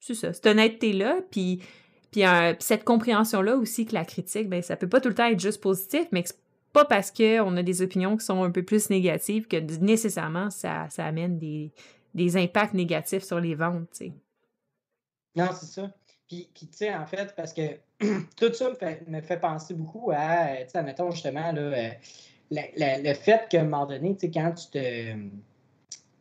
c'est 0.00 0.14
ça, 0.14 0.32
cette 0.32 0.46
honnêteté-là, 0.46 1.20
puis, 1.30 1.62
puis, 2.12 2.22
cette 2.60 2.84
compréhension-là 2.84 3.56
aussi 3.56 3.86
que 3.86 3.94
la 3.94 4.04
critique, 4.04 4.48
ben, 4.48 4.62
ça 4.62 4.76
peut 4.76 4.88
pas 4.88 5.00
tout 5.00 5.08
le 5.08 5.14
temps 5.14 5.26
être 5.26 5.40
juste 5.40 5.62
positif, 5.62 6.06
mais 6.12 6.22
c'est 6.26 6.38
pas 6.74 6.84
parce 6.84 7.10
qu'on 7.10 7.56
a 7.56 7.62
des 7.62 7.80
opinions 7.82 8.16
qui 8.16 8.24
sont 8.24 8.44
un 8.44 8.50
peu 8.50 8.62
plus 8.62 8.90
négatives 8.90 9.46
que 9.48 9.56
nécessairement 9.56 10.50
ça, 10.50 10.88
ça 10.90 11.06
amène 11.06 11.38
des, 11.38 11.72
des 12.12 12.36
impacts 12.36 12.74
négatifs 12.74 13.24
sur 13.24 13.40
les 13.40 13.54
ventes, 13.54 13.88
tu 13.92 14.06
sais. 14.06 14.12
Non, 15.36 15.48
c'est 15.58 15.66
ça. 15.66 15.90
Puis, 16.28 16.48
puis 16.54 16.66
tu 16.68 16.76
sais, 16.78 16.94
en 16.94 17.06
fait, 17.06 17.34
parce 17.36 17.52
que 17.52 17.62
tout 18.36 18.52
ça 18.52 18.70
me 18.70 18.74
fait, 18.74 19.06
me 19.08 19.20
fait 19.20 19.38
penser 19.38 19.74
beaucoup 19.74 20.10
à, 20.10 20.46
euh, 20.48 20.64
admettons 20.74 21.10
justement, 21.10 21.52
là, 21.52 21.60
euh, 21.60 21.90
la- 22.50 22.62
la- 22.76 22.98
le 22.98 23.14
fait 23.14 23.46
qu'à 23.48 23.60
un 23.60 23.64
moment 23.64 23.86
donné, 23.86 24.16
quand 24.32 24.52
tu 24.52 24.66
te. 24.70 25.14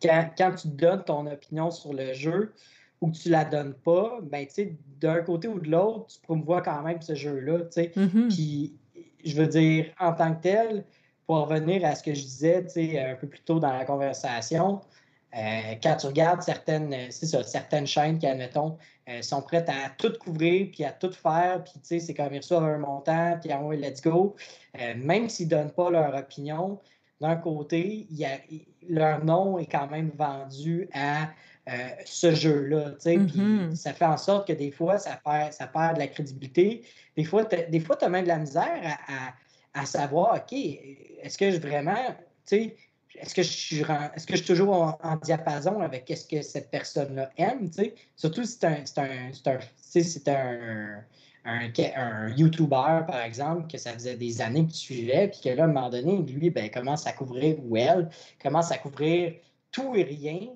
Quand, 0.01 0.29
quand 0.38 0.55
tu 0.55 0.67
donnes 0.67 1.03
ton 1.05 1.25
opinion 1.27 1.71
sur 1.71 1.93
le 1.93 2.11
jeu 2.13 2.53
ou 2.99 3.09
que 3.11 3.17
tu 3.17 3.29
la 3.29 3.45
donnes 3.45 3.73
pas, 3.73 4.19
ben, 4.21 4.45
tu 4.45 4.53
sais, 4.53 4.77
d'un 4.99 5.21
côté 5.21 5.47
ou 5.47 5.59
de 5.59 5.69
l'autre, 5.69 6.07
tu 6.07 6.19
promouvois 6.19 6.61
quand 6.61 6.81
même 6.84 7.01
ce 7.01 7.15
jeu-là. 7.15 7.59
Mhm. 7.95 8.27
Puis, 8.27 8.75
je 9.23 9.36
veux 9.36 9.47
dire, 9.47 9.93
en 9.99 10.11
tant 10.13 10.36
que 10.36 10.41
tel, 10.41 10.84
pour 11.25 11.47
revenir 11.47 11.86
à 11.86 11.95
ce 11.95 12.03
que 12.03 12.13
je 12.13 12.21
disais, 12.21 12.65
un 12.99 13.15
peu 13.15 13.27
plus 13.27 13.39
tôt 13.41 13.59
dans 13.59 13.71
la 13.71 13.86
conversation, 13.86 14.81
euh, 15.36 15.75
quand 15.81 15.95
tu 15.97 16.07
regardes 16.07 16.41
certaines, 16.41 16.93
euh, 16.93 17.09
ça, 17.09 17.43
certaines 17.43 17.88
chaînes 17.88 18.19
qui, 18.19 18.27
admettons, 18.27 18.77
euh, 19.09 19.21
sont 19.21 19.41
prêtes 19.41 19.69
à 19.69 19.89
tout 19.97 20.13
couvrir, 20.19 20.69
puis 20.71 20.84
à 20.86 20.91
tout 20.91 21.11
faire, 21.11 21.63
puis 21.63 21.73
tu 21.73 21.79
sais, 21.84 21.99
c'est 21.99 22.13
comme 22.13 22.34
ils 22.34 22.38
reçoivent 22.38 22.63
un 22.65 22.77
montant, 22.77 23.38
puis 23.41 23.51
en 23.53 23.65
ouais, 23.65 23.77
let's 23.77 24.01
go. 24.01 24.36
Euh, 24.79 24.93
même 24.95 25.29
s'ils 25.29 25.47
ne 25.47 25.51
donnent 25.51 25.71
pas 25.71 25.89
leur 25.89 26.15
opinion, 26.15 26.79
d'un 27.19 27.36
côté, 27.36 28.05
il 28.09 28.17
y 28.17 28.25
a, 28.25 28.38
leur 28.89 29.23
nom 29.23 29.57
est 29.57 29.65
quand 29.65 29.88
même 29.88 30.11
vendu 30.15 30.89
à 30.93 31.29
ce 32.03 32.36
jeu-là, 32.36 32.91
tu 32.91 32.95
sais, 32.99 33.17
puis 33.19 33.39
Mhm. 33.39 33.73
ça 33.73 33.93
fait 33.93 34.03
en 34.03 34.17
sorte 34.17 34.47
que 34.49 34.51
des 34.53 34.69
fois, 34.71 34.97
ça 34.97 35.17
perd, 35.23 35.53
ça 35.53 35.65
perd 35.65 35.93
de 35.93 35.99
la 35.99 36.07
crédibilité. 36.07 36.81
Des 37.15 37.23
fois, 37.23 37.45
t'as- 37.45 37.63
des 37.63 37.79
fois, 37.79 37.95
tu 37.95 38.03
as 38.03 38.09
même 38.09 38.23
de 38.23 38.27
la 38.27 38.39
misère 38.39 38.81
à, 38.84 39.29
à- 39.29 39.81
à 39.81 39.86
savoir, 39.86 40.36
OK, 40.36 40.51
est-ce 40.51 41.38
que 41.38 41.49
je 41.51 41.59
vraiment, 41.61 41.95
tu 42.45 42.57
sais, 42.57 42.75
est-ce 43.16 43.34
que 43.34 43.43
je 43.43 43.49
suis, 43.49 43.80
est-ce 43.80 44.26
que 44.26 44.36
je 44.36 44.43
suis 44.43 44.47
toujours 44.47 44.74
en, 44.74 44.97
en 45.03 45.16
diapason 45.18 45.82
avec 45.82 46.11
ce 46.16 46.26
que 46.26 46.41
cette 46.41 46.72
personne-là 46.72 47.32
aime, 47.38 47.70
tu 47.70 47.84
sais? 47.84 47.95
Surtout 48.16 48.43
si 48.43 48.57
c'est 48.59 48.66
un, 48.66 48.84
c'est 49.82 50.28
un, 50.28 51.03
un, 51.45 51.72
un, 51.95 52.30
YouTuber, 52.36 53.05
par 53.07 53.22
exemple, 53.22 53.72
que 53.72 53.78
ça 53.78 53.93
faisait 53.93 54.16
des 54.16 54.41
années 54.41 54.66
que 54.66 54.72
tu 54.72 54.78
suivais, 54.78 55.28
puis 55.28 55.41
que 55.43 55.49
là, 55.49 55.64
à 55.64 55.66
un 55.66 55.70
moment 55.70 55.89
donné, 55.89 56.18
lui, 56.22 56.49
ben, 56.49 56.70
commence 56.70 57.05
à 57.05 57.11
couvrir, 57.11 57.57
ou 57.64 57.78
elle, 57.78 58.09
commence 58.41 58.72
à 58.72 58.78
couvrir 58.78 59.34
tout 59.72 59.95
et 59.95 60.03
rien. 60.03 60.49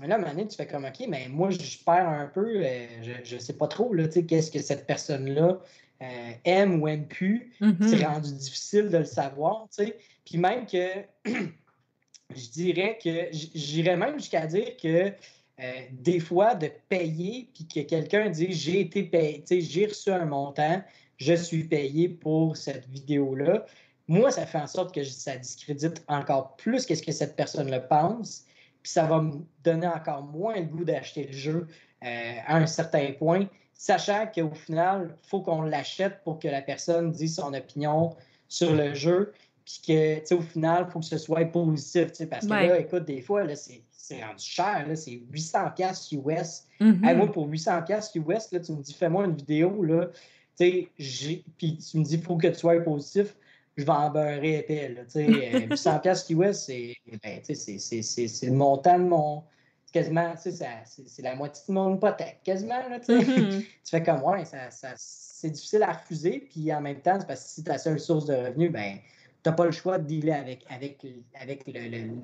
Mais 0.00 0.08
là, 0.08 0.14
à 0.14 0.18
un 0.18 0.20
moment 0.20 0.32
donné, 0.32 0.48
tu 0.48 0.56
fais 0.56 0.66
comme, 0.66 0.84
OK, 0.84 1.06
mais 1.08 1.28
moi, 1.28 1.50
je 1.50 1.78
perds 1.84 2.08
un 2.08 2.26
peu, 2.26 2.62
euh, 2.64 2.86
je 3.24 3.34
ne 3.34 3.40
sais 3.40 3.54
pas 3.54 3.66
trop, 3.66 3.92
là, 3.94 4.06
tu 4.06 4.14
sais, 4.14 4.26
qu'est-ce 4.26 4.50
que 4.50 4.60
cette 4.60 4.86
personne-là 4.86 5.58
euh, 6.02 6.32
aime 6.44 6.82
ou 6.82 6.88
aime 6.88 7.06
plus. 7.06 7.52
Mhm. 7.60 7.76
C'est 7.80 8.04
rendu 8.04 8.32
difficile 8.34 8.90
de 8.90 8.98
le 8.98 9.04
savoir, 9.04 9.66
tu 9.74 9.84
sais. 9.84 9.98
Puis 10.26 10.36
même 10.36 10.66
que, 10.66 11.04
je 12.34 12.48
dirais 12.50 12.98
que, 13.02 13.28
j'irais 13.32 13.96
même 13.96 14.18
jusqu'à 14.18 14.46
dire 14.46 14.76
que 14.76 15.12
euh, 15.58 15.72
des 15.90 16.20
fois, 16.20 16.54
de 16.54 16.70
payer, 16.88 17.48
puis 17.54 17.66
que 17.66 17.80
quelqu'un 17.80 18.28
dit, 18.28 18.52
j'ai 18.52 18.80
été 18.80 19.04
payé, 19.04 19.42
j'ai 19.48 19.86
reçu 19.86 20.10
un 20.10 20.26
montant, 20.26 20.82
je 21.16 21.32
suis 21.32 21.64
payé 21.64 22.10
pour 22.10 22.56
cette 22.56 22.86
vidéo-là, 22.88 23.64
moi, 24.08 24.30
ça 24.30 24.46
fait 24.46 24.58
en 24.58 24.66
sorte 24.66 24.94
que 24.94 25.02
ça 25.02 25.36
discrédite 25.36 26.04
encore 26.08 26.56
plus 26.56 26.84
qu'est-ce 26.86 27.02
que 27.02 27.12
cette 27.12 27.36
personne 27.36 27.70
le 27.70 27.86
pense, 27.88 28.44
puis 28.82 28.92
ça 28.92 29.04
va 29.04 29.20
me 29.20 29.32
donner 29.64 29.86
encore 29.86 30.22
moins 30.22 30.56
le 30.56 30.66
goût 30.66 30.84
d'acheter 30.84 31.24
le 31.24 31.32
jeu 31.32 31.66
euh, 32.04 32.34
à 32.46 32.56
un 32.56 32.66
certain 32.66 33.12
point, 33.12 33.48
sachant 33.72 34.26
qu'au 34.26 34.54
final, 34.54 35.16
il 35.24 35.28
faut 35.28 35.40
qu'on 35.40 35.62
l'achète 35.62 36.22
pour 36.22 36.38
que 36.38 36.48
la 36.48 36.62
personne 36.62 37.10
dise 37.10 37.36
son 37.36 37.52
opinion 37.54 38.14
sur 38.48 38.74
le 38.74 38.94
jeu, 38.94 39.32
puis 39.66 39.80
que, 39.86 40.20
tu 40.20 40.26
sais, 40.26 40.34
au 40.34 40.40
final, 40.40 40.86
il 40.88 40.92
faut 40.92 41.00
que 41.00 41.06
ce 41.06 41.18
soit 41.18 41.44
positif, 41.44 42.12
tu 42.12 42.14
sais, 42.14 42.26
parce 42.26 42.46
que 42.46 42.52
là, 42.52 42.78
écoute, 42.78 43.04
des 43.04 43.20
fois, 43.20 43.44
là, 43.44 43.54
c'est 43.56 44.24
rendu 44.24 44.44
cher, 44.44 44.86
c'est 44.94 45.20
800$ 45.32 46.14
US. 46.14 46.64
Mm 46.80 47.16
moi, 47.16 47.32
pour 47.32 47.48
800$ 47.48 48.12
US, 48.14 48.52
là, 48.52 48.60
tu 48.60 48.72
me 48.72 48.80
dis, 48.80 48.94
fais-moi 48.94 49.24
une 49.24 49.34
vidéo, 49.34 49.82
là, 49.82 50.06
tu 50.58 50.88
sais, 50.96 51.42
puis 51.58 51.78
tu 51.78 51.98
me 51.98 52.04
dis, 52.04 52.14
il 52.14 52.22
faut 52.22 52.36
que 52.36 52.46
tu 52.46 52.54
sois 52.54 52.80
positif 52.80 53.34
je 53.76 53.84
vais 53.84 53.90
en 53.90 54.10
beurrer 54.10 54.58
épais. 54.58 54.88
Là, 54.88 55.02
800 55.68 55.98
pièces 56.00 56.30
US, 56.30 56.70
ben, 57.22 57.40
c'est 57.42 58.46
le 58.46 58.52
montant 58.52 58.98
de 58.98 59.04
mon... 59.04 59.42
Quasiment, 59.92 60.34
c'est 60.36 61.22
la 61.22 61.34
moitié 61.36 61.62
de 61.68 61.72
mon 61.72 61.96
hypothèque, 61.96 62.40
quasiment. 62.44 62.88
Là, 62.88 62.98
mm-hmm. 62.98 63.60
tu 63.60 63.66
fais 63.90 64.02
comme, 64.02 64.22
ouais, 64.24 64.44
ça, 64.44 64.70
ça 64.70 64.88
c'est 64.96 65.50
difficile 65.50 65.82
à 65.84 65.92
refuser. 65.92 66.48
Puis 66.50 66.72
en 66.72 66.82
même 66.82 67.00
temps, 67.00 67.16
c'est 67.18 67.26
parce 67.26 67.44
que 67.44 67.48
si 67.48 67.64
ta 67.64 67.78
seule 67.78 67.98
source 67.98 68.26
de 68.26 68.34
revenus, 68.34 68.70
ben, 68.70 68.98
tu 69.46 69.50
n'as 69.50 69.56
pas 69.56 69.64
le 69.64 69.70
choix 69.70 69.98
de 69.98 70.06
dealer 70.08 70.32
avec, 70.32 70.64
avec, 70.68 71.06
avec 71.40 71.62
le, 71.68 71.72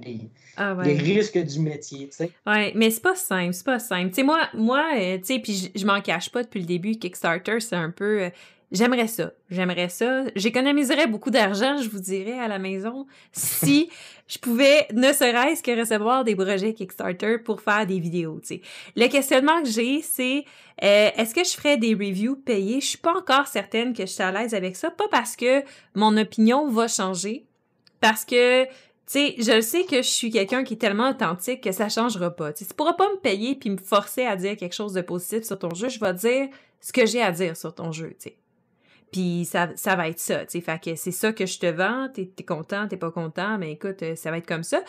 les, 0.05 0.29
ah 0.57 0.77
les, 0.83 0.95
risques 0.95 1.39
du 1.39 1.61
métier, 1.61 2.09
tu 2.09 2.17
sais. 2.17 2.31
Ouais, 2.45 2.73
mais 2.75 2.91
c'est 2.91 3.01
pas 3.01 3.15
simple, 3.15 3.53
c'est 3.53 3.65
pas 3.65 3.79
simple. 3.79 4.09
Tu 4.09 4.17
sais, 4.17 4.23
moi, 4.25 4.49
moi 4.55 4.91
euh, 4.97 5.19
tu 5.19 5.27
sais, 5.27 5.39
puis 5.39 5.55
je, 5.55 5.81
je 5.81 5.87
m'en 5.87 6.01
cache 6.01 6.31
pas 6.31 6.43
depuis 6.43 6.59
le 6.59 6.67
début, 6.67 6.97
Kickstarter, 6.97 7.61
c'est 7.61 7.77
un 7.77 7.91
peu... 7.91 8.29
J'aimerais 8.73 9.07
ça. 9.07 9.33
J'aimerais 9.51 9.91
ça. 9.91 10.25
J'économiserais 10.35 11.07
beaucoup 11.07 11.31
d'argent, 11.31 11.77
je 11.77 11.91
vous 11.91 12.01
dirais, 12.01 12.39
à 12.39 12.49
la 12.49 12.59
maison, 12.59 13.07
si 13.31 13.91
je 14.27 14.39
pouvais 14.39 14.89
ne 14.95 15.13
serait-ce 15.13 15.63
que 15.63 15.79
recevoir 15.79 16.25
des 16.25 16.35
projets 16.35 16.73
Kickstarter 16.73 17.37
pour 17.39 17.61
faire 17.61 17.87
des 17.87 18.01
vidéos. 18.01 18.41
sais. 18.43 18.63
Le 18.97 19.09
questionnement 19.09 19.63
que 19.63 19.69
j'ai, 19.69 20.01
c'est 20.01 20.47
euh, 20.83 21.11
est-ce 21.15 21.35
que 21.35 21.45
je 21.45 21.51
ferais 21.51 21.77
des 21.77 21.93
reviews 21.93 22.37
payées? 22.37 22.81
Je 22.81 22.87
suis 22.87 22.99
pas 22.99 23.15
encore 23.15 23.47
certaine 23.47 23.93
que 23.93 24.07
je 24.07 24.11
suis 24.11 24.23
à 24.23 24.33
l'aise 24.33 24.55
avec 24.55 24.75
ça. 24.75 24.91
Pas 24.91 25.09
parce 25.11 25.37
que 25.37 25.63
mon 25.95 26.17
opinion 26.17 26.67
va 26.69 26.89
changer, 26.89 27.45
parce 28.01 28.25
que 28.25 28.65
tu 28.65 28.71
sais, 29.07 29.35
je 29.39 29.61
sais 29.61 29.85
que 29.85 29.97
je 29.97 30.09
suis 30.09 30.31
quelqu'un 30.31 30.65
qui 30.65 30.75
est 30.75 30.79
tellement 30.79 31.11
authentique 31.11 31.63
que 31.63 31.73
ça 31.73 31.91
changera 31.91 32.31
pas. 32.31 32.55
Tu 32.55 32.65
ne 32.65 32.69
pourras 32.71 32.95
pas 32.95 33.11
me 33.11 33.19
payer 33.19 33.55
puis 33.55 33.69
me 33.69 33.77
forcer 33.77 34.25
à 34.25 34.35
dire 34.37 34.57
quelque 34.57 34.75
chose 34.75 34.95
de 34.95 35.03
positif 35.03 35.43
sur 35.45 35.59
ton 35.59 35.75
jeu. 35.75 35.91
Je 35.91 36.01
vais 36.01 36.15
dire 36.15 36.49
ce 36.81 36.91
que 36.91 37.05
j'ai 37.05 37.21
à 37.21 37.33
dire 37.33 37.55
sur 37.55 37.75
ton 37.75 37.93
jeu, 37.93 38.17
tu 38.19 38.31
sais. 38.31 38.37
Puis 39.13 39.45
ça, 39.45 39.69
ça 39.77 39.95
va 39.95 40.09
être 40.09 40.19
ça, 40.19 40.47
tu 40.47 40.53
sais. 40.53 40.61
Fait 40.63 40.83
que 40.83 40.97
c'est 40.97 41.13
ça 41.13 41.33
que 41.33 41.45
je 41.45 41.59
te 41.59 41.67
vends, 41.67 42.09
t'es 42.13 42.31
es 42.37 42.43
content, 42.43 42.89
t'es 42.89 42.97
pas 42.97 43.11
content, 43.11 43.59
mais 43.59 43.73
écoute, 43.73 44.03
euh, 44.03 44.17
ça 44.17 44.31
va 44.31 44.39
être 44.39 44.49
comme 44.49 44.65
ça. 44.65 44.81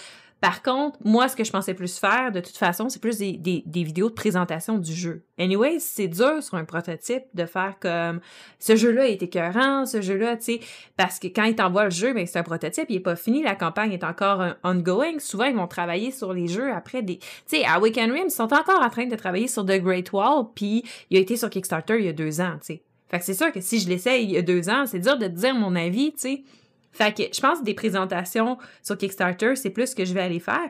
Par 0.43 0.61
contre, 0.61 0.99
moi, 1.05 1.30
ce 1.30 1.38
que 1.38 1.45
je 1.45 1.51
pensais 1.51 1.74
plus 1.74 1.97
faire, 1.97 2.34
de 2.34 2.41
toute 2.41 2.57
façon, 2.57 2.89
c'est 2.89 3.01
plus 3.01 3.17
des, 3.17 3.38
des, 3.38 3.84
vidéos 3.84 4.09
de 4.09 4.13
présentation 4.13 4.78
du 4.78 4.93
jeu. 4.93 5.24
Anyways, 5.39 5.80
c'est 5.80 6.09
dur 6.09 6.43
sur 6.43 6.55
un 6.55 6.65
prototype 6.65 7.24
de 7.34 7.45
faire 7.45 7.76
comme 7.80 8.19
ce 8.59 8.76
jeu-là 8.76 9.07
est 9.07 9.24
écœurant, 9.24 9.86
ce 9.86 10.01
jeu-là, 10.01 10.36
tu 10.36 10.43
sais, 10.43 10.59
parce 10.97 11.17
que 11.17 11.28
quand 11.28 11.45
ils 11.45 11.55
t'envoient 11.55 11.86
le 11.86 11.91
jeu, 11.91 12.13
ben 12.13 12.28
c'est 12.28 12.39
un 12.39 12.43
prototype, 12.43 12.88
il 12.89 12.97
est 12.97 12.99
pas 12.99 13.15
fini, 13.15 13.41
la 13.41 13.55
campagne 13.55 13.93
est 13.93 14.03
encore 14.03 14.41
euh, 14.41 14.51
ongoing. 14.65 15.19
Souvent, 15.19 15.45
ils 15.45 15.55
vont 15.55 15.67
travailler 15.67 16.11
sur 16.11 16.34
les 16.34 16.49
jeux 16.49 16.74
après 16.74 17.01
des... 17.03 17.19
Tu 17.19 17.26
sais, 17.45 17.65
à 17.65 17.80
Weekend 17.80 18.11
Rim, 18.11 18.26
ils 18.26 18.32
sont 18.32 18.53
encore 18.53 18.82
en 18.82 18.89
train 18.89 19.05
de 19.05 19.15
travailler 19.15 19.47
sur 19.47 19.65
The 19.65 19.80
Great 19.82 20.11
Wall, 20.11 20.47
puis 20.53 20.84
il 21.09 21.15
a 21.15 21.21
été 21.21 21.38
sur 21.38 21.49
Kickstarter 21.49 21.99
il 21.99 22.05
y 22.05 22.09
a 22.09 22.13
deux 22.13 22.41
ans, 22.41 22.57
tu 22.59 22.74
sais. 22.74 22.84
Fait 23.14 23.20
que 23.20 23.26
c'est 23.26 23.36
sûr 23.36 23.51
que 23.51 23.61
si 23.61 23.80
je 23.80 23.88
l'essaye 23.88 24.24
il 24.24 24.32
y 24.32 24.38
a 24.38 24.41
deux 24.41 24.70
ans, 24.70 24.88
c'est 24.88 24.97
dur 24.97 25.20
de 25.20 25.28
dire 25.28 25.53
mon 25.53 25.76
avis, 25.76 26.14
tu 26.14 26.18
sais. 26.18 26.43
Que 26.97 27.24
je 27.32 27.39
pense 27.39 27.59
que 27.59 27.64
des 27.64 27.76
présentations 27.76 28.57
sur 28.82 28.97
Kickstarter, 28.97 29.55
c'est 29.55 29.70
plus 29.70 29.91
ce 29.91 29.95
que 29.95 30.03
je 30.03 30.16
vais 30.16 30.22
aller 30.22 30.39
faire. 30.39 30.68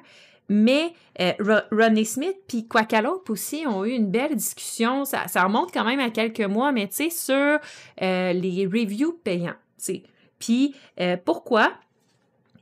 Mais 0.50 0.92
euh, 1.22 1.62
Ronnie 1.72 2.04
Smith 2.04 2.36
puis 2.50 2.68
Quacalope 2.68 3.30
aussi 3.30 3.64
ont 3.66 3.86
eu 3.86 3.92
une 3.92 4.12
belle 4.12 4.36
discussion. 4.36 5.06
Ça, 5.06 5.26
remonte 5.42 5.72
quand 5.72 5.86
même 5.86 6.02
à 6.02 6.10
quelques 6.10 6.42
mois, 6.42 6.74
mais 6.74 6.90
tu 6.90 7.10
sais, 7.10 7.10
sur 7.10 7.60
euh, 8.02 8.34
les 8.34 8.66
reviews 8.66 9.18
payants. 9.24 9.56
sais. 9.78 10.04
Puis 10.38 10.76
euh, 11.00 11.16
pourquoi? 11.16 11.72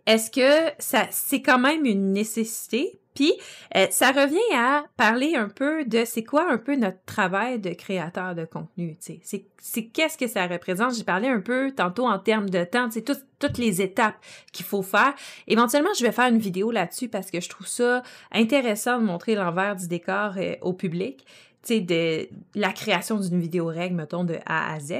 Est-ce 0.05 0.29
que 0.29 0.71
ça 0.77 1.07
c'est 1.09 1.41
quand 1.41 1.57
même 1.57 1.87
une 1.87 2.11
nécessité? 2.13 3.00
Puis, 3.13 3.33
euh, 3.75 3.87
ça 3.89 4.11
revient 4.11 4.39
à 4.55 4.85
parler 4.95 5.35
un 5.35 5.49
peu 5.49 5.83
de 5.85 6.05
c'est 6.05 6.23
quoi 6.23 6.49
un 6.49 6.57
peu 6.57 6.75
notre 6.75 7.03
travail 7.05 7.59
de 7.59 7.71
créateur 7.71 8.35
de 8.35 8.45
contenu, 8.45 8.97
tu 9.03 9.19
sais. 9.21 9.45
C'est 9.57 9.85
qu'est-ce 9.85 10.17
que 10.17 10.27
ça 10.27 10.47
représente? 10.47 10.95
J'ai 10.95 11.03
parlé 11.03 11.27
un 11.27 11.41
peu 11.41 11.71
tantôt 11.71 12.07
en 12.07 12.19
termes 12.19 12.49
de 12.49 12.63
temps, 12.63 12.89
tu 12.89 12.99
sais, 12.99 13.15
toutes 13.39 13.57
les 13.57 13.81
étapes 13.81 14.15
qu'il 14.53 14.65
faut 14.65 14.81
faire. 14.81 15.13
Éventuellement, 15.47 15.93
je 15.97 16.03
vais 16.03 16.11
faire 16.11 16.29
une 16.29 16.39
vidéo 16.39 16.71
là-dessus 16.71 17.09
parce 17.09 17.31
que 17.31 17.41
je 17.41 17.49
trouve 17.49 17.67
ça 17.67 18.01
intéressant 18.31 18.99
de 18.99 19.03
montrer 19.03 19.35
l'envers 19.35 19.75
du 19.75 19.87
décor 19.87 20.33
euh, 20.37 20.55
au 20.61 20.73
public, 20.73 21.25
tu 21.63 21.75
sais, 21.75 21.79
de 21.81 22.29
la 22.55 22.71
création 22.71 23.19
d'une 23.19 23.39
vidéo 23.39 23.67
règle, 23.67 23.95
mettons, 23.95 24.23
de 24.23 24.37
A 24.45 24.73
à 24.73 24.79
Z. 24.79 24.93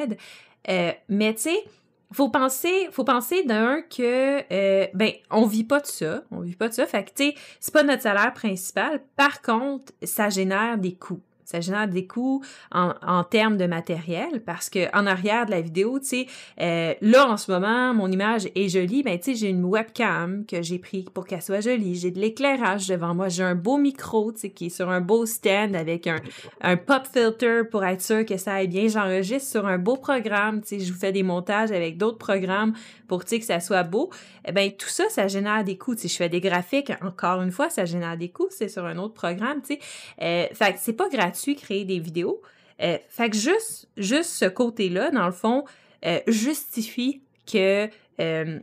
Euh, 0.69 0.91
mais 1.09 1.33
tu 1.33 1.41
sais, 1.43 1.63
faut 2.11 2.29
penser, 2.29 2.89
faut 2.91 3.03
penser 3.03 3.43
d'un 3.43 3.81
que 3.81 4.43
euh, 4.51 4.87
ben 4.93 5.11
on 5.29 5.45
vit 5.45 5.63
pas 5.63 5.79
de 5.79 5.87
ça, 5.87 6.23
on 6.31 6.41
vit 6.41 6.55
pas 6.55 6.69
de 6.69 6.73
ça. 6.73 6.85
Fait 6.85 7.03
que 7.03 7.09
tu 7.09 7.23
sais, 7.29 7.35
c'est 7.59 7.73
pas 7.73 7.83
notre 7.83 8.03
salaire 8.03 8.33
principal. 8.33 9.01
Par 9.15 9.41
contre, 9.41 9.93
ça 10.03 10.29
génère 10.29 10.77
des 10.77 10.93
coûts 10.93 11.21
ça 11.51 11.61
génère 11.61 11.87
des 11.87 12.07
coûts 12.07 12.43
en, 12.71 13.23
termes 13.23 13.57
de 13.57 13.65
matériel 13.65 14.41
parce 14.45 14.69
que 14.69 14.93
en 14.95 15.05
arrière 15.05 15.45
de 15.45 15.51
la 15.51 15.61
vidéo, 15.61 15.99
tu 15.99 16.05
sais, 16.05 16.25
euh, 16.59 16.93
là 17.01 17.29
en 17.29 17.37
ce 17.37 17.51
moment, 17.51 17.93
mon 17.93 18.11
image 18.11 18.49
est 18.55 18.69
jolie, 18.69 19.03
ben 19.03 19.17
tu 19.17 19.31
sais, 19.31 19.35
j'ai 19.35 19.49
une 19.49 19.63
webcam 19.65 20.45
que 20.45 20.61
j'ai 20.61 20.79
pris 20.79 21.05
pour 21.13 21.25
qu'elle 21.25 21.41
soit 21.41 21.61
jolie, 21.61 21.95
j'ai 21.95 22.11
de 22.11 22.19
l'éclairage 22.19 22.87
devant 22.87 23.13
moi, 23.13 23.29
j'ai 23.29 23.43
un 23.43 23.55
beau 23.55 23.77
micro, 23.77 24.31
tu 24.31 24.39
sais, 24.39 24.49
qui 24.49 24.67
est 24.67 24.69
sur 24.69 24.89
un 24.89 25.01
beau 25.01 25.25
stand 25.25 25.75
avec 25.75 26.07
un, 26.07 26.19
un 26.61 26.77
pop 26.77 27.03
filter 27.11 27.63
pour 27.69 27.83
être 27.83 28.01
sûr 28.01 28.25
que 28.25 28.37
ça 28.37 28.55
aille 28.55 28.67
bien, 28.67 28.87
j'enregistre 28.87 29.49
sur 29.49 29.67
un 29.67 29.77
beau 29.77 29.97
programme, 29.97 30.61
tu 30.61 30.67
sais, 30.67 30.79
je 30.79 30.91
vous 30.91 30.99
fais 30.99 31.11
des 31.11 31.23
montages 31.23 31.71
avec 31.71 31.97
d'autres 31.97 32.17
programmes 32.17 32.73
pour 33.07 33.25
que 33.25 33.41
ça 33.41 33.59
soit 33.59 33.83
beau, 33.83 34.09
eh 34.47 34.53
ben 34.53 34.71
tout 34.71 34.87
ça, 34.87 35.03
ça 35.09 35.27
génère 35.27 35.63
des 35.65 35.77
coûts. 35.77 35.95
Si 35.97 36.07
je 36.07 36.15
fais 36.15 36.29
des 36.29 36.39
graphiques, 36.39 36.93
encore 37.01 37.41
une 37.41 37.51
fois, 37.51 37.69
ça 37.69 37.83
génère 37.83 38.15
des 38.15 38.29
coûts, 38.29 38.47
c'est 38.49 38.69
sur 38.69 38.85
un 38.85 38.97
autre 38.97 39.13
programme, 39.13 39.61
tu 39.61 39.75
sais. 39.75 39.79
Euh, 40.21 40.47
fait 40.53 40.75
c'est 40.77 40.93
pas 40.93 41.09
gratuit 41.09 41.40
créer 41.55 41.85
des 41.85 41.99
vidéos. 41.99 42.41
Euh, 42.81 42.97
fait 43.09 43.29
que 43.29 43.37
juste, 43.37 43.87
juste 43.97 44.31
ce 44.31 44.45
côté-là, 44.45 45.11
dans 45.11 45.25
le 45.25 45.31
fond, 45.31 45.65
euh, 46.05 46.19
justifie 46.27 47.21
que 47.51 47.89
euh, 48.19 48.59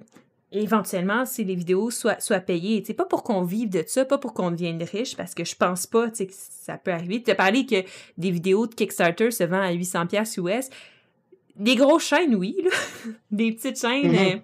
éventuellement, 0.51 1.25
si 1.25 1.45
les 1.45 1.55
vidéos 1.55 1.91
soient, 1.91 2.19
soient 2.21 2.41
payées. 2.41 2.83
C'est 2.87 2.95
pas 2.95 3.05
pour 3.05 3.23
qu'on 3.23 3.43
vive 3.43 3.69
de 3.69 3.85
ça, 3.87 4.05
pas 4.05 4.19
pour 4.19 4.35
qu'on 4.35 4.51
devienne 4.51 4.83
riche, 4.83 5.17
parce 5.17 5.35
que 5.35 5.45
je 5.45 5.55
pense 5.55 5.87
pas 5.87 6.11
que 6.11 6.25
ça 6.31 6.79
peut 6.79 6.91
arriver. 6.91 7.23
Tu 7.23 7.31
as 7.31 7.35
parlé 7.35 7.67
que 7.67 7.85
des 8.17 8.31
vidéos 8.31 8.67
de 8.67 8.75
Kickstarter 8.75 9.31
se 9.31 9.45
vendent 9.45 9.63
à 9.63 9.75
800$ 9.75 10.41
US. 10.41 10.71
Des 11.57 11.77
grosses 11.77 12.07
chaînes, 12.07 12.35
oui, 12.35 12.57
là. 12.63 12.71
des 13.31 13.53
petites 13.53 13.81
chaînes 13.81 14.13
mm-hmm. 14.13 14.41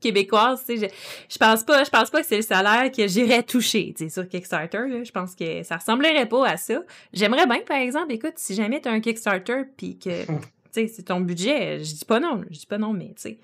Québécoises, 0.00 0.64
tu 0.66 0.78
sais, 0.78 0.88
je, 0.88 1.34
je, 1.34 1.38
pense 1.38 1.62
pas, 1.62 1.84
je 1.84 1.90
pense 1.90 2.10
pas 2.10 2.20
que 2.20 2.26
c'est 2.26 2.36
le 2.36 2.42
salaire 2.42 2.90
que 2.90 3.06
j'irais 3.06 3.42
toucher, 3.42 3.94
tu 3.96 4.04
sais, 4.04 4.10
sur 4.10 4.28
Kickstarter, 4.28 4.88
là. 4.88 5.04
Je 5.04 5.10
pense 5.10 5.34
que 5.34 5.62
ça 5.62 5.76
ressemblerait 5.76 6.26
pas 6.26 6.46
à 6.46 6.56
ça. 6.56 6.82
J'aimerais 7.12 7.46
bien, 7.46 7.60
par 7.66 7.78
exemple, 7.78 8.12
écoute, 8.12 8.34
si 8.36 8.54
jamais 8.54 8.80
t'as 8.80 8.90
un 8.90 9.00
Kickstarter 9.00 9.62
puis 9.76 9.98
que, 9.98 10.24
tu 10.26 10.32
sais, 10.72 10.86
c'est 10.88 11.04
ton 11.04 11.20
budget, 11.20 11.84
je 11.84 11.94
dis 11.94 12.04
pas 12.04 12.20
non, 12.20 12.42
je 12.50 12.58
dis 12.58 12.66
pas 12.66 12.78
non, 12.78 12.92
mais, 12.92 13.14
tu 13.16 13.22
sais. 13.22 13.38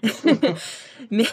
mais, 1.10 1.26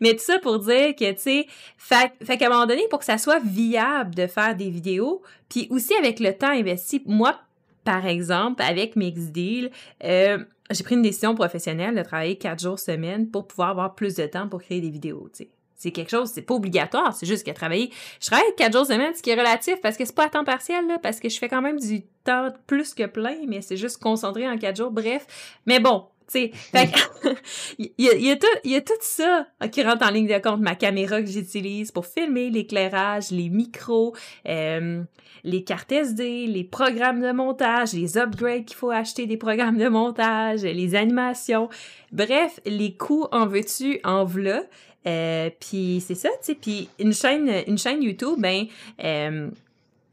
mais 0.00 0.12
tout 0.12 0.22
ça 0.22 0.38
pour 0.38 0.60
dire 0.60 0.94
que, 0.94 1.12
tu 1.12 1.20
sais, 1.20 1.46
fait, 1.76 2.12
fait 2.22 2.38
qu'à 2.38 2.46
un 2.46 2.50
moment 2.50 2.66
donné, 2.66 2.82
pour 2.88 3.00
que 3.00 3.04
ça 3.04 3.18
soit 3.18 3.40
viable 3.40 4.14
de 4.14 4.26
faire 4.26 4.54
des 4.54 4.70
vidéos, 4.70 5.22
puis 5.48 5.66
aussi 5.70 5.94
avec 5.94 6.20
le 6.20 6.32
temps 6.32 6.50
investi, 6.50 7.02
moi, 7.06 7.40
par 7.84 8.06
exemple, 8.06 8.62
avec 8.62 8.96
Mixdeal, 8.96 9.70
euh, 10.04 10.38
j'ai 10.70 10.84
pris 10.84 10.94
une 10.94 11.02
décision 11.02 11.34
professionnelle 11.34 11.94
de 11.94 12.02
travailler 12.02 12.36
quatre 12.36 12.60
jours 12.60 12.78
semaine 12.78 13.30
pour 13.30 13.46
pouvoir 13.46 13.70
avoir 13.70 13.94
plus 13.94 14.14
de 14.14 14.26
temps 14.26 14.48
pour 14.48 14.62
créer 14.62 14.80
des 14.80 14.90
vidéos. 14.90 15.28
C'est 15.74 15.90
quelque 15.90 16.10
chose, 16.10 16.30
c'est 16.30 16.42
pas 16.42 16.54
obligatoire, 16.54 17.14
c'est 17.14 17.26
juste 17.26 17.46
que 17.46 17.50
travailler. 17.50 17.92
Je 18.20 18.26
travaille 18.26 18.46
quatre 18.56 18.72
jours 18.72 18.86
semaine, 18.86 19.14
ce 19.14 19.22
qui 19.22 19.30
est 19.30 19.34
relatif 19.34 19.80
parce 19.82 19.96
que 19.96 20.04
c'est 20.04 20.14
pas 20.14 20.24
à 20.24 20.28
temps 20.30 20.44
partiel, 20.44 20.84
parce 21.02 21.20
que 21.20 21.28
je 21.28 21.38
fais 21.38 21.48
quand 21.48 21.60
même 21.60 21.78
du 21.78 22.02
temps 22.24 22.48
plus 22.66 22.94
que 22.94 23.04
plein, 23.04 23.36
mais 23.46 23.60
c'est 23.60 23.76
juste 23.76 23.98
concentré 23.98 24.48
en 24.48 24.56
quatre 24.56 24.76
jours. 24.76 24.90
Bref. 24.90 25.26
Mais 25.66 25.78
bon, 25.78 26.06
il 26.34 26.50
y, 27.98 28.08
a, 28.08 28.14
y, 28.14 28.30
a 28.30 28.36
tout, 28.36 28.46
y 28.64 28.74
a 28.74 28.80
tout 28.80 28.92
ça 29.00 29.46
qui 29.70 29.82
rentre 29.82 30.06
en 30.06 30.10
ligne 30.10 30.26
de 30.26 30.38
compte. 30.38 30.60
Ma 30.60 30.74
caméra 30.74 31.20
que 31.20 31.28
j'utilise 31.28 31.92
pour 31.92 32.06
filmer, 32.06 32.50
l'éclairage, 32.50 33.30
les 33.30 33.48
micros, 33.48 34.14
euh, 34.48 35.02
les 35.44 35.64
cartes 35.64 35.92
SD, 35.92 36.46
les 36.46 36.64
programmes 36.64 37.20
de 37.20 37.32
montage, 37.32 37.92
les 37.92 38.18
upgrades 38.18 38.64
qu'il 38.64 38.76
faut 38.76 38.90
acheter 38.90 39.26
des 39.26 39.36
programmes 39.36 39.78
de 39.78 39.88
montage, 39.88 40.62
les 40.62 40.94
animations. 40.94 41.68
Bref, 42.12 42.60
les 42.66 42.94
coûts 42.94 43.26
en 43.32 43.46
veux-tu, 43.46 44.00
en 44.04 44.24
v'là. 44.24 44.62
Euh, 45.06 45.50
puis 45.60 46.02
c'est 46.04 46.16
ça, 46.16 46.30
tu 46.40 46.46
sais. 46.46 46.54
Puis 46.56 46.88
une 46.98 47.12
chaîne, 47.12 47.48
une 47.68 47.78
chaîne 47.78 48.02
YouTube, 48.02 48.38
ben, 48.38 48.66
euh, 49.04 49.48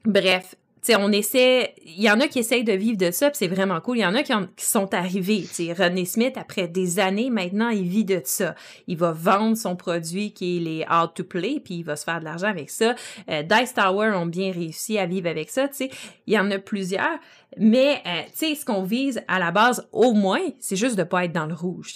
bref, 0.06 0.56
sais, 0.84 0.96
on 0.96 1.12
essaie, 1.12 1.74
il 1.86 2.02
y 2.02 2.10
en 2.10 2.20
a 2.20 2.28
qui 2.28 2.40
essayent 2.40 2.64
de 2.64 2.74
vivre 2.74 2.98
de 2.98 3.12
ça, 3.12 3.30
c'est 3.34 3.48
vraiment 3.48 3.80
cool. 3.82 3.98
Il 3.98 4.02
y 4.02 4.06
en 4.06 4.16
a 4.16 4.24
qui, 4.24 4.34
sont 4.58 4.94
arrivés. 4.94 5.48
Tu 5.54 5.72
René 5.72 6.06
Smith, 6.06 6.38
après 6.38 6.68
des 6.68 7.00
années, 7.00 7.30
maintenant, 7.30 7.70
il 7.70 7.88
vit 7.88 8.06
de 8.06 8.22
ça. 8.24 8.56
Il 8.88 8.98
va 8.98 9.12
vendre 9.12 9.58
son 9.58 9.76
produit 9.76 10.34
qui 10.34 10.58
est 10.58 10.60
les 10.60 10.86
How 10.90 11.08
to 11.08 11.24
Play, 11.24 11.62
puis 11.64 11.76
il 11.76 11.84
va 11.84 11.96
se 11.96 12.04
faire 12.04 12.20
de 12.20 12.26
l'argent 12.26 12.48
avec 12.48 12.70
ça. 12.70 12.96
Euh, 13.30 13.44
Dice 13.44 13.74
Tower 13.74 14.12
ont 14.16 14.26
bien 14.26 14.52
réussi 14.52 14.98
à 14.98 15.06
vivre 15.06 15.30
avec 15.30 15.50
ça. 15.50 15.68
Tu 15.68 15.90
il 16.28 16.34
y 16.34 16.40
en 16.40 16.50
a 16.52 16.60
plusieurs. 16.60 17.20
Mais, 17.58 18.02
euh, 18.06 18.22
ce 18.34 18.66
qu'on 18.66 18.84
vise 18.84 19.22
à 19.28 19.40
la 19.40 19.52
base, 19.52 19.88
au 19.92 20.14
moins, 20.14 20.42
c'est 20.60 20.76
juste 20.76 20.98
de 20.98 21.04
pas 21.04 21.26
être 21.26 21.34
dans 21.34 21.46
le 21.46 21.54
rouge. 21.54 21.94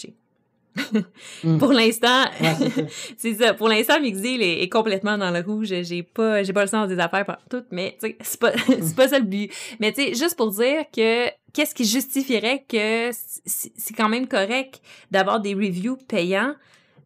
Mm. 1.43 1.57
Pour 1.57 1.71
l'instant, 1.71 2.25
c'est 3.17 3.33
ça. 3.35 3.53
Pour 3.53 3.67
l'instant, 3.67 3.99
Mixil 3.99 4.41
est, 4.41 4.63
est, 4.63 4.69
complètement 4.69 5.17
dans 5.17 5.31
le 5.31 5.41
rouge. 5.41 5.73
J'ai 5.83 6.03
pas, 6.03 6.43
j'ai 6.43 6.53
pas 6.53 6.61
le 6.61 6.67
sens 6.67 6.87
des 6.87 6.99
affaires 6.99 7.25
pour 7.25 7.35
tout, 7.49 7.65
mais 7.71 7.97
c'est 7.99 8.39
pas, 8.39 8.51
c'est 8.67 8.95
pas 8.95 9.07
ça 9.07 9.19
le 9.19 9.25
but. 9.25 9.51
Mais 9.79 9.91
tu 9.91 10.03
sais, 10.03 10.15
juste 10.15 10.35
pour 10.35 10.51
dire 10.51 10.85
que 10.95 11.27
qu'est-ce 11.53 11.75
qui 11.75 11.85
justifierait 11.85 12.65
que 12.67 13.11
c'est 13.45 13.93
quand 13.95 14.09
même 14.09 14.27
correct 14.27 14.81
d'avoir 15.11 15.39
des 15.39 15.53
reviews 15.53 15.97
payants, 16.07 16.55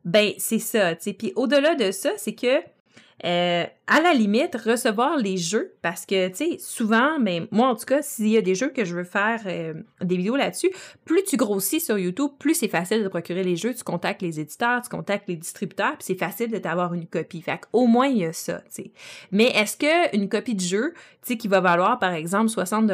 ben 0.06 0.32
c'est 0.38 0.60
ça. 0.60 0.96
Tu 0.96 1.04
sais, 1.04 1.14
puis 1.14 1.34
au-delà 1.36 1.76
de 1.76 1.92
ça, 1.92 2.12
c'est 2.18 2.36
que 2.36 2.62
euh, 3.24 3.66
à 3.94 4.00
la 4.00 4.14
limite, 4.14 4.56
recevoir 4.56 5.18
les 5.18 5.36
jeux, 5.36 5.74
parce 5.82 6.06
que, 6.06 6.30
tu 6.30 6.36
sais, 6.36 6.58
souvent, 6.60 7.20
mais 7.20 7.50
moi, 7.52 7.68
en 7.68 7.76
tout 7.76 7.84
cas, 7.84 8.02
s'il 8.02 8.30
y 8.30 8.38
a 8.38 8.42
des 8.42 8.56
jeux 8.56 8.70
que 8.70 8.86
je 8.86 8.96
veux 8.96 9.04
faire 9.04 9.42
euh, 9.48 9.74
des 10.00 10.16
vidéos 10.16 10.38
là-dessus, 10.38 10.72
plus 11.04 11.24
tu 11.24 11.36
grossis 11.36 11.82
sur 11.82 11.98
YouTube, 11.98 12.32
plus 12.40 12.54
c'est 12.54 12.70
facile 12.70 13.04
de 13.04 13.10
procurer 13.10 13.44
les 13.44 13.58
jeux. 13.58 13.74
Tu 13.74 13.84
contactes 13.84 14.22
les 14.22 14.40
éditeurs, 14.40 14.82
tu 14.82 14.88
contactes 14.88 15.28
les 15.28 15.36
distributeurs, 15.36 15.98
puis 15.98 16.06
c'est 16.06 16.16
facile 16.16 16.50
de 16.52 16.58
t'avoir 16.58 16.94
une 16.94 17.06
copie. 17.06 17.42
Fait 17.42 17.60
au 17.74 17.86
moins, 17.86 18.08
il 18.08 18.20
y 18.20 18.26
a 18.26 18.32
ça, 18.32 18.60
tu 18.60 18.84
sais. 18.84 18.92
Mais 19.34 19.48
est-ce 19.48 19.76
qu'une 19.76 20.30
copie 20.30 20.56
de 20.56 20.62
jeu, 20.62 20.94
tu 21.22 21.34
sais, 21.34 21.38
qui 21.38 21.50
va 21.50 21.60
valoir, 21.60 22.00
par 22.00 22.14
exemple, 22.14 22.48
60 22.48 22.90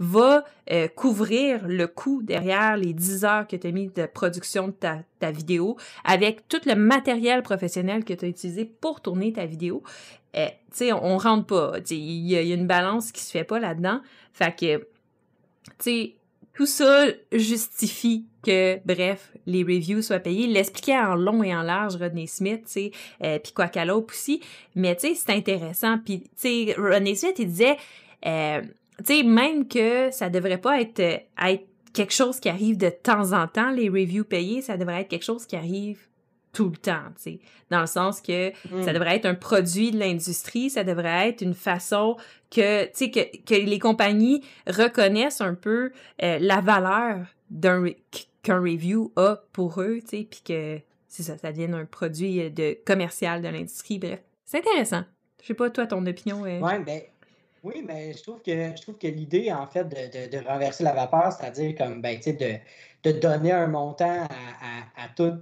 va 0.00 0.44
euh, 0.72 0.88
couvrir 0.88 1.68
le 1.68 1.86
coût 1.86 2.22
derrière 2.24 2.76
les 2.76 2.92
10 2.92 3.24
heures 3.24 3.46
que 3.46 3.54
tu 3.54 3.68
as 3.68 3.70
mis 3.70 3.86
de 3.86 4.06
production 4.06 4.66
de 4.66 4.72
ta, 4.72 4.98
ta 5.20 5.30
vidéo 5.30 5.76
avec 6.04 6.48
tout 6.48 6.60
le 6.66 6.74
matériel 6.74 7.42
professionnel 7.42 8.04
que 8.04 8.14
tu 8.14 8.24
as 8.24 8.28
utilisé 8.28 8.64
pour 8.64 9.00
tourner 9.00 9.32
ta 9.32 9.46
vidéo? 9.46 9.84
Eh, 10.34 10.48
tu 10.70 10.78
sais, 10.78 10.92
on, 10.92 11.16
rentre 11.16 11.46
pas. 11.46 11.72
Il 11.90 12.26
y, 12.26 12.36
a 12.36 12.40
une 12.40 12.66
balance 12.66 13.12
qui 13.12 13.22
se 13.22 13.30
fait 13.30 13.44
pas 13.44 13.60
là-dedans. 13.60 14.00
Fait 14.32 14.54
que, 14.54 14.78
tu 14.78 14.84
sais, 15.78 16.14
tout 16.54 16.66
ça 16.66 17.06
justifie 17.32 18.26
que, 18.42 18.78
bref, 18.84 19.32
les 19.46 19.62
reviews 19.62 20.02
soient 20.02 20.18
payés. 20.18 20.46
L'expliquait 20.48 20.98
en 20.98 21.14
long 21.14 21.42
et 21.42 21.54
en 21.54 21.62
large 21.62 21.96
Rodney 21.96 22.26
Smith, 22.26 22.62
tu 22.66 22.72
sais, 22.72 22.90
euh, 23.22 23.38
puis 23.38 23.52
Quacalope 23.52 24.10
aussi. 24.10 24.40
Mais, 24.74 24.96
tu 24.96 25.08
sais, 25.08 25.14
c'est 25.14 25.30
intéressant. 25.30 25.98
Puis, 25.98 26.22
tu 26.22 26.28
sais, 26.36 26.74
Rodney 26.76 27.14
Smith, 27.14 27.36
il 27.38 27.46
disait, 27.46 27.76
euh, 28.26 28.62
tu 28.98 29.04
sais, 29.04 29.22
même 29.22 29.68
que 29.68 30.10
ça 30.10 30.30
devrait 30.30 30.60
pas 30.60 30.80
être, 30.80 31.00
être 31.00 31.66
quelque 31.92 32.12
chose 32.12 32.40
qui 32.40 32.48
arrive 32.48 32.76
de 32.76 32.88
temps 32.88 33.32
en 33.32 33.46
temps, 33.46 33.70
les 33.70 33.88
reviews 33.88 34.24
payés, 34.24 34.62
ça 34.62 34.76
devrait 34.76 35.02
être 35.02 35.08
quelque 35.08 35.24
chose 35.24 35.46
qui 35.46 35.54
arrive 35.54 35.98
tout 36.54 36.70
le 36.70 36.76
temps, 36.76 37.10
tu 37.16 37.22
sais, 37.22 37.38
dans 37.70 37.80
le 37.80 37.86
sens 37.86 38.20
que 38.22 38.52
ça 38.84 38.90
mm. 38.90 38.94
devrait 38.94 39.16
être 39.16 39.26
un 39.26 39.34
produit 39.34 39.90
de 39.90 39.98
l'industrie, 39.98 40.70
ça 40.70 40.84
devrait 40.84 41.28
être 41.28 41.42
une 41.42 41.52
façon 41.52 42.16
que, 42.50 42.84
tu 42.84 42.90
sais, 42.94 43.10
que, 43.10 43.36
que, 43.44 43.54
les 43.54 43.78
compagnies 43.78 44.42
reconnaissent 44.66 45.40
un 45.40 45.54
peu 45.54 45.90
euh, 46.22 46.38
la 46.40 46.60
valeur 46.60 47.26
d'un 47.50 47.84
qu'un 48.42 48.60
review 48.60 49.12
a 49.16 49.42
pour 49.52 49.80
eux, 49.80 49.98
tu 50.00 50.18
sais, 50.18 50.28
puis 50.30 50.42
que 50.44 50.80
c'est 51.08 51.24
ça, 51.24 51.36
ça 51.36 51.50
devienne 51.50 51.74
un 51.74 51.84
produit 51.84 52.40
euh, 52.40 52.50
de 52.50 52.78
commercial 52.86 53.42
de 53.42 53.48
l'industrie, 53.48 53.98
bref. 53.98 54.20
C'est 54.44 54.58
intéressant. 54.58 55.02
Je 55.42 55.48
sais 55.48 55.54
pas, 55.54 55.68
toi, 55.70 55.86
ton 55.86 56.06
opinion 56.06 56.46
est... 56.46 56.60
Ouais, 56.60 56.78
ben, 56.78 57.00
oui, 57.64 57.82
mais 57.86 58.12
je 58.12 58.22
trouve 58.22 58.42
que 58.42 58.52
je 58.76 58.82
trouve 58.82 58.98
que 58.98 59.06
l'idée, 59.06 59.50
en 59.50 59.66
fait, 59.66 59.84
de, 59.84 60.28
de, 60.28 60.38
de 60.38 60.46
renverser 60.46 60.84
la 60.84 60.92
vapeur, 60.92 61.32
c'est-à-dire 61.32 61.74
comme, 61.76 62.02
ben, 62.02 62.16
tu 62.16 62.24
sais, 62.24 62.32
de 62.34 62.58
de 63.04 63.12
donner 63.12 63.52
un 63.52 63.66
montant 63.66 64.26
à, 64.96 65.08
tout, 65.16 65.34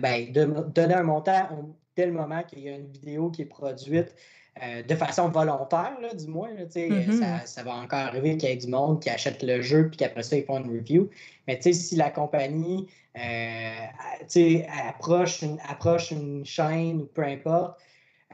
ben, 0.00 0.32
de 0.32 0.44
donner 0.72 0.94
un 0.94 1.02
montant 1.02 1.48
dès 1.96 2.06
le 2.06 2.12
moment 2.12 2.42
qu'il 2.42 2.60
y 2.60 2.68
a 2.68 2.76
une 2.76 2.86
vidéo 2.86 3.30
qui 3.30 3.42
est 3.42 3.46
produite 3.46 4.14
euh, 4.62 4.82
de 4.82 4.94
façon 4.94 5.28
volontaire, 5.28 5.98
là, 6.00 6.14
du 6.14 6.28
moins. 6.28 6.48
Mm-hmm. 6.54 7.44
ça, 7.44 7.62
va 7.62 7.74
encore 7.74 7.98
arriver 7.98 8.38
qu'il 8.38 8.48
y 8.48 8.52
ait 8.52 8.56
du 8.56 8.68
monde 8.68 9.02
qui 9.02 9.10
achète 9.10 9.42
le 9.42 9.60
jeu 9.60 9.88
puis 9.88 9.98
qu'après 9.98 10.22
ça, 10.22 10.34
ils 10.36 10.44
font 10.44 10.58
une 10.58 10.70
review. 10.70 11.10
Mais 11.46 11.60
si 11.60 11.94
la 11.94 12.10
compagnie 12.10 12.86
euh, 13.18 14.66
approche, 14.88 15.42
une, 15.42 15.58
approche 15.68 16.10
une 16.10 16.46
chaîne 16.46 17.02
ou 17.02 17.04
peu 17.04 17.22
importe, 17.22 17.78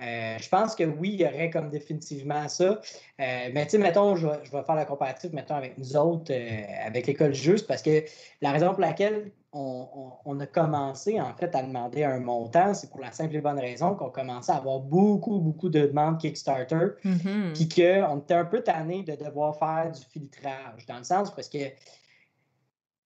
euh, 0.02 0.36
je 0.38 0.48
pense 0.48 0.74
que 0.74 0.84
oui, 0.84 1.10
il 1.14 1.20
y 1.20 1.24
aurait 1.24 1.50
comme 1.50 1.70
définitivement 1.70 2.48
ça. 2.48 2.64
Euh, 2.64 2.78
mais 3.18 3.64
tu 3.64 3.70
sais, 3.72 3.78
mettons, 3.78 4.16
je 4.16 4.26
vais, 4.26 4.62
faire 4.64 4.74
le 4.74 4.84
comparatif, 4.84 5.32
mettons, 5.32 5.54
avec 5.54 5.78
nous 5.78 5.96
autres, 5.96 6.32
euh, 6.32 6.62
avec 6.84 7.06
l'école 7.06 7.34
juste, 7.34 7.66
parce 7.66 7.82
que 7.82 8.04
la 8.40 8.50
raison 8.50 8.70
pour 8.70 8.80
laquelle 8.80 9.30
on, 9.52 10.40
a 10.40 10.46
commencé, 10.46 11.20
en 11.20 11.34
fait, 11.34 11.54
à 11.54 11.62
demander 11.62 12.04
un 12.04 12.20
montant, 12.20 12.72
c'est 12.72 12.90
pour 12.90 13.00
la 13.00 13.12
simple 13.12 13.36
et 13.36 13.40
bonne 13.40 13.58
raison 13.58 13.94
qu'on 13.94 14.08
commençait 14.08 14.52
à 14.52 14.56
avoir 14.56 14.80
beaucoup, 14.80 15.38
beaucoup 15.40 15.68
de 15.68 15.86
demandes 15.86 16.18
Kickstarter, 16.18 16.96
mm-hmm. 17.04 17.52
puis 17.52 17.68
qu'on 17.68 18.18
était 18.20 18.34
un 18.34 18.46
peu 18.46 18.62
tanné 18.62 19.02
de 19.02 19.14
devoir 19.14 19.58
faire 19.58 19.92
du 19.92 20.00
filtrage, 20.10 20.86
dans 20.88 20.98
le 20.98 21.04
sens 21.04 21.30
parce 21.34 21.50
que 21.50 21.58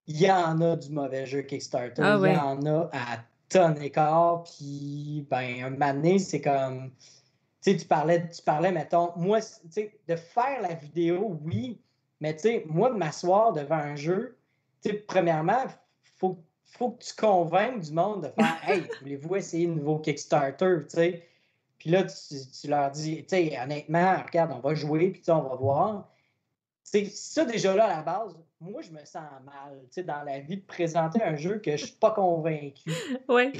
il 0.07 0.21
y 0.21 0.31
en 0.31 0.61
a 0.61 0.77
du 0.77 0.91
mauvais 0.91 1.27
jeu 1.27 1.43
Kickstarter, 1.43 2.01
ah 2.01 2.19
il 2.23 2.33
y 2.33 2.37
en 2.37 2.65
a 2.65 2.89
à 2.93 3.19
tonne 3.49 3.81
écart. 3.83 4.45
Puis, 4.45 5.27
ben, 5.31 5.65
un 5.65 5.93
donné, 5.93 6.19
c'est 6.19 6.41
comme. 6.41 6.91
Tu 7.63 7.73
sais, 7.73 7.77
tu 7.77 7.87
parlais, 7.87 8.29
tu 8.29 8.43
parlais, 8.43 8.73
mettons, 8.73 9.13
moi, 9.17 9.41
tu 9.41 9.49
sais, 9.71 9.99
de 10.09 10.17
faire 10.17 10.63
la 10.63 10.75
vidéo, 10.75 11.39
oui, 11.43 11.81
mais 12.21 12.35
tu 12.37 12.43
sais, 12.43 12.65
moi, 12.67 12.91
de 12.91 12.97
m'asseoir 12.97 13.53
devant 13.53 13.77
un 13.77 13.97
jeu, 13.97 14.39
tu 14.83 14.91
sais, 14.91 14.97
premièrement, 14.97 15.65
il 15.65 16.11
faut, 16.17 16.39
faut 16.65 16.93
que 16.93 17.03
tu 17.03 17.15
convainques 17.15 17.81
du 17.81 17.93
monde 17.93 18.23
de 18.25 18.29
faire 18.41 18.59
Hey, 18.69 18.85
voulez-vous 19.01 19.37
essayer 19.37 19.67
un 19.67 19.75
nouveau 19.75 19.99
Kickstarter, 19.99 20.79
tu 20.83 20.91
sais? 20.91 21.29
Puis 21.79 21.91
là, 21.91 22.05
tu, 22.05 22.69
leur 22.69 22.91
dis, 22.91 23.23
tu 23.23 23.29
sais, 23.29 23.59
honnêtement, 23.61 24.23
regarde, 24.25 24.53
on 24.53 24.61
va 24.61 24.75
jouer, 24.75 25.11
puis 25.11 25.23
on 25.29 25.43
va 25.43 25.57
voir. 25.57 26.09
C'est 26.83 27.07
ça, 27.07 27.45
déjà 27.45 27.75
là, 27.75 27.87
à 27.87 27.97
la 27.97 28.03
base, 28.03 28.37
moi, 28.61 28.83
je 28.83 28.91
me 28.91 29.05
sens 29.05 29.23
mal, 29.45 30.05
dans 30.05 30.23
la 30.23 30.41
vie 30.41 30.57
de 30.57 30.67
présenter 30.67 31.23
un 31.23 31.37
jeu 31.37 31.59
que 31.59 31.73
je 31.73 31.87
suis 31.87 31.97
pas 31.97 32.13
convaincu. 32.13 32.91
Oui. 33.29 33.53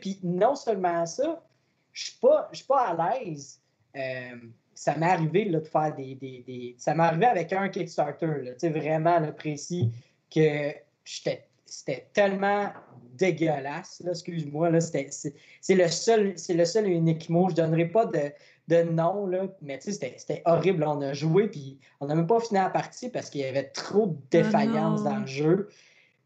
Puis 0.00 0.20
non 0.22 0.54
seulement 0.54 1.04
ça, 1.06 1.44
je 1.92 2.04
suis 2.04 2.18
pas, 2.20 2.48
suis 2.52 2.64
pas 2.64 2.88
à 2.88 3.18
l'aise. 3.18 3.60
Euh, 3.96 4.36
ça 4.74 4.96
m'est 4.96 5.10
arrivé 5.10 5.44
là, 5.46 5.58
de 5.58 5.66
faire 5.66 5.94
des, 5.94 6.14
des, 6.14 6.44
des... 6.46 6.74
Ça 6.78 6.94
m'est 6.94 7.02
arrivé 7.02 7.26
avec 7.26 7.52
un 7.52 7.68
Kickstarter, 7.68 8.54
vraiment 8.62 9.18
le 9.18 9.34
précis, 9.34 9.90
que 10.30 10.72
c'était 11.04 12.08
tellement 12.12 12.72
dégueulasse, 13.14 14.02
excuse-moi, 14.08 14.70
c'est 14.80 15.74
le 15.74 15.88
seul, 15.88 16.38
c'est 16.38 16.54
le 16.54 16.64
seul 16.64 16.86
et 16.86 16.92
unique 16.92 17.28
mot. 17.28 17.48
Je 17.50 17.56
donnerai 17.56 17.86
pas 17.86 18.06
de, 18.06 18.32
de 18.72 18.82
nom, 18.90 19.26
là. 19.26 19.46
Mais 19.60 19.78
tu 19.78 19.92
sais, 19.92 20.14
c'était 20.16 20.42
horrible. 20.44 20.84
On 20.84 21.00
a 21.00 21.12
joué, 21.12 21.48
puis 21.48 21.78
on 22.00 22.06
n'a 22.06 22.14
même 22.14 22.26
pas 22.26 22.40
fini 22.40 22.58
la 22.60 22.70
partie 22.70 23.08
parce 23.08 23.30
qu'il 23.30 23.42
y 23.42 23.44
avait 23.44 23.68
trop 23.68 24.06
de 24.06 24.16
défaillances 24.30 25.00
oh 25.02 25.08
dans 25.08 25.18
le 25.18 25.26
jeu. 25.26 25.68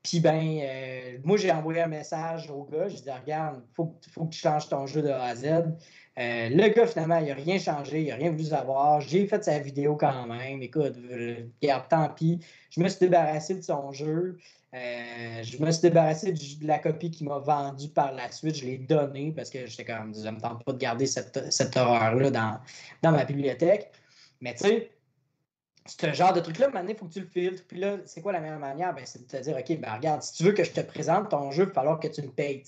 Puis 0.02 0.20
ben, 0.20 0.60
euh, 0.62 1.18
moi, 1.24 1.36
j'ai 1.36 1.50
envoyé 1.50 1.82
un 1.82 1.88
message 1.88 2.48
au 2.50 2.64
gars. 2.64 2.88
Je 2.88 2.96
dit, 2.96 3.10
regarde, 3.10 3.60
il 3.60 3.74
faut, 3.74 3.94
faut, 4.12 4.24
que 4.26 4.30
tu 4.30 4.38
changes 4.38 4.68
ton 4.68 4.86
jeu 4.86 5.02
de 5.02 5.08
A 5.08 5.24
à 5.24 5.34
Z. 5.34 5.46
Euh, 6.18 6.48
le 6.48 6.68
gars, 6.68 6.86
finalement, 6.86 7.18
il 7.18 7.26
n'a 7.26 7.34
rien 7.34 7.58
changé, 7.58 8.02
il 8.02 8.08
n'a 8.08 8.16
rien 8.16 8.30
voulu 8.30 8.44
savoir. 8.44 9.00
J'ai 9.02 9.26
fait 9.26 9.44
sa 9.44 9.58
vidéo 9.58 9.96
quand 9.96 10.26
même. 10.26 10.62
Écoute, 10.62 10.94
regarde, 11.62 11.88
tant 11.88 12.08
pis. 12.08 12.40
Je 12.70 12.80
me 12.80 12.88
suis 12.88 13.00
débarrassé 13.00 13.54
de 13.54 13.60
son 13.60 13.92
jeu. 13.92 14.38
Euh, 14.74 15.42
je 15.42 15.62
me 15.62 15.70
suis 15.70 15.82
débarrassé 15.82 16.32
de 16.32 16.66
la 16.66 16.78
copie 16.78 17.10
qu'il 17.10 17.28
m'a 17.28 17.38
vendue 17.38 17.88
par 17.90 18.12
la 18.12 18.30
suite. 18.32 18.56
Je 18.56 18.64
l'ai 18.64 18.78
donnée 18.78 19.32
parce 19.32 19.50
que 19.50 19.66
j'étais 19.66 19.84
comme, 19.84 20.14
je 20.14 20.26
ne 20.26 20.30
me 20.32 20.40
tente 20.40 20.64
pas 20.64 20.72
de 20.72 20.78
garder 20.78 21.06
cette, 21.06 21.52
cette 21.52 21.76
horreur-là 21.76 22.30
dans, 22.30 22.60
dans 23.02 23.12
ma 23.12 23.24
bibliothèque. 23.24 23.92
Mais 24.40 24.54
tu 24.54 24.64
sais, 24.64 24.90
ce 25.86 26.12
genre 26.12 26.32
de 26.32 26.40
truc-là, 26.40 26.68
maintenant, 26.70 26.90
il 26.90 26.96
faut 26.96 27.06
que 27.06 27.12
tu 27.12 27.20
le 27.20 27.26
filtres. 27.26 27.64
Puis 27.66 27.78
là, 27.78 27.98
c'est 28.06 28.20
quoi 28.20 28.32
la 28.32 28.40
meilleure 28.40 28.58
manière? 28.58 28.94
Ben, 28.94 29.04
c'est 29.04 29.26
de 29.26 29.30
te 29.30 29.42
dire, 29.42 29.56
OK, 29.56 29.80
ben 29.80 29.92
regarde, 29.94 30.22
si 30.22 30.32
tu 30.34 30.44
veux 30.44 30.52
que 30.52 30.64
je 30.64 30.72
te 30.72 30.80
présente 30.80 31.30
ton 31.30 31.50
jeu, 31.50 31.64
il 31.64 31.66
va 31.68 31.72
falloir 31.74 32.00
que 32.00 32.08
tu 32.08 32.22
me 32.22 32.28
payes. 32.28 32.62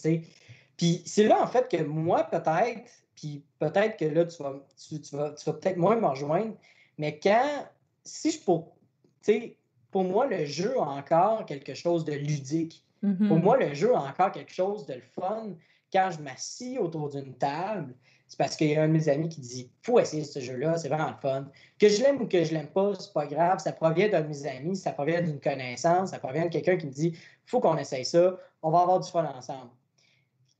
Puis 0.77 1.03
c'est 1.05 1.25
là, 1.25 1.43
en 1.43 1.47
fait, 1.47 1.69
que 1.69 1.83
moi, 1.83 2.25
peut-être, 2.25 2.91
puis 3.19 3.43
peut-être 3.59 3.97
que 3.97 4.05
là, 4.05 4.25
tu 4.27 4.41
vas, 4.43 4.55
tu, 4.77 5.01
tu 5.01 5.16
vas, 5.16 5.33
tu 5.33 5.45
vas 5.45 5.53
peut-être 5.55 5.77
moins 5.77 5.97
me 5.97 6.07
rejoindre, 6.07 6.55
mais 6.99 7.19
quand, 7.19 7.66
si 8.05 8.31
je 8.31 8.41
pour, 8.41 8.77
tu 9.23 9.33
sais, 9.33 9.57
pour 9.91 10.05
moi, 10.05 10.27
le 10.27 10.45
jeu 10.45 10.79
a 10.79 10.89
encore 10.89 11.45
quelque 11.47 11.75
chose 11.75 12.05
de 12.05 12.12
ludique. 12.12 12.85
Pour 13.01 13.11
mm-hmm. 13.11 13.43
moi, 13.43 13.57
le 13.57 13.75
jeu 13.75 13.95
a 13.95 14.01
encore 14.01 14.31
quelque 14.33 14.53
chose 14.53 14.87
de 14.87 15.01
fun. 15.14 15.55
Quand 15.93 16.11
je 16.11 16.21
m'assis 16.23 16.79
autour 16.79 17.09
d'une 17.09 17.35
table, 17.35 17.95
c'est 18.29 18.39
parce 18.39 18.55
qu'il 18.55 18.69
y 18.69 18.77
a 18.77 18.83
un 18.83 18.89
de 18.89 18.93
mes 18.93 19.09
amis 19.09 19.29
qui 19.29 19.41
dit 19.41 19.71
faut 19.83 19.99
essayer 19.99 20.23
ce 20.23 20.39
jeu-là, 20.39 20.77
c'est 20.77 20.89
vraiment 20.89 21.11
le 21.11 21.16
fun. 21.21 21.49
Que 21.79 21.89
je 21.89 22.03
l'aime 22.03 22.21
ou 22.21 22.27
que 22.27 22.45
je 22.45 22.53
l'aime 22.53 22.69
pas, 22.69 22.93
c'est 22.99 23.12
pas 23.12 23.27
grave. 23.27 23.59
Ça 23.59 23.73
provient 23.73 24.09
d'un 24.09 24.21
de 24.21 24.29
mes 24.29 24.47
amis, 24.47 24.77
ça 24.77 24.93
provient 24.93 25.23
d'une 25.23 25.41
connaissance, 25.41 26.11
ça 26.11 26.19
provient 26.19 26.45
de 26.45 26.51
quelqu'un 26.51 26.77
qui 26.77 26.87
me 26.87 26.93
dit 26.93 27.16
faut 27.47 27.61
qu'on 27.61 27.79
essaye 27.79 28.05
ça, 28.05 28.37
on 28.62 28.71
va 28.71 28.81
avoir 28.81 29.01
du 29.01 29.11
fun 29.11 29.25
ensemble. 29.25 29.71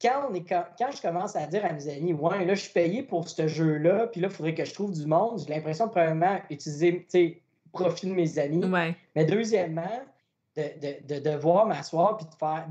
Quand, 0.01 0.28
on 0.30 0.34
est, 0.34 0.44
quand, 0.44 0.64
je 0.94 1.03
commence 1.03 1.34
à 1.36 1.46
dire 1.46 1.64
à 1.64 1.72
mes 1.72 1.88
amis, 1.88 2.12
ouais, 2.12 2.44
là, 2.44 2.55
je 2.55 2.61
suis 2.61 2.72
payé 2.72 3.03
pour 3.03 3.28
ce 3.28 3.49
jeu-là, 3.49 4.07
puis 4.07 4.20
là, 4.20 4.28
il 4.28 4.34
faudrait 4.34 4.55
que 4.55 4.64
je 4.64 4.72
trouve 4.72 4.92
du 4.92 5.07
monde, 5.07 5.40
j'ai 5.46 5.55
l'impression 5.55 5.86
de, 5.86 5.90
premièrement, 5.90 6.38
utiliser, 6.51 7.01
tu 7.01 7.05
sais, 7.09 7.40
profit 7.72 8.07
de 8.07 8.14
mes 8.14 8.38
amis. 8.38 8.64
Mais 9.14 9.24
deuxièmement, 9.24 10.01
de, 10.57 10.62
de, 10.80 11.14
de 11.14 11.30
devoir 11.30 11.66
m'asseoir 11.66 12.16
puis 12.16 12.26
de 12.26 12.34
faire 12.34 12.66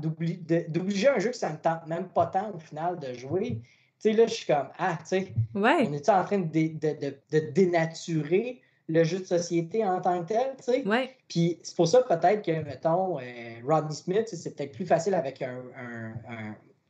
d'obliger 0.68 1.08
un 1.08 1.18
jeu 1.18 1.30
que 1.30 1.36
ça 1.36 1.48
ne 1.48 1.54
me 1.54 1.58
tente 1.58 1.86
même 1.86 2.08
pas 2.08 2.26
tant 2.26 2.52
au 2.54 2.58
final 2.58 2.98
de 2.98 3.14
jouer. 3.14 3.60
Tu 4.00 4.10
sais, 4.10 4.12
là, 4.12 4.26
je 4.26 4.34
suis 4.34 4.46
comme, 4.46 4.68
ah, 4.78 4.98
tu 5.00 5.06
sais, 5.06 5.32
on 5.54 5.92
est 5.92 6.08
en 6.08 6.24
train 6.24 6.38
de, 6.38 6.46
de, 6.48 7.50
dénaturer 7.50 8.60
le 8.88 9.04
jeu 9.04 9.18
de 9.18 9.24
société 9.24 9.84
en 9.84 10.00
tant 10.00 10.22
que 10.22 10.28
tel, 10.28 10.54
tu 10.58 10.64
sais? 10.64 10.84
Puis 11.28 11.58
c'est 11.62 11.76
pour 11.76 11.88
ça 11.88 12.02
peut-être 12.02 12.42
que, 12.42 12.62
mettons, 12.62 13.18
euh, 13.18 13.22
Rodney 13.66 13.94
Smith, 13.94 14.28
c'est 14.28 14.54
peut-être 14.54 14.72
plus 14.72 14.86
facile 14.86 15.14
avec 15.14 15.42
un, 15.42 15.62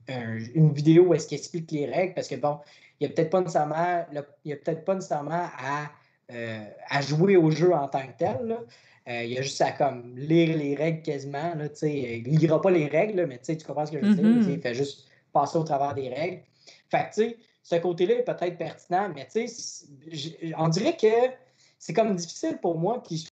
une 0.08 0.72
vidéo 0.72 1.04
où 1.04 1.14
est-ce 1.14 1.28
qu'il 1.28 1.38
explique 1.38 1.70
les 1.70 1.86
règles, 1.86 2.14
parce 2.14 2.28
que 2.28 2.36
bon, 2.36 2.58
il 2.98 3.06
n'y 3.06 3.12
a 3.12 3.14
peut-être 3.14 3.30
pas 3.30 3.40
nécessairement, 3.40 4.06
il 4.44 4.50
y 4.50 4.52
a 4.52 4.56
peut-être 4.56 4.84
pas 4.84 4.94
nécessairement 4.94 5.46
à, 5.58 5.90
euh, 6.32 6.64
à 6.88 7.00
jouer 7.00 7.36
au 7.36 7.50
jeu 7.50 7.72
en 7.72 7.88
tant 7.88 8.06
que 8.06 8.16
tel. 8.18 8.46
Là. 8.46 8.60
Euh, 9.08 9.24
il 9.24 9.32
y 9.32 9.38
a 9.38 9.42
juste 9.42 9.60
à 9.60 9.72
comme 9.72 10.16
lire 10.16 10.56
les 10.56 10.74
règles 10.74 11.02
quasiment. 11.02 11.54
Là, 11.54 11.66
il 11.82 12.32
ne 12.32 12.38
lira 12.38 12.60
pas 12.60 12.70
les 12.70 12.86
règles, 12.86 13.26
mais 13.26 13.38
tu 13.38 13.56
comprends 13.64 13.86
ce 13.86 13.92
que 13.92 14.00
je 14.00 14.04
veux 14.06 14.14
dire. 14.14 14.24
Mm-hmm. 14.24 14.52
Il 14.52 14.60
fait 14.60 14.74
juste 14.74 15.08
passer 15.32 15.56
au 15.56 15.64
travers 15.64 15.94
des 15.94 16.08
règles. 16.08 16.42
Fait 16.90 17.08
que, 17.14 17.36
ce 17.62 17.76
côté-là 17.76 18.16
est 18.16 18.24
peut-être 18.24 18.58
pertinent, 18.58 19.10
mais 19.14 19.26
on 20.56 20.68
dirait 20.68 20.96
que 20.96 21.32
c'est 21.78 21.92
comme 21.92 22.14
difficile 22.16 22.58
pour 22.60 22.78
moi. 22.78 23.02
Puis 23.02 23.18
je 23.18 23.28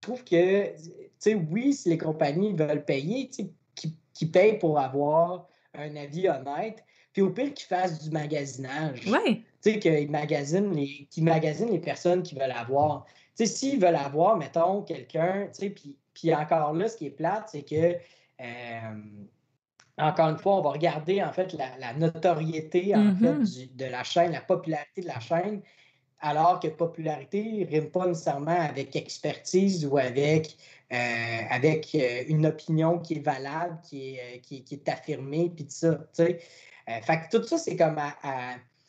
trouve 0.00 0.24
que, 0.24 0.72
oui, 1.50 1.72
si 1.72 1.90
les 1.90 1.98
compagnies 1.98 2.52
veulent 2.54 2.84
payer, 2.84 3.28
qui, 3.28 3.52
qui 4.12 4.26
payent 4.26 4.58
pour 4.58 4.78
avoir 4.78 5.46
un 5.74 5.96
avis 5.96 6.28
honnête, 6.28 6.84
puis 7.12 7.22
au 7.22 7.30
pire 7.30 7.54
qu'ils 7.54 7.66
fassent 7.66 8.02
du 8.02 8.10
magasinage. 8.10 9.02
Oui. 9.06 9.44
Tu 9.62 9.72
sais, 9.72 9.78
qu'ils 9.78 10.10
magasinent 10.10 10.74
les, 10.74 11.08
magasinent 11.18 11.70
les 11.70 11.78
personnes 11.78 12.22
qui 12.22 12.34
veulent 12.34 12.50
avoir. 12.50 13.04
Tu 13.36 13.46
sais, 13.46 13.46
s'ils 13.46 13.80
veulent 13.80 13.96
avoir, 13.96 14.36
mettons, 14.36 14.82
quelqu'un, 14.82 15.46
tu 15.46 15.60
sais, 15.60 15.70
puis, 15.70 15.96
puis 16.12 16.34
encore 16.34 16.72
là, 16.72 16.88
ce 16.88 16.96
qui 16.96 17.06
est 17.06 17.10
plate, 17.10 17.48
c'est 17.50 17.62
que 17.62 17.96
euh, 18.40 19.00
encore 19.98 20.28
une 20.28 20.38
fois, 20.38 20.56
on 20.56 20.60
va 20.60 20.70
regarder 20.70 21.22
en 21.22 21.32
fait 21.32 21.52
la, 21.52 21.92
notoriété 21.94 22.94
en 22.96 23.14
fait, 23.14 23.24
mm-hmm. 23.24 23.76
de 23.76 23.84
la 23.84 24.02
chaîne, 24.02 24.32
la 24.32 24.40
popularité 24.40 25.02
de 25.02 25.06
la 25.06 25.20
chaîne, 25.20 25.62
alors 26.20 26.58
que 26.58 26.68
popularité 26.68 27.42
ne 27.44 27.66
rime 27.66 27.90
pas 27.90 28.06
nécessairement 28.06 28.58
avec 28.58 28.96
expertise 28.96 29.86
ou 29.86 29.98
avec, 29.98 30.56
euh, 30.92 31.40
avec 31.50 31.94
euh, 31.94 32.24
une 32.28 32.46
opinion 32.46 32.98
qui 32.98 33.14
est 33.14 33.24
valable, 33.24 33.78
qui 33.82 34.16
est, 34.16 34.40
qui, 34.40 34.64
est 34.70 34.88
affirmée, 34.88 35.50
puis 35.54 35.64
tout 35.64 35.70
ça. 35.72 35.98
fait 36.14 37.20
que 37.30 37.36
tout 37.36 37.46
ça, 37.46 37.58
c'est 37.58 37.76
comme, 37.76 38.00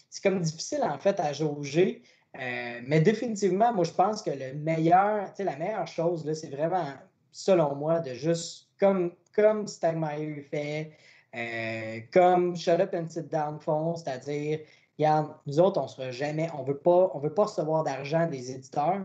c'est 0.10 0.24
comme 0.24 0.42
difficile 0.42 0.84
en 0.84 0.98
fait 0.98 1.20
à 1.20 1.34
jauger. 1.34 2.04
mais 2.34 3.00
définitivement, 3.02 3.74
moi, 3.74 3.86
je 3.86 3.92
pense 3.92 4.22
que 4.22 4.32
le 4.32 4.54
meilleur, 4.54 5.34
la 5.40 5.56
meilleure 5.56 5.88
chose, 5.88 6.32
c'est 6.34 6.50
vraiment, 6.50 6.94
selon 7.32 7.76
moi, 7.76 8.00
de 8.00 8.14
juste 8.14 8.68
comme 8.80 9.12
comme 9.36 9.68
Stagmeyer 9.68 10.42
fait, 10.42 10.92
euh, 11.36 12.00
comme 12.12 12.56
Shut 12.56 12.80
Up 12.80 12.94
and 12.94 13.10
Sit 13.10 13.30
Down 13.30 13.60
font, 13.60 13.96
c'est-à-dire, 13.96 14.60
regarde, 14.98 15.34
nous 15.46 15.60
autres, 15.60 15.80
on 15.80 15.84
ne 15.84 15.90
sera 15.90 16.12
jamais, 16.12 16.50
on 16.58 16.64
veut 16.64 16.78
pas, 16.78 17.12
on 17.14 17.20
veut 17.20 17.34
pas 17.34 17.44
recevoir 17.44 17.84
d'argent 17.84 18.28
des 18.28 18.52
éditeurs, 18.52 19.04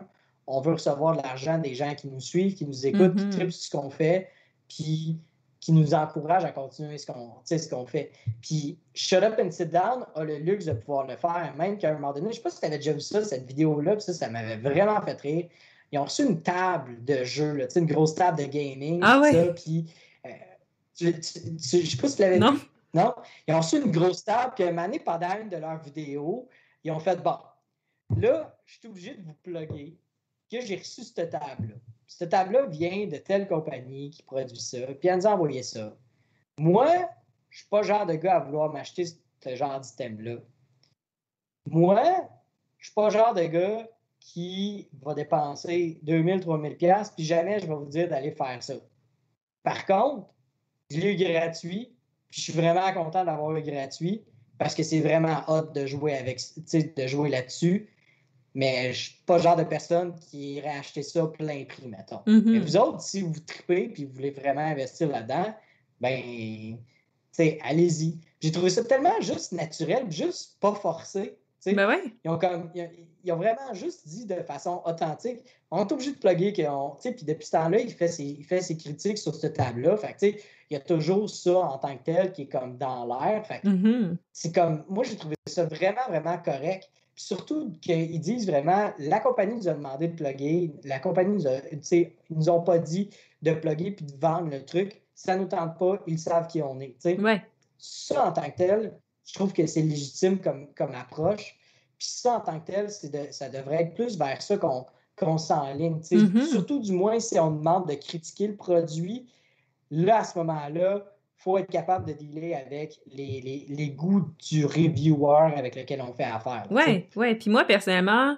on 0.50 0.60
veut 0.60 0.72
recevoir 0.72 1.16
de 1.16 1.22
l'argent 1.22 1.58
des 1.58 1.74
gens 1.74 1.94
qui 1.94 2.08
nous 2.08 2.20
suivent, 2.20 2.54
qui 2.54 2.66
nous 2.66 2.86
écoutent, 2.86 3.16
qui 3.16 3.24
mm-hmm. 3.24 3.30
trippent 3.30 3.52
ce 3.52 3.70
qu'on 3.70 3.90
fait, 3.90 4.28
puis 4.68 5.18
qui 5.60 5.72
nous 5.72 5.92
encouragent 5.94 6.44
à 6.44 6.52
continuer 6.52 6.96
ce 6.98 7.06
qu'on 7.68 7.86
fait. 7.86 8.10
Puis 8.40 8.78
Shut 8.94 9.22
Up 9.22 9.38
and 9.38 9.50
Sit 9.50 9.70
Down 9.70 10.06
a 10.14 10.24
le 10.24 10.38
luxe 10.38 10.64
de 10.64 10.72
pouvoir 10.72 11.06
le 11.06 11.16
faire, 11.16 11.54
même 11.56 11.76
qu'à 11.76 11.90
un 11.90 11.94
moment 11.94 12.12
donné, 12.12 12.26
je 12.26 12.30
ne 12.30 12.34
sais 12.34 12.42
pas 12.42 12.50
si 12.50 12.60
tu 12.60 12.66
avais 12.66 12.78
déjà 12.78 12.92
vu 12.92 13.00
ça, 13.00 13.22
cette 13.24 13.46
vidéo-là, 13.46 13.92
puis 13.92 14.02
ça, 14.02 14.14
ça 14.14 14.30
m'avait 14.30 14.56
vraiment 14.56 15.00
fait 15.02 15.20
rire. 15.20 15.48
Ils 15.92 15.98
ont 15.98 16.04
reçu 16.04 16.24
une 16.24 16.40
table 16.40 17.04
de 17.04 17.24
jeu, 17.24 17.52
là, 17.52 17.66
une 17.76 17.86
grosse 17.86 18.14
table 18.14 18.38
de 18.38 18.44
gaming, 18.44 19.00
ah, 19.02 19.20
ouais. 19.20 19.32
ça, 19.32 19.52
puis 19.52 19.92
je 20.98 21.08
ne 21.08 21.20
sais 21.22 21.96
pas 21.96 22.08
si 22.08 22.16
tu 22.16 22.22
l'avais 22.22 22.38
non. 22.38 22.52
vu. 22.52 22.60
Non? 22.92 23.14
Ils 23.46 23.54
ont 23.54 23.58
reçu 23.58 23.80
une 23.80 23.90
grosse 23.90 24.24
table, 24.24 24.52
puis 24.54 24.64
un 24.64 24.90
pendant 25.04 25.40
une 25.40 25.48
de 25.48 25.56
leurs 25.56 25.80
vidéos, 25.82 26.48
ils 26.84 26.90
ont 26.90 26.98
fait 26.98 27.22
bon. 27.22 27.36
Là, 28.16 28.56
je 28.66 28.78
suis 28.78 28.88
obligé 28.88 29.14
de 29.14 29.22
vous 29.22 29.34
plugger 29.42 29.96
que 30.50 30.60
j'ai 30.60 30.76
reçu 30.76 31.02
cette 31.02 31.30
table-là. 31.30 31.74
Cette 32.06 32.30
table-là 32.30 32.66
vient 32.66 33.06
de 33.06 33.16
telle 33.16 33.46
compagnie 33.46 34.10
qui 34.10 34.22
produit 34.22 34.60
ça, 34.60 34.78
puis 34.98 35.08
elle 35.08 35.16
nous 35.16 35.26
a 35.26 35.34
envoyé 35.34 35.62
ça. 35.62 35.96
Moi, 36.58 36.86
je 37.50 37.56
ne 37.56 37.58
suis 37.58 37.68
pas 37.68 37.80
le 37.82 37.86
genre 37.86 38.06
de 38.06 38.14
gars 38.14 38.36
à 38.36 38.40
vouloir 38.40 38.72
m'acheter 38.72 39.04
ce 39.06 39.54
genre 39.54 39.80
d'item-là. 39.80 40.36
Moi, 41.66 42.02
je 42.78 42.82
ne 42.82 42.84
suis 42.84 42.94
pas 42.94 43.06
le 43.06 43.10
genre 43.10 43.34
de 43.34 43.44
gars 43.44 43.88
qui 44.18 44.88
va 45.02 45.14
dépenser 45.14 45.98
2000, 46.02 46.40
3000 46.40 46.76
pièces 46.76 47.10
puis 47.10 47.24
jamais 47.24 47.58
je 47.58 47.66
vais 47.66 47.74
vous 47.74 47.86
dire 47.86 48.08
d'aller 48.08 48.32
faire 48.32 48.62
ça. 48.62 48.74
Par 49.62 49.86
contre, 49.86 50.26
je 50.90 50.98
l'ai 50.98 51.14
eu 51.14 51.16
gratuit. 51.16 51.94
Puis 52.30 52.40
je 52.40 52.44
suis 52.44 52.52
vraiment 52.52 52.92
content 52.92 53.24
d'avoir 53.24 53.56
eu 53.56 53.62
gratuit 53.62 54.24
parce 54.58 54.74
que 54.74 54.82
c'est 54.82 55.00
vraiment 55.00 55.42
hot 55.48 55.72
de 55.72 55.86
jouer 55.86 56.16
avec, 56.16 56.40
de 56.56 57.06
jouer 57.06 57.30
là-dessus. 57.30 57.88
Mais 58.54 58.92
je 58.92 59.10
suis 59.10 59.22
pas 59.26 59.36
le 59.36 59.42
genre 59.42 59.56
de 59.56 59.64
personne 59.64 60.14
qui 60.18 60.54
irait 60.54 60.76
acheter 60.78 61.02
ça 61.02 61.26
plein 61.26 61.64
prix, 61.64 61.86
mettons. 61.86 62.22
Mm-hmm. 62.26 62.50
Mais 62.50 62.58
vous 62.58 62.76
autres, 62.76 63.00
si 63.00 63.22
vous 63.22 63.38
tripez 63.46 63.92
et 63.96 64.04
vous 64.04 64.12
voulez 64.12 64.30
vraiment 64.30 64.60
investir 64.60 65.08
là-dedans, 65.08 65.54
ben, 66.00 66.76
allez-y. 67.62 68.18
J'ai 68.40 68.52
trouvé 68.52 68.70
ça 68.70 68.84
tellement 68.84 69.20
juste 69.20 69.52
naturel, 69.52 70.10
juste 70.10 70.58
pas 70.60 70.74
forcé. 70.74 71.36
Ben 71.66 71.86
ouais. 71.86 72.02
ils, 72.24 72.30
ont 72.30 72.38
comme, 72.38 72.70
ils, 72.74 73.32
ont 73.32 73.36
vraiment 73.36 73.74
juste 73.74 74.08
dit 74.08 74.24
de 74.24 74.36
façon 74.36 74.80
authentique. 74.86 75.40
On 75.70 75.86
est 75.86 75.92
obligé 75.92 76.12
de 76.12 76.16
plugger. 76.16 76.52
Puis 76.52 77.24
depuis 77.26 77.44
ce 77.44 77.50
temps-là, 77.50 77.80
il 77.80 77.92
fait 77.92 78.08
ses, 78.08 78.24
il 78.24 78.44
fait 78.44 78.62
ses 78.62 78.78
critiques 78.78 79.18
sur 79.18 79.34
cette 79.34 79.56
table-là. 79.56 79.98
Fait 79.98 80.16
il 80.22 80.74
y 80.74 80.76
a 80.76 80.80
toujours 80.80 81.28
ça 81.28 81.58
en 81.58 81.78
tant 81.78 81.96
que 81.98 82.04
tel 82.04 82.32
qui 82.32 82.42
est 82.42 82.48
comme 82.48 82.78
dans 82.78 83.04
l'air. 83.04 83.42
Mm-hmm. 83.62 84.16
C'est 84.32 84.54
comme. 84.54 84.84
Moi, 84.88 85.04
j'ai 85.04 85.16
trouvé 85.16 85.34
ça 85.46 85.64
vraiment, 85.66 86.00
vraiment 86.08 86.38
correct. 86.38 86.88
Puis 87.20 87.26
surtout 87.26 87.70
qu'ils 87.82 88.18
disent 88.18 88.46
vraiment 88.46 88.92
la 88.98 89.20
compagnie 89.20 89.54
nous 89.54 89.68
a 89.68 89.74
demandé 89.74 90.08
de 90.08 90.16
plugger. 90.16 90.72
La 90.84 90.98
compagnie 90.98 91.34
nous 91.34 91.46
a. 91.46 91.58
Ils 91.70 92.12
nous 92.30 92.48
ont 92.48 92.62
pas 92.62 92.78
dit 92.78 93.10
de 93.42 93.52
plugger 93.52 93.90
puis 93.90 94.06
de 94.06 94.16
vendre 94.18 94.48
le 94.48 94.64
truc. 94.64 95.02
Ça 95.14 95.36
ne 95.36 95.42
nous 95.42 95.48
tente 95.48 95.78
pas, 95.78 96.02
ils 96.06 96.18
savent 96.18 96.46
qui 96.46 96.62
on 96.62 96.80
est. 96.80 96.96
Ouais. 97.04 97.42
Ça, 97.76 98.26
en 98.26 98.32
tant 98.32 98.48
que 98.50 98.56
tel, 98.56 98.98
je 99.26 99.34
trouve 99.34 99.52
que 99.52 99.66
c'est 99.66 99.82
légitime 99.82 100.38
comme, 100.38 100.72
comme 100.72 100.94
approche. 100.94 101.58
Puis 101.98 102.08
ça, 102.08 102.38
en 102.38 102.40
tant 102.40 102.58
que 102.58 102.72
tel, 102.72 102.86
de, 102.86 103.30
ça 103.32 103.50
devrait 103.50 103.82
être 103.82 103.94
plus 103.94 104.16
vers 104.16 104.40
ça 104.40 104.56
qu'on 104.56 104.86
qu'on 105.16 105.36
s'enligne. 105.36 105.98
Mm-hmm. 105.98 106.46
Surtout, 106.46 106.78
du 106.78 106.92
moins, 106.92 107.20
si 107.20 107.38
on 107.38 107.50
demande 107.50 107.86
de 107.86 107.94
critiquer 107.96 108.46
le 108.46 108.56
produit, 108.56 109.28
là, 109.90 110.20
à 110.20 110.24
ce 110.24 110.38
moment-là, 110.38 111.04
faut 111.42 111.56
être 111.56 111.70
capable 111.70 112.06
de 112.06 112.12
dealer 112.12 112.54
avec 112.54 113.00
les, 113.06 113.40
les, 113.40 113.66
les, 113.68 113.88
goûts 113.88 114.30
du 114.50 114.66
reviewer 114.66 115.54
avec 115.56 115.74
lequel 115.74 116.02
on 116.02 116.12
fait 116.12 116.24
affaire. 116.24 116.66
Oui, 116.70 117.06
oui. 117.16 117.34
Puis 117.34 117.50
moi, 117.50 117.64
personnellement, 117.64 118.36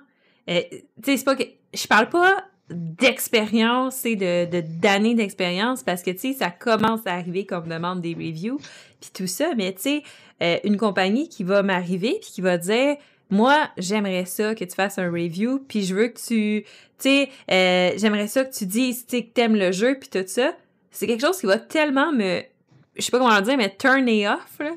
euh, 0.48 0.60
tu 0.70 0.78
sais, 1.04 1.16
c'est 1.16 1.24
pas 1.24 1.34
que. 1.34 1.42
Je 1.74 1.86
parle 1.86 2.08
pas 2.08 2.44
d'expérience 2.70 4.06
et 4.06 4.14
de 4.14 4.60
d'années 4.60 5.14
d'expérience 5.14 5.82
parce 5.82 6.02
que, 6.02 6.10
tu 6.10 6.18
sais, 6.18 6.32
ça 6.32 6.50
commence 6.50 7.00
à 7.06 7.14
arriver 7.14 7.44
qu'on 7.44 7.62
me 7.62 7.68
demande 7.68 8.00
des 8.00 8.14
reviews 8.14 8.58
puis 9.00 9.10
tout 9.12 9.26
ça, 9.26 9.54
mais 9.56 9.72
tu 9.72 9.82
sais, 9.82 10.02
euh, 10.42 10.58
une 10.64 10.76
compagnie 10.76 11.28
qui 11.28 11.42
va 11.42 11.62
m'arriver 11.62 12.18
puis 12.20 12.30
qui 12.30 12.40
va 12.40 12.56
dire 12.56 12.96
moi, 13.30 13.70
j'aimerais 13.78 14.26
ça 14.26 14.54
que 14.54 14.64
tu 14.64 14.74
fasses 14.74 14.98
un 14.98 15.10
review, 15.10 15.58
puis 15.66 15.84
je 15.84 15.94
veux 15.94 16.08
que 16.08 16.20
tu, 16.20 16.64
tu 16.64 16.68
sais, 16.98 17.28
euh, 17.50 17.92
j'aimerais 17.96 18.26
ça 18.26 18.44
que 18.44 18.54
tu 18.54 18.66
dises, 18.66 19.06
tu 19.06 19.16
sais, 19.16 19.24
que 19.24 19.32
t'aimes 19.32 19.56
le 19.56 19.72
jeu, 19.72 19.98
puis 19.98 20.10
tout 20.10 20.22
ça. 20.26 20.54
C'est 20.90 21.06
quelque 21.06 21.22
chose 21.22 21.40
qui 21.40 21.46
va 21.46 21.56
tellement 21.56 22.12
me, 22.12 22.42
je 22.96 23.02
sais 23.02 23.10
pas 23.10 23.18
comment 23.18 23.36
le 23.36 23.42
dire, 23.42 23.56
mais 23.56 23.74
turn 23.76 24.08
it 24.08 24.28
off, 24.28 24.58
là, 24.58 24.72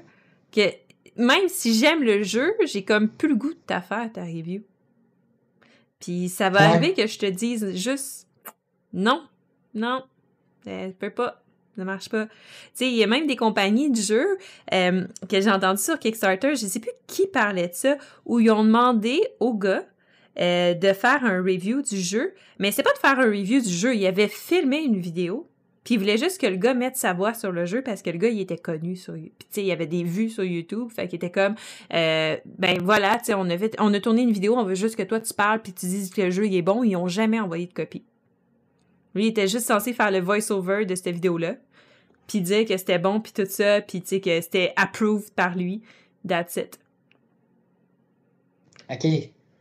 que 0.52 0.72
même 1.18 1.48
si 1.48 1.74
j'aime 1.74 2.04
le 2.04 2.24
jeu, 2.24 2.54
j'ai 2.66 2.84
comme 2.84 3.10
plus 3.10 3.30
le 3.30 3.36
goût 3.36 3.54
de 3.54 3.60
ta 3.66 3.82
faire 3.82 4.12
ta 4.12 4.24
review. 4.24 4.64
Puis 6.00 6.30
ça 6.30 6.50
va 6.50 6.70
arriver 6.70 6.94
que 6.94 7.08
je 7.08 7.18
te 7.18 7.26
dise 7.26 7.76
juste 7.76 8.28
non, 8.94 9.24
non, 9.74 10.04
elle 10.66 10.94
peut 10.94 11.10
pas 11.10 11.46
ça 11.78 11.84
marche 11.84 12.10
pas. 12.10 12.26
Tu 12.26 12.32
sais, 12.74 12.88
il 12.88 12.96
y 12.96 13.04
a 13.04 13.08
même 13.08 13.28
des 13.28 13.36
compagnies 13.36 13.92
de 13.92 14.00
jeux 14.00 14.38
euh, 14.74 15.06
que 15.30 15.42
j'ai 15.42 15.52
entendu 15.52 15.82
sur 15.82 16.00
Kickstarter, 16.00 16.56
je 16.56 16.66
sais 16.68 16.80
plus 16.80 16.92
qui 17.08 17.28
parlait 17.28 17.68
de 17.68 17.74
ça, 17.74 17.98
où 18.26 18.40
ils 18.40 18.50
ont 18.50 18.64
demandé 18.64 19.22
aux 19.40 19.54
gars 19.54 19.86
euh, 20.40 20.74
de 20.74 20.94
faire 20.94 21.26
un 21.26 21.42
review 21.42 21.82
du 21.82 22.00
jeu, 22.00 22.34
mais 22.60 22.72
c'est 22.72 22.84
pas 22.84 22.94
de 22.94 22.98
faire 22.98 23.20
un 23.20 23.26
review 23.26 23.62
du 23.62 23.70
jeu, 23.70 23.96
ils 23.96 24.08
avaient 24.08 24.28
filmé 24.28 24.78
une 24.78 25.00
vidéo, 25.00 25.50
puis 25.86 25.94
ils 25.94 25.98
voulaient 26.00 26.18
juste 26.18 26.42
que 26.42 26.48
le 26.48 26.58
gars 26.58 26.74
mette 26.74 26.98
sa 26.98 27.14
voix 27.14 27.36
sur 27.36 27.52
le 27.52 27.66
jeu 27.66 27.84
parce 27.84 28.02
que 28.02 28.10
le 28.10 28.18
gars, 28.18 28.30
il 28.30 28.42
était 28.42 28.58
connu 28.58 28.96
sur... 28.96 29.14
Puis 29.14 29.32
tu 29.38 29.46
sais, 29.52 29.64
il 29.64 29.72
avait 29.72 29.86
des 29.86 30.04
vues 30.04 30.32
sur 30.32 30.44
YouTube, 30.44 30.90
fait 30.90 31.08
qu'il 31.08 31.18
était 31.18 31.30
comme, 31.30 31.54
euh, 31.94 32.36
ben 32.58 32.80
voilà, 32.82 33.20
tu 33.20 33.26
sais, 33.26 33.34
on 33.36 33.48
a, 33.48 33.56
on 33.78 33.94
a 33.94 34.00
tourné 34.00 34.24
une 34.24 34.32
vidéo, 34.32 34.58
on 34.58 34.64
veut 34.64 34.74
juste 34.74 34.96
que 34.96 35.04
toi, 35.04 35.20
tu 35.22 35.32
parles 35.36 35.62
puis 35.62 35.74
tu 35.74 35.86
dises 35.86 36.10
que 36.10 36.24
le 36.24 36.32
jeu, 36.32 36.48
il 36.48 36.56
est 36.56 36.64
bon, 36.64 36.84
ils 36.84 36.96
ont 36.96 37.08
jamais 37.08 37.40
envoyé 37.40 37.68
de 37.68 37.74
copie. 37.74 38.04
Lui, 39.14 39.26
il 39.26 39.28
était 39.28 39.48
juste 39.48 39.68
censé 39.68 39.94
faire 39.94 40.10
le 40.10 40.20
voice-over 40.20 40.86
de 40.86 40.96
cette 40.96 41.14
vidéo-là. 41.14 41.56
puis 42.28 42.42
dire 42.42 42.66
que 42.66 42.76
c'était 42.78 42.98
bon, 42.98 43.22
puis 43.22 43.32
tout 43.32 43.46
ça, 43.48 43.80
puis 43.82 44.02
tu 44.02 44.08
sais, 44.08 44.22
que 44.22 44.42
c'était 44.42 44.74
approved 44.78 45.32
par 45.36 45.56
lui. 45.56 45.84
That's 46.28 46.56
it. 46.56 46.80
OK. 48.90 49.06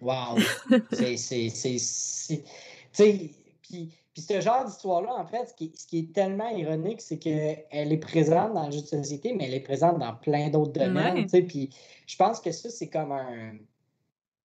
Wow. 0.01 0.39
c'est. 0.93 1.17
Tu 1.17 1.79
sais, 1.79 3.31
puis. 3.63 3.91
Puis 4.15 4.23
ce 4.23 4.41
genre 4.41 4.65
d'histoire-là, 4.65 5.13
en 5.13 5.27
fait, 5.27 5.49
ce 5.49 5.55
qui, 5.55 5.73
ce 5.75 5.89
qui, 5.89 5.99
est 5.99 6.13
tellement 6.15 6.49
ironique, 6.49 7.01
c'est 7.01 7.19
qu'elle 7.19 7.67
est 7.73 8.01
présente 8.01 8.55
dans 8.55 8.67
le 8.67 8.73
jeu 8.73 8.81
de 8.81 8.87
société, 8.87 9.33
mais 9.33 9.47
elle 9.47 9.55
est 9.55 9.61
présente 9.61 9.99
dans 9.99 10.15
plein 10.15 10.51
d'autres 10.51 10.73
domaines. 10.73 11.27
Puis 11.27 11.71
je 12.07 12.17
pense 12.17 12.41
que 12.41 12.53
ça, 12.53 12.71
c'est 12.71 12.89
comme 12.89 13.11
un. 13.11 13.55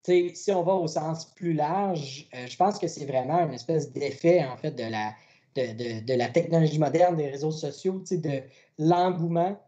Si 0.03 0.51
on 0.51 0.63
va 0.63 0.73
au 0.73 0.87
sens 0.87 1.25
plus 1.35 1.53
large, 1.53 2.27
euh, 2.33 2.47
je 2.47 2.57
pense 2.57 2.79
que 2.79 2.87
c'est 2.87 3.05
vraiment 3.05 3.45
une 3.45 3.53
espèce 3.53 3.91
d'effet, 3.91 4.43
en 4.43 4.57
fait, 4.57 4.71
de 4.71 4.89
la, 4.89 5.13
de, 5.53 5.73
de, 5.73 6.03
de, 6.03 6.13
la 6.15 6.29
technologie 6.29 6.79
moderne, 6.79 7.15
des 7.15 7.29
réseaux 7.29 7.51
sociaux, 7.51 8.01
de 8.09 8.41
l'engouement 8.79 9.61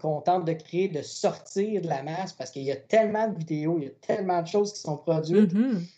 qu'on 0.00 0.22
tente 0.22 0.46
de 0.46 0.54
créer, 0.54 0.88
de 0.88 1.02
sortir 1.02 1.82
de 1.82 1.88
la 1.88 2.02
masse, 2.02 2.32
parce 2.32 2.50
qu'il 2.50 2.62
y 2.62 2.72
a 2.72 2.76
tellement 2.76 3.28
de 3.28 3.36
vidéos, 3.36 3.76
il 3.78 3.84
y 3.84 3.88
a 3.88 3.90
tellement 4.00 4.40
de 4.40 4.46
choses 4.46 4.72
qui 4.72 4.80
sont 4.80 4.96
produites. 4.96 5.52
Mm-hmm 5.52 5.97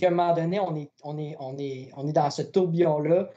qu'à 0.00 0.08
un 0.08 0.10
moment 0.10 0.34
donné, 0.34 0.60
on 0.60 0.74
est, 0.76 0.90
on 1.02 1.18
est, 1.18 1.36
on 1.38 1.58
est, 1.58 1.90
on 1.96 2.06
est 2.06 2.12
dans 2.12 2.30
ce 2.30 2.42
tourbillon-là 2.42 3.30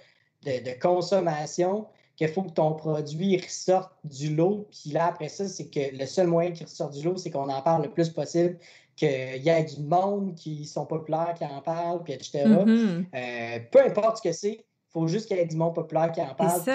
de, 0.45 0.79
consommation 0.79 1.87
qu'il 2.15 2.29
faut 2.29 2.43
que 2.43 2.51
ton 2.51 2.73
produit 2.73 3.37
ressorte 3.37 3.91
du 4.03 4.35
lot. 4.35 4.67
Puis 4.71 4.91
là, 4.91 5.07
après 5.07 5.29
ça, 5.29 5.47
c'est 5.47 5.69
que 5.69 5.95
le 5.95 6.05
seul 6.05 6.27
moyen 6.27 6.51
qu'il 6.51 6.65
ressorte 6.65 6.93
du 6.93 7.03
lot, 7.03 7.17
c'est 7.17 7.29
qu'on 7.29 7.49
en 7.49 7.61
parle 7.61 7.83
le 7.83 7.91
plus 7.91 8.09
possible, 8.09 8.57
qu'il 8.95 9.43
y 9.43 9.49
ait 9.49 9.63
du 9.63 9.81
monde 9.81 10.33
qui 10.35 10.65
sont 10.65 10.85
populaires, 10.85 11.35
qui 11.37 11.45
en 11.45 11.61
parlent, 11.61 12.03
puis 12.03 12.13
etc. 12.13 12.45
Mm-hmm. 12.45 13.05
Euh, 13.13 13.59
peu 13.71 13.85
importe 13.85 14.17
ce 14.17 14.21
que 14.23 14.31
c'est, 14.31 14.53
il 14.53 14.91
faut 14.91 15.07
juste 15.07 15.27
qu'il 15.27 15.37
y 15.37 15.39
ait 15.39 15.45
du 15.45 15.57
monde 15.57 15.75
populaire 15.75 16.11
qui 16.11 16.21
en 16.21 16.33
parle. 16.33 16.61
Puis, 16.63 16.71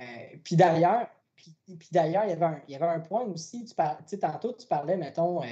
euh, 0.00 0.02
puis 0.42 0.56
d'ailleurs, 0.56 1.06
puis, 1.66 1.88
d'ailleurs, 1.92 2.24
il 2.24 2.30
y 2.30 2.32
avait 2.32 2.44
un, 2.44 2.60
il 2.68 2.72
y 2.72 2.76
avait 2.76 2.86
un 2.86 3.00
point 3.00 3.22
aussi, 3.22 3.64
tu, 3.64 3.74
par, 3.74 3.98
tantôt, 4.20 4.52
tu 4.52 4.66
parlais, 4.66 4.96
mettons, 4.96 5.42
euh, 5.42 5.46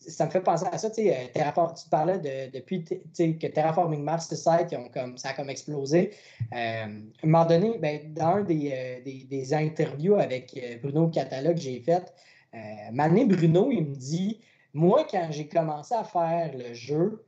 ça 0.00 0.26
me 0.26 0.30
fait 0.30 0.40
penser 0.40 0.64
à 0.72 0.78
ça, 0.78 0.88
tu 0.88 1.02
sais, 1.02 1.30
euh, 1.36 1.66
tu 1.74 1.88
parlais 1.90 2.18
de, 2.18 2.50
depuis 2.50 2.84
que 2.84 3.46
Terraforming 3.46 4.02
Mars, 4.02 4.28
ce 4.28 4.36
site, 4.36 4.74
comme, 4.94 5.18
ça 5.18 5.30
a 5.30 5.32
comme 5.34 5.50
explosé. 5.50 6.12
Euh, 6.52 6.56
à 6.56 6.84
un 6.84 6.90
moment 7.24 7.44
donné, 7.44 7.78
ben, 7.78 8.12
dans 8.14 8.36
un 8.36 8.42
des, 8.42 8.72
euh, 8.72 9.00
des, 9.04 9.54
interviews 9.54 10.14
avec 10.14 10.58
Bruno 10.82 11.08
Catala 11.08 11.52
que 11.52 11.60
j'ai 11.60 11.80
fait, 11.80 12.14
euh, 12.54 13.26
Bruno, 13.26 13.70
il 13.70 13.86
me 13.88 13.94
dit, 13.94 14.40
moi, 14.72 15.06
quand 15.10 15.28
j'ai 15.30 15.48
commencé 15.48 15.94
à 15.94 16.04
faire 16.04 16.52
le 16.56 16.72
jeu, 16.72 17.26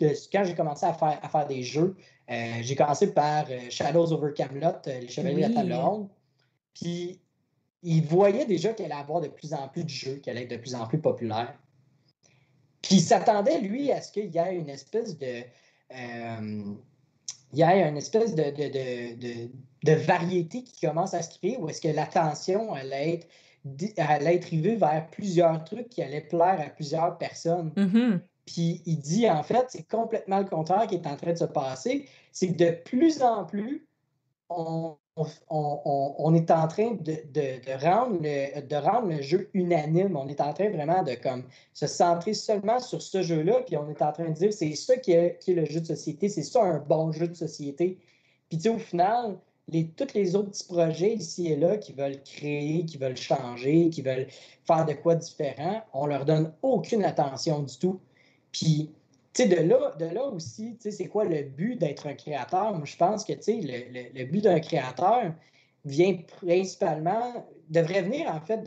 de, 0.00 0.12
quand 0.32 0.44
j'ai 0.44 0.54
commencé 0.54 0.84
à 0.84 0.92
faire, 0.92 1.20
à 1.22 1.28
faire 1.28 1.46
des 1.46 1.62
jeux, 1.62 1.96
j'ai 2.28 2.74
commencé 2.74 3.14
par 3.14 3.46
Shadows 3.70 4.12
over 4.12 4.32
Camelot, 4.34 4.72
Les 4.86 5.08
Chevaliers 5.08 5.48
de 5.48 5.54
la 5.54 5.60
Table 5.60 5.74
Ronde, 5.74 6.08
puis 6.74 7.20
il 7.84 8.02
voyait 8.02 8.46
déjà 8.46 8.72
qu'elle 8.72 8.90
allait 8.90 9.00
avoir 9.00 9.20
de 9.20 9.28
plus 9.28 9.52
en 9.54 9.68
plus 9.68 9.84
de 9.84 9.90
jeux, 9.90 10.16
qu'elle 10.16 10.38
allait 10.38 10.46
être 10.46 10.50
de 10.50 10.56
plus 10.56 10.74
en 10.74 10.86
plus 10.86 10.98
populaire. 10.98 11.54
Puis 12.84 12.96
il 12.96 13.00
s'attendait, 13.00 13.60
lui, 13.60 13.90
à 13.90 14.02
ce 14.02 14.12
qu'il 14.12 14.26
y 14.26 14.36
ait 14.36 14.56
une 14.56 14.68
espèce 14.68 15.18
de. 15.18 15.42
Euh, 15.96 16.74
il 17.52 17.58
y 17.58 17.62
ait 17.62 17.88
une 17.88 17.96
espèce 17.96 18.34
de, 18.34 18.42
de, 18.42 19.48
de, 19.84 19.92
variété 19.92 20.64
qui 20.64 20.86
commence 20.86 21.14
à 21.14 21.22
se 21.22 21.38
créer, 21.38 21.56
où 21.56 21.68
est-ce 21.68 21.80
que 21.80 21.88
l'attention 21.88 22.74
allait 22.74 23.14
être, 23.14 23.28
allait 23.96 24.34
être 24.34 24.46
rivée 24.46 24.76
vers 24.76 25.06
plusieurs 25.10 25.64
trucs 25.64 25.88
qui 25.88 26.02
allaient 26.02 26.20
plaire 26.20 26.60
à 26.60 26.68
plusieurs 26.68 27.16
personnes. 27.16 27.72
Mm-hmm. 27.76 28.20
Puis 28.44 28.82
il 28.84 28.98
dit, 28.98 29.30
en 29.30 29.42
fait, 29.42 29.64
c'est 29.70 29.88
complètement 29.88 30.40
le 30.40 30.44
contraire 30.44 30.86
qui 30.86 30.96
est 30.96 31.06
en 31.06 31.16
train 31.16 31.32
de 31.32 31.38
se 31.38 31.44
passer. 31.44 32.06
C'est 32.32 32.48
que 32.48 32.64
de 32.64 32.70
plus 32.84 33.22
en 33.22 33.44
plus, 33.44 33.86
on, 34.50 34.98
on, 35.16 36.34
est 36.34 36.50
en 36.50 36.66
train 36.66 36.96
de, 37.00 37.84
rendre 37.84 38.18
le, 38.20 38.60
de 38.60 38.76
rendre 38.76 39.08
le 39.08 39.22
jeu 39.22 39.48
unanime. 39.54 40.16
On 40.16 40.26
est 40.28 40.40
en 40.40 40.52
train 40.52 40.70
vraiment 40.70 41.02
de 41.02 41.12
se 41.72 41.86
centrer 41.86 42.34
seulement 42.34 42.80
sur 42.80 43.00
ce 43.00 43.22
jeu-là, 43.22 43.62
puis 43.66 43.76
on 43.76 43.88
est 43.88 44.02
en 44.02 44.12
train 44.12 44.28
de 44.28 44.34
dire 44.34 44.52
c'est 44.52 44.74
ça 44.74 44.96
qui 44.96 45.12
est, 45.12 45.38
qui 45.40 45.52
est 45.52 45.54
le 45.54 45.66
jeu 45.66 45.80
de 45.80 45.86
société, 45.86 46.28
c'est 46.28 46.42
ça 46.42 46.62
un 46.62 46.78
bon 46.78 47.12
jeu 47.12 47.28
de 47.28 47.34
société. 47.34 47.98
Puis 48.48 48.58
tu 48.58 48.64
sais, 48.64 48.68
au 48.70 48.78
final, 48.78 49.38
les, 49.68 49.88
tous 49.88 50.14
les 50.14 50.34
autres 50.34 50.50
petits 50.50 50.66
projets 50.66 51.14
ici 51.14 51.46
et 51.48 51.56
là 51.56 51.76
qui 51.76 51.92
veulent 51.92 52.22
créer, 52.22 52.84
qui 52.84 52.98
veulent 52.98 53.16
changer, 53.16 53.90
qui 53.90 54.02
veulent 54.02 54.26
faire 54.64 54.84
de 54.84 54.94
quoi 54.94 55.14
différent, 55.14 55.82
on 55.92 56.06
leur 56.06 56.24
donne 56.24 56.52
aucune 56.62 57.04
attention 57.04 57.62
du 57.62 57.78
tout. 57.78 58.00
Puis 58.50 58.90
de 59.42 59.56
là, 59.56 59.92
de 59.98 60.04
là 60.06 60.24
aussi, 60.26 60.76
c'est 60.78 61.06
quoi 61.06 61.24
le 61.24 61.42
but 61.42 61.76
d'être 61.76 62.06
un 62.06 62.14
créateur? 62.14 62.72
Moi, 62.72 62.84
je 62.84 62.96
pense 62.96 63.24
que 63.24 63.32
le, 63.32 64.18
le, 64.18 64.24
but 64.24 64.42
d'un 64.42 64.60
créateur 64.60 65.32
vient 65.84 66.16
principalement, 66.40 67.46
devrait 67.68 68.02
venir 68.02 68.30
en 68.30 68.40
fait 68.40 68.62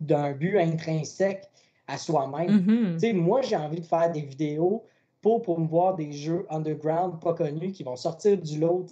d'un 0.00 0.32
but 0.32 0.58
intrinsèque 0.58 1.48
à 1.88 1.98
soi-même. 1.98 2.60
Mm-hmm. 2.60 3.14
Moi, 3.14 3.42
j'ai 3.42 3.56
envie 3.56 3.80
de 3.80 3.86
faire 3.86 4.10
des 4.10 4.22
vidéos 4.22 4.84
pour 5.20 5.42
promouvoir 5.42 5.94
des 5.94 6.12
jeux 6.12 6.46
underground 6.50 7.20
pas 7.20 7.34
connus 7.34 7.72
qui 7.72 7.84
vont 7.84 7.96
sortir 7.96 8.36
du 8.38 8.58
lot. 8.58 8.86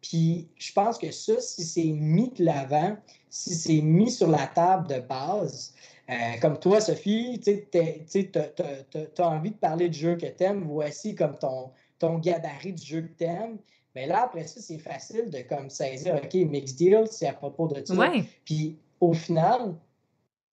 Puis 0.00 0.48
je 0.56 0.72
pense 0.72 0.98
que 0.98 1.10
ça, 1.10 1.40
si 1.40 1.64
c'est 1.64 1.84
mis 1.84 2.30
de 2.30 2.44
l'avant, 2.44 2.96
si 3.28 3.54
c'est 3.54 3.80
mis 3.80 4.10
sur 4.10 4.28
la 4.28 4.46
table 4.46 4.88
de 4.88 5.00
base, 5.00 5.74
euh, 6.08 6.14
comme 6.40 6.58
toi, 6.58 6.80
Sophie, 6.80 7.40
tu 7.40 7.50
as 9.18 9.28
envie 9.28 9.50
de 9.50 9.56
parler 9.56 9.88
du 9.88 9.98
jeu 9.98 10.16
que 10.16 10.26
tu 10.26 10.44
aimes, 10.44 10.64
voici 10.64 11.14
comme 11.14 11.36
ton, 11.38 11.70
ton 11.98 12.18
gabarit 12.18 12.72
du 12.72 12.84
jeu 12.84 13.02
que 13.02 13.18
tu 13.18 13.24
aimes. 13.24 13.58
Mais 13.94 14.06
là, 14.06 14.24
après 14.24 14.46
ça, 14.46 14.60
c'est 14.60 14.78
facile 14.78 15.30
de 15.30 15.40
comme 15.40 15.70
saisir, 15.70 16.14
OK, 16.22 16.34
mix 16.34 16.74
deal, 16.74 17.04
c'est 17.10 17.26
à 17.26 17.32
propos 17.32 17.66
de 17.66 17.84
ça. 17.84 18.12
Puis 18.44 18.78
au 19.00 19.14
final, 19.14 19.74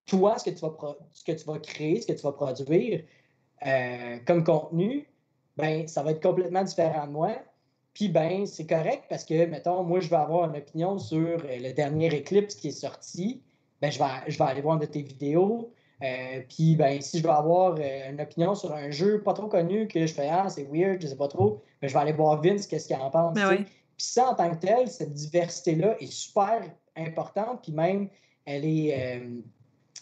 toi, 0.05 0.37
ce 0.39 0.45
que 0.45 0.49
tu 0.49 0.61
vas, 0.61 0.75
ce 1.11 1.23
que 1.23 1.31
tu 1.33 1.45
vas 1.45 1.59
créer, 1.59 2.01
ce 2.01 2.07
que 2.07 2.13
tu 2.13 2.21
vas 2.23 2.31
produire 2.31 3.03
euh, 3.65 4.17
comme 4.25 4.43
contenu, 4.43 5.07
ben, 5.57 5.87
ça 5.87 6.03
va 6.03 6.11
être 6.11 6.23
complètement 6.23 6.63
différent 6.63 7.05
de 7.05 7.11
moi. 7.11 7.37
Puis 7.93 8.09
ben, 8.09 8.45
c'est 8.47 8.65
correct 8.65 9.03
parce 9.07 9.23
que, 9.23 9.45
mettons, 9.45 9.83
moi, 9.83 9.99
je 9.99 10.09
vais 10.09 10.15
avoir 10.15 10.49
une 10.49 10.57
opinion 10.57 10.97
sur 10.97 11.19
euh, 11.19 11.37
le 11.59 11.73
dernier 11.73 12.07
Eclipse 12.07 12.55
qui 12.55 12.69
est 12.69 12.71
sorti 12.71 13.43
ben, 13.83 13.91
je, 13.91 13.99
vais, 13.99 14.31
je 14.31 14.37
vais 14.37 14.45
aller 14.45 14.61
voir 14.61 14.75
une 14.75 14.79
de 14.79 14.85
tes 14.85 15.01
vidéos. 15.01 15.69
Euh, 16.01 16.41
puis, 16.47 16.77
ben, 16.77 17.01
si 17.01 17.17
je 17.17 17.23
veux 17.23 17.29
avoir 17.29 17.75
euh, 17.77 18.11
une 18.11 18.21
opinion 18.21 18.55
sur 18.55 18.73
un 18.73 18.89
jeu 18.91 19.21
pas 19.21 19.33
trop 19.33 19.47
connu 19.47 19.89
que 19.89 20.07
je 20.07 20.13
fais, 20.13 20.29
ah, 20.29 20.47
c'est 20.47 20.63
weird, 20.71 21.01
je 21.01 21.07
sais 21.07 21.17
pas 21.17 21.27
trop, 21.27 21.61
ben, 21.81 21.89
je 21.89 21.93
vais 21.93 21.99
aller 21.99 22.13
voir 22.13 22.41
Vince, 22.41 22.65
qu'est-ce 22.65 22.87
qu'il 22.87 22.95
en 22.95 23.09
pense. 23.09 23.33
Ben 23.33 23.57
puis, 23.57 23.65
ça, 23.97 24.29
en 24.29 24.35
tant 24.35 24.49
que 24.51 24.65
tel, 24.65 24.87
cette 24.87 25.13
diversité-là 25.13 25.97
est 25.99 26.11
super 26.11 26.61
importante. 26.95 27.59
Puis, 27.61 27.73
même, 27.73 28.07
elle 28.45 28.63
est, 28.63 29.17
euh, 29.17 29.41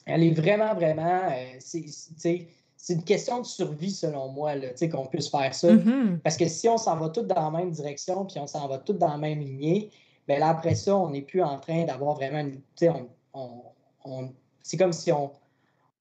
elle 0.05 0.23
est 0.25 0.39
vraiment, 0.39 0.75
vraiment. 0.75 1.21
c'est 1.57 2.93
une 2.93 3.03
question 3.03 3.39
de 3.39 3.45
survie, 3.47 3.89
selon 3.89 4.29
moi, 4.29 4.53
qu'on 4.91 5.07
puisse 5.07 5.29
faire 5.29 5.55
ça. 5.55 5.73
Mm-hmm. 5.73 6.19
Parce 6.19 6.37
que 6.37 6.47
si 6.47 6.69
on 6.69 6.77
s'en 6.77 6.97
va 6.97 7.09
tous 7.09 7.23
dans 7.23 7.51
la 7.51 7.57
même 7.57 7.71
direction, 7.71 8.25
puis 8.25 8.39
on 8.39 8.45
s'en 8.45 8.67
va 8.67 8.77
tous 8.77 8.93
dans 8.93 9.09
la 9.09 9.17
même 9.17 9.39
lignée, 9.39 9.89
ben 10.27 10.39
là, 10.39 10.49
après 10.49 10.75
ça, 10.75 10.95
on 10.95 11.09
n'est 11.09 11.23
plus 11.23 11.41
en 11.41 11.57
train 11.57 11.85
d'avoir 11.85 12.13
vraiment 12.13 12.41
une 12.41 12.61
c'est 14.61 14.77
comme 14.77 14.93
si 14.93 15.11
on 15.11 15.31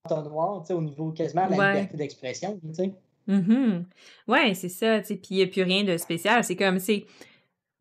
noir, 0.09 0.65
au 0.71 0.83
niveau 0.83 1.11
quasiment 1.13 1.47
de 1.47 1.57
la 1.57 1.73
liberté 1.75 1.97
d'expression, 1.97 2.59
tu 2.63 2.75
sais. 2.75 2.93
Ouais, 4.27 4.55
c'est 4.55 4.69
ça, 4.69 5.01
tu 5.01 5.07
sais, 5.07 5.17
puis 5.17 5.29
il 5.33 5.37
n'y 5.37 5.43
a 5.43 5.47
plus 5.47 5.63
rien 5.63 5.85
de 5.85 5.97
spécial. 5.97 6.43
C'est 6.43 6.57
comme, 6.57 6.79
c'est 6.79 7.05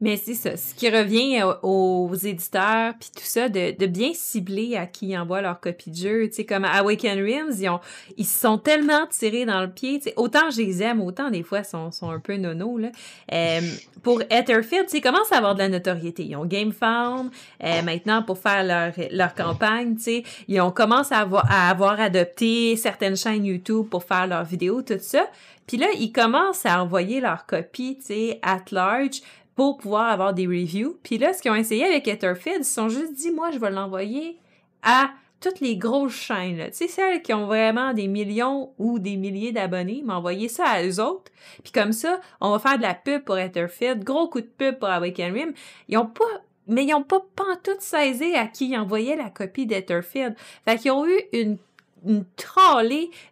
mais 0.02 0.16
c'est 0.16 0.34
ça, 0.34 0.56
ce 0.56 0.74
qui 0.74 0.90
revient 0.90 1.44
aux 1.62 2.14
éditeurs 2.14 2.94
puis 2.98 3.10
tout 3.14 3.24
ça, 3.26 3.50
de, 3.50 3.78
de, 3.78 3.86
bien 3.86 4.12
cibler 4.14 4.78
à 4.78 4.86
qui 4.86 5.18
envoie 5.18 5.42
leur 5.42 5.60
copie 5.60 5.92
de 5.92 5.96
jeu. 5.96 6.30
Tu 6.30 6.36
sais, 6.36 6.46
comme 6.46 6.64
Awaken 6.64 7.20
Rims, 7.22 7.56
ils, 7.60 7.68
ont, 7.68 7.82
ils 8.16 8.26
se 8.26 8.40
sont 8.40 8.58
tellement 8.58 9.08
tirés 9.08 9.46
dans 9.46 9.60
le 9.60 9.70
pied. 9.70 9.98
Tu 10.00 10.06
sais, 10.06 10.14
autant 10.16 10.52
je 10.52 10.62
les 10.62 10.82
aime, 10.82 11.02
autant 11.02 11.30
des 11.30 11.44
fois, 11.44 11.60
ils 11.60 11.66
sont, 11.66 11.92
sont 11.92 12.10
un 12.10 12.20
peu 12.20 12.38
nono. 12.38 12.78
Là. 12.78 12.92
Euh, 13.34 13.60
pour 14.04 14.22
Etherfield, 14.30 14.86
tu 14.86 14.92
sais, 14.92 15.02
commencent 15.02 15.34
à 15.34 15.38
avoir 15.38 15.56
de 15.56 15.60
la 15.60 15.70
notoriété. 15.70 16.24
Ils 16.24 16.38
ont 16.38 16.46
GameFound 16.46 17.30
euh, 17.62 17.82
maintenant 17.82 18.24
pour 18.24 18.38
faire 18.38 18.64
leur, 18.64 18.94
leur 19.12 19.36
campagne. 19.36 19.98
Tu 19.98 20.04
sais, 20.04 20.24
ils 20.48 20.62
ont 20.62 20.72
commencé 20.72 21.14
à 21.14 21.20
avoir, 21.20 21.46
à 21.52 21.70
avoir 21.70 22.00
adopté 22.00 22.78
certaines 22.78 23.18
chaînes 23.18 23.44
YouTube 23.44 23.88
pour 23.90 24.06
faire 24.06 24.28
leurs 24.28 24.46
vidéos, 24.46 24.82
tout 24.82 24.98
ça. 25.02 25.28
Puis 25.70 25.78
là, 25.78 25.86
ils 26.00 26.12
commencent 26.12 26.66
à 26.66 26.82
envoyer 26.82 27.22
leur 27.22 27.46
copie, 27.46 27.96
tu 28.00 28.08
sais, 28.08 28.40
at 28.42 28.64
large 28.72 29.22
pour 29.60 29.76
pouvoir 29.76 30.08
avoir 30.08 30.34
des 30.34 30.48
reviews. 30.48 30.98
Puis 31.04 31.18
là, 31.18 31.34
ce 31.34 31.42
qu'ils 31.42 31.52
ont 31.52 31.56
essayé 31.56 31.84
avec 31.84 32.08
Etherfield, 32.08 32.60
ils 32.62 32.64
se 32.64 32.76
sont 32.76 32.88
juste 32.88 33.12
dit, 33.12 33.30
moi, 33.30 33.52
je 33.52 33.60
vais 33.60 33.70
l'envoyer 33.70 34.38
à 34.84 35.10
toutes 35.42 35.60
les 35.60 35.76
grosses 35.76 36.14
chaînes, 36.14 36.70
tu 36.70 36.78
sais, 36.78 36.88
celles 36.88 37.22
qui 37.22 37.34
ont 37.34 37.46
vraiment 37.46 37.94
des 37.94 38.08
millions 38.08 38.72
ou 38.78 39.00
des 39.00 39.18
milliers 39.18 39.52
d'abonnés, 39.52 40.02
m'envoyer 40.06 40.48
ça 40.48 40.64
à 40.64 40.84
eux 40.86 41.02
autres. 41.02 41.30
Puis 41.62 41.74
comme 41.74 41.92
ça, 41.92 42.22
on 42.40 42.52
va 42.52 42.60
faire 42.60 42.78
de 42.78 42.84
la 42.84 42.94
pub 42.94 43.26
pour 43.26 43.38
Etherfield, 43.38 44.06
gros 44.06 44.30
coup 44.30 44.40
de 44.40 44.48
pub 44.48 44.80
pour 44.80 44.88
Awaken 44.88 45.34
Rim. 45.34 45.54
Ils 45.90 45.98
ont 45.98 46.08
pas 46.08 46.24
mais 46.68 46.86
ils 46.86 46.94
ont 46.94 47.04
pas 47.04 47.20
pantoute 47.36 47.82
saisi 47.82 48.36
à 48.36 48.48
qui 48.48 48.70
ils 48.70 48.78
envoyaient 48.78 49.18
la 49.18 49.30
copie 49.30 49.66
d'Etherfield. 49.66 50.36
Fait 50.66 50.78
qu'ils 50.78 50.92
ont 50.92 51.06
eu 51.06 51.20
une, 51.34 51.58
une 52.06 52.24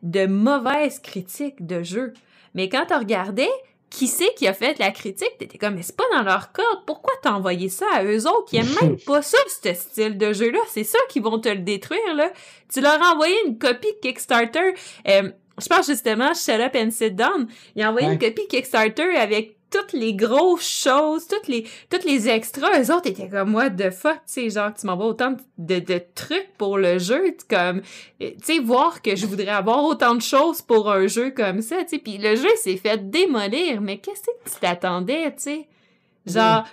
de 0.03 0.25
mauvaises 0.25 0.99
critiques 0.99 1.65
de 1.65 1.83
jeux. 1.83 2.13
Mais 2.53 2.67
quand 2.67 2.87
tu 2.87 2.95
regardais, 2.95 3.47
qui 3.89 4.07
c'est 4.07 4.33
qui 4.35 4.47
a 4.47 4.53
fait 4.53 4.77
la 4.79 4.91
critique? 4.91 5.37
T'étais 5.39 5.57
comme, 5.57 5.75
mais 5.75 5.81
c'est 5.81 5.95
pas 5.95 6.03
dans 6.13 6.23
leur 6.23 6.51
code. 6.51 6.65
Pourquoi 6.85 7.13
t'as 7.21 7.31
envoyé 7.31 7.69
ça 7.69 7.85
à 7.93 8.03
eux 8.03 8.27
autres? 8.27 8.49
Ils 8.53 8.59
aiment 8.59 8.75
même 8.81 8.97
pas 9.05 9.21
ça, 9.21 9.37
ce 9.47 9.73
style 9.73 10.17
de 10.17 10.33
jeu-là. 10.33 10.59
C'est 10.69 10.83
ça 10.83 10.99
qui 11.09 11.19
vont 11.19 11.39
te 11.39 11.49
le 11.49 11.59
détruire, 11.59 12.15
là. 12.15 12.31
Tu 12.71 12.81
leur 12.81 13.01
as 13.01 13.13
envoyé 13.13 13.35
une 13.45 13.57
copie 13.57 13.93
Kickstarter. 14.01 14.73
Euh, 15.07 15.31
je 15.59 15.67
pense 15.67 15.87
justement, 15.87 16.33
Shut 16.33 16.59
Up 16.59 16.75
and 16.75 16.91
Sit 16.91 17.15
Down. 17.15 17.47
Il 17.75 17.83
a 17.83 17.89
envoyé 17.89 18.07
une 18.07 18.19
copie 18.19 18.47
Kickstarter 18.47 19.15
avec 19.17 19.56
toutes 19.69 19.93
les 19.93 20.13
grosses 20.13 20.67
choses, 20.67 21.27
toutes 21.27 21.47
les, 21.47 21.67
toutes 21.89 22.05
les 22.05 22.29
extras, 22.29 22.79
eux 22.79 22.93
autres 22.93 23.07
étaient 23.07 23.29
comme, 23.29 23.53
what 23.53 23.71
the 23.71 23.89
fuck, 23.89 24.15
tu 24.15 24.21
sais, 24.25 24.49
genre, 24.49 24.73
tu 24.73 24.85
m'envoies 24.85 25.07
autant 25.07 25.35
de, 25.57 25.79
de, 25.79 26.01
trucs 26.15 26.49
pour 26.57 26.77
le 26.77 26.99
jeu, 26.99 27.35
comme, 27.49 27.81
tu 28.19 28.33
sais, 28.43 28.59
voir 28.59 29.01
que 29.01 29.15
je 29.15 29.25
voudrais 29.25 29.49
avoir 29.49 29.83
autant 29.83 30.15
de 30.15 30.21
choses 30.21 30.61
pour 30.61 30.91
un 30.91 31.07
jeu 31.07 31.31
comme 31.31 31.61
ça, 31.61 31.83
tu 31.83 31.89
sais, 31.89 31.97
puis 31.97 32.17
le 32.17 32.35
jeu 32.35 32.49
s'est 32.57 32.77
fait 32.77 33.09
démolir, 33.09 33.81
mais 33.81 33.97
qu'est-ce 33.97 34.21
que 34.21 34.49
tu 34.51 34.59
t'attendais, 34.59 35.31
tu 35.31 35.43
sais? 35.43 35.67
Genre, 36.25 36.65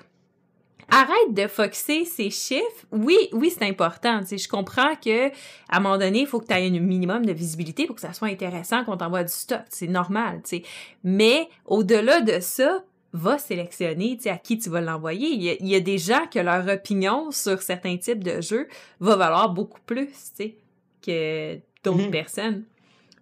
arrête 0.91 1.33
de 1.33 1.47
foxer 1.47 2.05
ces 2.05 2.31
chiffres. 2.31 2.87
Oui, 2.93 3.17
oui, 3.33 3.51
c'est 3.51 3.67
important. 3.67 4.21
Tu 4.21 4.27
sais, 4.27 4.39
je 4.39 4.49
comprends 4.49 4.95
que 4.97 5.29
à 5.29 5.77
un 5.77 5.81
moment 5.81 5.99
donné, 5.99 6.21
il 6.21 6.27
faut 6.27 6.41
que 6.41 6.47
tu 6.47 6.53
aies 6.55 6.67
un 6.67 6.81
minimum 6.81 7.25
de 7.27 7.33
visibilité 7.33 7.87
pour 7.87 7.97
que 7.97 8.03
ça 8.03 8.13
soit 8.13 8.29
intéressant 8.29 8.85
qu'on 8.85 8.97
t'envoie 8.97 9.25
du 9.25 9.33
stock. 9.33 9.63
C'est 9.71 9.87
normal, 9.87 10.41
tu 10.45 10.59
sais. 10.59 10.63
Mais 11.03 11.49
au-delà 11.67 12.21
de 12.21 12.41
ça, 12.41 12.83
va 13.15 13.39
sélectionner 13.39 14.17
tu 14.17 14.25
sais, 14.25 14.31
à 14.31 14.39
qui 14.39 14.59
tu 14.59 14.69
vas 14.69 14.81
l'envoyer. 14.81 15.57
Il, 15.61 15.69
y, 15.69 15.75
a, 15.77 15.81
des 15.81 15.99
gens 15.99 16.27
que 16.31 16.41
leur 16.41 16.67
opinion 16.69 17.31
sur 17.31 17.63
certains 17.63 17.97
types 17.97 18.23
de 18.23 18.41
jeux 18.41 18.69
va 18.99 19.15
valoir 19.15 19.51
beaucoup 19.51 19.81
plus, 19.87 20.09
tu 20.09 20.13
sais, 20.35 20.57
que 21.01 21.55
d'autres 21.85 22.09
mm-hmm. 22.09 22.11
personnes. 22.11 22.65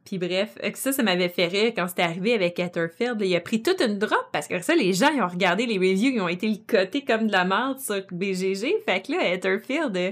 Puis 0.05 0.19
bref, 0.19 0.59
ça, 0.75 0.93
ça 0.93 1.03
m'avait 1.03 1.29
fait 1.29 1.47
rire 1.47 1.73
quand 1.77 1.87
c'était 1.87 2.03
arrivé 2.03 2.35
avec 2.35 2.59
Etherfield. 2.59 3.21
Il 3.21 3.37
a 3.37 3.41
pris 3.41 3.63
toute 3.63 3.81
une 3.81 3.99
drop 3.99 4.27
parce 4.33 4.49
que 4.49 4.61
ça, 4.61 4.75
les 4.75 4.93
gens, 4.93 5.11
ils 5.15 5.23
ont 5.23 5.29
regardé 5.29 5.65
les 5.65 5.79
reviews, 5.79 6.11
ils 6.11 6.21
ont 6.21 6.29
été 6.29 6.49
licotés 6.49 7.05
comme 7.05 7.29
de 7.29 7.33
la 7.33 7.45
merde 7.45 7.79
sur 7.79 8.03
BGG. 8.11 8.83
Fait 8.85 9.01
que 9.01 9.13
là, 9.13 9.33
Etherfield, 9.33 9.97
euh, 9.97 10.11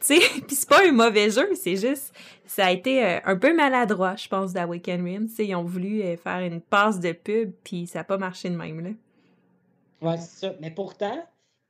tu 0.00 0.18
sais, 0.18 0.18
puis 0.46 0.56
c'est 0.56 0.68
pas 0.68 0.86
un 0.86 0.92
mauvais 0.92 1.30
jeu, 1.30 1.48
c'est 1.54 1.76
juste, 1.76 2.12
ça 2.46 2.66
a 2.66 2.72
été 2.72 3.04
euh, 3.04 3.20
un 3.24 3.36
peu 3.36 3.54
maladroit, 3.54 4.16
je 4.16 4.26
pense, 4.26 4.52
d'Awaken 4.52 5.04
Rim. 5.04 5.26
Tu 5.28 5.34
sais, 5.34 5.46
ils 5.46 5.54
ont 5.54 5.64
voulu 5.64 6.02
euh, 6.02 6.16
faire 6.16 6.40
une 6.40 6.60
passe 6.60 6.98
de 6.98 7.12
pub, 7.12 7.52
puis 7.62 7.86
ça 7.86 8.00
a 8.00 8.04
pas 8.04 8.18
marché 8.18 8.50
de 8.50 8.56
même, 8.56 8.80
là. 8.80 8.90
Ouais, 10.00 10.16
c'est 10.16 10.46
ça. 10.46 10.54
Mais 10.60 10.70
pourtant, 10.70 11.24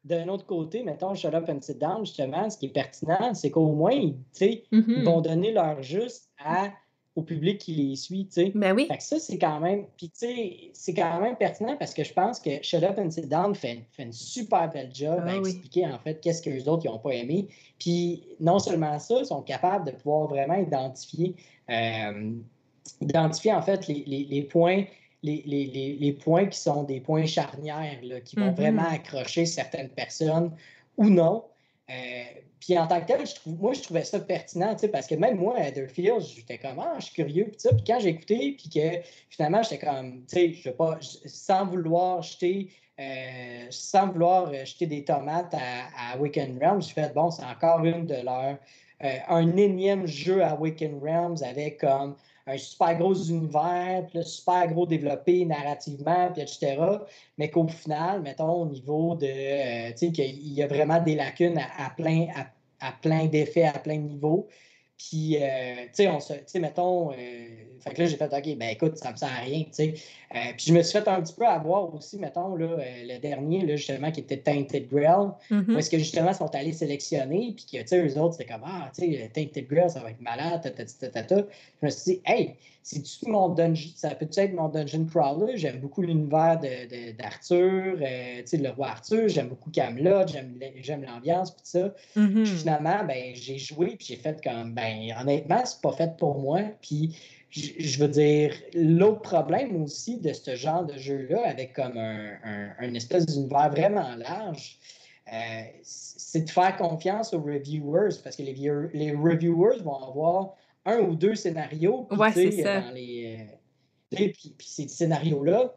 d'un 0.05 0.29
autre 0.29 0.47
côté, 0.47 0.83
mettons, 0.83 1.15
Shut 1.15 1.35
Up 1.35 1.49
and 1.49 1.61
Sit 1.61 1.79
Down, 1.79 2.05
justement, 2.05 2.49
ce 2.49 2.57
qui 2.57 2.67
est 2.67 2.73
pertinent, 2.73 3.35
c'est 3.35 3.51
qu'au 3.51 3.73
moins, 3.73 3.99
tu 3.99 4.17
sais, 4.33 4.65
ils 4.71 4.81
mm-hmm. 4.81 5.05
vont 5.05 5.21
donner 5.21 5.53
leur 5.53 5.83
juste 5.83 6.31
à 6.39 6.71
au 7.19 7.23
public 7.23 7.59
qui 7.59 7.73
les 7.73 7.97
suit, 7.97 8.27
tu 8.27 8.33
sais. 8.45 8.53
Ben 8.55 8.77
oui. 8.77 8.87
Fait 8.87 8.97
que 8.97 9.03
ça, 9.03 9.19
c'est 9.19 9.39
quand 9.39 9.59
même... 9.59 9.87
Puis, 9.97 10.09
tu 10.09 10.19
sais, 10.21 10.71
c'est 10.73 10.95
quand 10.95 11.21
même 11.21 11.35
pertinent 11.35 11.77
parce 11.77 11.93
que 11.93 12.05
je 12.05 12.13
pense 12.13 12.39
que 12.39 12.63
Shut 12.63 12.85
Up 12.85 12.97
and 12.97 13.11
Sit 13.11 13.29
Down 13.29 13.57
fait, 13.57 13.85
fait 13.91 14.05
une 14.05 14.13
super 14.13 14.71
belle 14.71 14.91
job 14.95 15.21
ah 15.27 15.33
à 15.33 15.37
expliquer, 15.37 15.87
en 15.87 15.99
fait, 15.99 16.21
qu'est-ce 16.21 16.41
que 16.41 16.51
les 16.51 16.69
autres, 16.69 16.87
n'ont 16.87 17.01
pas 17.01 17.15
aimé. 17.15 17.49
Puis, 17.81 18.23
non 18.39 18.61
seulement 18.61 19.01
ça, 19.01 19.17
ils 19.19 19.27
sont 19.27 19.43
capables 19.43 19.85
de 19.87 19.91
pouvoir 19.91 20.29
vraiment 20.29 20.55
identifier, 20.55 21.35
euh, 21.71 22.35
identifier, 23.01 23.53
en 23.53 23.63
fait, 23.63 23.89
les, 23.89 24.05
les, 24.07 24.25
les 24.25 24.43
points... 24.43 24.85
Les, 25.25 25.43
les, 25.45 25.97
les, 25.99 26.13
points 26.13 26.47
qui 26.47 26.61
sont 26.61 26.85
des 26.85 27.01
points 27.01 27.27
charnières, 27.27 27.99
là, 28.05 28.21
qui 28.21 28.37
vont 28.37 28.53
mm-hmm. 28.53 28.55
vraiment 28.55 28.85
accrocher 28.89 29.47
certaines 29.47 29.89
personnes 29.89 30.53
ou 30.97 31.11
non. 31.11 31.43
Euh, 31.91 32.25
puis 32.61 32.79
en 32.79 32.87
tant 32.87 33.01
que 33.01 33.07
tel, 33.07 33.27
je 33.27 33.35
moi, 33.51 33.73
je 33.73 33.83
trouvais 33.83 34.05
ça 34.05 34.21
pertinent, 34.21 34.77
parce 34.93 35.07
que 35.07 35.15
même 35.15 35.39
moi, 35.39 35.57
à 35.59 35.71
j'étais 35.71 36.59
comme, 36.59 36.79
ah, 36.81 36.97
je 36.99 37.07
suis 37.07 37.15
curieux, 37.15 37.45
puis 37.45 37.57
ça. 37.59 37.71
Puis 37.73 37.85
quand 37.87 37.99
j'ai 37.99 38.11
écouté, 38.11 38.57
puis 38.59 38.69
que 38.69 39.09
finalement, 39.31 39.63
j'étais 39.63 39.87
comme, 39.87 40.25
tu 40.27 40.35
sais, 40.35 40.53
je 40.53 40.71
pas, 40.71 40.99
sans 41.01 41.67
vouloir 41.67 42.23
jeter, 42.23 42.71
euh, 43.01 43.67
sans 43.71 44.09
vouloir 44.09 44.53
jeter 44.65 44.87
des 44.87 45.05
tomates 45.05 45.55
à, 45.55 46.13
à 46.13 46.17
Realms, 46.61 46.83
j'ai 46.83 46.93
fait, 46.93 47.15
bon, 47.15 47.31
c'est 47.31 47.45
encore 47.45 47.85
une 47.85 48.07
de 48.07 48.17
leurs, 48.17 48.59
euh, 49.05 49.19
un 49.29 49.57
énième 49.57 50.07
jeu 50.07 50.43
à 50.43 50.55
Weekend 50.57 51.01
Realms 51.03 51.37
avec 51.43 51.79
comme 51.79 52.17
un 52.49 52.59
super 52.59 52.97
gros 52.97 53.15
univers, 53.15 54.07
puis 54.11 54.25
super 54.25 54.67
gros 54.69 54.87
développé 54.87 55.45
narrativement, 55.45 56.31
puis 56.33 56.43
etc. 56.43 56.79
Mais 57.37 57.51
qu'au 57.51 57.69
final, 57.69 58.23
mettons, 58.23 58.63
au 58.63 58.67
niveau 58.67 59.15
de, 59.15 59.27
euh, 59.27 59.91
tu 59.91 60.07
sais, 60.07 60.13
qu'il 60.13 60.53
y 60.53 60.63
a 60.63 60.67
vraiment 60.67 61.01
des 61.01 61.15
lacunes 61.15 61.59
à, 61.59 61.91
plein, 61.91 62.27
à, 62.81 62.93
plein 62.93 63.27
d'effets, 63.27 63.65
à 63.65 63.79
plein 63.79 63.97
de 63.97 64.03
niveaux. 64.03 64.49
Puis, 64.99 65.37
euh, 65.41 65.85
tu 65.85 65.89
sais, 65.93 66.09
on 66.09 66.19
se, 66.19 66.33
tu 66.33 66.41
sais, 66.47 66.59
mettons, 66.59 67.13
euh, 67.13 67.15
fait 67.81 67.95
que 67.95 68.03
là, 68.03 68.09
j'ai 68.09 68.17
fait, 68.17 68.25
OK, 68.25 68.59
ben 68.59 68.71
écoute, 68.71 68.97
ça 68.97 69.13
me 69.13 69.17
sert 69.17 69.29
à 69.29 69.43
rien, 69.43 69.61
tu 69.63 69.69
sais. 69.71 69.95
Euh, 70.35 70.39
puis 70.57 70.67
je 70.67 70.75
me 70.75 70.83
suis 70.83 70.99
fait 70.99 71.07
un 71.09 71.23
petit 71.23 71.35
peu 71.35 71.47
avoir 71.47 71.95
aussi, 71.95 72.19
mettons, 72.19 72.57
là, 72.57 72.77
le 73.05 73.19
dernier, 73.19 73.65
là, 73.65 73.77
justement, 73.77 74.11
qui 74.11 74.21
était 74.21 74.39
Tainted 74.39 74.89
Grail, 74.89 75.29
mm-hmm. 75.53 75.73
où 75.73 75.79
est-ce 75.79 75.89
que, 75.89 75.99
justement, 75.99 76.31
ils 76.31 76.35
sont 76.35 76.53
allés 76.53 76.73
sélectionner, 76.73 77.55
puis 77.55 77.65
que, 77.65 77.81
tu 77.81 77.87
sais, 77.87 78.05
eux 78.05 78.19
autres, 78.21 78.35
c'était 78.35 78.53
comme, 78.53 78.65
ah, 78.65 78.91
tu 78.93 79.13
sais, 79.13 79.31
Tainted 79.33 79.69
Grail, 79.69 79.89
ça 79.89 80.01
va 80.01 80.11
être 80.11 80.21
malade, 80.21 80.63
ta, 80.63 80.71
ta, 80.71 80.85
ta, 80.85 81.23
ta, 81.23 81.37
Je 81.37 81.87
me 81.87 81.91
suis 81.91 82.15
dit, 82.15 82.21
hey, 82.27 82.57
c'est-tu 82.83 83.31
mon 83.31 83.51
dungeon, 83.51 83.91
ça 83.97 84.15
peut 84.15 84.29
être 84.35 84.55
mon 84.55 84.69
dungeon 84.69 85.05
crawler? 85.05 85.59
J'aime 85.59 85.79
beaucoup 85.79 86.01
l'univers 86.01 86.59
d'Arthur, 87.19 87.99
de, 87.99 88.41
tu 88.41 88.47
sais, 88.47 88.57
le 88.57 88.71
roi 88.71 88.89
Arthur, 88.89 89.29
j'aime 89.29 89.49
beaucoup 89.49 89.71
Camelot, 89.71 90.27
j'aime 90.27 91.05
l'ambiance, 91.05 91.51
puis 91.51 91.61
ça. 91.65 91.95
Mm-hmm. 92.17 92.43
Puis 92.45 92.53
finalement, 92.53 93.05
ben, 93.05 93.35
j'ai 93.35 93.59
joué, 93.59 93.97
puis 93.97 94.07
j'ai 94.09 94.17
fait 94.17 94.43
comme, 94.43 94.73
ben, 94.73 94.88
honnêtement, 95.21 95.65
c'est 95.65 95.81
pas 95.81 95.93
fait 95.93 96.17
pour 96.17 96.39
moi, 96.39 96.61
puis 96.81 97.17
je 97.51 97.99
veux 97.99 98.09
dire, 98.09 98.53
l'autre 98.75 99.23
problème 99.23 99.83
aussi 99.83 100.19
de 100.19 100.33
ce 100.33 100.55
genre 100.55 100.85
de 100.85 100.99
jeu-là, 100.99 101.49
avec 101.49 101.73
comme 101.73 101.97
un, 101.97 102.95
espèce 102.95 103.27
d'univers 103.27 103.71
vraiment 103.71 104.15
large, 104.17 104.79
euh, 105.33 105.63
c'est 105.83 106.45
de 106.45 106.51
faire 106.51 106.77
confiance 106.77 107.33
aux 107.33 107.41
reviewers, 107.41 108.21
parce 108.23 108.37
que 108.37 108.43
les, 108.43 108.55
les 108.93 109.13
reviewers 109.13 109.83
vont 109.83 109.97
avoir 109.97 110.55
un 110.85 111.01
ou 111.01 111.15
deux 111.15 111.35
scénarios. 111.35 112.07
Ouais, 112.11 112.33
c'est 112.33 112.63
ça. 112.63 112.81
Dans 112.81 112.91
les, 112.93 113.47
euh, 114.13 114.29
puis, 114.33 114.55
ces 114.61 114.89
scénarios-là, 114.89 115.75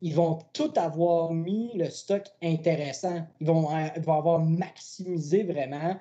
ils 0.00 0.14
vont 0.14 0.38
tout 0.52 0.72
avoir 0.76 1.32
mis 1.32 1.72
le 1.74 1.88
stock 1.90 2.24
intéressant. 2.42 3.26
Ils 3.40 3.46
vont, 3.46 3.68
ils 3.96 4.02
vont 4.02 4.18
avoir 4.18 4.40
maximisé 4.40 5.42
vraiment 5.42 5.96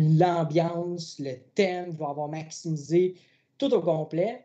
l'ambiance, 0.00 1.18
le, 1.18 1.34
thème, 1.54 1.90
ils 1.90 1.96
vont 1.96 2.08
avoir 2.08 2.28
maximisé 2.28 3.14
tout 3.58 3.72
au 3.72 3.80
complet. 3.80 4.44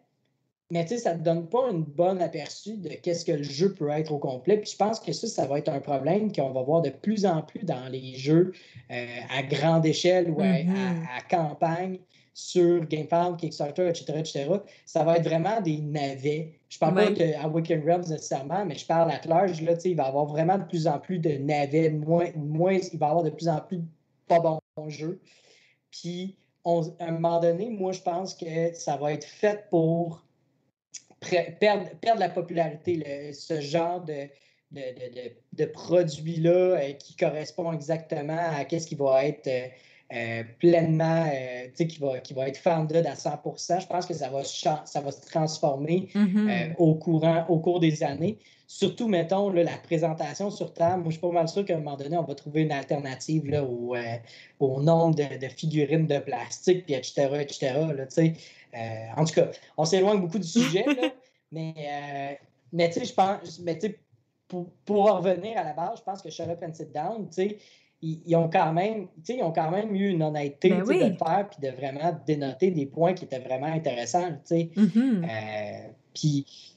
Mais 0.71 0.83
tu 0.83 0.89
sais, 0.89 0.97
ça 0.97 1.13
ne 1.13 1.19
te 1.19 1.23
donne 1.23 1.47
pas 1.47 1.69
une 1.69 1.83
bonne 1.83 2.21
aperçu 2.21 2.77
de 2.77 2.89
qu'est-ce 2.89 3.23
que 3.23 3.31
le 3.31 3.43
jeu 3.43 3.73
peut 3.73 3.89
être 3.89 4.11
au 4.11 4.17
complet. 4.17 4.57
Puis 4.57 4.71
je 4.71 4.77
pense 4.77 4.99
que 4.99 5.13
ça, 5.13 5.27
ça 5.27 5.45
va 5.45 5.59
être 5.59 5.69
un 5.69 5.79
problème 5.79 6.31
qu'on 6.31 6.51
va 6.51 6.63
voir 6.63 6.81
de 6.81 6.89
plus 6.89 7.25
en 7.25 7.43
plus 7.43 7.63
dans 7.63 7.87
les 7.87 8.15
jeux 8.15 8.51
euh, 8.91 9.05
à 9.29 9.43
grande 9.43 9.85
échelle 9.85 10.31
ou 10.31 10.41
mm-hmm. 10.41 11.05
à, 11.15 11.21
campagne 11.29 11.99
sur 12.33 12.83
GameFound, 12.85 13.37
Kickstarter, 13.37 13.87
etc., 13.87 14.13
etc. 14.17 14.49
Ça 14.85 15.03
va 15.03 15.17
être 15.17 15.23
vraiment 15.23 15.61
des 15.61 15.77
navets. 15.77 16.59
Je 16.67 16.79
parle 16.79 16.95
pas 16.95 17.11
de, 17.11 17.33
à 17.39 17.47
Weekend 17.47 17.83
Realms 17.85 18.09
nécessairement, 18.09 18.65
mais 18.65 18.75
je 18.75 18.85
parle 18.85 19.11
à 19.11 19.21
large. 19.25 19.61
Là, 19.61 19.73
il 19.85 19.95
va 19.95 20.03
y 20.03 20.07
avoir 20.07 20.25
vraiment 20.25 20.57
de 20.57 20.65
plus 20.65 20.87
en 20.87 20.99
plus 20.99 21.19
de 21.19 21.37
navets, 21.37 21.91
moins, 21.91 22.31
moins, 22.35 22.73
il 22.73 22.99
va 22.99 23.05
y 23.05 23.09
avoir 23.09 23.23
de 23.23 23.29
plus 23.29 23.47
en 23.47 23.61
plus 23.61 23.77
de 23.77 23.85
pas 24.27 24.39
bons 24.39 24.59
jeux. 24.89 25.21
Puis 26.01 26.35
à 26.65 27.05
un 27.05 27.11
moment 27.11 27.39
donné, 27.39 27.69
moi, 27.69 27.91
je 27.91 28.01
pense 28.01 28.33
que 28.33 28.73
ça 28.73 28.97
va 28.97 29.13
être 29.13 29.27
fait 29.27 29.65
pour 29.69 30.23
perdre, 31.19 31.89
perdre 32.01 32.19
la 32.19 32.29
popularité, 32.29 33.31
ce 33.33 33.61
genre 33.61 34.01
de, 34.01 34.27
de, 34.71 34.81
de, 34.81 35.31
de 35.53 35.65
produit-là 35.65 36.51
euh, 36.51 36.93
qui 36.93 37.15
correspond 37.15 37.71
exactement 37.71 38.37
à 38.37 38.63
ce 38.67 38.87
qui 38.87 38.95
va 38.95 39.25
être 39.25 39.47
euh, 39.47 39.67
euh, 40.13 40.43
pleinement, 40.59 41.27
qui, 41.75 41.97
va, 41.99 42.19
qui 42.19 42.33
va 42.33 42.47
être 42.47 42.57
founded 42.57 43.05
à 43.07 43.13
100% 43.13 43.81
Je 43.81 43.87
pense 43.87 44.05
que 44.05 44.13
ça 44.13 44.29
va, 44.29 44.43
ça 44.43 45.01
va 45.01 45.11
se 45.11 45.21
transformer 45.21 46.09
mm-hmm. 46.13 46.75
au, 46.77 46.95
courant, 46.95 47.45
au 47.49 47.59
cours 47.59 47.79
des 47.79 48.03
années. 48.03 48.37
Surtout, 48.67 49.07
mettons, 49.07 49.51
la 49.51 49.77
présentation 49.77 50.49
sur 50.49 50.73
table. 50.73 51.03
Moi, 51.03 51.11
je 51.11 51.17
suis 51.17 51.21
pas 51.21 51.29
mal 51.29 51.47
sûr 51.47 51.63
qu'à 51.65 51.75
un 51.75 51.77
moment 51.77 51.97
donné, 51.97 52.17
on 52.17 52.23
va 52.23 52.33
trouver 52.33 52.63
une 52.63 52.71
alternative 52.71 53.45
là, 53.47 53.63
au, 53.63 53.95
euh, 53.95 54.01
au, 54.59 54.81
nombre 54.81 55.15
de, 55.15 55.47
figurines 55.49 56.07
de 56.07 56.17
plastique, 56.17 56.85
puis 56.85 56.95
etc., 56.95 57.29
etc. 57.41 57.73
Là, 57.95 58.05
euh, 58.17 58.77
en 59.17 59.23
tout 59.23 59.33
cas, 59.35 59.51
on 59.77 59.85
s'éloigne 59.85 60.19
beaucoup 60.19 60.39
du 60.39 60.47
sujet, 60.47 60.83
là, 60.83 61.11
mais, 61.51 61.73
euh, 61.77 62.33
mais 62.73 62.89
tu 62.89 62.99
sais, 62.99 63.05
je 63.05 63.13
pense, 63.13 63.59
mais 63.59 63.77
pour, 64.47 64.71
pour 64.83 65.11
revenir 65.11 65.57
à 65.59 65.63
la 65.63 65.73
base, 65.73 65.99
je 65.99 66.03
pense 66.03 66.23
que 66.23 66.31
Shut 66.31 66.49
Up 66.49 66.63
and 66.63 66.73
Sit 66.73 66.91
Down, 66.91 67.27
tu 67.27 67.33
sais, 67.33 67.57
ils, 68.01 68.35
ont 68.35 68.49
quand 68.49 68.73
même, 68.73 69.07
ils 69.27 69.43
ont 69.43 69.51
quand 69.51 69.69
même 69.69 69.95
eu 69.95 70.09
une 70.09 70.23
honnêteté 70.23 70.69
ben 70.69 70.83
de 70.83 70.91
le 70.91 71.15
faire 71.15 71.49
puis 71.49 71.59
de 71.61 71.75
vraiment 71.75 72.19
dénoter 72.25 72.71
des 72.71 72.85
points 72.85 73.13
qui 73.13 73.25
étaient 73.25 73.39
vraiment 73.39 73.67
intéressants. 73.67 74.31
Mm-hmm. 74.49 75.25
puis 76.13 76.74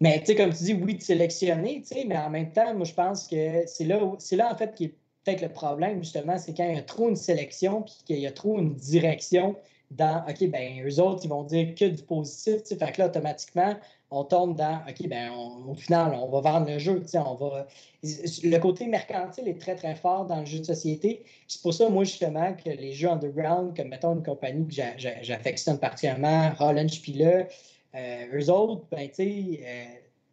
mais 0.00 0.20
tu 0.20 0.26
sais, 0.26 0.34
comme 0.36 0.52
tu 0.52 0.64
dis, 0.64 0.74
oui, 0.74 0.94
de 0.94 1.02
sélectionner, 1.02 1.82
tu 1.82 1.94
sais, 1.94 2.04
mais 2.06 2.16
en 2.16 2.30
même 2.30 2.52
temps, 2.52 2.74
moi, 2.74 2.84
je 2.84 2.94
pense 2.94 3.26
que 3.26 3.64
c'est 3.66 3.84
là, 3.84 4.00
c'est 4.18 4.36
là, 4.36 4.52
en 4.52 4.56
fait, 4.56 4.74
qui 4.74 4.84
est 4.84 4.94
peut-être 5.24 5.42
le 5.42 5.48
problème, 5.48 6.02
justement, 6.02 6.38
c'est 6.38 6.56
quand 6.56 6.68
il 6.68 6.76
y 6.76 6.78
a 6.78 6.82
trop 6.82 7.08
une 7.08 7.16
sélection, 7.16 7.82
puis 7.82 7.94
qu'il 8.04 8.18
y 8.18 8.26
a 8.26 8.32
trop 8.32 8.58
une 8.58 8.74
direction 8.74 9.56
dans, 9.90 10.24
OK, 10.28 10.48
ben 10.50 10.86
eux 10.86 11.00
autres, 11.00 11.22
ils 11.24 11.28
vont 11.30 11.44
dire 11.44 11.74
que 11.74 11.86
du 11.86 12.02
positif, 12.02 12.62
tu 12.62 12.68
sais, 12.68 12.76
fait 12.76 12.92
que 12.92 13.00
là, 13.00 13.06
automatiquement, 13.08 13.74
on 14.10 14.24
tombe 14.24 14.56
dans, 14.56 14.80
OK, 14.88 15.06
ben, 15.08 15.30
au 15.66 15.74
final, 15.74 16.14
on 16.14 16.28
va 16.28 16.40
vendre 16.40 16.70
le 16.70 16.78
jeu. 16.78 17.02
On 17.14 17.34
va... 17.34 17.66
Le 18.02 18.58
côté 18.58 18.86
mercantile 18.86 19.48
est 19.48 19.60
très, 19.60 19.76
très 19.76 19.94
fort 19.94 20.24
dans 20.26 20.40
le 20.40 20.46
jeu 20.46 20.60
de 20.60 20.64
société. 20.64 21.24
C'est 21.46 21.60
pour 21.60 21.74
ça, 21.74 21.88
moi, 21.90 22.04
justement, 22.04 22.54
que 22.54 22.70
les 22.70 22.92
jeux 22.92 23.10
underground, 23.10 23.76
comme 23.76 23.88
mettons 23.88 24.14
une 24.14 24.22
compagnie 24.22 24.66
que 24.66 24.74
j'affectionne 25.22 25.78
particulièrement, 25.78 26.52
Holland 26.58 26.88
Spieler, 26.88 27.46
euh, 27.94 28.26
eux 28.32 28.50
autres, 28.50 28.86
ben, 28.90 29.08
euh, 29.18 29.84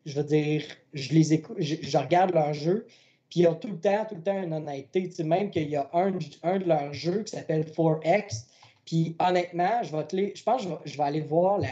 je 0.06 0.16
veux 0.16 0.24
dire, 0.24 0.64
je 0.94 1.14
les 1.14 1.34
écoute, 1.34 1.58
je, 1.60 1.98
regarde 1.98 2.34
leurs 2.34 2.54
jeux, 2.54 2.86
puis 3.30 3.42
ils 3.42 3.48
ont 3.48 3.56
tout 3.56 3.70
le 3.70 3.80
temps, 3.80 4.06
tout 4.08 4.16
le 4.16 4.24
temps 4.24 4.42
une 4.42 4.54
honnêteté. 4.54 5.10
Tu 5.10 5.16
sais, 5.16 5.24
même 5.24 5.50
qu'il 5.50 5.70
y 5.70 5.76
a 5.76 5.90
un, 5.94 6.18
un 6.44 6.60
de 6.60 6.66
leurs 6.66 6.94
jeux 6.94 7.24
qui 7.24 7.36
s'appelle 7.36 7.64
4X, 7.64 8.46
puis 8.86 9.16
honnêtement, 9.20 9.84
je 9.84 9.96
vais 9.96 10.06
te 10.06 10.38
je 10.38 10.44
pense 10.44 10.66
que 10.66 10.70
je 10.86 10.98
vais, 10.98 11.04
aller 11.04 11.22
voir 11.22 11.60
la 11.60 11.70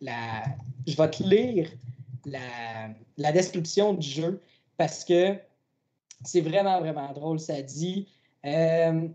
la, 0.00 0.44
je 0.86 0.96
vais 0.96 1.10
te 1.10 1.22
lire 1.22 1.70
la, 2.24 3.32
description 3.32 3.94
du 3.94 4.06
jeu 4.06 4.40
parce 4.76 5.04
que 5.04 5.36
c'est 6.24 6.40
vraiment, 6.40 6.80
vraiment 6.80 7.12
drôle. 7.12 7.40
Ça 7.40 7.60
dit. 7.62 8.08
Euh, 8.44 9.08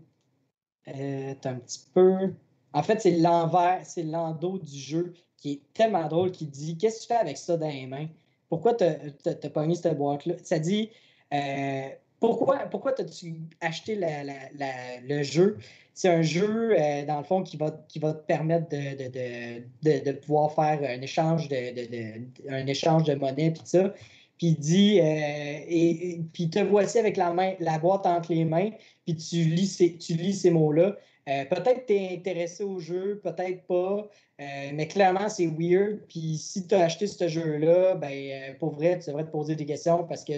euh, 0.88 1.34
un 1.44 1.54
petit 1.54 1.86
peu. 1.94 2.34
En 2.74 2.82
fait, 2.82 3.00
c'est 3.00 3.12
l'envers, 3.12 3.80
c'est 3.84 4.02
l'endos 4.02 4.58
du 4.58 4.78
jeu 4.78 5.14
qui 5.38 5.52
est 5.52 5.60
tellement 5.72 6.08
drôle 6.08 6.32
qui 6.32 6.44
dit 6.44 6.76
Qu'est-ce 6.76 6.96
que 6.96 7.02
tu 7.02 7.08
fais 7.08 7.20
avec 7.20 7.38
ça 7.38 7.56
dans 7.56 7.68
les 7.68 7.86
mains? 7.86 8.08
Pourquoi 8.48 8.74
tu 8.74 8.84
n'as 8.84 9.50
pas 9.50 9.64
mis 9.64 9.76
cette 9.76 9.96
boîte-là? 9.96 10.34
Ça 10.42 10.58
dit 10.58 10.90
euh, 11.32 11.88
Pourquoi, 12.18 12.58
pourquoi 12.70 12.92
as-tu 12.98 13.36
acheté 13.60 13.96
le 13.96 15.22
jeu? 15.22 15.58
C'est 15.94 16.08
un 16.08 16.22
jeu, 16.22 16.74
euh, 16.76 17.04
dans 17.06 17.18
le 17.18 17.24
fond, 17.24 17.44
qui 17.44 17.56
va, 17.56 17.70
qui 17.88 18.00
va 18.00 18.12
te 18.12 18.26
permettre 18.26 18.68
de, 18.68 20.12
pouvoir 20.12 20.52
faire 20.52 20.80
un 20.82 21.00
échange 21.00 21.48
de, 21.48 22.50
un 22.50 22.66
échange 22.66 23.04
de 23.04 23.14
monnaie, 23.14 23.52
puis 23.52 23.62
ça. 23.64 23.94
Puis 24.36 24.52
dit, 24.54 24.98
euh, 24.98 25.04
et, 25.04 26.20
puis 26.32 26.50
te 26.50 26.58
voici 26.58 26.98
avec 26.98 27.16
la, 27.16 27.32
main, 27.32 27.54
la 27.60 27.78
boîte 27.78 28.06
entre 28.06 28.32
les 28.32 28.44
mains, 28.44 28.70
puis 29.04 29.14
tu 29.14 29.36
lis 29.36 29.68
ces, 29.68 29.96
tu 29.96 30.14
lis 30.14 30.34
ces 30.34 30.50
mots-là. 30.50 30.96
Euh, 31.28 31.44
peut-être 31.46 31.86
tu 31.86 31.94
es 31.94 32.14
intéressé 32.14 32.64
au 32.64 32.78
jeu, 32.78 33.20
peut-être 33.22 33.62
pas, 33.66 34.08
mais 34.38 34.86
clairement, 34.88 35.28
c'est 35.28 35.46
weird. 35.46 36.00
Puis 36.08 36.36
si 36.36 36.66
tu 36.66 36.74
as 36.74 36.84
acheté 36.84 37.06
ce 37.06 37.28
jeu-là, 37.28 37.94
ben, 37.94 38.56
pour 38.58 38.72
vrai, 38.74 38.98
tu 38.98 39.06
devrais 39.06 39.24
te 39.24 39.30
poser 39.30 39.54
des 39.54 39.64
questions 39.64 40.04
parce 40.04 40.24
que 40.24 40.34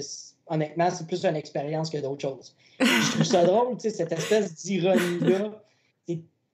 honnêtement, 0.47 0.91
c'est 0.91 1.07
plus 1.07 1.25
une 1.25 1.37
expérience 1.37 1.91
que 1.91 1.99
d'autres 1.99 2.23
choses. 2.23 2.55
je 2.81 3.11
trouve 3.13 3.25
ça 3.25 3.45
drôle, 3.45 3.77
cette 3.81 4.13
espèce 4.13 4.55
d'ironie-là. 4.55 5.63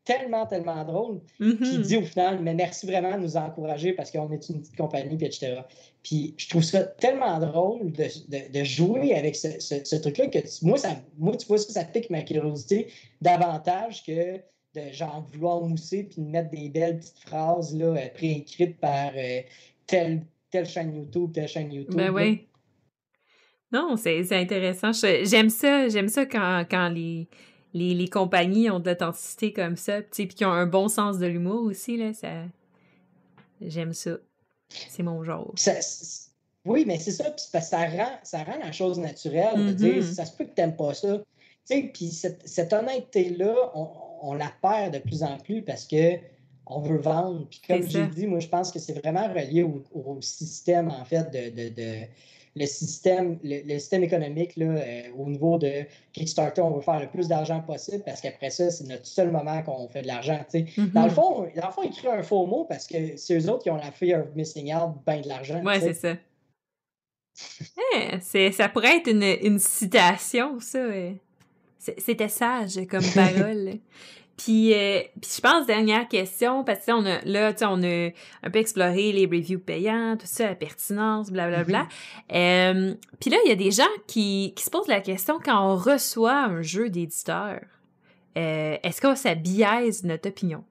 Tellement, 0.04 0.46
tellement 0.46 0.84
drôle 0.84 1.20
qui 1.38 1.44
mm-hmm. 1.44 1.80
dit 1.82 1.96
au 1.96 2.02
final, 2.02 2.42
mais 2.42 2.54
merci 2.54 2.86
vraiment 2.86 3.16
de 3.16 3.22
nous 3.22 3.36
encourager 3.36 3.92
parce 3.92 4.10
qu'on 4.10 4.32
est 4.32 4.48
une 4.48 4.60
petite 4.60 4.76
compagnie, 4.76 5.16
puis 5.16 5.26
etc. 5.26 5.60
Puis 6.02 6.34
je 6.36 6.48
trouve 6.48 6.64
ça 6.64 6.82
tellement 6.82 7.38
drôle 7.38 7.92
de, 7.92 8.64
jouer 8.64 9.14
avec 9.14 9.36
ce, 9.36 9.96
truc-là 9.96 10.26
que 10.26 10.38
moi, 10.62 10.76
ça, 10.76 10.96
moi, 11.18 11.36
tu 11.36 11.46
vois, 11.46 11.58
ça, 11.58 11.72
ça 11.72 11.84
pique 11.84 12.10
ma 12.10 12.22
curiosité 12.22 12.88
davantage 13.20 14.04
que 14.04 14.40
de 14.74 14.92
genre 14.92 15.24
vouloir 15.32 15.60
mousser 15.60 16.04
puis 16.04 16.22
de 16.22 16.28
mettre 16.28 16.50
des 16.50 16.68
belles 16.68 16.98
petites 16.98 17.18
phrases 17.18 17.76
là, 17.76 17.86
euh, 17.86 18.08
préécrites 18.14 18.78
par 18.78 19.12
euh, 19.16 19.40
telle, 19.86 20.22
telle 20.50 20.66
chaîne 20.66 20.94
YouTube, 20.94 21.32
telle 21.32 21.48
chaîne 21.48 21.72
YouTube. 21.72 21.94
Ben 21.94 22.10
oui. 22.10 22.46
Non, 23.70 23.96
c'est 23.96 24.32
intéressant. 24.32 24.92
J'aime 24.92 25.48
ça, 25.48 25.88
j'aime 25.88 26.08
ça 26.08 26.26
quand, 26.26 26.64
quand 26.70 26.90
les, 26.90 27.26
les, 27.74 27.94
les, 27.94 28.08
compagnies 28.08 28.70
ont 28.70 28.80
de 28.80 28.90
l'authenticité 28.90 29.52
comme 29.52 29.76
ça, 29.76 30.02
puis 30.02 30.28
qui 30.28 30.44
ont 30.44 30.52
un 30.52 30.66
bon 30.66 30.88
sens 30.88 31.18
de 31.18 31.26
l'humour 31.26 31.62
aussi, 31.64 31.96
là, 31.96 32.12
ça... 32.12 32.44
J'aime 33.60 33.92
ça. 33.92 34.18
C'est 34.88 35.02
mon 35.02 35.22
genre. 35.24 35.54
oui, 36.64 36.84
mais 36.86 36.98
c'est 36.98 37.12
ça, 37.12 37.30
puis 37.30 37.44
ça 37.62 37.86
rend, 37.86 38.18
ça 38.22 38.42
rend 38.44 38.58
la 38.58 38.72
chose 38.72 38.98
naturelle 38.98 39.66
de 39.66 39.72
dire, 39.72 40.02
mm-hmm. 40.02 40.14
ça 40.14 40.24
se 40.24 40.36
peut 40.36 40.44
que 40.44 40.54
t'aimes 40.54 40.76
pas 40.76 40.94
ça. 40.94 41.22
Puis 41.68 42.10
cette, 42.10 42.46
cette 42.46 42.72
honnêteté-là, 42.72 43.54
on, 43.74 43.88
on, 44.22 44.34
la 44.34 44.52
perd 44.60 44.94
de 44.94 44.98
plus 44.98 45.22
en 45.22 45.38
plus 45.38 45.62
parce 45.62 45.84
que 45.84 46.16
on 46.66 46.80
veut 46.80 46.98
vendre. 46.98 47.46
Puis 47.48 47.60
comme 47.66 47.82
j'ai 47.88 48.06
dit, 48.06 48.26
moi, 48.26 48.40
je 48.40 48.48
pense 48.48 48.70
que 48.70 48.78
c'est 48.78 48.94
vraiment 48.94 49.28
relié 49.28 49.62
au, 49.62 49.82
au, 49.92 50.20
système, 50.20 50.88
en 50.88 51.04
fait, 51.04 51.30
de, 51.30 51.68
de 51.68 52.06
le 52.54 52.66
système, 52.66 53.38
le, 53.42 53.78
système 53.78 54.04
économique 54.04 54.56
là, 54.56 54.66
euh, 54.66 55.02
au 55.16 55.28
niveau 55.28 55.58
de 55.58 55.84
Kickstarter, 56.12 56.60
on 56.60 56.70
veut 56.70 56.82
faire 56.82 57.00
le 57.00 57.08
plus 57.08 57.28
d'argent 57.28 57.60
possible 57.60 58.02
parce 58.04 58.20
qu'après 58.20 58.50
ça, 58.50 58.70
c'est 58.70 58.84
notre 58.84 59.06
seul 59.06 59.30
moment 59.30 59.62
qu'on 59.62 59.88
fait 59.88 60.02
de 60.02 60.06
l'argent. 60.06 60.38
Mm-hmm. 60.52 60.92
Dans 60.92 61.04
le 61.04 61.10
fond, 61.10 61.48
dans 61.56 61.66
le 61.66 61.72
fond, 61.72 61.82
ils 61.82 61.90
créent 61.90 62.10
un 62.10 62.22
faux 62.22 62.46
mot 62.46 62.64
parce 62.68 62.86
que 62.86 63.16
c'est 63.16 63.38
eux 63.38 63.50
autres 63.50 63.62
qui 63.62 63.70
ont 63.70 63.76
la 63.76 63.90
fear 63.90 64.22
of 64.22 64.34
missing 64.34 64.74
out 64.74 64.90
ben 65.06 65.22
de 65.22 65.28
l'argent. 65.28 65.62
Oui, 65.64 65.74
c'est 65.80 65.94
ça. 65.94 66.16
Eh, 68.34 68.52
ça 68.52 68.68
pourrait 68.68 68.98
être 68.98 69.08
une, 69.08 69.22
une 69.22 69.58
citation, 69.58 70.60
ça. 70.60 70.80
C'était 71.78 72.28
sage 72.28 72.80
comme 72.88 73.04
parole. 73.14 73.78
Puis, 74.36 74.72
euh, 74.74 75.00
puis 75.20 75.30
je 75.36 75.40
pense, 75.40 75.66
dernière 75.66 76.08
question, 76.08 76.64
parce 76.64 76.86
que 76.86 76.92
on 76.92 77.04
a, 77.04 77.20
là, 77.24 77.52
on 77.62 77.82
a 77.82 78.10
un 78.42 78.50
peu 78.50 78.58
exploré 78.58 79.12
les 79.12 79.26
reviews 79.26 79.60
payants, 79.60 80.16
tout 80.16 80.26
ça, 80.26 80.48
la 80.48 80.54
pertinence, 80.54 81.30
blablabla. 81.30 81.64
Bla, 81.64 81.84
bla. 81.84 82.36
Mm-hmm. 82.36 82.90
euh, 82.90 82.94
puis 83.20 83.30
là, 83.30 83.36
il 83.44 83.48
y 83.48 83.52
a 83.52 83.56
des 83.56 83.70
gens 83.70 83.84
qui, 84.06 84.52
qui, 84.56 84.64
se 84.64 84.70
posent 84.70 84.88
la 84.88 85.00
question 85.00 85.38
quand 85.42 85.72
on 85.72 85.76
reçoit 85.76 86.44
un 86.44 86.62
jeu 86.62 86.88
d'éditeur, 86.88 87.60
euh, 88.38 88.76
est-ce 88.82 89.00
que 89.00 89.14
ça 89.14 89.34
biaise 89.34 90.04
notre 90.04 90.30
opinion? 90.30 90.64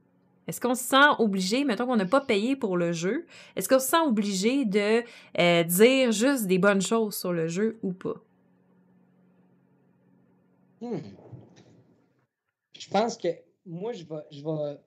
Est-ce 0.47 0.59
qu'on 0.59 0.75
se 0.75 0.83
sent 0.83 1.15
obligé, 1.19 1.63
mettons 1.63 1.85
qu'on 1.85 1.95
n'a 1.95 2.05
pas 2.05 2.21
payé 2.21 2.55
pour 2.55 2.75
le 2.75 2.91
jeu, 2.91 3.25
est-ce 3.55 3.69
qu'on 3.69 3.79
se 3.79 3.87
sent 3.87 4.01
obligé 4.05 4.65
de 4.65 5.03
euh, 5.39 5.63
dire 5.63 6.11
juste 6.11 6.47
des 6.47 6.57
bonnes 6.57 6.81
choses 6.81 7.15
sur 7.15 7.31
le 7.31 7.47
jeu 7.47 7.77
ou 7.83 7.93
pas? 7.93 8.15
Hmm. 10.81 10.97
Je 12.77 12.89
pense 12.89 13.15
que 13.17 13.27
moi, 13.71 13.93
je 13.93 14.03
vais, 14.03 14.21
je 14.31 14.43
vais, 14.43 14.77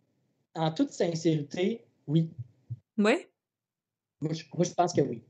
en 0.54 0.70
toute 0.70 0.90
sincérité, 0.90 1.80
oui. 2.06 2.28
Oui? 2.98 3.14
Moi 4.20 4.32
je, 4.32 4.72
pense 4.74 4.92
que 4.92 5.00
oui. 5.00 5.22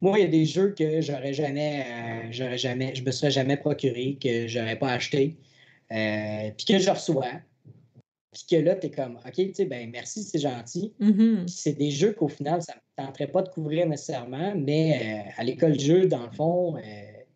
Moi, 0.00 0.18
il 0.18 0.22
y 0.22 0.24
a 0.24 0.30
des 0.30 0.44
jeux 0.44 0.74
que 0.78 1.00
j'aurais 1.00 1.32
jamais, 1.32 1.84
euh, 1.86 2.28
j'aurais 2.30 2.58
jamais, 2.58 2.94
je 2.94 3.02
me 3.02 3.10
serais 3.10 3.30
jamais 3.30 3.56
procuré, 3.56 4.16
que 4.22 4.46
j'aurais 4.46 4.78
pas 4.78 4.92
acheté, 4.92 5.36
euh, 5.90 6.50
puis 6.56 6.66
que 6.66 6.78
je 6.78 6.90
reçois. 6.90 7.32
Puis 8.30 8.44
que 8.48 8.56
là, 8.56 8.76
tu 8.76 8.86
es 8.86 8.90
comme, 8.90 9.16
OK, 9.16 9.34
tu 9.34 9.54
sais, 9.54 9.64
ben 9.64 9.90
merci, 9.90 10.22
c'est 10.22 10.38
gentil. 10.38 10.94
Mm-hmm. 11.00 11.48
C'est 11.48 11.72
des 11.72 11.90
jeux 11.90 12.12
qu'au 12.12 12.28
final, 12.28 12.62
ça 12.62 12.74
ne 12.74 13.04
tenterait 13.04 13.26
pas 13.26 13.42
de 13.42 13.48
couvrir 13.48 13.88
nécessairement, 13.88 14.54
mais 14.54 15.24
euh, 15.26 15.30
à 15.38 15.44
l'école 15.44 15.72
de 15.72 15.80
jeu, 15.80 16.06
dans 16.06 16.26
le 16.26 16.32
fond, 16.32 16.76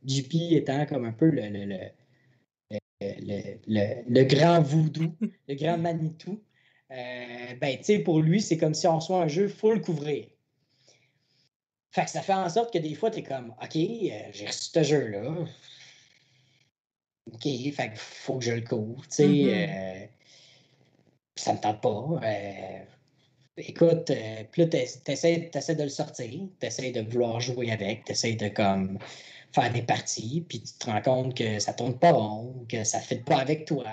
JP 0.05 0.35
étant 0.53 0.85
comme 0.86 1.07
un 1.07 1.12
peu 1.12 1.31
le 1.31 1.49
le, 1.49 1.78
grand 4.24 4.61
voodoo, 4.62 5.15
le 5.49 5.55
grand 5.55 5.79
Manitou, 5.79 6.41
euh, 6.93 7.55
ben, 7.61 7.79
tu 7.79 7.85
sais, 7.85 7.99
pour 8.01 8.20
lui, 8.20 8.43
c'est 8.43 8.59
comme 8.59 8.74
si 8.74 8.87
on 8.87 8.97
reçoit 8.97 9.23
un 9.23 9.29
jeu, 9.29 9.45
il 9.45 9.55
faut 9.55 9.73
le 9.73 9.81
couvrir. 9.81 10.27
Fait 11.91 12.05
que 12.05 12.11
ça 12.11 12.23
fait 12.23 12.35
en 12.35 12.49
sorte 12.49 12.73
que 12.73 12.79
des 12.79 12.95
fois, 12.95 13.11
tu 13.11 13.20
es 13.20 13.23
comme, 13.23 13.55
OK, 13.62 13.77
euh, 13.77 14.11
j'ai 14.33 14.47
reçu 14.47 14.70
ce 14.73 14.83
jeu-là. 14.83 15.45
OK, 17.33 17.43
fait 17.43 17.91
que 17.93 17.99
faut 17.99 18.39
que 18.39 18.45
je 18.45 18.53
le 18.53 18.62
couvre, 18.62 19.03
tu 19.03 19.16
sais. 19.16 19.27
Mm-hmm. 19.27 20.03
Euh, 20.03 20.07
ça 21.37 21.55
me 21.55 21.59
tente 21.59 21.81
pas. 21.81 22.20
écoute, 23.57 24.12
puis 24.51 24.62
là, 24.62 24.69
tu 24.69 24.77
essaies, 25.12 25.51
de 25.51 25.83
le 25.83 25.89
sortir, 25.89 26.31
tu 26.61 26.66
essaies 26.66 26.93
de 26.93 27.01
vouloir 27.01 27.41
jouer 27.41 27.73
avec, 27.73 28.05
tu 28.05 28.12
essaies 28.12 28.35
de 28.35 28.49
comme 28.49 28.99
faire 29.53 29.73
des 29.73 29.83
parties, 29.83 30.45
puis 30.49 30.62
tu 30.62 30.73
te 30.74 30.87
rends 30.87 31.03
compte 31.03 31.37
que 31.37 31.59
ça 31.59 31.73
tourne 31.73 31.99
pas 31.99 32.12
rond, 32.12 32.65
que 32.69 32.85
ça 32.85 32.99
ne 32.99 33.03
fait 33.03 33.24
pas 33.24 33.37
avec 33.37 33.66
toi. 33.66 33.85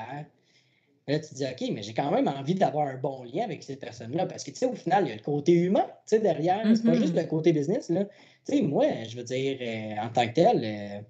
Là, 1.08 1.20
tu 1.20 1.30
te 1.30 1.36
dis, 1.36 1.46
OK, 1.46 1.72
mais 1.74 1.82
j'ai 1.82 1.94
quand 1.94 2.12
même 2.12 2.28
envie 2.28 2.54
d'avoir 2.54 2.88
un 2.88 2.98
bon 2.98 3.24
lien 3.24 3.44
avec 3.44 3.64
ces 3.64 3.76
personnes-là, 3.76 4.28
parce 4.28 4.44
que, 4.44 4.52
tu 4.52 4.58
sais, 4.58 4.66
au 4.66 4.76
final, 4.76 5.06
il 5.06 5.10
y 5.10 5.12
a 5.12 5.16
le 5.16 5.22
côté 5.22 5.54
humain, 5.54 5.86
tu 6.08 6.16
sais, 6.16 6.20
derrière, 6.20 6.62
c'est 6.76 6.84
pas 6.84 6.94
juste 6.94 7.16
mm-hmm. 7.16 7.22
le 7.22 7.28
côté 7.28 7.52
business, 7.52 7.90
là. 7.90 8.06
Tu 8.46 8.58
sais, 8.58 8.62
moi, 8.62 8.86
je 9.08 9.18
veux 9.18 9.24
dire, 9.24 9.58
euh, 9.60 10.06
en 10.06 10.10
tant 10.10 10.28
que 10.28 10.34
tel, 10.34 10.62
euh, 10.64 11.02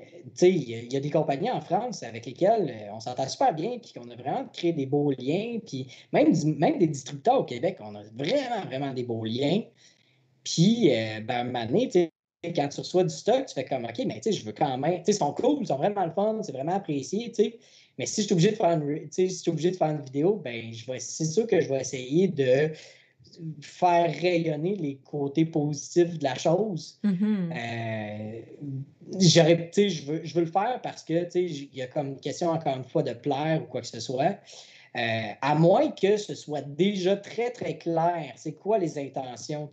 tu 0.00 0.06
sais, 0.34 0.50
il 0.50 0.92
y, 0.92 0.96
a 0.96 1.00
des 1.00 1.10
compagnies 1.10 1.50
en 1.50 1.60
France 1.60 2.02
avec 2.02 2.26
lesquelles 2.26 2.68
euh, 2.68 2.92
on 2.92 3.00
s'entend 3.00 3.28
super 3.28 3.54
bien, 3.54 3.78
puis 3.78 3.92
qu'on 3.92 4.10
a 4.10 4.16
vraiment 4.16 4.46
créé 4.52 4.72
des 4.72 4.86
beaux 4.86 5.12
liens, 5.12 5.58
puis 5.64 5.86
même, 6.12 6.32
même 6.58 6.78
des 6.78 6.88
distributeurs 6.88 7.40
au 7.40 7.44
Québec, 7.44 7.78
on 7.80 7.94
a 7.94 8.02
vraiment, 8.14 8.66
vraiment 8.66 8.92
des 8.92 9.04
beaux 9.04 9.24
liens. 9.24 9.62
Puis, 10.42 10.90
ben, 11.24 11.54
à 11.56 11.60
un 11.60 11.66
tu 11.66 11.90
sais, 11.90 12.10
quand 12.54 12.68
tu 12.68 12.80
reçois 12.80 13.04
du 13.04 13.14
stock, 13.14 13.46
tu 13.46 13.54
fais 13.54 13.64
comme, 13.64 13.84
OK, 13.84 13.98
mais 14.06 14.20
tu 14.20 14.24
sais, 14.24 14.32
je 14.32 14.44
veux 14.44 14.52
quand 14.52 14.76
même, 14.76 14.98
tu 14.98 15.04
sais, 15.04 15.12
ils 15.12 15.14
sont 15.14 15.32
cool, 15.32 15.58
ils 15.60 15.66
sont 15.66 15.76
vraiment 15.76 16.04
le 16.04 16.12
fun, 16.12 16.38
c'est 16.42 16.52
vraiment 16.52 16.74
apprécié, 16.74 17.28
tu 17.28 17.44
sais. 17.44 17.58
Mais 17.98 18.06
si 18.06 18.22
je 18.22 18.26
suis 18.26 18.32
obligé 18.34 18.50
de 18.50 18.56
faire 18.56 18.70
une, 18.70 19.08
si 19.10 19.48
obligé 19.48 19.70
de 19.70 19.76
faire 19.76 19.88
une 19.88 20.02
vidéo, 20.02 20.40
ben, 20.44 20.72
je 20.72 20.90
vais, 20.90 21.00
c'est 21.00 21.24
sûr 21.24 21.46
que 21.46 21.60
je 21.60 21.68
vais 21.68 21.80
essayer 21.80 22.28
de 22.28 22.70
faire 23.60 24.14
rayonner 24.20 24.76
les 24.76 24.96
côtés 24.96 25.44
positifs 25.44 26.18
de 26.18 26.24
la 26.24 26.34
chose. 26.34 26.98
Mm-hmm. 27.04 27.52
Euh, 27.52 28.40
j'aurais, 29.18 29.70
je 29.74 30.04
veux, 30.04 30.20
je 30.24 30.34
veux 30.34 30.44
le 30.44 30.50
faire 30.50 30.80
parce 30.82 31.02
que, 31.02 31.24
tu 31.24 31.30
sais, 31.30 31.44
il 31.44 31.76
y 31.76 31.82
a 31.82 31.86
comme 31.86 32.08
une 32.08 32.20
question, 32.20 32.50
encore 32.50 32.76
une 32.76 32.84
fois, 32.84 33.02
de 33.02 33.12
plaire 33.12 33.62
ou 33.62 33.66
quoi 33.66 33.80
que 33.80 33.86
ce 33.86 34.00
soit. 34.00 34.38
Euh, 34.96 35.28
à 35.42 35.54
moins 35.54 35.90
que 35.90 36.16
ce 36.16 36.34
soit 36.34 36.62
déjà 36.62 37.16
très, 37.16 37.50
très 37.50 37.76
clair, 37.76 38.32
c'est 38.36 38.54
quoi 38.54 38.78
les 38.78 38.98
intentions. 38.98 39.70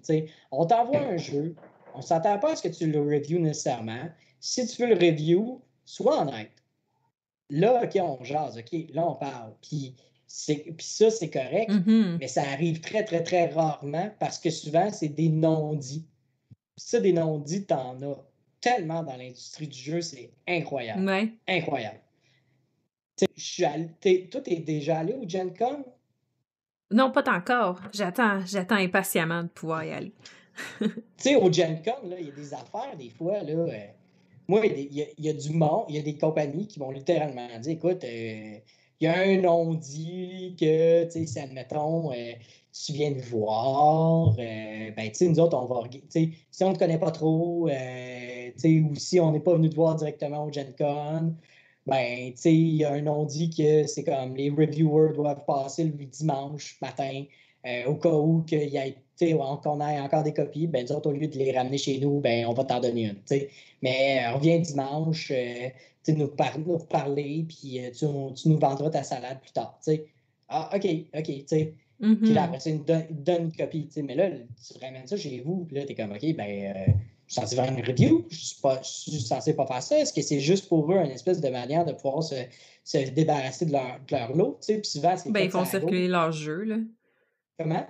on 0.51 0.65
t'envoie 0.65 0.99
un 0.99 1.17
jeu, 1.17 1.55
on 1.93 1.99
ne 1.99 2.03
s'attend 2.03 2.39
pas 2.39 2.53
à 2.53 2.55
ce 2.55 2.67
que 2.67 2.73
tu 2.73 2.89
le 2.89 3.01
review 3.01 3.39
nécessairement. 3.39 4.09
Si 4.39 4.65
tu 4.67 4.81
veux 4.81 4.87
le 4.87 4.95
review, 4.95 5.61
sois 5.85 6.21
honnête. 6.21 6.51
Là, 7.49 7.81
OK, 7.83 7.97
on 8.01 8.23
jase, 8.23 8.57
OK, 8.57 8.71
là, 8.93 9.07
on 9.07 9.15
parle. 9.15 9.53
Puis, 9.61 9.95
ça, 10.27 11.11
c'est 11.11 11.29
correct, 11.29 11.69
mm-hmm. 11.69 12.17
mais 12.19 12.27
ça 12.27 12.41
arrive 12.41 12.81
très, 12.81 13.03
très, 13.03 13.23
très 13.23 13.47
rarement 13.47 14.11
parce 14.19 14.39
que 14.39 14.49
souvent, 14.49 14.89
c'est 14.91 15.09
des 15.09 15.29
non-dits. 15.29 16.07
Ça, 16.75 16.99
des 16.99 17.13
non-dits, 17.13 17.65
t'en 17.65 18.01
as 18.01 18.17
tellement 18.59 19.03
dans 19.03 19.15
l'industrie 19.15 19.67
du 19.67 19.77
jeu, 19.77 20.01
c'est 20.01 20.31
incroyable. 20.47 21.07
Incroyable. 21.47 21.99
je 23.19 23.43
suis 23.43 23.65
allé, 23.65 23.89
toi, 24.31 24.41
t'es 24.41 24.55
déjà 24.55 24.99
allé 24.99 25.13
au 25.13 25.27
Gen 25.27 25.53
Con? 25.55 25.85
Non, 26.89 27.11
pas 27.11 27.29
encore. 27.29 27.79
J'attends, 27.93 28.45
j'attends 28.45 28.75
impatiemment 28.75 29.43
de 29.43 29.49
pouvoir 29.49 29.83
y 29.83 29.91
aller. 29.91 30.13
tu 30.79 30.89
sais, 31.17 31.35
au 31.35 31.51
Gen 31.51 31.81
Con, 31.83 32.15
il 32.17 32.27
y 32.27 32.29
a 32.29 32.35
des 32.35 32.53
affaires, 32.53 32.95
des 32.97 33.09
fois, 33.09 33.41
là. 33.43 33.53
Euh, 33.53 33.87
moi, 34.47 34.65
il 34.65 34.93
y, 35.17 35.29
a 35.29 35.33
du 35.33 35.51
monde, 35.51 35.85
il 35.87 35.95
y 35.95 35.99
a 35.99 36.01
des 36.01 36.17
compagnies 36.17 36.67
qui 36.67 36.77
vont 36.77 36.91
littéralement 36.91 37.47
dire 37.59 37.71
écoute, 37.71 38.03
euh, 38.03 38.57
il 38.99 39.05
y 39.05 39.07
a 39.07 39.17
un 39.17 39.37
non-dit 39.41 40.55
que, 40.59 41.05
tu 41.05 41.11
sais, 41.11 41.25
si 41.25 41.39
admettons, 41.39 42.11
euh, 42.11 42.33
tu 42.73 42.91
viens 42.91 43.11
de 43.11 43.21
voir, 43.21 44.33
ben, 44.35 44.93
tu 44.95 45.11
sais, 45.13 45.29
nous 45.29 45.39
autres, 45.39 45.57
on 45.57 45.65
va, 45.65 45.87
tu 45.87 46.01
sais, 46.09 46.31
si 46.51 46.63
on 46.63 46.69
ne 46.69 46.73
te 46.73 46.79
connaît 46.79 46.99
pas 46.99 47.11
trop, 47.11 47.69
ou 47.69 48.95
si 48.95 49.19
on 49.21 49.31
n'est 49.31 49.39
pas 49.39 49.53
venu 49.53 49.69
te 49.69 49.75
voir 49.75 49.95
directement 49.95 50.43
au 50.45 50.51
Gen 50.51 50.73
Con, 50.77 51.35
ben, 51.85 52.31
tu 52.33 52.41
sais, 52.41 52.53
il 52.53 52.75
y 52.75 52.83
a 52.83 52.93
un 52.93 53.01
non-dit 53.01 53.49
que 53.49 53.87
c'est 53.87 54.03
comme 54.03 54.35
les 54.35 54.49
reviewers 54.49 55.13
doivent 55.13 55.45
passer 55.45 55.85
le 55.85 55.91
dimanche 56.05 56.77
matin 56.81 57.23
euh, 57.65 57.85
au 57.85 57.95
cas 57.95 58.13
où 58.13 58.43
qu'il 58.43 58.69
y 58.69 58.77
ait, 58.77 58.95
qu'on 59.19 59.81
ait 59.81 59.99
encore 59.99 60.23
des 60.23 60.33
copies, 60.33 60.67
ben, 60.67 60.85
nous 60.85 60.91
autres, 60.93 61.09
au 61.09 61.13
lieu 61.13 61.27
de 61.27 61.37
les 61.37 61.51
ramener 61.51 61.77
chez 61.77 61.99
nous, 61.99 62.19
ben, 62.19 62.45
on 62.45 62.53
va 62.53 62.65
t'en 62.65 62.79
donner 62.79 63.05
une. 63.05 63.39
Mais 63.81 64.21
euh, 64.25 64.35
reviens 64.35 64.59
dimanche, 64.59 65.31
euh, 65.31 65.69
nous, 66.09 66.27
par 66.27 66.59
nous 66.59 66.77
parler, 66.79 67.45
puis 67.47 67.79
tu, 67.97 68.05
tu, 68.35 68.49
nous 68.49 68.59
vendras 68.59 68.89
ta 68.89 69.03
salade 69.03 69.39
plus 69.41 69.51
tard. 69.51 69.79
Ah, 70.49 70.69
OK, 70.75 70.85
OK. 71.17 71.31
sais. 71.45 71.73
Puis 71.99 72.33
là, 72.33 72.41
mm-hmm. 72.41 72.43
après 72.43 72.59
ça, 72.59 72.71
donne, 72.71 73.05
donne 73.11 73.43
une 73.43 73.53
copie. 73.53 73.87
Mais 74.03 74.15
là, 74.15 74.29
tu 74.31 74.85
ramènes 74.85 75.07
ça 75.07 75.15
chez 75.15 75.41
vous, 75.45 75.63
puis 75.65 75.77
là, 75.77 75.85
tu 75.85 75.93
es 75.93 75.95
comme, 75.95 76.11
OK, 76.11 76.35
ben, 76.35 76.93
je 77.27 77.33
suis 77.33 77.41
censé 77.41 77.55
faire 77.55 77.71
une 77.71 77.83
review, 77.83 78.25
je 78.29 78.35
suis, 78.35 78.61
pas, 78.61 78.79
suis 78.83 79.19
censé 79.21 79.55
pas 79.55 79.65
faire 79.65 79.81
ça. 79.81 79.97
Est-ce 79.97 80.13
que 80.13 80.21
c'est 80.21 80.39
juste 80.39 80.67
pour 80.67 80.91
eux 80.91 80.97
une 80.97 81.11
espèce 81.11 81.39
de 81.39 81.49
manière 81.49 81.85
de 81.85 81.93
pouvoir 81.93 82.21
se, 82.23 82.35
se 82.83 82.97
débarrasser 83.11 83.65
de 83.65 83.71
leur, 83.71 83.99
de 84.07 84.15
leur 84.15 84.35
lot? 84.35 84.59
Puis 84.65 84.79
souvent, 84.83 85.15
c'est 85.15 85.31
ben, 85.31 85.41
ils 85.41 85.51
font 85.51 85.65
circuler 85.65 86.07
leur 86.07 86.31
jeu. 86.31 86.63
Là. 86.63 86.77
Comment? 87.57 87.85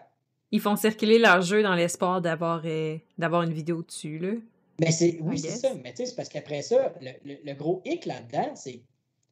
Ils 0.52 0.62
font 0.62 0.76
circuler 0.76 1.18
leur 1.18 1.42
jeu 1.42 1.64
dans 1.64 1.74
l'espoir 1.74 2.22
d'avoir 2.22 2.62
euh, 2.66 2.98
d'avoir 3.18 3.44
une 3.44 3.54
vidéo 3.54 3.82
dessus. 3.82 4.20
Là. 4.20 4.34
Ben 4.80 4.92
c'est, 4.92 5.18
oui, 5.22 5.40
c'est 5.40 5.50
ça. 5.50 5.70
Mais 5.84 5.94
c'est 5.96 6.16
parce 6.16 6.30
qu'après 6.30 6.62
ça, 6.62 6.94
le, 7.02 7.36
le, 7.44 7.54
gros 7.54 7.82
hic 7.86 8.06
là-dedans, 8.06 8.52
c'est 8.56 8.82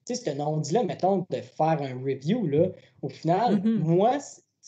ce 0.05 0.29
nom-dit-là, 0.31 0.83
mettons, 0.83 1.25
de 1.29 1.41
faire 1.41 1.81
un 1.81 1.93
review, 2.03 2.45
là, 2.45 2.67
au 3.01 3.09
final, 3.09 3.61
mm-hmm. 3.61 3.77
moi, 3.79 4.17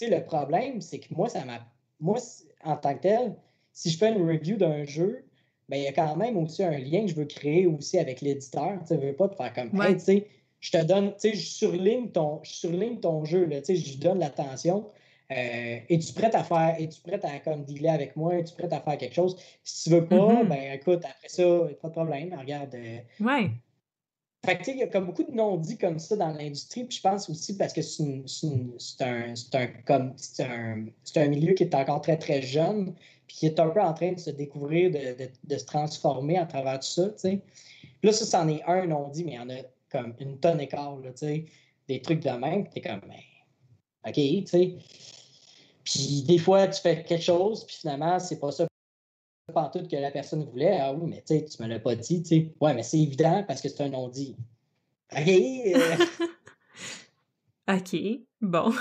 le 0.02 0.20
problème, 0.20 0.82
c'est 0.82 1.00
que 1.00 1.14
moi, 1.14 1.30
ça 1.30 1.46
m'a. 1.46 1.60
Moi, 2.00 2.18
en 2.64 2.76
tant 2.76 2.96
que 2.96 3.02
tel, 3.02 3.36
si 3.72 3.90
je 3.90 3.98
fais 3.98 4.12
une 4.12 4.28
review 4.28 4.58
d'un 4.58 4.84
jeu, 4.84 5.24
ben, 5.70 5.78
il 5.78 5.84
y 5.84 5.88
a 5.88 5.94
quand 5.94 6.16
même 6.16 6.38
aussi 6.38 6.64
un 6.64 6.78
lien 6.78 7.02
que 7.02 7.08
je 7.08 7.16
veux 7.16 7.26
créer 7.26 7.66
aussi 7.66 7.98
avec 7.98 8.22
l'éditeur. 8.22 8.80
Tu 8.86 8.94
ne 8.94 9.00
veux 9.00 9.14
pas 9.14 9.30
te 9.30 9.36
faire 9.36 9.54
comme, 9.54 9.72
tu 9.72 10.00
sais, 10.00 10.28
je 10.60 10.72
te 10.72 10.84
donne, 10.84 11.14
tu 11.14 11.20
sais, 11.20 11.34
je 11.34 11.46
surligne 11.46 12.10
ton, 12.10 12.40
je 12.44 12.54
surligne 12.54 13.00
ton 13.00 13.24
jeu, 13.26 13.46
là, 13.46 13.62
tu 13.62 13.68
sais, 13.68 13.76
je 13.76 13.92
lui 13.92 13.98
donne 13.98 14.20
l'attention. 14.20 14.86
Euh, 15.32 15.80
es-tu 15.90 16.14
prête 16.14 16.36
à 16.36 16.44
faire, 16.44 16.76
es-tu 16.78 17.02
prête 17.02 17.24
à 17.26 17.40
comme 17.40 17.64
dealer 17.64 17.90
avec 17.90 18.16
moi, 18.16 18.36
es-tu 18.36 18.54
prête 18.54 18.74
à 18.74 18.82
faire 18.82 18.98
quelque 18.98 19.16
chose? 19.16 19.38
Si 19.64 19.90
tu 19.90 19.96
veux 19.96 20.06
pas, 20.06 20.16
mm-hmm. 20.16 20.48
ben 20.48 20.74
écoute, 20.74 21.04
après 21.06 21.30
ça, 21.30 21.44
pas 21.82 21.88
de 21.88 21.94
problème, 21.94 22.36
regarde. 22.38 22.76
Euh, 22.76 22.98
ouais. 23.22 23.52
Fait 24.46 24.58
que, 24.58 24.72
il 24.72 24.78
y 24.78 24.84
a 24.84 24.88
comme 24.88 25.06
beaucoup 25.06 25.24
de 25.24 25.32
non-dits 25.32 25.78
comme 25.78 26.00
ça 26.00 26.18
dans 26.18 26.32
l'industrie, 26.32 26.84
puis 26.84 26.98
je 26.98 27.02
pense 27.02 27.30
aussi 27.30 27.56
parce 27.56 27.72
que 27.72 27.82
c'est 27.82 28.04
un, 29.02 29.34
un, 29.54 29.68
comme, 29.86 30.14
un, 30.40 30.86
un 31.16 31.28
milieu 31.30 31.54
qui 31.54 31.64
est 31.64 31.74
encore 31.74 32.02
très, 32.02 32.18
très 32.18 32.42
jeune, 32.42 32.94
puis 33.26 33.38
qui 33.38 33.46
est 33.46 33.58
un 33.60 33.70
peu 33.70 33.80
en 33.80 33.94
train 33.94 34.12
de 34.12 34.20
se 34.20 34.32
découvrir, 34.32 34.92
de, 34.92 35.30
de, 35.46 35.58
se 35.58 35.64
transformer 35.64 36.38
à 36.38 36.46
travers 36.46 36.80
tout 36.80 36.88
ça, 36.88 37.10
tu 37.12 37.20
sais. 37.20 37.40
Là, 38.04 38.12
ça, 38.12 38.26
c'en 38.26 38.50
est 38.50 38.62
un 38.68 38.86
non-dit, 38.86 39.24
mais 39.24 39.32
il 39.32 39.36
y 39.36 39.40
en 39.40 39.50
a 39.50 39.62
comme 39.90 40.14
une 40.20 40.38
tonne 40.38 40.58
d'écart, 40.58 40.98
tu 41.02 41.12
sais, 41.16 41.46
des 41.88 42.02
trucs 42.02 42.20
de 42.20 42.30
même, 42.32 42.68
t'es 42.68 42.82
comme, 42.82 43.00
ben, 43.00 43.22
OK, 44.06 44.14
tu 44.14 44.46
sais. 44.46 44.76
Puis 45.84 46.24
des 46.24 46.38
fois, 46.38 46.68
tu 46.68 46.82
fais 46.82 47.04
quelque 47.04 47.24
chose, 47.24 47.66
puis 47.66 47.78
finalement, 47.78 48.20
c'est 48.20 48.40
pas 48.40 48.52
ça 48.52 48.66
tout 49.74 49.88
que 49.90 49.96
la 49.96 50.12
personne 50.12 50.44
voulait. 50.46 50.80
Ah 50.80 50.94
oui, 50.94 51.10
mais 51.10 51.24
tu 51.26 51.36
sais, 51.36 51.46
tu 51.46 51.62
me 51.62 51.68
l'as 51.68 51.80
pas 51.80 51.96
dit, 51.96 52.24
tu 52.24 52.30
sais. 52.30 52.54
Ouais, 52.62 52.74
mais 52.74 52.84
c'est 52.84 53.00
évident 53.00 53.44
parce 53.48 53.62
que 53.62 53.70
c'est 53.70 53.84
un 53.84 53.90
non-dit. 53.90 54.36
OK. 55.12 55.28
Euh. 55.28 56.06
OK. 57.76 57.96
Bon. 58.42 58.74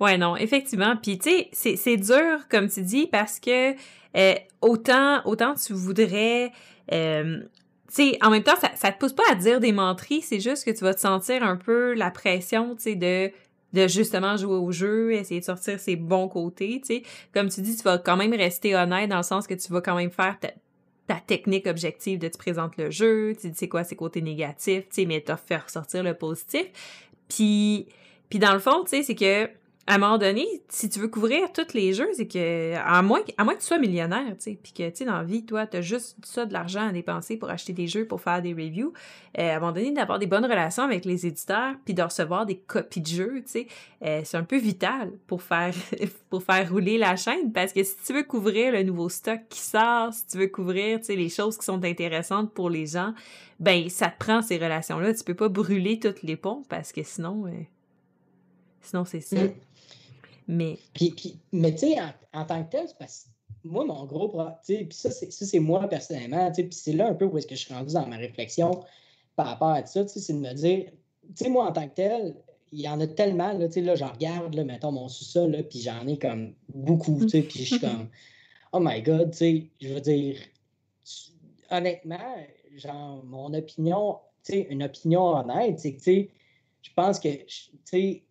Ouais, 0.00 0.18
non, 0.18 0.36
effectivement. 0.36 0.96
Puis, 0.96 1.18
tu 1.18 1.30
sais, 1.52 1.76
c'est 1.76 1.96
dur, 1.96 2.48
comme 2.48 2.68
tu 2.68 2.82
dis, 2.82 3.06
parce 3.06 3.40
que 3.40 3.74
euh, 4.16 4.34
autant, 4.60 5.22
autant 5.26 5.54
tu 5.54 5.72
voudrais. 5.72 6.52
Euh, 6.92 7.40
tu 7.88 8.10
sais, 8.10 8.18
en 8.22 8.30
même 8.30 8.42
temps, 8.42 8.56
ça, 8.60 8.70
ça 8.74 8.90
te 8.90 8.98
pousse 8.98 9.12
pas 9.12 9.22
à 9.30 9.34
dire 9.36 9.60
des 9.60 9.72
menteries, 9.72 10.22
c'est 10.22 10.40
juste 10.40 10.64
que 10.64 10.70
tu 10.72 10.82
vas 10.82 10.94
te 10.94 11.00
sentir 11.00 11.42
un 11.44 11.56
peu 11.56 11.94
la 11.94 12.10
pression, 12.10 12.74
tu 12.74 12.82
sais, 12.82 12.94
de 12.96 13.30
de 13.76 13.86
justement 13.88 14.36
jouer 14.36 14.56
au 14.56 14.72
jeu, 14.72 15.12
essayer 15.12 15.40
de 15.40 15.44
sortir 15.44 15.78
ses 15.78 15.96
bons 15.96 16.28
côtés, 16.28 16.80
tu 16.80 16.96
sais. 16.96 17.02
Comme 17.32 17.48
tu 17.48 17.60
dis, 17.60 17.76
tu 17.76 17.82
vas 17.82 17.98
quand 17.98 18.16
même 18.16 18.32
rester 18.32 18.74
honnête 18.74 19.10
dans 19.10 19.18
le 19.18 19.22
sens 19.22 19.46
que 19.46 19.54
tu 19.54 19.70
vas 19.72 19.82
quand 19.82 19.94
même 19.94 20.10
faire 20.10 20.38
ta, 20.40 20.50
technique 21.26 21.66
objective 21.66 22.18
de 22.18 22.26
te 22.26 22.36
présenter 22.36 22.84
le 22.84 22.90
jeu, 22.90 23.36
tu 23.40 23.50
dis 23.50 23.68
quoi 23.68 23.84
ses 23.84 23.94
côtés 23.94 24.22
négatifs, 24.22 24.88
tu 24.88 25.02
sais, 25.02 25.04
mais 25.04 25.20
t'as 25.20 25.36
fait 25.36 25.58
ressortir 25.58 26.02
le 26.02 26.14
positif. 26.14 26.66
Puis, 27.28 27.86
puis 28.28 28.38
dans 28.40 28.52
le 28.52 28.58
fond, 28.58 28.82
tu 28.82 28.90
sais, 28.90 29.02
c'est 29.02 29.14
que 29.14 29.48
à 29.88 29.94
un 29.94 29.98
moment 29.98 30.18
donné, 30.18 30.44
si 30.68 30.88
tu 30.88 30.98
veux 30.98 31.06
couvrir 31.06 31.52
tous 31.52 31.72
les 31.72 31.92
jeux, 31.92 32.08
c'est 32.14 32.26
que, 32.26 32.74
à 32.74 33.02
moins, 33.02 33.20
moins 33.38 33.54
que 33.54 33.60
tu 33.60 33.66
sois 33.66 33.78
millionnaire, 33.78 34.26
tu 34.30 34.50
sais, 34.50 34.58
puis 34.60 34.72
que, 34.72 34.88
tu 34.90 34.96
sais, 34.96 35.04
dans 35.04 35.18
la 35.18 35.22
vie, 35.22 35.46
toi, 35.46 35.64
tu 35.64 35.76
as 35.76 35.80
juste 35.80 36.16
ça 36.24 36.44
de 36.44 36.52
l'argent 36.52 36.88
à 36.88 36.92
dépenser 36.92 37.36
pour 37.36 37.50
acheter 37.50 37.72
des 37.72 37.86
jeux, 37.86 38.04
pour 38.04 38.20
faire 38.20 38.42
des 38.42 38.52
reviews, 38.52 38.92
euh, 39.38 39.52
à 39.52 39.56
un 39.56 39.60
moment 39.60 39.70
donné, 39.70 39.92
d'avoir 39.92 40.18
des 40.18 40.26
bonnes 40.26 40.44
relations 40.44 40.82
avec 40.82 41.04
les 41.04 41.26
éditeurs, 41.26 41.74
puis 41.84 41.94
de 41.94 42.02
recevoir 42.02 42.46
des 42.46 42.56
copies 42.56 43.00
de 43.00 43.06
jeux, 43.06 43.42
tu 43.44 43.50
sais, 43.50 43.66
euh, 44.04 44.22
c'est 44.24 44.36
un 44.36 44.42
peu 44.42 44.56
vital 44.56 45.12
pour 45.28 45.40
faire, 45.42 45.72
pour 46.30 46.42
faire 46.42 46.68
rouler 46.68 46.98
la 46.98 47.14
chaîne, 47.14 47.52
parce 47.52 47.72
que 47.72 47.84
si 47.84 47.94
tu 48.04 48.12
veux 48.12 48.24
couvrir 48.24 48.72
le 48.72 48.82
nouveau 48.82 49.08
stock 49.08 49.38
qui 49.48 49.60
sort, 49.60 50.12
si 50.12 50.26
tu 50.26 50.38
veux 50.38 50.48
couvrir, 50.48 50.98
tu 50.98 51.06
sais, 51.06 51.16
les 51.16 51.28
choses 51.28 51.56
qui 51.56 51.64
sont 51.64 51.84
intéressantes 51.84 52.52
pour 52.52 52.70
les 52.70 52.86
gens, 52.86 53.14
ben, 53.60 53.88
ça 53.88 54.08
te 54.08 54.18
prend 54.18 54.42
ces 54.42 54.58
relations-là. 54.58 55.14
Tu 55.14 55.22
peux 55.22 55.34
pas 55.34 55.48
brûler 55.48 56.00
toutes 56.00 56.24
les 56.24 56.36
ponts, 56.36 56.64
parce 56.68 56.90
que 56.90 57.04
sinon, 57.04 57.46
euh, 57.46 57.52
sinon 58.80 59.04
c'est 59.04 59.20
ça. 59.20 59.36
Mais. 60.48 60.78
Puis, 60.94 61.38
mais 61.52 61.72
tu 61.72 61.88
sais, 61.88 61.96
en, 62.32 62.44
tant 62.44 62.64
que 62.64 62.70
tel, 62.70 62.86
parce 62.98 63.26
moi, 63.64 63.84
mon 63.84 64.04
gros 64.04 64.28
puis 64.64 64.86
ça, 64.90 65.10
c'est 65.10 65.58
moi 65.58 65.88
personnellement, 65.88 66.50
puis 66.52 66.68
c'est 66.70 66.92
là 66.92 67.08
un 67.08 67.14
peu 67.14 67.24
où 67.24 67.36
est-ce 67.36 67.46
que 67.46 67.56
je 67.56 67.64
suis 67.64 67.74
rendu 67.74 67.94
dans 67.94 68.06
ma 68.06 68.16
réflexion 68.16 68.84
par 69.34 69.46
rapport 69.46 69.68
à 69.68 69.84
ça, 69.84 70.06
c'est 70.08 70.32
de 70.32 70.38
me 70.38 70.52
dire, 70.54 70.90
tu 71.36 71.44
sais, 71.44 71.50
moi, 71.50 71.66
en 71.68 71.72
tant 71.72 71.86
que 71.88 71.94
tel, 71.94 72.36
il 72.72 72.80
y 72.80 72.88
en 72.88 73.00
a 73.00 73.06
tellement, 73.06 73.52
là, 73.52 73.66
tu 73.66 73.74
sais, 73.74 73.80
là, 73.82 73.94
je 73.94 74.04
regarde, 74.04 74.54
là, 74.54 74.64
mettons, 74.64 74.92
mon 74.92 75.08
sous-sol, 75.08 75.50
là, 75.50 75.62
puis 75.62 75.80
j'en 75.80 76.06
ai 76.06 76.18
comme 76.18 76.54
beaucoup, 76.74 77.18
tu 77.20 77.28
sais, 77.28 77.42
puis 77.42 77.60
je 77.60 77.64
suis 77.64 77.80
comme, 77.80 78.08
oh 78.72 78.80
my 78.80 79.02
God, 79.02 79.30
tu 79.32 79.36
sais, 79.36 79.66
je 79.80 79.88
veux 79.88 80.00
dire, 80.00 80.38
honnêtement, 81.70 82.36
genre, 82.76 83.22
mon 83.24 83.52
opinion, 83.52 84.18
tu 84.42 84.52
sais, 84.52 84.66
une 84.70 84.82
opinion 84.82 85.36
honnête, 85.36 85.78
c'est 85.78 85.92
que, 85.92 85.98
tu 85.98 86.04
sais, 86.04 86.30
je 86.82 86.90
pense 86.94 87.20
que, 87.20 87.28
tu 87.28 87.70
sais, 87.84 88.22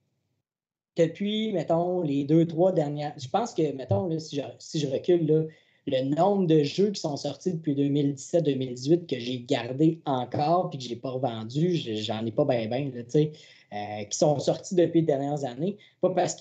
depuis, 0.98 1.52
mettons, 1.52 2.02
les 2.02 2.24
deux, 2.24 2.46
trois 2.46 2.72
dernières. 2.72 3.14
Je 3.18 3.28
pense 3.28 3.54
que, 3.54 3.74
mettons, 3.74 4.10
si, 4.20 4.42
je, 4.80 4.88
recule, 4.88 5.50
le 5.88 6.02
nombre 6.16 6.48
de 6.48 6.64
jeux 6.64 6.92
qui 6.92 7.02
sont 7.02 7.18
sortis 7.18 7.54
depuis 7.54 7.76
2017-2018 7.76 9.06
que 9.06 9.20
j'ai 9.20 9.40
gardé 9.42 10.00
encore 10.06 10.70
puis 10.70 10.80
que 10.80 10.86
je 10.86 10.90
n'ai 10.90 10.96
pas 10.96 11.12
revendu, 11.12 11.76
j'en 11.76 12.26
ai 12.26 12.32
pas 12.32 12.46
bien, 12.46 12.68
bien. 12.68 12.92
Euh, 13.76 14.06
qui 14.06 14.18
sont 14.18 14.40
sortis 14.40 14.74
depuis 14.74 15.02
les 15.02 15.08
dernières 15.08 15.44
années, 15.44 15.76
pas 16.00 16.10
parce, 16.12 16.38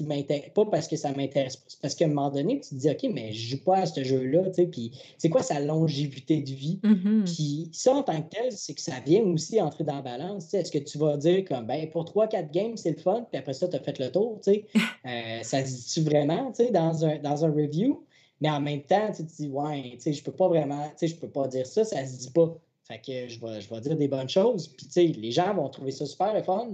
pas 0.55 0.66
parce 0.66 0.86
que 0.86 0.94
ça 0.94 1.11
m'intéresse 1.11 1.56
pas, 1.56 1.65
parce 1.82 1.97
qu'à 1.97 2.05
un 2.05 2.09
moment 2.09 2.31
donné, 2.31 2.61
tu 2.61 2.69
te 2.69 2.74
dis, 2.77 2.89
OK, 2.89 3.11
mais 3.12 3.32
je 3.32 3.56
joue 3.56 3.65
pas 3.65 3.78
à 3.78 3.86
ce 3.86 4.05
jeu-là, 4.05 4.44
tu 4.51 4.55
sais, 4.55 4.66
puis 4.66 4.93
c'est 5.19 5.31
quoi 5.31 5.43
sa 5.43 5.59
longévité 5.59 6.43
de 6.43 6.51
vie? 6.51 6.78
Mm-hmm. 6.85 7.24
Puis 7.24 7.70
ça, 7.73 7.93
en 7.93 8.05
tant 8.05 8.23
que 8.23 8.28
tel, 8.28 8.52
c'est 8.52 8.74
que 8.74 8.81
ça 8.81 9.01
vient 9.05 9.23
aussi 9.23 9.61
entrer 9.61 9.82
dans 9.82 9.97
la 9.97 10.02
balance, 10.02 10.55
est-ce 10.55 10.70
que 10.70 10.78
tu 10.78 10.97
vas 10.97 11.16
dire 11.16 11.44
comme, 11.44 11.66
ben, 11.66 11.90
pour 11.90 12.05
3-4 12.05 12.52
games, 12.52 12.77
c'est 12.77 12.93
le 12.93 13.02
fun, 13.02 13.27
puis 13.28 13.40
après 13.40 13.55
ça, 13.55 13.66
tu 13.66 13.74
as 13.74 13.81
fait 13.81 13.98
le 13.98 14.12
tour, 14.12 14.39
tu 14.44 14.52
sais, 14.52 14.66
euh, 15.06 15.43
ça 15.43 15.65
se 15.65 15.74
dit-tu 15.74 16.02
vraiment, 16.02 16.52
tu 16.52 16.66
sais, 16.66 16.70
dans 16.70 17.05
un, 17.05 17.19
dans 17.19 17.44
un 17.44 17.51
review? 17.51 18.05
Mais 18.43 18.51
en 18.51 18.61
même 18.61 18.82
temps, 18.82 19.11
tu 19.11 19.27
te 19.27 19.32
dis, 19.35 19.48
ouais, 19.48 19.94
tu 19.94 20.01
sais, 20.02 20.12
je 20.12 20.23
peux 20.23 20.31
pas 20.31 20.47
vraiment, 20.47 20.86
tu 20.90 20.98
sais, 20.98 21.09
je 21.09 21.16
peux 21.16 21.31
pas 21.31 21.48
dire 21.48 21.66
ça, 21.66 21.82
ça 21.82 22.06
se 22.06 22.16
dit 22.16 22.31
pas. 22.31 22.55
Fait 22.85 22.98
que 22.98 23.28
je 23.28 23.40
vais, 23.40 23.61
je 23.61 23.69
vais 23.70 23.81
dire 23.81 23.97
des 23.97 24.09
bonnes 24.09 24.28
choses. 24.28 24.69
Puis, 24.69 24.86
tu 24.86 24.93
sais, 24.93 25.06
les 25.06 25.31
gens 25.31 25.55
vont 25.55 25.69
trouver 25.70 25.90
ça 25.90 26.05
super 26.05 26.35
le 26.35 26.43
fun. 26.43 26.69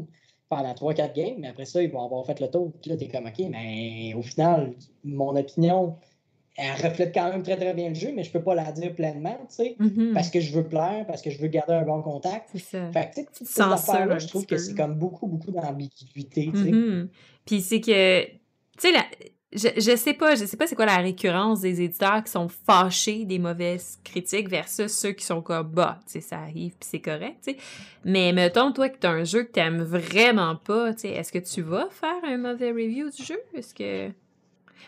Pendant 0.51 0.75
3-4 0.75 1.15
games, 1.15 1.37
mais 1.39 1.49
après 1.49 1.65
ça, 1.65 1.81
ils 1.83 1.91
vont 1.91 2.05
avoir 2.05 2.27
fait 2.27 2.39
le 2.41 2.49
tour. 2.51 2.73
Puis 2.83 2.91
là, 2.91 2.97
t'es 2.97 3.07
comme, 3.09 3.27
OK, 3.27 3.39
mais 3.51 4.13
au 4.15 4.21
final, 4.23 4.73
mon 5.05 5.35
opinion, 5.37 5.97
elle 6.57 6.73
reflète 6.73 7.15
quand 7.15 7.31
même 7.31 7.45
très, 7.45 7.57
très 7.57 7.73
bien 7.73 7.89
le 7.91 7.95
jeu, 7.95 8.11
mais 8.15 8.25
je 8.25 8.33
peux 8.33 8.43
pas 8.43 8.57
la 8.57 8.73
dire 8.73 8.93
pleinement, 8.95 9.39
tu 9.49 9.55
sais, 9.55 9.77
Mhm. 9.79 10.13
parce 10.13 10.29
que 10.29 10.41
je 10.41 10.53
veux 10.53 10.65
plaire, 10.65 11.07
parce 11.07 11.23
que 11.23 11.31
je 11.31 11.39
veux 11.41 11.47
garder 11.47 11.75
un 11.75 11.85
bon 11.85 12.03
contact. 12.03 12.49
C'est 12.53 12.59
ça. 12.59 12.91
Fait 12.93 13.11
que, 13.11 13.21
tu 13.33 13.45
sais, 13.47 13.63
je 14.19 14.27
trouve 14.27 14.45
que 14.45 14.59
c'est 14.59 14.75
comme 14.75 14.95
beaucoup, 14.95 15.29
beaucoup 15.29 15.53
d'ambiguïté, 15.53 16.51
tu 16.53 16.65
sais. 16.65 16.71
Mhm. 16.73 17.09
Puis 17.47 17.61
c'est 17.61 17.81
que, 17.81 18.25
tu 18.27 18.33
sais, 18.79 18.93
je, 19.53 19.69
je 19.77 19.97
sais 19.97 20.15
pas, 20.15 20.37
je 20.37 20.45
sais 20.45 20.57
pas 20.57 20.69
c'est 20.69 20.77
quoi 20.77 20.87
la 20.87 20.99
récurrence 20.99 21.61
des 21.61 21.83
éditeurs 21.83 22.23
qui 22.23 22.31
sont 22.31 22.49
fâchés 22.49 23.25
des 23.25 23.41
mauvaises 23.41 23.99
critiques 24.05 24.49
versus 24.49 24.93
ceux 24.93 25.11
qui 25.11 25.25
sont 25.25 25.43
comme, 25.43 25.69
bah, 25.69 25.99
tu 26.07 26.13
sais, 26.13 26.21
ça 26.21 26.39
arrive 26.39 26.73
puis 26.79 26.89
c'est 26.89 27.01
correct, 27.01 27.39
tu 27.45 27.53
sais. 27.53 27.57
Mais 28.05 28.33
mettons, 28.33 28.73
toi, 28.73 28.89
que 28.89 28.99
t'as 28.99 29.11
un 29.11 29.25
jeu 29.25 29.43
que 29.43 29.51
t'aimes 29.51 29.83
vraiment 29.83 30.55
pas, 30.55 30.95
tu 30.95 31.01
sais, 31.01 31.09
est-ce 31.09 31.33
que 31.33 31.39
tu 31.39 31.63
vas 31.63 31.89
faire 31.91 32.23
un 32.25 32.39
mauvais 32.39 32.71
review 32.71 33.11
du 33.11 33.25
jeu? 33.25 33.41
Est-ce 33.55 33.75
que... 33.75 34.13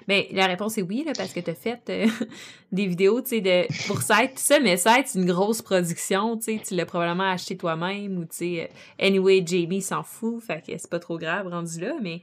Mais 0.09 0.29
la 0.33 0.47
réponse 0.47 0.79
est 0.79 0.83
oui, 0.83 1.03
là, 1.05 1.13
parce 1.17 1.33
que 1.33 1.41
t'as 1.41 1.55
fait 1.55 1.81
euh, 1.91 2.07
des 2.73 2.87
vidéos, 2.87 3.21
tu 3.21 3.31
sais, 3.31 3.41
de, 3.41 3.67
pour 3.89 4.01
Site, 4.01 4.39
ça, 4.39 4.61
mais 4.61 4.77
Site, 4.77 5.07
c'est 5.07 5.19
une 5.19 5.27
grosse 5.27 5.61
production, 5.61 6.37
tu 6.37 6.45
sais, 6.45 6.61
tu 6.65 6.75
l'as 6.77 6.87
probablement 6.87 7.31
acheté 7.31 7.57
toi-même, 7.57 8.17
ou 8.17 8.25
tu 8.27 8.37
sais, 8.37 8.71
euh, 8.71 9.05
anyway, 9.05 9.43
Jamie 9.45 9.83
s'en 9.83 10.05
fout, 10.05 10.41
fait 10.41 10.65
que 10.65 10.79
c'est 10.79 10.89
pas 10.89 11.01
trop 11.01 11.19
grave 11.19 11.49
rendu 11.49 11.81
là, 11.81 11.95
mais 12.01 12.23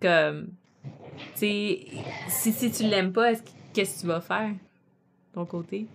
comme, 0.00 0.48
si, 1.34 1.86
si 2.28 2.70
tu 2.70 2.84
l'aimes 2.84 3.12
pas, 3.12 3.32
est-ce 3.32 3.42
que- 3.42 3.48
qu'est-ce 3.72 3.96
que 3.96 4.00
tu 4.02 4.06
vas 4.06 4.20
faire, 4.20 4.50
de 4.50 5.34
ton 5.34 5.44
côté? 5.46 5.86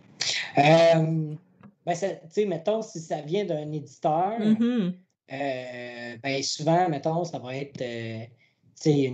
Euh, 0.58 1.34
ben, 1.86 1.94
tu 1.94 2.06
sais, 2.30 2.46
mettons, 2.46 2.82
si 2.82 3.00
ça 3.00 3.22
vient 3.22 3.46
d'un 3.46 3.72
éditeur, 3.72 4.40
Mhm. 4.40 4.94
euh, 5.32 6.18
ben, 6.24 6.44
souvent, 6.44 6.88
mettons, 6.90 7.24
ça 7.24 7.40
va 7.40 7.56
être, 7.58 7.82
euh, 7.82 8.20
tu 8.82 9.14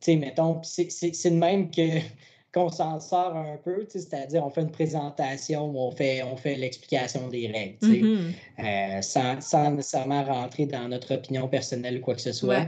sais, 0.00 0.16
mettons, 0.16 0.62
c'est- 0.62 1.30
de 1.30 1.34
même 1.36 1.70
que 1.70 1.80
qu'on 2.52 2.68
s'en 2.68 2.98
sort 2.98 3.36
un 3.36 3.56
peu, 3.58 3.86
c'est-à-dire 3.88 4.44
on 4.44 4.50
fait 4.50 4.62
une 4.62 4.72
présentation 4.72 5.70
on 5.76 5.92
fait, 5.92 6.24
on 6.24 6.36
fait 6.36 6.56
l'explication 6.56 7.28
des 7.28 7.46
règles, 7.46 7.76
Mhm. 7.86 8.32
euh, 8.58 9.02
sans, 9.02 9.40
sans 9.40 9.70
nécessairement 9.70 10.24
rentrer 10.24 10.66
dans 10.66 10.88
notre 10.88 11.14
opinion 11.14 11.46
personnelle 11.46 11.98
ou 11.98 12.00
quoi 12.00 12.16
que 12.16 12.20
ce 12.22 12.32
soit. 12.32 12.66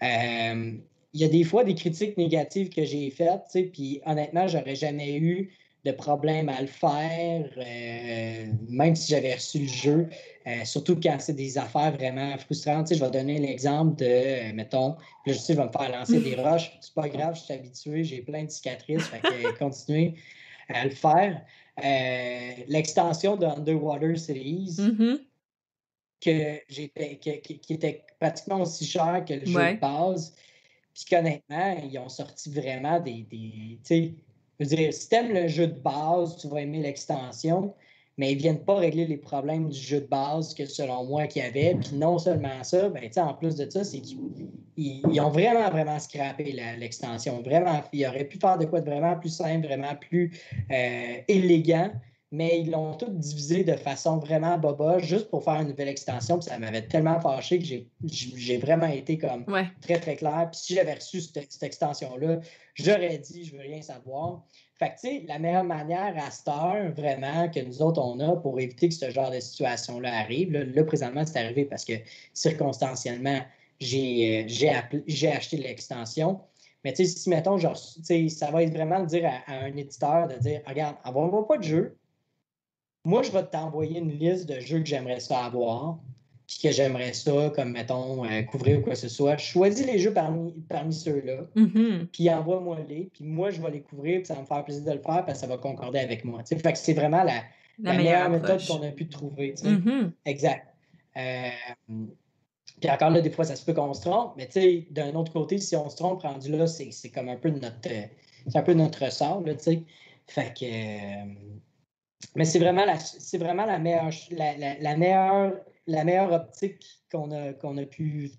Ouais. 0.00 0.78
Il 1.14 1.20
y 1.20 1.24
a 1.24 1.28
des 1.28 1.44
fois 1.44 1.64
des 1.64 1.74
critiques 1.74 2.16
négatives 2.16 2.68
que 2.68 2.84
j'ai 2.84 3.10
faites, 3.10 3.56
puis 3.72 4.00
honnêtement, 4.04 4.46
j'aurais 4.46 4.74
jamais 4.74 5.16
eu 5.16 5.50
de 5.84 5.92
problème 5.92 6.48
à 6.48 6.60
le 6.60 6.66
faire, 6.66 7.48
euh, 7.56 8.52
même 8.68 8.94
si 8.96 9.12
j'avais 9.12 9.34
reçu 9.34 9.60
le 9.60 9.68
jeu, 9.68 10.08
euh, 10.46 10.64
surtout 10.64 10.96
quand 11.00 11.16
c'est 11.20 11.34
des 11.34 11.56
affaires 11.56 11.92
vraiment 11.92 12.36
frustrantes. 12.36 12.92
Je 12.92 13.02
vais 13.02 13.10
donner 13.10 13.38
l'exemple 13.38 13.96
de, 13.96 14.04
euh, 14.04 14.52
mettons, 14.54 14.96
là, 15.24 15.32
je 15.32 15.32
sais, 15.34 15.54
je 15.54 15.58
vais 15.58 15.66
me 15.66 15.70
faire 15.72 15.90
lancer 15.96 16.20
des 16.20 16.34
roches, 16.42 16.72
c'est 16.80 16.92
pas 16.94 17.08
grave, 17.08 17.36
je 17.36 17.40
suis 17.42 17.54
habitué, 17.54 18.04
j'ai 18.04 18.20
plein 18.22 18.44
de 18.44 18.50
cicatrices, 18.50 19.06
fait 19.06 19.20
que 19.20 19.58
continuez 19.58 20.14
à 20.68 20.84
le 20.84 20.90
faire. 20.90 21.42
L'extension 22.66 23.36
de 23.36 23.46
Underwater 23.46 24.18
Series, 24.18 24.76
Mhm. 24.80 25.20
que 26.20 26.58
que- 26.66 27.36
qui, 27.40 27.58
qui 27.60 27.72
était 27.74 28.02
pratiquement 28.18 28.60
aussi 28.62 28.84
cher 28.84 29.24
que 29.26 29.34
le 29.34 29.46
jeu 29.46 29.56
Ouais. 29.56 29.74
de 29.74 29.80
base. 29.80 30.34
Puis 30.98 31.14
qu'honnêtement, 31.14 31.76
ils 31.88 31.96
ont 31.98 32.08
sorti 32.08 32.50
vraiment 32.50 32.98
des. 32.98 33.24
des 33.30 33.78
je 33.88 34.64
veux 34.64 34.76
dire, 34.76 34.92
si 34.92 35.08
t'aimes 35.08 35.32
le 35.32 35.46
jeu 35.46 35.68
de 35.68 35.78
base, 35.78 36.36
tu 36.38 36.48
vas 36.48 36.62
aimer 36.62 36.80
l'extension, 36.80 37.72
mais 38.16 38.32
ils 38.32 38.38
viennent 38.38 38.64
pas 38.64 38.74
régler 38.74 39.06
les 39.06 39.16
problèmes 39.16 39.68
du 39.68 39.78
jeu 39.78 40.00
de 40.00 40.06
base 40.06 40.52
que 40.52 40.66
selon 40.66 41.04
moi 41.04 41.28
qu'il 41.28 41.42
y 41.42 41.44
avait. 41.44 41.76
Puis 41.76 41.94
non 41.94 42.18
seulement 42.18 42.64
ça, 42.64 42.88
ben, 42.88 43.08
en 43.18 43.34
plus 43.34 43.54
de 43.54 43.70
ça, 43.70 43.84
c'est 43.84 44.00
qu'ils 44.00 44.18
ils- 44.76 45.20
ont 45.20 45.30
vraiment, 45.30 45.70
vraiment 45.70 46.00
scrappé 46.00 46.52
l'extension. 46.76 47.40
Vraiment, 47.42 47.84
ils 47.92 48.04
auraient 48.04 48.24
pu 48.24 48.38
faire 48.38 48.58
de 48.58 48.64
quoi 48.64 48.80
de 48.80 48.90
vraiment 48.90 49.16
plus 49.16 49.30
simple, 49.30 49.68
vraiment 49.68 49.94
plus 49.94 50.32
euh, 50.72 51.20
élégant 51.28 51.92
mais 52.30 52.60
ils 52.60 52.70
l'ont 52.70 52.94
tout 52.94 53.08
divisé 53.10 53.64
de 53.64 53.72
façon 53.74 54.18
vraiment 54.18 54.58
boba, 54.58 54.98
juste 54.98 55.30
pour 55.30 55.42
faire 55.44 55.60
une 55.60 55.68
nouvelle 55.68 55.88
extension. 55.88 56.38
Puis 56.38 56.48
ça 56.50 56.58
m'avait 56.58 56.86
tellement 56.86 57.18
fâché 57.20 57.58
que 57.58 57.64
j'ai- 57.64 58.58
vraiment 58.58 58.86
été 58.86 59.16
comme 59.16 59.44
Ouais. 59.48 59.66
très, 59.80 59.98
très 59.98 60.16
clair. 60.16 60.48
Puis 60.52 60.60
si 60.60 60.74
j'avais 60.74 60.94
reçu 60.94 61.20
cette, 61.22 61.50
cette 61.50 61.62
extension-là, 61.62 62.40
j'aurais 62.74 63.18
dit, 63.18 63.44
je 63.44 63.54
veux 63.56 63.62
rien 63.62 63.80
savoir. 63.80 64.44
Fait 64.78 64.90
que, 64.90 65.00
tu 65.00 65.08
sais, 65.08 65.24
la 65.26 65.38
meilleure 65.38 65.64
manière 65.64 66.14
à 66.24 66.30
cette 66.30 66.48
heure, 66.48 66.92
vraiment, 66.94 67.48
que 67.48 67.60
nous 67.60 67.82
autres, 67.82 68.00
on 68.00 68.20
a 68.20 68.36
pour 68.36 68.60
éviter 68.60 68.88
que 68.88 68.94
ce 68.94 69.10
genre 69.10 69.30
de 69.30 69.40
situation-là 69.40 70.14
arrive, 70.18 70.52
là, 70.52 70.64
là, 70.64 70.84
présentement, 70.84 71.24
c'est 71.26 71.38
arrivé 71.38 71.64
parce 71.64 71.84
que 71.84 71.94
circonstanciellement, 72.34 73.40
j'ai 73.80 74.46
euh, 74.46 75.30
acheté 75.32 75.56
l'extension. 75.56 76.40
Mais 76.84 76.92
tu 76.92 77.04
sais, 77.04 77.18
si, 77.18 77.28
mettons, 77.28 77.58
genre, 77.58 77.76
ça 77.76 78.50
va 78.50 78.62
être 78.62 78.72
vraiment 78.72 79.00
de 79.00 79.06
dire 79.06 79.26
à, 79.26 79.52
à 79.52 79.58
un 79.64 79.76
éditeur 79.76 80.28
de 80.28 80.34
dire, 80.36 80.60
regarde, 80.66 80.96
envoie-moi 81.04 81.46
pas 81.46 81.58
de 81.58 81.62
jeu. 81.64 81.97
Moi, 83.08 83.22
je 83.22 83.30
vais 83.32 83.42
t'envoyer 83.44 83.98
une 84.00 84.12
liste 84.18 84.46
de 84.48 84.60
jeux 84.60 84.80
que 84.80 84.86
j'aimerais 84.86 85.20
ça 85.20 85.44
avoir, 85.46 85.98
puis 86.46 86.58
que 86.62 86.70
j'aimerais 86.70 87.14
ça, 87.14 87.50
comme, 87.56 87.72
mettons, 87.72 88.24
euh, 88.24 88.42
couvrir 88.42 88.78
ou 88.78 88.82
quoi 88.82 88.92
que 88.92 88.98
ce 88.98 89.08
soit. 89.08 89.36
Choisis 89.38 89.86
les 89.86 89.98
jeux 89.98 90.12
parmi, 90.12 90.52
parmi 90.68 90.92
ceux-là, 90.92 91.46
Mhm. 91.54 92.08
puis 92.12 92.28
envoie-moi-les, 92.30 93.10
puis 93.14 93.24
moi, 93.24 93.50
je 93.50 93.60
vais 93.62 93.70
les 93.70 93.80
couvrir, 93.80 94.18
puis 94.18 94.26
ça 94.26 94.34
va 94.34 94.40
me 94.42 94.46
faire 94.46 94.62
plaisir 94.64 94.84
de 94.84 94.92
le 94.92 95.00
faire, 95.02 95.24
parce 95.24 95.32
que 95.32 95.38
ça 95.38 95.46
va 95.46 95.56
concorder 95.56 95.98
avec 96.00 96.24
moi. 96.24 96.42
Fait 96.44 96.56
que 96.72 96.78
c'est 96.78 96.92
vraiment 96.94 97.22
la, 97.24 97.42
La, 97.80 97.92
la 97.92 97.96
meilleure 97.96 98.28
méthode 98.30 98.60
qu'on 98.66 98.82
a 98.86 98.90
pu 98.90 99.08
trouver. 99.08 99.54
Mhm. 99.64 100.12
Exact. 100.26 100.66
Euh, 101.16 101.48
puis 102.80 102.90
encore 102.90 103.10
là, 103.10 103.20
des 103.20 103.30
fois, 103.30 103.44
ça 103.44 103.56
se 103.56 103.64
peut 103.64 103.72
qu'on 103.72 103.94
se 103.94 104.02
trompe, 104.02 104.34
mais 104.36 104.46
tu 104.46 104.60
sais, 104.60 104.86
d'un 104.90 105.14
autre 105.14 105.32
côté, 105.32 105.58
si 105.58 105.74
on 105.76 105.88
se 105.88 105.96
trompe, 105.96 106.22
rendu 106.22 106.50
là, 106.50 106.66
c'est 106.66 107.08
comme 107.10 107.28
un 107.28 107.36
peu 107.36 107.50
notre, 107.50 107.88
c'est 108.48 108.56
un 108.58 108.62
peu 108.62 108.74
notre 108.74 109.04
ressort, 109.04 109.42
tu 109.44 109.52
sais. 109.58 109.82
Fait 110.26 110.52
que. 110.58 110.64
euh, 110.64 111.34
mais 112.34 112.44
c'est 112.44 112.58
vraiment 112.58 112.84
la, 112.84 112.98
c'est 112.98 113.38
vraiment 113.38 113.64
la 113.66 113.78
meilleure, 113.78 114.10
la, 114.30 114.56
la- 114.56 114.78
la 114.78 114.96
meilleure, 114.96 115.52
la 115.86 116.04
meilleure 116.04 116.32
optique 116.32 116.84
qu'on 117.10 117.30
a, 117.32 117.52
qu'on 117.54 117.76
a 117.78 117.84
pu 117.86 118.30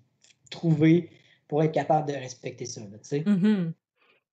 trouver 0.50 1.10
pour 1.48 1.62
être 1.62 1.72
capable 1.72 2.08
de 2.12 2.14
respecter 2.16 2.66
ça, 2.66 2.80
tu 2.82 2.88
sais. 3.02 3.22
Mhm. 3.26 3.72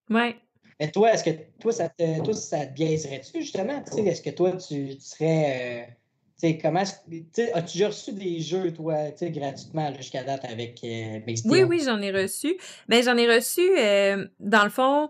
Ouais. 0.10 0.36
Mais 0.80 0.92
toi, 0.92 1.12
est-ce 1.14 1.24
que 1.24 1.32
toi, 1.60 1.72
ça 1.72 1.90
te, 1.90 2.24
toi, 2.24 2.34
ça 2.34 2.66
te 2.66 2.74
biaiserait-tu, 2.74 3.42
justement? 3.42 3.82
tu 3.84 3.94
sais? 3.94 4.06
Est-ce 4.06 4.22
que 4.22 4.30
toi, 4.30 4.52
tu, 4.54 4.96
tu 4.96 5.02
serais. 5.02 5.86
euh, 5.88 5.92
tu 6.40 6.50
sais, 6.50 6.58
comment. 6.60 6.82
As-tu 6.82 7.26
déjà 7.74 7.88
reçu 7.88 8.14
des 8.14 8.40
jeux, 8.42 8.72
toi, 8.72 9.10
tu 9.12 9.18
sais, 9.18 9.32
gratuitement 9.32 9.92
jusqu'à 9.96 10.24
date 10.24 10.46
avec 10.46 10.84
euh, 10.84 11.20
Oui, 11.46 11.64
oui, 11.64 11.82
j'en 11.84 12.00
ai 12.00 12.12
reçu. 12.12 12.56
Ben, 12.88 13.02
j'en 13.04 13.18
ai 13.18 13.28
reçu, 13.28 13.62
euh, 13.80 14.28
dans 14.40 14.64
le 14.64 14.70
fond, 14.70 15.10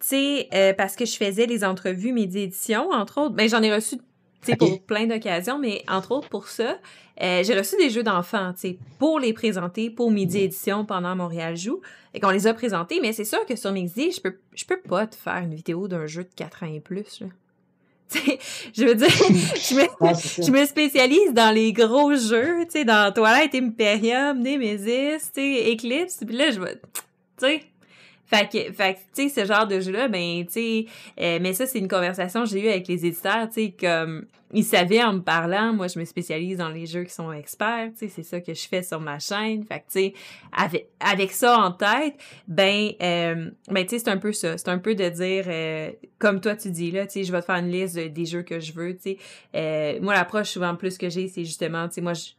tu 0.00 0.06
sais, 0.08 0.48
euh, 0.54 0.72
parce 0.72 0.96
que 0.96 1.04
je 1.04 1.16
faisais 1.16 1.46
les 1.46 1.62
entrevues 1.64 2.12
Midi 2.12 2.40
Édition, 2.40 2.90
entre 2.90 3.18
autres. 3.20 3.34
Ben, 3.34 3.48
j'en 3.48 3.62
ai 3.62 3.72
reçu, 3.72 3.96
tu 3.96 4.02
sais, 4.42 4.56
pour 4.56 4.82
plein 4.82 5.06
d'occasions, 5.06 5.58
mais 5.58 5.84
entre 5.88 6.12
autres 6.12 6.28
pour 6.30 6.48
ça, 6.48 6.78
euh, 7.22 7.42
j'ai 7.44 7.56
reçu 7.56 7.76
des 7.76 7.90
jeux 7.90 8.02
d'enfants, 8.02 8.52
tu 8.54 8.60
sais, 8.60 8.78
pour 8.98 9.20
les 9.20 9.34
présenter 9.34 9.90
pour 9.90 10.10
Midi 10.10 10.38
Édition 10.38 10.86
pendant 10.86 11.14
Montréal 11.14 11.56
Joue. 11.56 11.80
Et 12.14 12.20
qu'on 12.20 12.30
les 12.30 12.46
a 12.46 12.54
présentés, 12.54 12.98
mais 13.00 13.12
c'est 13.12 13.24
sûr 13.24 13.44
que 13.46 13.54
sur 13.56 13.70
Mixi, 13.72 14.10
je 14.10 14.20
peux, 14.20 14.36
je 14.54 14.64
peux 14.64 14.80
pas 14.80 15.06
te 15.06 15.14
faire 15.14 15.36
une 15.36 15.54
vidéo 15.54 15.86
d'un 15.86 16.06
jeu 16.06 16.24
de 16.24 16.30
4 16.34 16.64
ans 16.64 16.74
et 16.74 16.80
plus, 16.80 17.20
là. 17.20 17.26
Je 18.74 18.84
veux 18.84 18.96
dire, 18.96 19.06
me, 19.76 19.86
Ah, 20.00 20.12
je 20.14 20.50
me 20.50 20.64
spécialise 20.64 21.32
dans 21.32 21.54
les 21.54 21.72
gros 21.72 22.12
jeux, 22.16 22.64
tu 22.64 22.70
sais, 22.72 22.84
dans 22.84 23.12
Twilight 23.12 23.54
Imperium, 23.54 24.40
Nemesis, 24.40 25.30
tu 25.32 25.40
sais, 25.40 25.72
Eclipse, 25.72 26.24
puis 26.26 26.36
là, 26.36 26.50
je 26.50 26.58
vais, 26.58 26.74
tu 26.74 26.80
sais, 27.38 27.62
fait 28.30 28.48
que, 28.50 28.72
fait 28.72 28.94
tu 29.14 29.28
sais, 29.28 29.40
ce 29.40 29.44
genre 29.46 29.66
de 29.66 29.80
jeu-là, 29.80 30.08
ben, 30.08 30.44
tu 30.46 30.52
sais, 30.52 30.86
euh, 31.20 31.38
mais 31.40 31.52
ça, 31.52 31.66
c'est 31.66 31.78
une 31.80 31.88
conversation 31.88 32.44
que 32.44 32.48
j'ai 32.50 32.60
eue 32.64 32.68
avec 32.68 32.86
les 32.86 33.04
éditeurs, 33.04 33.48
tu 33.48 33.54
sais, 33.54 33.74
comme, 33.78 34.26
ils 34.52 34.64
savaient 34.64 35.02
en 35.02 35.14
me 35.14 35.20
parlant, 35.20 35.72
moi, 35.72 35.86
je 35.88 35.98
me 35.98 36.04
spécialise 36.04 36.58
dans 36.58 36.68
les 36.68 36.86
jeux 36.86 37.04
qui 37.04 37.12
sont 37.12 37.32
experts, 37.32 37.90
tu 37.92 38.06
sais, 38.06 38.08
c'est 38.08 38.22
ça 38.22 38.40
que 38.40 38.54
je 38.54 38.68
fais 38.68 38.82
sur 38.82 39.00
ma 39.00 39.18
chaîne, 39.18 39.64
fait 39.64 39.80
que, 39.80 39.84
tu 39.92 39.98
sais, 40.00 40.14
avec, 40.56 40.86
avec 41.00 41.32
ça 41.32 41.58
en 41.58 41.72
tête, 41.72 42.14
ben, 42.46 42.90
euh, 43.02 43.50
ben, 43.68 43.82
tu 43.84 43.90
sais, 43.90 43.98
c'est 43.98 44.10
un 44.10 44.16
peu 44.18 44.32
ça, 44.32 44.56
c'est 44.58 44.68
un 44.68 44.78
peu 44.78 44.94
de 44.94 45.08
dire, 45.08 45.44
euh, 45.48 45.90
comme 46.18 46.40
toi, 46.40 46.54
tu 46.56 46.70
dis, 46.70 46.90
là, 46.92 47.06
tu 47.06 47.12
sais, 47.14 47.24
je 47.24 47.32
vais 47.32 47.40
te 47.40 47.46
faire 47.46 47.56
une 47.56 47.70
liste 47.70 47.96
de- 47.96 48.08
des 48.08 48.26
jeux 48.26 48.42
que 48.42 48.60
je 48.60 48.72
veux, 48.72 48.94
tu 48.94 49.02
sais, 49.02 49.18
euh, 49.56 49.98
moi, 50.02 50.14
l'approche 50.14 50.50
souvent 50.50 50.74
plus 50.76 50.98
que 50.98 51.08
j'ai, 51.10 51.28
c'est 51.28 51.44
justement, 51.44 51.88
tu 51.88 51.94
sais, 51.94 52.00
moi, 52.00 52.14
je- 52.14 52.30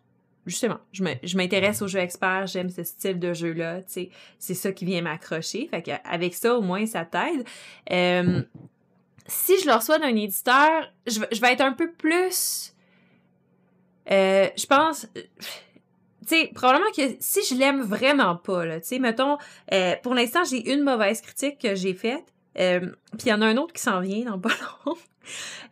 justement, 0.46 0.78
je 0.92 1.38
m'intéresse 1.38 1.82
aux 1.82 1.88
jeux 1.88 2.00
experts, 2.00 2.48
j'aime 2.48 2.70
ce 2.70 2.84
style 2.84 3.20
de 3.20 3.34
jeu-là, 3.34 3.82
tu 3.84 3.86
sais, 3.88 4.10
c'est 4.40 4.54
ça 4.54 4.72
qui 4.72 4.86
vient 4.86 5.02
m'accrocher. 5.02 5.68
Fait 5.70 5.82
que 5.84 5.92
avec 6.04 6.34
ça, 6.34 6.56
au 6.58 6.62
moins, 6.62 6.86
ça 6.86 7.06
t'aide. 7.06 7.46
Euh, 7.92 8.42
si 9.28 9.60
je 9.62 9.68
le 9.68 9.74
reçois 9.74 10.00
d'un 10.00 10.16
éditeur, 10.16 10.92
je, 11.08 11.20
vais- 11.20 11.28
je 11.32 11.40
vais 11.42 11.54
être 11.54 11.62
un 11.62 11.74
peu 11.74 11.92
plus. 11.92 12.74
euh, 14.12 14.48
je 14.58 14.66
pense. 14.66 15.06
euh, 15.18 15.22
Tu 16.28 16.38
sais, 16.38 16.52
probablement 16.54 16.92
que 16.96 17.02
si 17.20 17.44
je 17.44 17.56
l'aime 17.60 17.82
vraiment 17.82 18.36
pas, 18.36 18.66
là, 18.66 18.80
tu 18.80 18.88
sais, 18.88 19.00
mettons, 19.00 19.38
euh, 19.74 19.96
pour 20.04 20.14
l'instant, 20.14 20.44
j'ai 20.44 20.72
une 20.72 20.82
mauvaise 20.84 21.20
critique 21.22 21.58
que 21.60 21.74
j'ai 21.76 21.94
faite, 21.96 22.26
euh, 22.60 22.80
puis 23.18 23.28
il 23.28 23.30
y 23.30 23.34
en 23.34 23.42
a 23.42 23.48
un 23.48 23.58
autre 23.58 23.74
qui 23.74 23.82
s'en 23.82 24.00
vient 24.02 24.26
dans 24.32 24.40
pas 24.40 24.50
long. 24.86 24.96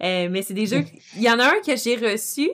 Euh, 0.04 0.28
mais 0.30 0.42
c'est 0.42 0.54
des 0.54 0.66
jeux. 0.66 0.84
Il 1.16 1.22
y 1.24 1.30
en 1.30 1.40
a 1.40 1.46
un 1.48 1.60
que 1.66 1.76
j'ai 1.76 1.96
reçu, 1.96 2.50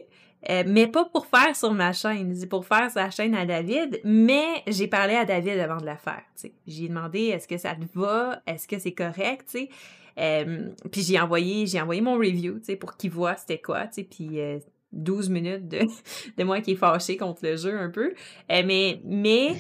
Euh, 0.49 0.63
mais 0.67 0.88
pas 0.88 1.05
pour 1.05 1.26
faire 1.26 1.55
sur 1.55 1.73
ma 1.73 1.91
chaîne, 1.93 2.35
c'est 2.35 2.47
pour 2.47 2.65
faire 2.65 2.89
sa 2.91 3.09
chaîne 3.09 3.34
à 3.34 3.45
David, 3.45 3.99
mais 4.03 4.63
j'ai 4.67 4.88
parlé 4.88 5.15
à 5.15 5.26
David 5.26 5.59
avant 5.59 5.77
de 5.77 5.85
la 5.85 5.97
faire. 5.97 6.22
J'ai 6.67 6.88
demandé 6.88 7.19
est-ce 7.26 7.47
que 7.47 7.57
ça 7.57 7.73
te 7.76 7.97
va, 7.97 8.41
est-ce 8.45 8.67
que 8.67 8.77
c'est 8.77 8.93
correct. 8.93 9.57
Euh, 10.17 10.69
puis 10.91 11.01
j'ai 11.01 11.19
envoyé 11.19 12.01
mon 12.01 12.15
review, 12.15 12.59
pour 12.80 12.95
qu'il 12.95 13.11
voit 13.11 13.35
c'était 13.35 13.57
quoi, 13.57 13.85
puis 13.88 14.39
12 14.93 15.30
minutes 15.30 15.67
de, 16.38 16.43
moi 16.43 16.61
qui 16.61 16.72
est 16.72 16.76
fâchée 16.76 17.17
contre 17.17 17.41
le 17.43 17.57
jeu 17.57 17.77
un 17.77 17.89
peu. 17.89 18.13
mais, 18.49 19.01
mais, 19.03 19.55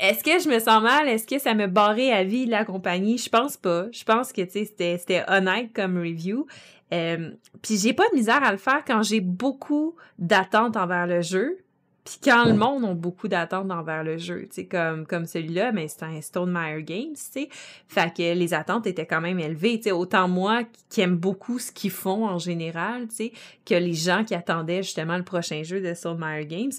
est-ce 0.00 0.24
que 0.24 0.38
je 0.42 0.48
me 0.48 0.58
sens 0.58 0.82
mal? 0.82 1.08
Est-ce 1.08 1.26
que 1.26 1.38
ça 1.38 1.52
me 1.52 1.66
barrait 1.66 2.10
à 2.10 2.24
vie 2.24 2.46
la 2.46 2.64
compagnie? 2.64 3.18
Je 3.18 3.28
pense 3.28 3.58
pas. 3.58 3.86
Je 3.92 4.02
pense 4.02 4.32
que, 4.32 4.42
c'était 4.48 5.24
honnête 5.28 5.72
comme 5.74 5.98
review. 5.98 6.46
Euh, 6.92 7.30
puis 7.62 7.76
j'ai 7.76 7.92
pas 7.92 8.08
de 8.10 8.16
misère 8.16 8.42
à 8.42 8.52
le 8.52 8.58
faire 8.58 8.84
quand 8.84 9.02
j'ai 9.02 9.20
beaucoup 9.20 9.96
d'attentes 10.18 10.76
envers 10.76 11.06
le 11.06 11.22
jeu. 11.22 11.58
Puis 12.04 12.18
quand 12.24 12.44
le 12.46 12.54
monde 12.54 12.84
a 12.84 12.94
beaucoup 12.94 13.28
d'attentes 13.28 13.70
envers 13.70 14.02
le 14.02 14.16
jeu, 14.16 14.42
tu 14.48 14.62
sais, 14.62 14.66
comme, 14.66 15.06
comme 15.06 15.26
celui-là, 15.26 15.70
mais 15.70 15.86
c'est 15.86 16.02
un 16.02 16.20
Stone 16.22 16.50
Meyer 16.50 16.82
Games, 16.82 17.14
tu 17.14 17.42
sais. 17.42 17.48
Fait 17.88 18.12
que 18.12 18.34
les 18.34 18.54
attentes 18.54 18.86
étaient 18.86 19.06
quand 19.06 19.20
même 19.20 19.38
élevées, 19.38 19.76
tu 19.76 19.84
sais. 19.84 19.92
Autant 19.92 20.26
moi 20.26 20.62
qui 20.88 21.02
aime 21.02 21.16
beaucoup 21.16 21.58
ce 21.58 21.70
qu'ils 21.70 21.90
font 21.90 22.26
en 22.26 22.38
général, 22.38 23.08
tu 23.08 23.14
sais, 23.14 23.32
que 23.66 23.74
les 23.74 23.92
gens 23.92 24.24
qui 24.24 24.34
attendaient 24.34 24.82
justement 24.82 25.18
le 25.18 25.24
prochain 25.24 25.62
jeu 25.62 25.80
de 25.80 25.92
Stone 25.92 26.18
Meyer 26.18 26.46
Games. 26.46 26.72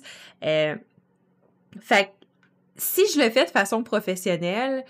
Euh, 0.43 0.75
fait 1.79 2.05
que 2.05 2.11
si 2.75 3.03
je 3.13 3.19
le 3.19 3.29
fais 3.29 3.45
de 3.45 3.51
façon 3.51 3.83
professionnelle, 3.83 4.83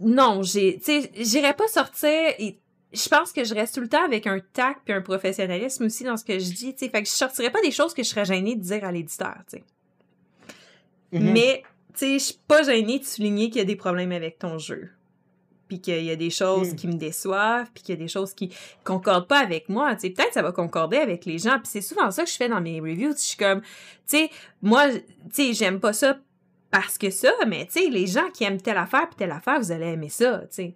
non, 0.00 0.42
j'ai, 0.42 0.78
tu 0.78 1.02
sais, 1.02 1.12
j'irais 1.14 1.54
pas 1.54 1.68
sortir. 1.68 2.10
Je 2.92 3.08
pense 3.08 3.32
que 3.32 3.44
je 3.44 3.54
reste 3.54 3.74
tout 3.74 3.80
le 3.80 3.88
temps 3.88 4.04
avec 4.04 4.26
un 4.26 4.40
tact 4.52 4.80
puis 4.84 4.92
un 4.92 5.00
professionnalisme 5.00 5.84
aussi 5.84 6.04
dans 6.04 6.16
ce 6.16 6.24
que 6.24 6.38
je 6.38 6.52
dis, 6.52 6.74
tu 6.74 6.84
sais. 6.84 6.88
Fait 6.90 7.02
que 7.02 7.08
je 7.08 7.14
sortirais 7.14 7.50
pas 7.50 7.60
des 7.62 7.70
choses 7.70 7.94
que 7.94 8.02
je 8.02 8.08
serais 8.08 8.24
gênée 8.24 8.56
de 8.56 8.62
dire 8.62 8.84
à 8.84 8.90
l'éditeur, 8.90 9.36
tu 9.48 9.58
sais. 9.58 9.64
Mm-hmm. 11.12 11.32
Mais, 11.32 11.62
tu 11.92 11.98
sais, 11.98 12.12
je 12.14 12.24
suis 12.24 12.40
pas 12.46 12.62
gênée 12.62 12.98
de 12.98 13.04
souligner 13.04 13.48
qu'il 13.48 13.58
y 13.58 13.62
a 13.62 13.64
des 13.64 13.76
problèmes 13.76 14.12
avec 14.12 14.38
ton 14.38 14.58
jeu. 14.58 14.90
Puis 15.68 15.80
qu'il 15.80 16.02
y 16.02 16.10
a 16.10 16.16
des 16.16 16.30
choses 16.30 16.72
mm. 16.72 16.76
qui 16.76 16.88
me 16.88 16.94
déçoivent, 16.94 17.70
puis 17.72 17.84
qu'il 17.84 17.94
y 17.94 17.98
a 17.98 18.00
des 18.00 18.08
choses 18.08 18.34
qui 18.34 18.52
concordent 18.82 19.28
pas 19.28 19.38
avec 19.38 19.68
moi. 19.68 19.94
Tu 19.94 20.02
sais, 20.02 20.10
peut-être 20.10 20.34
ça 20.34 20.42
va 20.42 20.50
concorder 20.50 20.96
avec 20.96 21.24
les 21.24 21.38
gens. 21.38 21.58
Puis 21.58 21.68
c'est 21.68 21.80
souvent 21.80 22.10
ça 22.10 22.24
que 22.24 22.30
je 22.30 22.36
fais 22.36 22.48
dans 22.48 22.60
mes 22.60 22.80
reviews. 22.80 23.12
Je 23.12 23.20
suis 23.20 23.36
comme, 23.36 23.60
tu 23.60 23.68
sais, 24.06 24.30
moi, 24.62 24.88
tu 24.88 25.02
sais, 25.30 25.52
j'aime 25.52 25.78
pas 25.78 25.92
ça 25.92 26.18
parce 26.72 26.98
que 26.98 27.10
ça, 27.10 27.32
mais 27.46 27.66
tu 27.66 27.80
sais, 27.80 27.88
les 27.88 28.08
gens 28.08 28.30
qui 28.32 28.44
aiment 28.44 28.60
telle 28.60 28.78
affaire 28.78 29.08
puis 29.08 29.16
telle 29.16 29.32
affaire, 29.32 29.60
vous 29.60 29.70
allez 29.70 29.86
aimer 29.86 30.08
ça, 30.08 30.38
tu 30.40 30.46
sais. 30.50 30.74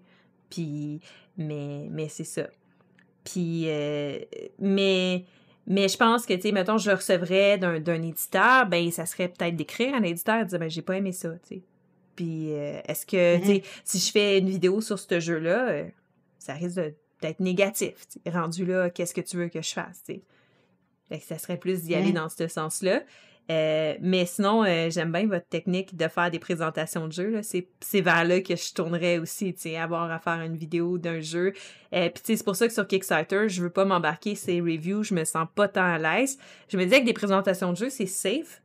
Puis, 0.51 1.01
mais, 1.36 1.89
mais 1.90 2.09
c'est 2.09 2.24
ça. 2.24 2.48
Puis, 3.24 3.65
euh, 3.69 4.19
mais, 4.59 5.24
mais 5.66 5.89
je 5.89 5.97
pense 5.97 6.27
que, 6.27 6.35
tu 6.35 6.43
sais, 6.43 6.52
mettons, 6.52 6.78
je 6.78 6.90
recevrais 6.90 7.59
d'un 7.59 8.02
éditeur, 8.02 8.66
ben, 8.66 8.90
ça 8.90 9.06
serait 9.06 9.28
peut-être 9.28 9.56
d'écrire 9.56 9.94
à 9.94 10.01
l'éditeur 10.01 10.40
et 10.40 10.44
de 10.44 10.48
dire, 10.51 10.59
ben, 10.59 10.70
j'ai 10.70 10.82
pas 10.82 10.97
aimé 10.97 11.12
ça, 11.12 11.31
tu 11.47 11.56
sais. 11.56 11.62
Puis, 12.16 12.52
euh, 12.52 12.81
est-ce 12.86 13.06
que, 13.06 13.39
tu 13.39 13.47
sais, 13.47 13.52
mm-hmm. 13.55 13.81
si 13.85 13.98
je 13.98 14.12
fais 14.12 14.39
une 14.39 14.48
vidéo 14.48 14.81
sur 14.81 14.98
ce 14.98 15.19
jeu-là, 15.19 15.69
euh, 15.70 15.85
ça 16.39 16.55
risque 16.55 16.81
d'être 17.20 17.40
négatif, 17.40 17.94
Rendu 18.27 18.66
là, 18.66 18.90
qu'est-ce 18.90 19.15
que 19.15 19.20
tu 19.20 19.36
veux 19.36 19.48
que 19.48 19.62
je 19.62 19.73
fasse, 19.73 20.02
tu 20.05 20.15
sais? 20.15 20.23
Fait 21.09 21.19
que 21.19 21.24
ça 21.24 21.39
serait 21.39 21.59
plus 21.59 21.82
d'y 21.82 21.94
aller 21.94 22.11
mm. 22.11 22.15
dans 22.15 22.28
ce 22.28 22.48
sens-là. 22.48 23.02
Euh, 23.51 23.95
mais 24.01 24.25
sinon, 24.25 24.65
euh, 24.65 24.89
j'aime 24.91 25.12
bien 25.12 25.27
votre 25.27 25.47
technique 25.47 25.97
de 25.97 26.09
faire 26.09 26.31
des 26.31 26.39
présentations 26.39 27.07
de 27.07 27.12
jeux. 27.12 27.41
C'est 27.43 28.01
vers 28.01 28.25
là 28.25 28.41
que 28.41 28.57
je 28.57 28.73
tournerais 28.73 29.19
aussi, 29.19 29.55
avoir 29.77 30.11
à 30.11 30.19
faire 30.19 30.41
une 30.41 30.57
vidéo 30.57 30.99
d'un 30.99 31.21
jeu. 31.21 31.53
Euh, 31.95 32.09
Puis 32.09 32.37
c'est 32.37 32.45
pour 32.45 32.57
ça 32.57 32.66
que 32.66 32.73
sur 32.73 32.87
Kickstarter, 32.87 33.49
je 33.49 33.62
veux 33.62 33.71
pas 33.71 33.85
m'embarquer 33.85 34.35
ces 34.35 34.61
reviews, 34.61 35.03
je 35.03 35.15
me 35.15 35.25
sens 35.25 35.47
pas 35.55 35.69
tant 35.69 35.85
à 35.85 35.99
l'aise. 35.99 36.39
Je 36.69 36.77
me 36.77 36.85
disais 36.85 37.01
que 37.01 37.07
des 37.07 37.12
présentations 37.12 37.73
de 37.73 37.77
jeux, 37.77 37.91
c'est 37.91 38.07
safe. 38.07 38.62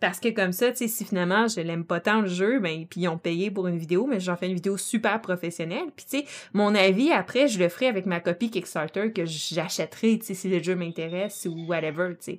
Parce 0.00 0.20
que 0.20 0.28
comme 0.28 0.52
ça, 0.52 0.74
si 0.74 1.04
finalement 1.04 1.48
je 1.48 1.60
l'aime 1.60 1.84
pas 1.84 1.98
tant 1.98 2.20
le 2.20 2.28
jeu, 2.28 2.60
ben 2.60 2.84
puis 2.86 3.02
ils 3.02 3.08
ont 3.08 3.16
payé 3.16 3.50
pour 3.50 3.68
une 3.68 3.78
vidéo, 3.78 4.06
mais 4.06 4.20
j'en 4.20 4.36
fais 4.36 4.48
une 4.48 4.54
vidéo 4.54 4.76
super 4.76 5.20
professionnelle. 5.22 5.86
Puis 5.96 6.04
tu 6.04 6.28
mon 6.52 6.74
avis 6.74 7.10
après, 7.10 7.48
je 7.48 7.58
le 7.58 7.70
ferai 7.70 7.86
avec 7.86 8.04
ma 8.04 8.20
copie 8.20 8.50
Kickstarter 8.50 9.12
que 9.12 9.24
j'achèterai, 9.24 10.20
si 10.22 10.48
le 10.48 10.62
jeu 10.62 10.74
m'intéresse 10.74 11.46
ou 11.50 11.66
whatever, 11.66 12.14
tu. 12.22 12.38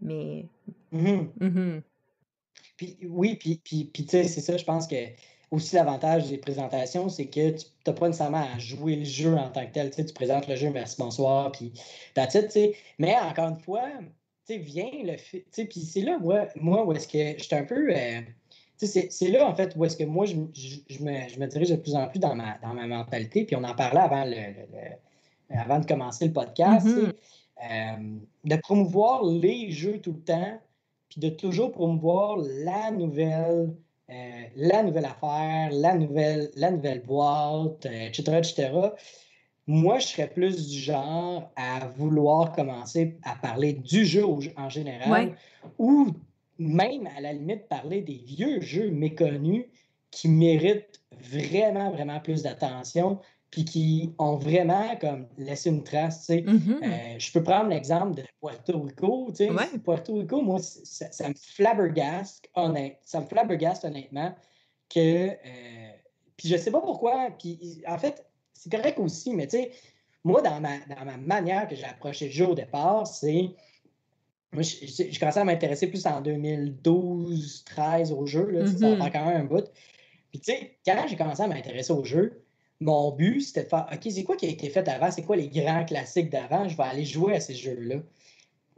Mais 0.00 0.46
Mhm. 0.92 1.30
Mhm. 1.40 1.82
Puis, 2.76 2.96
oui, 3.08 3.36
puis, 3.36 3.60
puis, 3.62 3.84
puis 3.84 4.04
tu 4.04 4.10
sais, 4.10 4.24
c'est 4.24 4.40
ça, 4.40 4.56
je 4.56 4.64
pense 4.64 4.86
que 4.86 4.96
aussi 5.50 5.74
l'avantage 5.74 6.28
des 6.28 6.38
présentations, 6.38 7.08
c'est 7.08 7.26
que 7.26 7.50
tu 7.50 7.66
n'as 7.86 7.92
pas 7.92 8.06
nécessairement 8.06 8.46
à 8.54 8.58
jouer 8.58 8.96
le 8.96 9.04
jeu 9.04 9.34
en 9.34 9.48
tant 9.50 9.66
que 9.66 9.72
tel. 9.72 9.90
Tu, 9.90 9.96
sais, 9.96 10.04
tu 10.04 10.12
présentes 10.12 10.46
le 10.46 10.56
jeu, 10.56 10.70
merci, 10.70 10.96
bonsoir, 10.98 11.50
puis 11.52 11.72
it, 12.16 12.30
tu 12.30 12.50
sais. 12.50 12.74
Mais 12.98 13.16
encore 13.16 13.48
une 13.48 13.58
fois, 13.58 13.88
tu 14.46 14.54
sais, 14.54 14.58
viens 14.58 14.90
le. 15.02 15.16
Tu 15.16 15.44
sais, 15.50 15.64
puis 15.64 15.80
c'est 15.80 16.02
là, 16.02 16.18
moi, 16.18 16.48
moi, 16.56 16.84
où 16.84 16.92
est-ce 16.92 17.08
que 17.08 17.40
j'étais 17.42 17.56
un 17.56 17.64
peu. 17.64 17.90
Euh, 17.94 18.20
c'est 18.76 19.28
là, 19.28 19.48
en 19.48 19.54
fait, 19.54 19.74
où 19.74 19.84
est-ce 19.84 19.96
que 19.96 20.04
moi, 20.04 20.24
je, 20.24 20.34
je, 20.54 21.02
me, 21.02 21.28
je, 21.28 21.40
me, 21.40 21.46
dirige 21.46 21.70
de 21.70 21.76
plus 21.76 21.96
en 21.96 22.06
plus 22.06 22.20
dans 22.20 22.36
ma, 22.36 22.58
dans 22.58 22.74
ma 22.74 22.86
mentalité. 22.86 23.44
Puis 23.44 23.56
on 23.56 23.64
en 23.64 23.74
parlait 23.74 24.00
avant, 24.00 24.24
le, 24.24 24.54
avant 25.50 25.80
de 25.80 25.86
commencer 25.86 26.26
le 26.26 26.32
podcast. 26.32 26.86
Mm-hmm. 26.86 27.08
Euh, 27.08 27.12
de 28.44 28.56
promouvoir 28.56 29.24
les 29.24 29.70
jeux 29.70 30.00
tout 30.00 30.12
le 30.12 30.20
temps, 30.20 30.60
puis 31.08 31.20
de 31.20 31.28
toujours 31.28 31.72
promouvoir 31.72 32.36
la 32.36 32.90
nouvelle, 32.90 33.74
euh, 34.10 34.42
la 34.56 34.82
nouvelle 34.82 35.06
affaire, 35.06 35.70
la 35.72 35.94
nouvelle, 35.94 36.50
la 36.56 36.70
nouvelle 36.70 37.02
boîte, 37.02 37.86
etc., 37.86 38.24
euh, 38.28 38.38
etc. 38.38 38.70
Moi, 39.66 39.98
je 39.98 40.06
serais 40.06 40.28
plus 40.28 40.68
du 40.68 40.78
genre 40.78 41.50
à 41.56 41.86
vouloir 41.88 42.52
commencer 42.52 43.18
à 43.22 43.34
parler 43.34 43.74
du 43.74 44.06
jeu 44.06 44.24
en 44.56 44.68
général, 44.70 45.34
ou 45.78 46.08
même 46.58 47.06
à 47.16 47.20
la 47.20 47.34
limite 47.34 47.68
parler 47.68 48.00
des 48.00 48.16
vieux 48.16 48.60
jeux 48.62 48.90
méconnus 48.90 49.66
qui 50.10 50.28
méritent 50.28 51.02
vraiment, 51.20 51.90
vraiment 51.90 52.18
plus 52.20 52.42
d'attention, 52.42 53.20
puis 53.50 53.64
qui 53.64 54.14
ont 54.18 54.36
vraiment 54.36 54.96
comme 54.96 55.26
laissé 55.38 55.70
une 55.70 55.82
trace. 55.82 56.28
Mm-hmm. 56.28 56.82
Euh, 56.82 57.18
je 57.18 57.32
peux 57.32 57.42
prendre 57.42 57.70
l'exemple 57.70 58.16
de 58.16 58.24
Puerto 58.40 58.80
Rico. 58.80 59.32
Puerto 59.84 60.14
Rico, 60.14 60.42
moi, 60.42 60.58
ça, 60.60 61.28
me 61.28 61.34
flabbergaste, 61.34 62.48
honnête, 62.54 62.98
ça 63.02 63.20
me 63.20 63.26
flabbergaste 63.26 63.84
honnêtement 63.84 64.34
que. 64.88 65.28
Euh, 65.30 65.90
puis 66.36 66.48
je 66.48 66.56
sais 66.56 66.70
pas 66.70 66.80
pourquoi. 66.80 67.30
Puis 67.38 67.82
en 67.86 67.98
fait, 67.98 68.24
c'est 68.52 68.70
correct 68.70 68.98
aussi, 68.98 69.34
mais 69.34 69.46
tu 69.46 69.58
sais, 69.58 69.70
moi, 70.24 70.42
dans 70.42 70.60
ma, 70.60 70.78
dans 70.80 71.04
ma 71.04 71.16
manière 71.16 71.66
que 71.68 71.74
j'ai 71.74 71.86
approché 71.86 72.26
le 72.26 72.32
jeu 72.32 72.48
au 72.48 72.54
départ, 72.54 73.06
c'est. 73.06 73.50
Moi, 74.50 74.62
j'ai 74.62 75.10
commencé 75.18 75.40
à 75.40 75.44
m'intéresser 75.44 75.88
plus 75.88 76.06
en 76.06 76.22
2012, 76.22 77.64
13 77.64 78.12
au 78.12 78.24
jeu. 78.24 78.50
Là, 78.50 78.66
Ça 78.66 78.72
mm-hmm. 78.72 79.12
quand 79.12 79.26
même 79.26 79.42
un 79.42 79.44
bout. 79.44 79.70
Puis, 80.30 80.40
tu 80.40 80.52
sais, 80.52 80.78
quand 80.86 81.04
j'ai 81.06 81.16
commencé 81.16 81.42
à 81.42 81.46
m'intéresser 81.46 81.92
au 81.92 82.02
jeu, 82.02 82.42
mon 82.80 83.10
but, 83.12 83.40
c'était 83.40 83.64
de 83.64 83.68
faire 83.68 83.86
OK, 83.92 84.08
c'est 84.10 84.24
quoi 84.24 84.36
qui 84.36 84.46
a 84.46 84.48
été 84.48 84.68
fait 84.70 84.86
avant? 84.88 85.10
C'est 85.10 85.22
quoi 85.22 85.36
les 85.36 85.48
grands 85.48 85.84
classiques 85.84 86.30
d'avant? 86.30 86.68
Je 86.68 86.76
vais 86.76 86.84
aller 86.84 87.04
jouer 87.04 87.36
à 87.36 87.40
ces 87.40 87.54
jeux-là. 87.54 87.96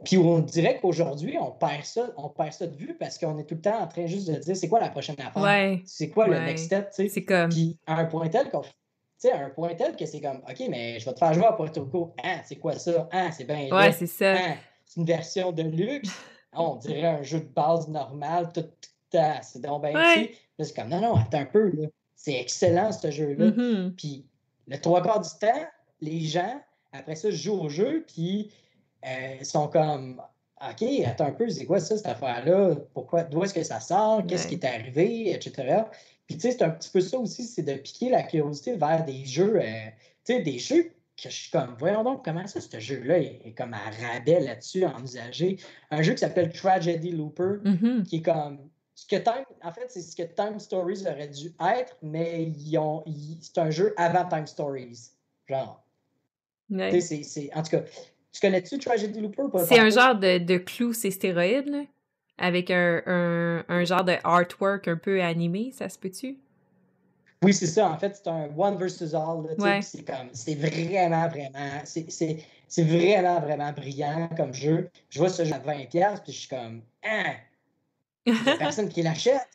Puis 0.03 0.17
on 0.17 0.39
dirait 0.39 0.79
qu'aujourd'hui, 0.79 1.37
on 1.39 1.51
perd 1.51 1.83
ça, 1.83 2.11
on 2.17 2.29
perd 2.29 2.53
ça 2.53 2.65
de 2.65 2.75
vue 2.75 2.95
parce 2.99 3.19
qu'on 3.19 3.37
est 3.37 3.43
tout 3.43 3.55
le 3.55 3.61
temps 3.61 3.79
en 3.79 3.87
train 3.87 4.07
juste 4.07 4.27
de 4.27 4.35
dire 4.35 4.55
c'est 4.55 4.67
quoi 4.67 4.79
la 4.79 4.89
prochaine 4.89 5.15
affaire? 5.19 5.79
C'est 5.85 6.09
quoi 6.09 6.27
le 6.27 6.39
next 6.39 6.65
step? 6.65 6.89
C'est 6.91 7.23
comme. 7.23 7.49
Puis 7.49 7.77
à 7.85 7.99
un 7.99 8.05
point 8.05 8.27
tel 8.29 8.49
qu'on 8.49 8.63
sais, 9.21 9.31
un 9.31 9.49
point 9.49 9.75
tel 9.75 9.95
que 9.95 10.05
c'est 10.05 10.19
comme, 10.19 10.41
OK, 10.49 10.63
mais 10.69 10.99
je 10.99 11.05
vais 11.05 11.13
te 11.13 11.19
faire 11.19 11.33
jouer 11.33 11.45
à 11.45 11.53
Puerto 11.53 11.83
Rico. 11.83 12.13
Ah, 12.23 12.41
c'est 12.43 12.55
quoi 12.55 12.73
ça? 12.73 13.07
Ah, 13.11 13.31
c'est 13.31 13.45
bien. 13.45 13.69
Ouais, 13.71 13.91
c'est 13.91 14.07
ça. 14.07 14.33
Ah, 14.35 14.55
c'est 14.85 14.99
une 14.99 15.05
version 15.05 15.51
de 15.51 15.63
luxe. 15.63 16.09
on 16.53 16.75
dirait 16.75 17.07
un 17.07 17.23
jeu 17.23 17.39
de 17.39 17.49
base 17.53 17.87
normal. 17.87 18.51
Tout, 18.53 18.61
tout, 18.61 19.19
c'est 19.41 19.61
donc 19.61 19.83
bien 19.83 19.93
ouais. 19.93 20.35
c'est 20.59 20.75
comme, 20.75 20.89
non, 20.89 21.01
non, 21.01 21.15
attends 21.15 21.39
un 21.39 21.45
peu. 21.45 21.69
Là. 21.69 21.87
C'est 22.23 22.39
excellent, 22.39 22.91
ce 22.91 23.09
jeu-là. 23.09 23.47
Mm-hmm. 23.47 23.95
Puis 23.95 24.27
le 24.67 24.79
trois 24.79 25.01
quarts 25.01 25.21
du 25.21 25.29
temps, 25.39 25.65
les 26.01 26.19
gens, 26.19 26.61
après 26.91 27.15
ça, 27.15 27.31
jouent 27.31 27.61
au 27.61 27.69
jeu, 27.69 28.05
puis 28.07 28.51
euh, 29.03 29.43
sont 29.43 29.67
comme 29.67 30.21
OK, 30.61 30.83
attends 31.03 31.25
un 31.25 31.31
peu, 31.31 31.49
c'est 31.49 31.65
quoi 31.65 31.79
ça, 31.79 31.97
cette 31.97 32.05
affaire-là? 32.05 32.75
Pourquoi, 32.93 33.23
d'où 33.23 33.43
est-ce 33.43 33.55
que 33.55 33.63
ça 33.63 33.79
sort? 33.79 34.23
Qu'est-ce 34.27 34.47
qui 34.47 34.53
est 34.53 34.65
arrivé? 34.65 35.33
Etc. 35.33 35.81
Puis, 36.27 36.37
tu 36.37 36.41
sais, 36.41 36.51
c'est 36.51 36.63
un 36.63 36.69
petit 36.69 36.91
peu 36.91 37.01
ça 37.01 37.17
aussi, 37.17 37.43
c'est 37.43 37.63
de 37.63 37.73
piquer 37.73 38.09
la 38.11 38.21
curiosité 38.21 38.75
vers 38.75 39.03
des 39.03 39.25
jeux, 39.25 39.59
euh, 39.59 39.85
tu 40.23 40.35
sais, 40.35 40.41
des 40.41 40.59
jeux 40.59 40.91
que 41.17 41.27
je 41.27 41.35
suis 41.35 41.49
comme, 41.51 41.75
voyons 41.79 42.03
donc, 42.03 42.23
comment 42.23 42.45
ça, 42.45 42.61
ce 42.61 42.79
jeu-là 42.79 43.17
est, 43.17 43.55
comme 43.57 43.73
à 43.73 43.79
rabais 43.79 44.41
là-dessus, 44.41 44.85
en 44.85 45.03
usagé. 45.03 45.57
Un 45.89 46.03
jeu 46.03 46.13
qui 46.13 46.19
s'appelle 46.19 46.53
Tragedy 46.53 47.11
Looper, 47.13 47.63
mm-hmm. 47.63 48.03
qui 48.03 48.17
est 48.17 48.21
comme, 48.21 48.59
ce 48.95 49.05
que 49.07 49.15
Time, 49.15 49.45
en 49.63 49.71
fait, 49.71 49.85
c'est 49.89 50.01
ce 50.01 50.15
que 50.15 50.23
Time 50.23 50.59
Stories 50.59 51.03
aurait 51.07 51.27
dû 51.27 51.53
être, 51.59 51.97
mais 52.01 52.43
ils 52.43 52.77
ont, 52.77 53.03
c'est 53.41 53.57
un 53.57 53.69
jeu 53.69 53.93
avant 53.97 54.27
Time 54.27 54.47
Stories. 54.47 55.11
Genre. 55.47 55.83
C'est, 56.69 57.49
en 57.53 57.63
tout 57.63 57.71
cas, 57.71 57.81
tu 58.31 58.39
connais-tu 58.39 58.77
Tragedy 58.79 59.19
Looper? 59.19 59.43
C'est 59.65 59.79
un 59.79 59.89
genre 59.89 60.15
de, 60.15 60.37
de 60.37 60.57
clou, 60.57 60.93
c'est 60.93 61.11
stéroïde, 61.11 61.67
là? 61.67 61.83
Avec 62.37 62.71
un, 62.71 63.01
un, 63.05 63.65
un, 63.67 63.83
genre 63.83 64.03
de 64.03 64.15
artwork 64.23 64.87
un 64.87 64.95
peu 64.95 65.21
animé, 65.21 65.71
ça 65.73 65.89
se 65.89 65.99
peut-tu? 65.99 66.39
Oui, 67.43 67.53
c'est 67.53 67.67
ça. 67.67 67.89
En 67.89 67.97
fait, 67.97 68.15
c'est 68.15 68.29
un 68.29 68.49
one 68.55 68.77
versus 68.77 69.13
all. 69.13 69.55
C'est 69.81 70.05
comme, 70.05 70.29
c'est 70.33 70.55
vraiment, 70.55 71.27
vraiment, 71.27 71.81
c'est 71.83 72.83
vraiment, 72.83 73.39
vraiment 73.41 73.71
brillant 73.73 74.29
comme 74.37 74.53
jeu. 74.53 74.89
Je 75.09 75.19
vois 75.19 75.29
ce 75.29 75.43
jeu 75.43 75.53
à 75.53 75.59
20$, 75.59 75.87
puis 76.23 76.31
je 76.31 76.39
suis 76.39 76.47
comme, 76.47 76.81
ah, 77.03 77.33
il 78.25 78.33
n'y 78.33 78.49
a 78.49 78.57
personne 78.57 78.89
qui 78.89 79.01
l'achète. 79.01 79.47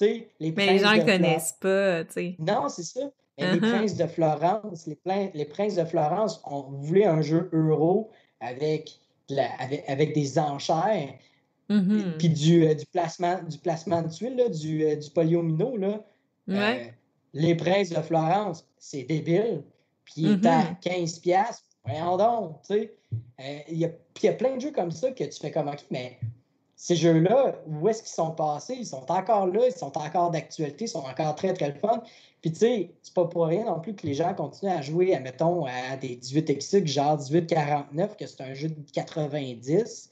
Les 0.00 0.28
Mais 0.40 0.72
les 0.72 0.78
gens 0.78 0.94
ne 0.94 1.04
connaissent 1.04 1.56
pas. 1.60 2.02
Non, 2.38 2.68
c'est 2.68 2.82
ça. 2.82 3.00
Mais 3.38 3.52
les 3.52 3.58
uh-huh. 3.58 3.70
princes 3.72 3.96
de 3.96 4.06
Florence, 4.06 4.86
les, 4.86 5.30
les, 5.34 5.44
princes 5.44 5.74
de 5.74 5.84
Florence 5.84 6.40
ont 6.44 6.62
voulu 6.62 7.04
un 7.04 7.20
jeu 7.20 7.50
euro 7.52 8.10
avec, 8.40 9.00
avec, 9.88 10.14
des 10.14 10.38
enchères, 10.38 11.14
mm-hmm. 11.68 12.16
puis 12.16 12.28
du, 12.28 12.64
euh, 12.64 12.74
du, 12.74 12.86
placement, 12.86 13.42
du 13.42 13.58
placement 13.58 14.02
de 14.02 14.08
tuiles, 14.08 14.50
du, 14.50 14.84
euh, 14.84 14.96
du 14.96 15.10
polyomino. 15.10 15.76
Là. 15.76 16.04
Euh, 16.50 16.84
les 17.32 17.56
princes 17.56 17.90
de 17.90 18.00
Florence, 18.02 18.64
c'est 18.78 19.02
débile. 19.02 19.64
Puis 20.04 20.14
il 20.18 20.32
est 20.32 20.46
à 20.46 20.76
15$. 20.84 21.20
Mm-hmm. 21.24 21.60
Voyons 21.86 22.16
donc, 22.16 22.62
tu 22.62 22.74
sais. 22.74 22.94
Il 23.68 23.78
y, 23.78 24.28
a 24.28 24.32
plein 24.32 24.56
de 24.56 24.60
jeux 24.60 24.72
comme 24.72 24.92
ça 24.92 25.10
que 25.10 25.24
tu 25.24 25.40
fais 25.40 25.50
comme, 25.50 25.68
OK, 25.68 25.84
mais 25.90 26.18
ces 26.76 26.96
jeux-là, 26.96 27.56
où 27.66 27.88
est-ce 27.88 28.02
qu'ils 28.02 28.12
sont 28.12 28.32
passés? 28.32 28.76
Ils 28.78 28.86
sont 28.86 29.10
encore 29.10 29.46
là, 29.46 29.66
ils 29.66 29.72
sont 29.72 29.96
encore 29.96 30.30
d'actualité, 30.30 30.84
ils 30.84 30.88
sont 30.88 31.04
encore 31.04 31.34
très, 31.34 31.52
très 31.52 31.72
fun. 31.72 32.02
Puis, 32.40 32.52
tu 32.52 32.58
sais, 32.58 32.90
c'est 33.02 33.14
pas 33.14 33.24
pour 33.24 33.46
rien 33.46 33.64
non 33.64 33.80
plus 33.80 33.94
que 33.94 34.06
les 34.06 34.14
gens 34.14 34.34
continuent 34.34 34.72
à 34.72 34.82
jouer, 34.82 35.14
admettons, 35.14 35.64
à 35.64 35.96
des 35.96 36.16
18XX, 36.16 36.86
genre 36.86 37.18
1849, 37.18 38.16
que 38.16 38.26
c'est 38.26 38.40
un 38.42 38.54
jeu 38.54 38.68
de 38.68 38.90
90, 38.92 40.10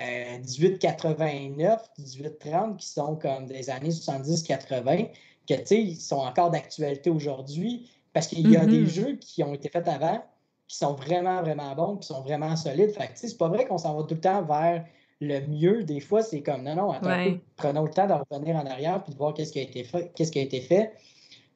euh, 0.00 0.38
1889, 0.38 1.90
1830, 1.98 2.76
qui 2.78 2.88
sont 2.88 3.16
comme 3.16 3.46
des 3.46 3.68
années 3.68 3.90
70-80, 3.90 5.10
que, 5.46 5.54
tu 5.54 5.66
sais, 5.66 5.82
ils 5.82 5.96
sont 5.96 6.16
encore 6.16 6.50
d'actualité 6.50 7.10
aujourd'hui, 7.10 7.90
parce 8.12 8.28
qu'il 8.28 8.50
y 8.50 8.56
a 8.56 8.64
des 8.64 8.84
mm-hmm. 8.84 8.86
jeux 8.86 9.16
qui 9.16 9.42
ont 9.42 9.52
été 9.52 9.68
faits 9.68 9.88
avant, 9.88 10.24
qui 10.68 10.76
sont 10.76 10.94
vraiment, 10.94 11.42
vraiment 11.42 11.74
bons, 11.74 11.96
qui 11.96 12.06
sont 12.06 12.22
vraiment 12.22 12.56
solides. 12.56 12.92
Fait 12.92 13.08
que, 13.08 13.12
tu 13.12 13.18
sais, 13.18 13.28
c'est 13.28 13.36
pas 13.36 13.48
vrai 13.48 13.66
qu'on 13.66 13.78
s'en 13.78 13.94
va 13.94 14.04
tout 14.04 14.14
le 14.14 14.20
temps 14.20 14.42
vers 14.42 14.86
le 15.20 15.46
mieux, 15.46 15.84
des 15.84 16.00
fois, 16.00 16.22
c'est 16.22 16.42
comme 16.42 16.62
non, 16.62 16.74
non, 16.74 16.90
attends, 16.92 17.38
prenons 17.56 17.84
le 17.84 17.90
temps 17.90 18.06
de 18.06 18.12
revenir 18.12 18.56
en 18.56 18.66
arrière 18.66 19.02
puis 19.02 19.12
de 19.12 19.18
voir 19.18 19.34
qu'est-ce 19.34 19.52
qui 19.52 19.60
a 19.60 19.62
été 19.62 19.84
fait. 19.84 20.12
Qu'est-ce 20.14 20.32
qui 20.32 20.38
a 20.38 20.42
été 20.42 20.60
fait. 20.60 20.92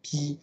Puis 0.03 0.39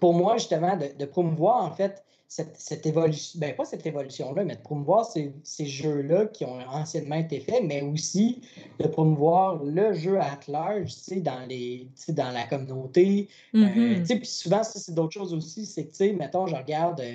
pour 0.00 0.14
moi, 0.14 0.36
justement, 0.36 0.76
de, 0.76 1.04
promouvoir 1.04 1.64
en 1.64 1.70
fait 1.70 2.02
cette, 2.28 2.86
évolution, 2.86 3.38
ben 3.38 3.54
pas 3.54 3.64
cette 3.64 3.86
évolution-là, 3.86 4.44
mais 4.44 4.56
de 4.56 4.60
promouvoir 4.60 5.06
ces, 5.06 5.32
jeux-là 5.66 6.26
qui 6.26 6.44
ont 6.44 6.58
anciennement 6.68 7.16
été 7.16 7.40
faits, 7.40 7.62
mais 7.64 7.82
aussi 7.82 8.42
de 8.80 8.88
promouvoir 8.88 9.62
le 9.62 9.94
jeu 9.94 10.20
at 10.20 10.40
large, 10.48 10.92
dans, 11.18 11.46
les, 11.48 11.88
dans 12.08 12.30
la 12.32 12.44
communauté. 12.44 13.28
Euh, 13.54 13.58
mm-hmm. 13.58 14.18
puis 14.18 14.26
souvent, 14.26 14.62
c'est 14.64 14.92
d'autres 14.92 15.14
choses 15.14 15.32
aussi. 15.32 15.66
C'est 15.66 15.84
que, 15.84 15.90
tu 15.90 15.96
sais, 15.96 16.12
mettons, 16.12 16.46
je 16.46 16.56
regarde 16.56 17.00
euh, 17.00 17.14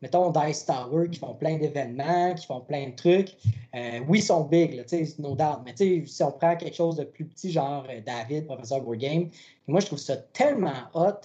mettons, 0.00 0.30
Dice 0.30 0.64
Tower, 0.64 1.08
qui 1.10 1.18
font 1.18 1.34
plein 1.34 1.58
d'événements, 1.58 2.34
qui 2.34 2.46
font 2.46 2.60
plein 2.60 2.88
de 2.88 2.94
trucs. 2.94 3.36
Euh, 3.74 4.00
oui, 4.08 4.18
ils 4.18 4.22
sont 4.22 4.44
big, 4.44 4.74
là, 4.74 4.82
no 5.18 5.34
doubt, 5.34 5.60
mais 5.64 5.74
si 6.06 6.22
on 6.22 6.32
prend 6.32 6.56
quelque 6.56 6.76
chose 6.76 6.96
de 6.96 7.04
plus 7.04 7.24
petit, 7.24 7.50
genre 7.50 7.86
euh, 7.88 8.00
David, 8.04 8.46
professeur 8.46 8.80
Board 8.80 8.98
Game, 8.98 9.30
moi, 9.66 9.80
je 9.80 9.86
trouve 9.86 9.98
ça 9.98 10.16
tellement 10.16 10.72
hot 10.94 11.20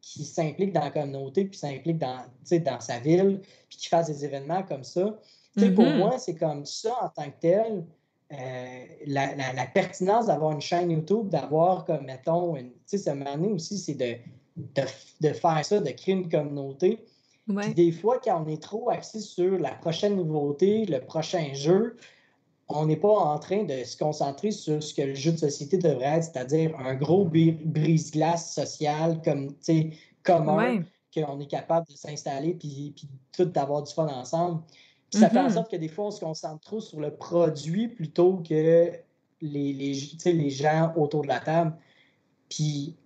qu'il 0.00 0.24
s'implique 0.24 0.72
dans 0.72 0.80
la 0.80 0.90
communauté, 0.90 1.44
puis 1.44 1.58
s'implique 1.58 1.98
dans, 1.98 2.24
dans 2.64 2.80
sa 2.80 2.98
ville, 2.98 3.40
puis 3.68 3.78
qu'il 3.78 3.88
fasse 3.88 4.06
des 4.06 4.24
événements 4.24 4.62
comme 4.62 4.84
ça. 4.84 5.18
Pour 5.54 5.64
mm-hmm. 5.64 5.98
moi, 5.98 6.18
c'est 6.18 6.36
comme 6.36 6.64
ça 6.64 6.94
en 7.02 7.08
tant 7.08 7.30
que 7.30 7.40
tel. 7.40 7.84
Euh, 8.32 8.84
la, 9.06 9.34
la, 9.34 9.66
pertinence 9.66 10.26
d'avoir 10.26 10.52
une 10.52 10.60
chaîne 10.60 10.92
YouTube, 10.92 11.30
d'avoir 11.30 11.84
comme, 11.84 12.04
mettons, 12.06 12.54
tu 12.54 12.70
sais, 12.86 12.98
ce 12.98 13.10
moment 13.10 13.48
aussi, 13.48 13.76
c'est 13.76 13.94
de, 13.94 14.14
de, 14.56 14.82
de, 15.20 15.32
faire 15.32 15.64
ça, 15.64 15.80
de 15.80 15.90
créer 15.90 16.14
une 16.14 16.28
communauté 16.28 17.04
des 17.74 17.92
fois, 17.92 18.20
quand 18.22 18.44
on 18.44 18.48
est 18.48 18.62
trop 18.62 18.90
axé 18.90 19.20
sur 19.20 19.58
la 19.58 19.72
prochaine 19.72 20.16
nouveauté, 20.16 20.86
le 20.86 21.00
prochain 21.00 21.52
jeu, 21.54 21.96
on 22.68 22.86
n'est 22.86 22.96
pas 22.96 23.08
en 23.08 23.38
train 23.38 23.64
de 23.64 23.84
se 23.84 23.96
concentrer 23.96 24.52
sur 24.52 24.82
ce 24.82 24.94
que 24.94 25.02
le 25.02 25.14
jeu 25.14 25.32
de 25.32 25.38
société 25.38 25.76
devrait 25.76 26.18
être, 26.18 26.24
c'est-à-dire 26.24 26.78
un 26.78 26.94
gros 26.94 27.24
brise-glace 27.24 28.54
social 28.54 29.20
comme, 29.22 29.54
commun, 30.22 30.82
qu'on 31.12 31.40
est 31.40 31.50
capable 31.50 31.86
de 31.88 31.96
s'installer 31.96 32.54
puis, 32.54 32.92
puis 32.96 33.08
tout 33.32 33.46
d'avoir 33.46 33.82
du 33.82 33.92
fun 33.92 34.06
ensemble. 34.06 34.62
ça 35.12 35.28
fait 35.28 35.38
en 35.38 35.48
mm-hmm. 35.48 35.54
sorte 35.54 35.70
que 35.70 35.76
des 35.76 35.88
fois, 35.88 36.06
on 36.06 36.10
se 36.10 36.20
concentre 36.20 36.60
trop 36.60 36.80
sur 36.80 37.00
le 37.00 37.10
produit 37.10 37.88
plutôt 37.88 38.36
que 38.36 38.92
les, 39.40 39.72
les, 39.72 40.32
les 40.32 40.50
gens 40.50 40.92
autour 40.96 41.22
de 41.22 41.28
la 41.28 41.40
table. 41.40 41.74
Puis 42.48 42.96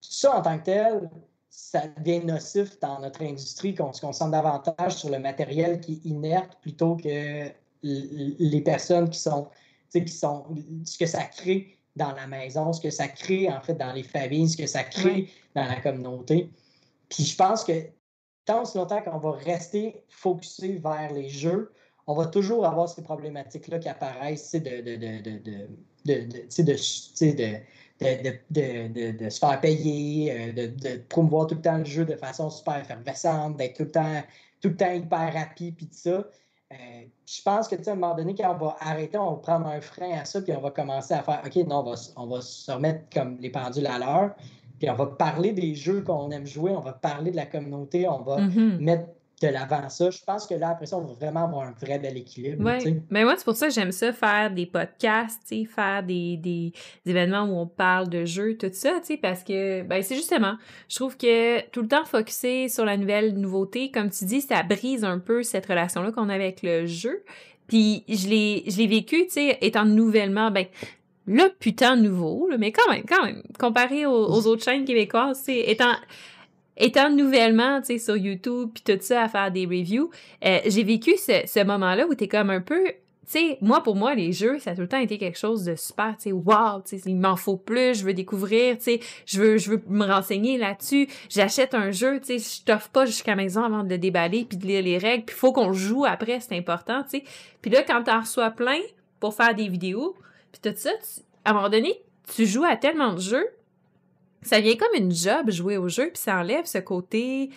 ça, 0.00 0.36
en 0.36 0.42
tant 0.42 0.58
que 0.58 0.64
tel, 0.64 1.10
ça 1.52 1.86
devient 1.86 2.24
nocif 2.24 2.80
dans 2.80 2.98
notre 3.00 3.22
industrie, 3.22 3.74
qu'on 3.74 3.92
se 3.92 4.00
concentre 4.00 4.30
davantage 4.30 4.94
sur 4.94 5.10
le 5.10 5.18
matériel 5.18 5.80
qui 5.80 5.92
est 5.92 6.08
inerte 6.08 6.56
plutôt 6.62 6.96
que 6.96 7.50
les 7.82 8.60
personnes 8.62 9.10
qui 9.10 9.18
sont, 9.18 9.48
qui 9.92 10.08
sont, 10.08 10.46
ce 10.84 10.96
que 10.96 11.04
ça 11.04 11.24
crée 11.24 11.76
dans 11.94 12.12
la 12.12 12.26
maison, 12.26 12.72
ce 12.72 12.80
que 12.80 12.88
ça 12.88 13.06
crée 13.06 13.52
en 13.52 13.60
fait 13.60 13.74
dans 13.74 13.92
les 13.92 14.02
familles, 14.02 14.48
ce 14.48 14.56
que 14.56 14.66
ça 14.66 14.82
crée 14.82 15.28
dans 15.54 15.66
la 15.66 15.78
communauté. 15.80 16.50
Puis 17.10 17.24
je 17.24 17.36
pense 17.36 17.64
que 17.64 17.86
tant 18.46 18.62
aussi 18.62 18.78
longtemps 18.78 19.02
qu'on 19.02 19.18
va 19.18 19.32
rester 19.32 20.02
focusé 20.08 20.78
vers 20.78 21.12
les 21.12 21.28
jeux, 21.28 21.70
on 22.06 22.14
va 22.14 22.26
toujours 22.26 22.64
avoir 22.64 22.88
ces 22.88 23.02
problématiques-là 23.02 23.78
qui 23.78 23.90
apparaissent 23.90 24.52
de, 24.52 24.58
de, 24.58 24.96
de, 24.96 26.62
de 26.62 27.56
de, 28.50 29.28
se 29.28 29.38
faire 29.38 29.60
payer, 29.60 30.32
euh, 30.32 30.52
de, 30.52 30.96
promouvoir 31.08 31.46
tout 31.46 31.54
le 31.54 31.62
temps 31.62 31.78
le 31.78 31.84
jeu 31.84 32.04
de 32.04 32.16
façon 32.16 32.50
super 32.50 32.80
effervescente, 32.80 33.56
d'être 33.56 33.76
tout 33.76 33.84
le 33.84 33.90
temps, 33.90 34.22
tout 34.60 34.68
le 34.68 34.76
temps 34.76 34.92
hyper 34.92 35.32
rapide, 35.32 35.76
puis 35.76 35.86
tout 35.86 35.96
ça. 35.96 36.24
Euh, 36.72 36.76
je 37.26 37.42
pense 37.42 37.68
que, 37.68 37.74
à 37.74 37.92
un 37.92 37.94
moment 37.94 38.14
donné, 38.14 38.34
quand 38.34 38.54
on 38.54 38.64
va 38.64 38.76
arrêter, 38.80 39.18
on 39.18 39.32
va 39.32 39.36
prendre 39.36 39.66
un 39.66 39.80
frein 39.80 40.12
à 40.18 40.24
ça, 40.24 40.40
puis 40.40 40.52
on 40.52 40.60
va 40.60 40.70
commencer 40.70 41.14
à 41.14 41.22
faire 41.22 41.42
OK, 41.44 41.56
non, 41.66 41.80
on 41.80 41.90
va, 41.90 41.94
on 42.16 42.26
va 42.26 42.40
se 42.40 42.70
remettre 42.70 43.04
comme 43.12 43.38
les 43.40 43.50
pendules 43.50 43.86
à 43.86 43.98
l'heure, 43.98 44.34
puis 44.78 44.88
on 44.88 44.94
va 44.94 45.06
parler 45.06 45.52
des 45.52 45.74
jeux 45.74 46.02
qu'on 46.02 46.30
aime 46.30 46.46
jouer, 46.46 46.72
on 46.72 46.80
va 46.80 46.92
parler 46.92 47.30
de 47.30 47.36
la 47.36 47.46
communauté, 47.46 48.08
on 48.08 48.22
va 48.22 48.40
mm-hmm. 48.40 48.78
mettre 48.78 49.08
de 49.42 49.48
l'avant 49.48 49.88
ça. 49.88 50.10
Je 50.10 50.22
pense 50.24 50.46
que 50.46 50.54
là, 50.54 50.70
après 50.70 50.86
ça, 50.86 50.96
on 50.96 51.04
va 51.04 51.12
vraiment 51.14 51.44
avoir 51.44 51.66
un 51.66 51.74
vrai 51.80 51.98
bel 51.98 52.16
équilibre. 52.16 52.62
Oui, 52.64 53.00
mais 53.10 53.24
moi, 53.24 53.34
c'est 53.36 53.44
pour 53.44 53.56
ça 53.56 53.68
que 53.68 53.74
j'aime 53.74 53.92
ça, 53.92 54.12
faire 54.12 54.50
des 54.50 54.66
podcasts, 54.66 55.52
faire 55.66 56.02
des, 56.02 56.36
des, 56.36 56.72
événements 57.06 57.44
où 57.44 57.58
on 57.58 57.66
parle 57.66 58.08
de 58.08 58.24
jeux, 58.24 58.56
tout 58.56 58.70
ça, 58.72 59.00
parce 59.20 59.42
que 59.42 59.82
ben, 59.82 60.02
c'est 60.02 60.14
justement, 60.14 60.56
je 60.88 60.96
trouve 60.96 61.16
que 61.16 61.60
tout 61.70 61.82
le 61.82 61.88
temps 61.88 62.04
focusé 62.04 62.68
sur 62.68 62.84
la 62.84 62.96
nouvelle 62.96 63.34
nouveauté, 63.34 63.90
comme 63.90 64.10
tu 64.10 64.24
dis, 64.24 64.40
ça 64.40 64.62
brise 64.62 65.04
un 65.04 65.18
peu 65.18 65.42
cette 65.42 65.66
relation-là 65.66 66.12
qu'on 66.12 66.28
a 66.28 66.34
avec 66.34 66.62
le 66.62 66.86
jeu. 66.86 67.24
Puis 67.66 68.04
je 68.08 68.28
l'ai 68.28 68.86
vécu, 68.86 69.26
tu 69.26 69.32
sais, 69.32 69.58
étant 69.60 69.84
nouvellement, 69.84 70.50
ben, 70.50 70.66
là, 71.26 71.48
putain 71.58 71.96
nouveau, 71.96 72.48
mais 72.58 72.72
quand 72.72 72.90
même, 72.90 73.04
quand 73.08 73.24
même, 73.24 73.42
comparé 73.58 74.06
aux, 74.06 74.26
aux 74.26 74.46
autres 74.46 74.64
chaînes 74.64 74.84
québécoises, 74.84 75.40
c'est 75.44 75.60
étant 75.60 75.94
étant 76.76 77.10
nouvellement, 77.10 77.80
tu 77.82 77.98
sur 77.98 78.16
YouTube, 78.16 78.70
puis 78.74 78.82
tout 78.84 79.00
ça, 79.02 79.22
à 79.22 79.28
faire 79.28 79.50
des 79.50 79.66
reviews, 79.66 80.10
euh, 80.44 80.58
j'ai 80.66 80.82
vécu 80.82 81.12
ce, 81.16 81.64
moment-là 81.64 82.06
où 82.06 82.14
t'es 82.14 82.28
comme 82.28 82.50
un 82.50 82.60
peu... 82.60 82.84
Tu 83.24 83.38
sais, 83.38 83.58
moi, 83.60 83.82
pour 83.82 83.94
moi, 83.94 84.14
les 84.14 84.32
jeux, 84.32 84.58
ça 84.58 84.72
a 84.72 84.74
tout 84.74 84.80
le 84.80 84.88
temps 84.88 84.98
été 84.98 85.16
quelque 85.16 85.38
chose 85.38 85.64
de 85.64 85.76
super, 85.76 86.16
tu 86.16 86.24
sais, 86.24 86.32
wow, 86.32 86.82
tu 86.84 86.98
sais, 86.98 87.08
il 87.08 87.16
m'en 87.16 87.36
faut 87.36 87.56
plus, 87.56 88.00
je 88.00 88.04
veux 88.04 88.14
découvrir, 88.14 88.76
tu 88.76 88.84
sais, 88.84 89.00
je 89.26 89.40
veux, 89.40 89.58
je 89.58 89.70
veux 89.70 89.82
me 89.88 90.04
renseigner 90.04 90.58
là-dessus, 90.58 91.08
j'achète 91.30 91.72
un 91.74 91.92
jeu, 91.92 92.20
tu 92.20 92.38
sais, 92.38 92.60
je 92.60 92.64
t'offre 92.64 92.90
pas 92.90 93.06
jusqu'à 93.06 93.32
la 93.32 93.36
maison 93.36 93.62
avant 93.62 93.84
de 93.84 93.90
le 93.90 93.98
déballer 93.98 94.44
puis 94.44 94.58
de 94.58 94.66
lire 94.66 94.82
les 94.82 94.98
règles, 94.98 95.24
puis 95.24 95.36
faut 95.36 95.52
qu'on 95.52 95.72
joue 95.72 96.04
après, 96.04 96.40
c'est 96.40 96.58
important, 96.58 97.04
tu 97.04 97.18
sais. 97.18 97.24
Puis 97.62 97.70
là, 97.70 97.84
quand 97.84 98.02
t'en 98.02 98.20
reçois 98.20 98.50
plein 98.50 98.80
pour 99.20 99.34
faire 99.34 99.54
des 99.54 99.68
vidéos, 99.68 100.16
puis 100.50 100.60
tout 100.60 100.76
ça, 100.76 100.90
à 101.44 101.50
un 101.50 101.54
moment 101.54 101.68
donné, 101.68 102.02
tu 102.34 102.44
joues 102.44 102.64
à 102.64 102.76
tellement 102.76 103.14
de 103.14 103.20
jeux 103.20 103.46
ça 104.42 104.60
vient 104.60 104.76
comme 104.76 104.94
une 104.96 105.12
job 105.12 105.50
jouer 105.50 105.76
au 105.76 105.88
jeu, 105.88 106.10
puis 106.12 106.22
ça 106.22 106.38
enlève 106.38 106.66
ce 106.66 106.78
côté 106.78 107.50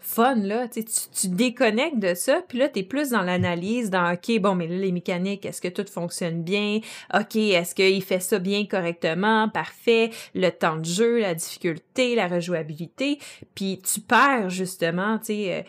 fun, 0.00 0.36
là. 0.36 0.66
Tu, 0.66 0.82
tu 0.84 1.28
déconnectes 1.28 1.98
de 1.98 2.14
ça, 2.14 2.42
puis 2.48 2.58
là, 2.58 2.68
tu 2.68 2.82
plus 2.84 3.10
dans 3.10 3.22
l'analyse, 3.22 3.90
dans 3.90 4.12
OK, 4.12 4.40
bon, 4.40 4.54
mais 4.54 4.66
là, 4.66 4.76
les 4.76 4.92
mécaniques, 4.92 5.44
est-ce 5.44 5.60
que 5.60 5.68
tout 5.68 5.84
fonctionne 5.90 6.42
bien? 6.42 6.80
OK, 7.14 7.36
est-ce 7.36 7.74
qu'il 7.74 8.02
fait 8.02 8.20
ça 8.20 8.38
bien 8.38 8.66
correctement? 8.66 9.48
Parfait. 9.48 10.10
Le 10.34 10.48
temps 10.50 10.76
de 10.76 10.84
jeu, 10.84 11.20
la 11.20 11.34
difficulté, 11.34 12.14
la 12.14 12.28
rejouabilité. 12.28 13.18
Puis 13.54 13.80
tu 13.80 14.00
perds 14.00 14.50
justement, 14.50 15.18
tu 15.18 15.26
sais. 15.26 15.54
Euh, 15.54 15.62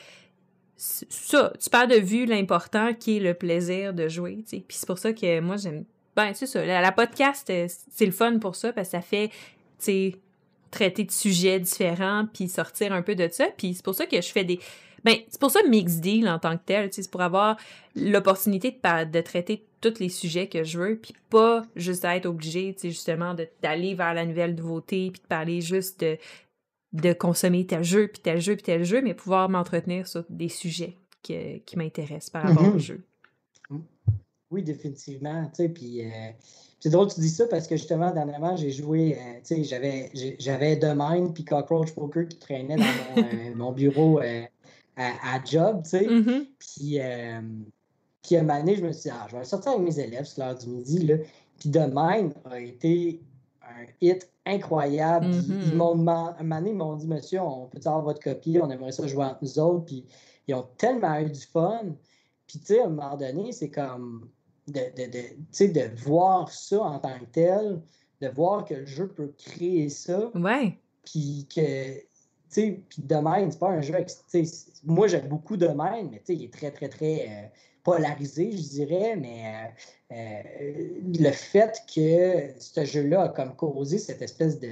ça, 0.78 1.54
tu 1.62 1.70
perds 1.70 1.90
de 1.90 1.96
vue 1.96 2.26
l'important 2.26 2.96
qui 2.96 3.18
est 3.18 3.20
le 3.20 3.36
plaisir 3.36 3.94
de 3.94 4.08
jouer. 4.08 4.44
Puis 4.50 4.66
c'est 4.70 4.88
pour 4.88 4.98
ça 4.98 5.14
que 5.14 5.40
moi, 5.40 5.56
j'aime... 5.58 5.86
Ben, 6.16 6.34
c'est 6.34 6.48
ça. 6.48 6.66
La, 6.66 6.82
la 6.82 6.92
podcast, 6.92 7.48
euh, 7.52 7.68
c'est 7.68 8.06
le 8.08 8.12
fun 8.12 8.40
pour 8.40 8.56
ça, 8.56 8.74
parce 8.74 8.88
que 8.88 8.98
ça 8.98 9.02
fait, 9.02 9.30
traiter 10.72 11.04
de 11.04 11.12
sujets 11.12 11.60
différents, 11.60 12.26
puis 12.34 12.48
sortir 12.48 12.94
un 12.94 13.02
peu 13.02 13.16
de 13.16 13.28
ça. 13.32 13.48
Puis 13.58 13.76
c'est 13.76 13.84
pour 13.84 13.96
ça 13.96 14.06
que 14.06 14.22
je 14.22 14.32
fais 14.32 14.44
des... 14.44 14.60
Ben, 15.04 15.16
c'est 15.30 15.40
pour 15.40 15.52
ça 15.52 15.60
Mix 15.68 15.98
Deal 15.98 16.30
en 16.30 16.40
tant 16.40 16.58
que 16.58 16.64
tel, 16.66 16.90
c'est 16.92 17.10
pour 17.10 17.22
avoir 17.22 17.58
l'opportunité 17.96 18.72
de, 18.72 19.06
de 19.06 19.22
traiter 19.22 19.66
tous 19.82 20.00
les 20.00 20.10
sujets 20.10 20.48
que 20.48 20.64
je 20.64 20.78
veux, 20.78 20.96
puis 20.96 21.16
pas 21.30 21.64
juste 21.76 22.06
être 22.06 22.28
obligé, 22.28 22.76
justement, 22.84 23.36
d'aller 23.64 23.96
vers 23.96 24.14
la 24.14 24.26
nouvelle 24.26 24.54
nouveauté, 24.54 25.10
puis 25.12 25.22
de 25.22 25.28
parler 25.28 25.62
juste 25.62 26.02
de 26.02 26.18
de 26.94 27.14
consommer 27.14 27.66
tel 27.66 27.84
jeu, 27.84 28.08
puis 28.08 28.22
tel 28.22 28.42
jeu, 28.42 28.56
puis 28.56 28.64
tel 28.64 28.84
jeu, 28.84 29.02
mais 29.02 29.14
pouvoir 29.14 29.50
m'entretenir 29.50 30.08
sur 30.08 30.26
des 30.30 30.50
sujets 30.50 30.98
qui 31.22 31.78
m'intéressent 31.78 32.32
par 32.32 32.44
rapport 32.44 32.68
au 32.68 32.78
mm-hmm. 32.78 32.80
jeu. 32.80 33.06
Oui, 34.52 34.64
définitivement. 34.64 35.46
Tu 35.46 35.64
sais, 35.64 35.70
puis 35.70 36.06
euh, 36.06 36.10
c'est 36.80 36.90
drôle 36.90 37.08
que 37.08 37.14
tu 37.14 37.22
dis 37.22 37.30
ça 37.30 37.48
parce 37.48 37.68
que 37.68 37.78
justement, 37.78 38.12
dernièrement, 38.12 38.58
j'ai 38.58 38.72
joué, 38.72 39.16
euh, 39.16 39.40
tu 39.46 39.56
sais, 39.56 39.64
j'avais, 39.64 40.12
j'avais 40.40 40.76
Domain 40.76 41.30
puis 41.34 41.46
Cockroach 41.46 41.94
Poker 41.94 42.28
qui 42.28 42.38
traînait 42.38 42.76
dans 42.76 43.56
mon, 43.56 43.72
euh, 43.72 43.74
bureau 43.76 44.20
à, 44.98 45.44
job, 45.46 45.84
tu 45.84 45.92
sais. 45.92 46.06
Mm-hmm. 46.06 46.48
Puis, 46.60 47.00
puis 48.22 48.36
à 48.36 48.40
un 48.40 48.44
moment 48.44 48.60
donné, 48.60 48.76
je 48.76 48.86
me 48.86 48.92
suis 48.92 49.04
dit, 49.04 49.10
ah, 49.10 49.26
je 49.32 49.38
vais 49.38 49.46
sortir 49.46 49.72
avec 49.72 49.84
mes 49.84 50.00
élèves, 50.00 50.26
c'est 50.26 50.42
l'heure 50.42 50.56
du 50.56 50.68
midi, 50.68 51.00
là. 51.00 51.16
Puis 51.58 51.70
Domain 51.70 52.30
a 52.46 52.60
été 52.60 53.22
un 53.64 53.86
hit 54.02 54.30
incroyable. 54.46 55.28
Mm-hmm. 55.28 55.62
Ils 55.68 55.76
m'ont 55.76 55.96
demandé, 55.96 56.34
un 56.40 56.44
moment 56.44 56.58
donné, 56.58 56.70
ils 56.72 56.76
m'ont 56.76 56.96
dit, 56.96 57.08
monsieur, 57.08 57.40
on 57.40 57.68
peut 57.68 57.80
avoir 57.86 58.02
votre 58.02 58.20
copie, 58.20 58.60
on 58.62 58.70
aimerait 58.70 58.92
ça 58.92 59.08
jouer 59.08 59.26
entre 59.26 59.40
nous 59.44 59.60
autres. 59.60 59.86
Puis 59.86 60.06
ils 60.48 60.56
ont 60.56 60.68
tellement 60.78 61.18
eu 61.20 61.30
du 61.30 61.40
fun. 61.40 61.84
Puis, 62.48 62.60
tu 62.60 62.66
sais, 62.66 62.82
à 62.82 62.86
un 62.86 62.90
moment 62.90 63.16
donné, 63.16 63.54
c'est 63.54 63.70
comme 63.70 64.28
de, 64.72 64.82
de, 64.96 65.74
de 65.74 66.02
voir 66.02 66.52
ça 66.52 66.82
en 66.82 67.00
tant 67.00 67.18
que 67.20 67.26
tel, 67.32 67.82
de 68.22 68.28
voir 68.28 68.66
que 68.66 68.76
le 68.76 68.86
jeu 68.86 69.08
peut 69.08 69.34
créer 69.38 69.90
ça. 69.90 70.32
Ouais. 70.36 70.78
Puis 71.06 71.48
que, 71.54 71.96
tu 71.96 72.04
sais, 72.50 72.82
puis 72.90 73.02
Domain, 73.02 73.50
c'est 73.50 73.60
pas 73.60 73.70
un 73.70 73.82
jeu, 73.82 73.96
moi 74.84 75.08
j'aime 75.08 75.28
beaucoup 75.28 75.58
Domain, 75.58 76.04
mais 76.10 76.20
tu 76.20 76.26
sais, 76.28 76.36
il 76.36 76.44
est 76.46 76.54
très, 76.54 76.72
très, 76.72 76.90
très 76.90 77.28
euh, 77.28 77.48
polarisé, 77.84 78.52
je 78.52 78.62
dirais, 78.62 79.16
mais 79.16 79.72
euh, 80.12 80.16
euh, 80.16 80.90
le 81.20 81.32
fait 81.32 81.84
que 81.94 82.60
ce 82.60 82.86
jeu-là 82.86 83.24
a 83.24 83.30
comme 83.30 83.56
causé 83.56 83.98
cette 83.98 84.22
espèce 84.22 84.60
de, 84.60 84.70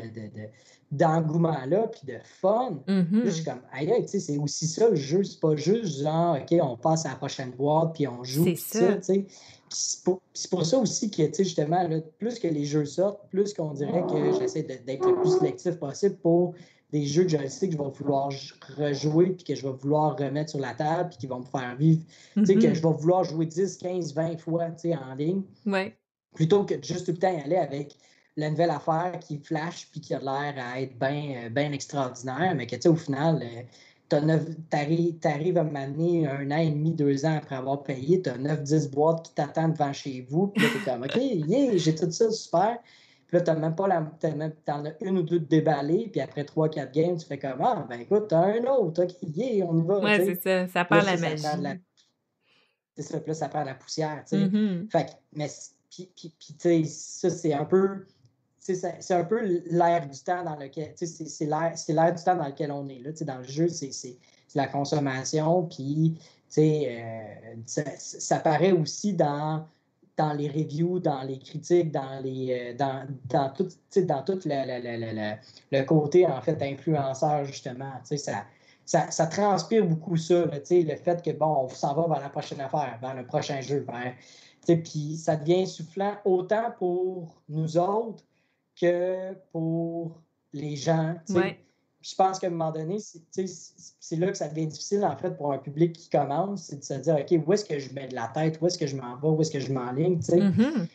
d'engouement-là, 0.92 1.88
puis 1.88 2.02
de 2.06 2.20
fun. 2.24 2.80
Mm-hmm. 2.88 3.26
je 3.26 3.30
suis 3.30 3.44
comme, 3.44 3.62
aïe, 3.72 3.92
tu 4.02 4.08
sais, 4.08 4.20
c'est 4.20 4.38
aussi 4.38 4.68
ça 4.68 4.90
le 4.90 4.96
jeu. 4.96 5.24
C'est 5.24 5.40
pas 5.40 5.56
juste 5.56 6.02
genre, 6.04 6.38
OK, 6.38 6.58
on 6.62 6.78
passe 6.78 7.06
à 7.06 7.10
la 7.10 7.16
prochaine 7.16 7.52
boîte, 7.52 7.94
puis 7.94 8.08
on 8.08 8.24
joue. 8.24 8.46
C'est 8.46 8.56
ça. 8.56 8.94
tu 8.96 9.04
sais. 9.04 9.26
C'est 9.70 10.04
pour, 10.04 10.22
pour, 10.50 10.66
ça 10.66 10.78
aussi 10.78 11.12
que, 11.12 11.24
tu 11.24 11.34
sais, 11.34 11.44
justement, 11.44 11.88
là, 11.88 12.00
plus 12.18 12.40
que 12.40 12.48
les 12.48 12.66
jeux 12.66 12.86
sortent, 12.86 13.30
plus 13.30 13.54
qu'on 13.54 13.74
dirait 13.74 14.04
que 14.08 14.40
j'essaie 14.40 14.64
d'être 14.64 15.06
le 15.06 15.22
plus 15.22 15.38
sélectif 15.38 15.76
possible 15.76 16.16
pour 16.18 16.56
des 16.92 17.06
jeux 17.06 17.24
que 17.24 17.30
je 17.30 17.48
sais 17.48 17.68
que 17.68 17.74
je 17.74 17.78
vais 17.78 17.90
vouloir 17.90 18.32
rejouer, 18.78 19.32
puis 19.32 19.44
que 19.44 19.56
je 19.56 19.68
vais 19.68 19.74
vouloir 19.74 20.18
remettre 20.18 20.52
sur 20.52 20.60
la 20.60 20.74
table, 20.74 21.10
puis 21.10 21.20
qui 21.20 21.28
vont 21.28 21.40
me 21.40 21.46
faire 21.46 21.76
vivre. 21.76 22.02
Tu 22.34 22.46
sais, 22.46 22.56
que 22.56 22.60
mm-hmm. 22.60 22.74
je 22.74 22.82
vais 22.82 22.94
vouloir 22.94 23.24
jouer 23.24 23.46
10, 23.46 23.78
15, 23.78 24.14
20 24.16 24.40
fois, 24.40 24.72
tu 24.72 24.90
sais, 24.90 24.96
en 24.96 25.14
ligne. 25.14 25.44
Ouais. 25.66 25.96
Plutôt 26.34 26.64
que 26.64 26.76
de 26.76 26.84
juste 26.84 27.06
tout 27.06 27.12
le 27.12 27.18
temps 27.18 27.32
y 27.32 27.42
aller 27.42 27.58
avec 27.58 27.96
la 28.38 28.50
nouvelle 28.50 28.70
affaire 28.70 29.20
qui 29.20 29.38
flash 29.38 29.90
puis 29.92 30.00
qui 30.02 30.14
a 30.14 30.20
l'air 30.20 30.56
à 30.58 30.82
être 30.82 30.98
bien 30.98 31.50
ben 31.52 31.74
extraordinaire, 31.74 32.56
mais 32.56 32.66
que 32.66 32.76
tu 32.76 32.84
sais, 32.84 32.90
au 32.90 32.96
final, 32.96 33.42
euh, 33.44 33.62
tu 34.10 35.28
arrives 35.28 35.58
à 35.58 35.64
m'amener 35.64 36.28
un 36.28 36.52
an 36.52 36.58
et 36.58 36.70
demi, 36.70 36.94
deux 36.94 37.26
ans 37.26 37.38
après 37.38 37.56
avoir 37.56 37.84
payé, 37.84 38.22
tu 38.22 38.30
as 38.30 38.38
9-10 38.38 38.92
boîtes 38.92 39.26
qui 39.26 39.34
t'attendent 39.34 39.74
devant 39.74 39.94
chez 39.94 40.26
vous, 40.30 40.48
puis 40.48 40.64
là, 40.64 40.70
tu 40.72 40.78
es 40.78 40.92
comme 40.92 41.04
OK, 41.04 41.16
yeah, 41.16 41.78
j'ai 41.78 41.96
tout 41.96 42.10
ça, 42.12 42.32
super. 42.32 42.80
Puis 43.28 43.38
là, 43.38 43.42
tu 43.44 43.52
n'as 43.52 43.60
même 43.60 43.76
pas 43.76 43.88
la. 43.88 44.02
T'en 44.66 44.86
as 44.86 44.92
une 45.02 45.20
ou 45.20 45.22
deux 45.22 45.40
de 45.40 45.46
déballées, 45.46 46.10
puis 46.12 46.20
après 46.20 46.44
3-4 46.44 46.92
games, 46.92 47.18
tu 47.18 47.26
fais 47.26 47.38
comme 47.38 47.62
Ah, 47.62 47.86
ben 47.88 48.02
écoute, 48.02 48.26
t'as 48.30 48.40
un 48.40 48.64
autre, 48.66 49.04
OK, 49.04 49.12
yeah, 49.36 49.66
on 49.66 49.80
y 49.80 49.86
va. 49.86 50.00
Ouais, 50.00 50.26
c'est 50.26 50.42
ça, 50.42 50.68
ça 50.68 50.86
perd 50.86 51.06
la 51.06 51.18
magie. 51.18 51.44
C'est 52.96 53.04
ça, 53.04 53.20
puis 53.20 53.30
là, 53.30 53.34
ça 53.34 53.48
perd 53.48 53.68
la 53.68 53.76
poussière, 53.76 54.24
tu 54.28 54.36
sais. 54.36 54.46
Mm-hmm. 54.46 54.92
Fait 54.92 55.06
que, 55.06 55.12
mais, 55.34 55.48
puis, 55.90 56.12
puis, 56.16 56.34
puis 56.38 56.54
tu 56.54 56.58
sais, 56.60 56.84
ça, 56.86 57.30
c'est 57.30 57.54
un 57.54 57.66
peu 57.66 58.06
c'est 58.60 59.14
un 59.14 59.24
peu 59.24 59.62
l'air 59.70 60.08
du 60.08 60.20
temps 60.20 60.44
dans 60.44 60.56
lequel. 60.56 60.94
C'est 60.96 61.46
l'air 61.46 62.14
du 62.14 62.24
temps 62.24 62.36
dans 62.36 62.48
lequel 62.48 62.72
on 62.72 62.88
est. 62.88 63.00
Là, 63.00 63.12
dans 63.22 63.38
le 63.38 63.44
jeu, 63.44 63.68
c'est 63.70 64.18
la 64.56 64.68
consommation. 64.68 65.64
Puis, 65.64 66.18
euh, 66.58 67.24
ça, 67.66 67.84
ça, 67.98 68.40
paraît 68.40 68.72
aussi 68.72 69.14
dans, 69.14 69.66
dans 70.18 70.34
les 70.34 70.50
reviews, 70.50 71.00
dans 71.00 71.22
les 71.24 71.40
critiques, 71.40 71.92
dans, 71.92 72.20
les, 72.24 72.74
euh, 72.74 72.78
dans, 72.78 73.06
dans 73.26 73.50
tout, 73.50 73.68
dans 74.04 74.24
tout 74.24 74.40
le, 74.46 75.38
le, 75.72 75.84
côté, 75.84 76.26
en 76.26 76.42
fait, 76.42 76.62
influenceur, 76.62 77.46
justement. 77.46 77.92
Ça, 78.04 78.44
ça, 78.86 79.12
ça, 79.12 79.28
transpire 79.28 79.86
beaucoup 79.86 80.18
ça, 80.18 80.46
le 80.46 80.96
fait 80.96 81.22
que, 81.24 81.32
bon, 81.32 81.66
on 81.66 81.70
s'en 81.70 81.94
va 81.94 82.08
vers 82.08 82.22
la 82.22 82.30
prochaine 82.30 82.60
affaire, 82.60 82.98
vers 83.02 83.16
le 83.16 83.26
prochain 83.26 83.62
jeu. 83.62 83.86
Puis 84.66 85.18
ça 85.18 85.36
devient 85.36 85.66
soufflant 85.68 86.16
autant 86.26 86.72
pour 86.78 87.42
nous 87.48 87.78
autres 87.78 88.24
que 88.80 89.34
pour 89.52 90.22
les 90.54 90.76
gens. 90.76 91.16
Je 92.02 92.16
pense 92.16 92.40
qu'à 92.40 92.48
un 92.48 92.52
moment 92.52 92.72
donné, 92.72 92.98
c'est 93.00 94.16
là 94.16 94.28
que 94.28 94.38
ça 94.38 94.48
devient 94.48 94.68
difficile, 94.68 95.04
en 95.04 95.18
fait, 95.18 95.32
pour 95.32 95.52
un 95.52 95.58
public 95.58 95.94
qui 95.94 96.10
commence, 96.10 96.64
c'est 96.64 96.80
de 96.80 96.84
se 96.84 96.94
dire, 96.94 97.18
OK, 97.20 97.46
où 97.46 97.54
est-ce 97.54 97.66
que 97.66 97.78
je 97.78 97.94
mets 97.94 98.08
de 98.08 98.16
la 98.16 98.30
tête, 98.34 98.58
où 98.62 98.68
est-ce 98.68 98.78
que 98.78 98.88
je 98.88 98.96
m'en 98.96 99.18
vais, 99.18 99.28
où 99.28 99.42
est-ce 99.42 99.52
que 99.52 99.60
je 99.60 99.74
m'enligne, 99.74 100.18
tu 100.20 100.28
sais. 100.28 100.40
Mm-hmm. 100.40 100.88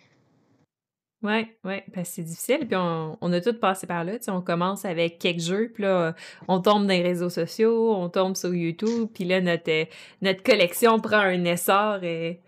Oui, 1.24 1.46
oui, 1.64 1.76
parce 1.94 2.08
que 2.08 2.14
c'est 2.16 2.22
difficile. 2.22 2.66
Puis 2.66 2.76
on, 2.76 3.16
on 3.20 3.32
a 3.32 3.40
tous 3.40 3.58
passé 3.58 3.86
par 3.86 4.04
là. 4.04 4.18
Tu 4.18 4.24
sais, 4.24 4.30
on 4.30 4.42
commence 4.42 4.84
avec 4.84 5.18
quelques 5.18 5.40
jeux, 5.40 5.70
puis 5.72 5.82
là, 5.82 6.14
on 6.48 6.60
tombe 6.60 6.82
dans 6.82 6.88
les 6.88 7.02
réseaux 7.02 7.30
sociaux, 7.30 7.94
on 7.94 8.10
tombe 8.10 8.36
sur 8.36 8.54
YouTube, 8.54 9.08
puis 9.12 9.24
là, 9.24 9.40
notre, 9.40 9.86
notre 10.20 10.42
collection 10.42 11.00
prend 11.00 11.18
un 11.18 11.44
essor 11.44 12.02
et 12.04 12.40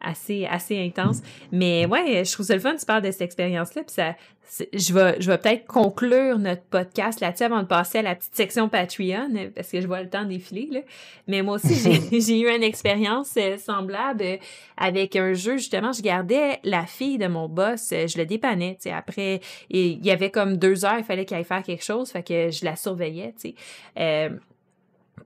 assez, 0.00 0.46
assez 0.46 0.78
intense. 0.78 1.22
Mais 1.52 1.86
ouais, 1.86 2.24
je 2.24 2.32
trouve 2.32 2.46
ça 2.46 2.54
le 2.54 2.60
fun, 2.60 2.76
tu 2.76 2.86
parles 2.86 3.02
de 3.02 3.10
cette 3.10 3.22
expérience-là, 3.22 3.82
puis 3.82 3.94
ça, 3.94 4.14
je 4.72 4.92
vais, 4.92 5.20
je 5.20 5.30
vais 5.30 5.38
peut-être 5.38 5.66
conclure 5.66 6.38
notre 6.38 6.62
podcast 6.62 7.20
là-dessus 7.20 7.44
avant 7.44 7.62
de 7.62 7.66
passer 7.66 7.98
à 7.98 8.02
la 8.02 8.14
petite 8.14 8.34
section 8.34 8.68
Patreon, 8.68 9.30
parce 9.54 9.68
que 9.68 9.80
je 9.80 9.86
vois 9.86 10.02
le 10.02 10.08
temps 10.08 10.24
défiler, 10.24 10.68
là. 10.70 10.80
Mais 11.28 11.42
moi 11.42 11.54
aussi, 11.54 11.74
j'ai 12.20 12.40
eu 12.40 12.48
une 12.48 12.62
expérience 12.62 13.34
euh, 13.36 13.56
semblable 13.58 14.22
euh, 14.22 14.36
avec 14.76 15.14
un 15.16 15.34
jeu, 15.34 15.56
justement, 15.56 15.92
je 15.92 16.02
gardais 16.02 16.58
la 16.64 16.86
fille 16.86 17.18
de 17.18 17.28
mon 17.28 17.48
boss, 17.48 17.90
euh, 17.92 18.06
je 18.06 18.18
le 18.18 18.26
dépannais, 18.26 18.74
tu 18.74 18.88
sais, 18.88 18.92
après, 18.92 19.40
il 19.68 20.04
y 20.04 20.10
avait 20.10 20.30
comme 20.30 20.56
deux 20.56 20.84
heures, 20.84 20.98
il 20.98 21.04
fallait 21.04 21.24
qu'elle 21.24 21.38
aille 21.38 21.44
faire 21.44 21.62
quelque 21.62 21.84
chose, 21.84 22.10
fait 22.10 22.26
que 22.26 22.50
je 22.50 22.64
la 22.64 22.76
surveillais, 22.76 23.34
tu 23.40 23.54
sais. 23.96 24.30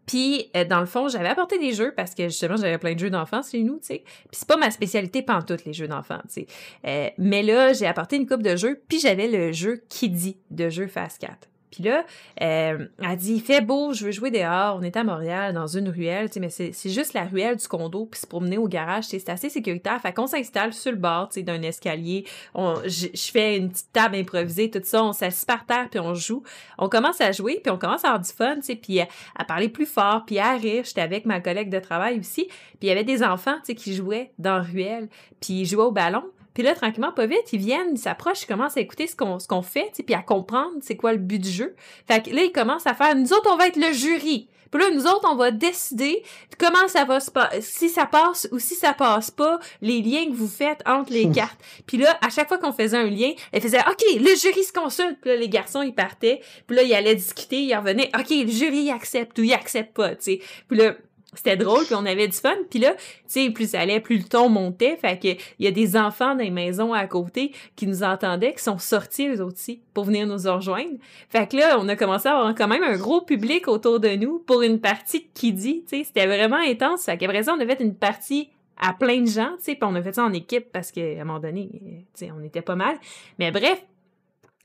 Puis, 0.07 0.51
euh, 0.57 0.65
dans 0.65 0.81
le 0.81 0.87
fond, 0.87 1.09
j'avais 1.09 1.29
apporté 1.29 1.59
des 1.59 1.73
jeux 1.73 1.93
parce 1.97 2.15
que 2.15 2.25
justement, 2.25 2.57
j'avais 2.57 2.79
plein 2.79 2.95
de 2.95 2.99
jeux 2.99 3.11
d'enfants 3.11 3.41
chez 3.43 3.63
nous, 3.63 3.79
tu 3.79 3.87
sais. 3.87 4.03
Puis 4.05 4.33
c'est 4.33 4.49
pas 4.49 4.57
ma 4.57 4.71
spécialité 4.71 5.23
pantoute, 5.23 5.65
les 5.65 5.73
jeux 5.73 5.89
d'enfants, 5.89 6.21
tu 6.25 6.43
sais. 6.43 6.47
Euh, 6.87 7.09
mais 7.19 7.43
là, 7.43 7.73
j'ai 7.73 7.87
apporté 7.87 8.17
une 8.17 8.27
coupe 8.27 8.43
de 8.43 8.57
jeux, 8.57 8.83
puis 8.89 9.01
j'avais 9.01 9.29
le 9.29 9.53
jeu 9.53 9.83
Kiddy 9.89 10.37
de 10.51 10.69
jeu 10.69 10.87
Fast 10.87 11.21
4. 11.21 11.49
Puis 11.75 11.83
là, 11.83 12.05
euh, 12.41 12.87
elle 13.03 13.17
dit, 13.17 13.35
il 13.35 13.41
fait 13.41 13.61
beau, 13.61 13.93
je 13.93 14.07
veux 14.07 14.13
jouer 14.13 14.31
dehors. 14.31 14.77
On 14.77 14.83
est 14.83 14.97
à 14.97 15.03
Montréal, 15.03 15.53
dans 15.55 15.67
une 15.67 15.89
ruelle, 15.89 16.29
tu 16.29 16.35
sais, 16.35 16.41
mais 16.41 16.51
c'est 16.51 16.91
juste 16.91 17.15
la 17.15 17.25
ruelle 17.25 17.57
du 17.57 17.67
condo, 17.67 18.07
puis 18.07 18.21
se 18.21 18.27
promener 18.27 18.59
au 18.59 18.69
garage, 18.69 19.05
c'est 19.05 19.29
assez 19.29 19.49
sécuritaire. 19.49 20.01
Fait 20.01 20.13
qu'on 20.13 20.29
s'installe 20.29 20.73
sur 20.73 20.93
le 20.93 20.99
bord, 20.99 21.31
tu 21.31 21.41
sais, 21.41 21.43
d'un 21.43 21.61
escalier. 21.63 22.25
Je 22.55 23.31
fais 23.33 23.57
une 23.57 23.71
petite 23.71 23.93
table 23.93 24.15
improvisée, 24.17 24.71
tout 24.71 24.81
ça. 24.85 25.03
On 25.03 25.13
s'assied 25.13 25.47
par 25.47 25.67
terre, 25.67 25.89
puis 25.91 25.99
on 25.99 26.15
joue. 26.15 26.45
On 26.79 26.89
commence 26.89 27.21
à 27.21 27.33
jouer, 27.33 27.61
puis 27.63 27.73
on 27.73 27.79
commence 27.79 28.05
à 28.05 28.09
avoir 28.09 28.23
du 28.23 28.31
fun, 28.31 28.57
tu 28.57 28.63
sais, 28.63 28.77
puis 28.77 29.01
à, 29.01 29.09
à, 29.35 29.45
parler 29.45 29.69
plus 29.69 29.87
fort, 29.87 30.25
puis 30.25 30.39
à 30.39 30.53
rire. 30.53 30.85
J'étais 30.85 31.01
avec 31.01 31.27
ma 31.27 31.41
collègue 31.41 31.71
de 31.71 31.81
travail 31.81 32.21
aussi. 32.21 32.45
Puis 32.45 32.79
il 32.83 32.89
y 32.89 32.93
avait 32.93 33.05
des 33.05 33.25
enfants, 33.25 33.57
tu 33.57 33.67
sais, 33.67 33.75
qui 33.75 33.95
jouaient 33.95 34.31
dans 34.39 34.59
la 34.59 34.63
ruelle, 34.63 35.09
puis 35.41 35.63
ils 35.63 35.67
jouaient 35.67 35.85
au 35.85 35.93
ballon. 35.93 36.23
Puis 36.55 36.63
là, 36.63 36.75
tranquillement, 36.75 37.13
pas 37.13 37.27
vite, 37.27 37.53
ils 37.53 37.59
viennent, 37.59 37.91
ils 37.93 37.99
s'approchent, 37.99 38.43
ils 38.43 38.47
commencent 38.47 38.77
à 38.77 38.81
écouter 38.81 39.07
ce 39.07 39.17
qu'on 39.17 39.39
ce 39.39 39.49
qu'on 39.49 39.63
fait, 39.63 39.93
puis 40.05 40.15
à 40.15 40.23
comprendre 40.23 40.75
c'est 40.81 40.97
quoi 40.97 41.13
le 41.13 41.19
but 41.19 41.41
du 41.41 41.51
jeu. 41.51 41.75
Fait 42.07 42.23
que 42.23 42.31
là, 42.31 42.45
ils 42.45 42.53
commencent 42.53 42.87
à 42.87 42.95
faire, 42.95 43.15
nous 43.17 43.33
autres, 43.33 43.51
on 43.53 43.57
va 43.57 43.67
être 43.67 43.77
le 43.77 43.93
jury. 43.93 44.49
Puis 44.75 44.83
là, 44.83 44.91
nous 44.91 45.07
autres, 45.07 45.29
on 45.31 45.37
va 45.37 45.53
décider 45.53 46.25
comment 46.59 46.89
ça 46.89 47.05
va 47.05 47.21
se 47.21 47.31
passer, 47.31 47.61
si 47.61 47.89
ça 47.89 48.07
passe 48.07 48.49
ou 48.51 48.59
si 48.59 48.75
ça 48.75 48.93
passe 48.93 49.31
pas, 49.31 49.61
les 49.81 50.03
liens 50.03 50.27
que 50.27 50.35
vous 50.35 50.49
faites 50.49 50.83
entre 50.85 51.13
les 51.13 51.31
cartes. 51.35 51.61
Puis 51.87 51.97
là, 51.97 52.19
à 52.21 52.29
chaque 52.29 52.49
fois 52.49 52.59
qu'on 52.59 52.73
faisait 52.73 52.97
un 52.97 53.09
lien, 53.09 53.31
elle 53.53 53.61
faisait 53.63 53.79
OK, 53.79 54.03
le 54.17 54.35
jury 54.35 54.65
se 54.65 54.73
consulte. 54.73 55.21
Puis 55.21 55.31
là, 55.31 55.37
les 55.37 55.49
garçons, 55.49 55.83
ils 55.83 55.95
partaient. 55.95 56.41
Puis 56.67 56.77
là, 56.77 56.83
ils 56.83 56.93
allaient 56.93 57.15
discuter, 57.15 57.63
ils 57.63 57.75
revenaient 57.77 58.11
OK, 58.19 58.31
le 58.31 58.49
jury 58.49 58.91
accepte 58.91 59.39
ou 59.39 59.45
il 59.45 59.53
accepte 59.53 59.95
pas, 59.95 60.17
tu 60.17 60.23
sais. 60.23 60.41
Puis 60.69 60.77
là, 60.77 60.95
c'était 61.39 61.57
drôle, 61.57 61.85
puis 61.85 61.95
on 61.95 62.07
avait 62.07 62.29
du 62.29 62.37
fun. 62.37 62.55
Puis 62.71 62.79
là, 62.79 62.95
tu 62.95 63.05
sais, 63.27 63.51
plus 63.51 63.71
ça 63.71 63.81
allait, 63.81 64.01
plus 64.01 64.19
le 64.19 64.25
ton 64.25 64.49
montait. 64.49 64.97
Fait 64.97 65.19
que 65.19 65.29
il 65.29 65.65
y 65.65 65.67
a 65.67 65.71
des 65.71 65.97
enfants 65.97 66.35
dans 66.35 66.43
les 66.43 66.51
maisons 66.51 66.93
à 66.93 67.07
côté 67.07 67.53
qui 67.77 67.87
nous 67.87 68.03
entendaient, 68.03 68.55
qui 68.55 68.63
sont 68.63 68.79
sortis 68.79 69.29
eux 69.29 69.43
aussi 69.43 69.83
pour 69.93 70.05
venir 70.05 70.27
nous 70.27 70.53
rejoindre. 70.53 70.99
Fait 71.29 71.49
que 71.49 71.57
là, 71.57 71.77
on 71.79 71.89
a 71.89 71.97
commencé 71.97 72.29
à 72.29 72.37
avoir 72.37 72.55
quand 72.55 72.69
même 72.69 72.83
un 72.83 72.97
gros 72.97 73.23
public 73.23 73.69
autour 73.69 74.01
de 74.01 74.11
nous 74.11 74.39
pour 74.41 74.63
une 74.63 74.81
partie 74.81 75.29
qui 75.35 75.53
dit, 75.53 75.85
tu 75.89 75.99
sais, 75.99 76.05
c'était 76.05 76.27
vraiment 76.27 76.57
intense. 76.57 77.05
Fait 77.05 77.17
qu'après 77.17 77.45
ça, 77.45 77.55
on 77.55 77.61
a 77.61 77.67
fait 77.67 77.81
une 77.81 77.95
partie 77.95 78.51
à 78.77 78.93
plein 78.93 79.21
de 79.21 79.29
gens, 79.29 79.53
tu 79.59 79.65
sais, 79.65 79.75
puis 79.75 79.85
on 79.85 79.95
a 79.95 80.03
fait 80.03 80.15
ça 80.15 80.25
en 80.25 80.33
équipe 80.33 80.73
parce 80.73 80.91
qu'à 80.91 81.01
un 81.01 81.25
moment 81.25 81.39
donné, 81.39 81.69
tu 81.73 82.27
sais, 82.27 82.33
on 82.37 82.43
était 82.43 82.63
pas 82.63 82.75
mal. 82.75 82.97
Mais 83.39 83.51
bref, 83.51 83.83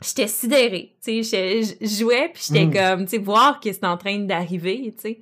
j'étais 0.01 0.27
sidérée, 0.27 0.95
tu 1.03 1.23
sais, 1.23 1.61
je 1.63 1.85
jouais 1.85 2.29
puis 2.33 2.43
j'étais 2.47 2.65
mm. 2.65 2.73
comme, 2.73 3.05
tu 3.05 3.11
sais, 3.11 3.17
voir 3.17 3.59
que 3.59 3.71
c'est 3.71 3.85
en 3.85 3.97
train 3.97 4.17
d'arriver, 4.19 4.93
tu 4.97 5.01
sais. 5.01 5.19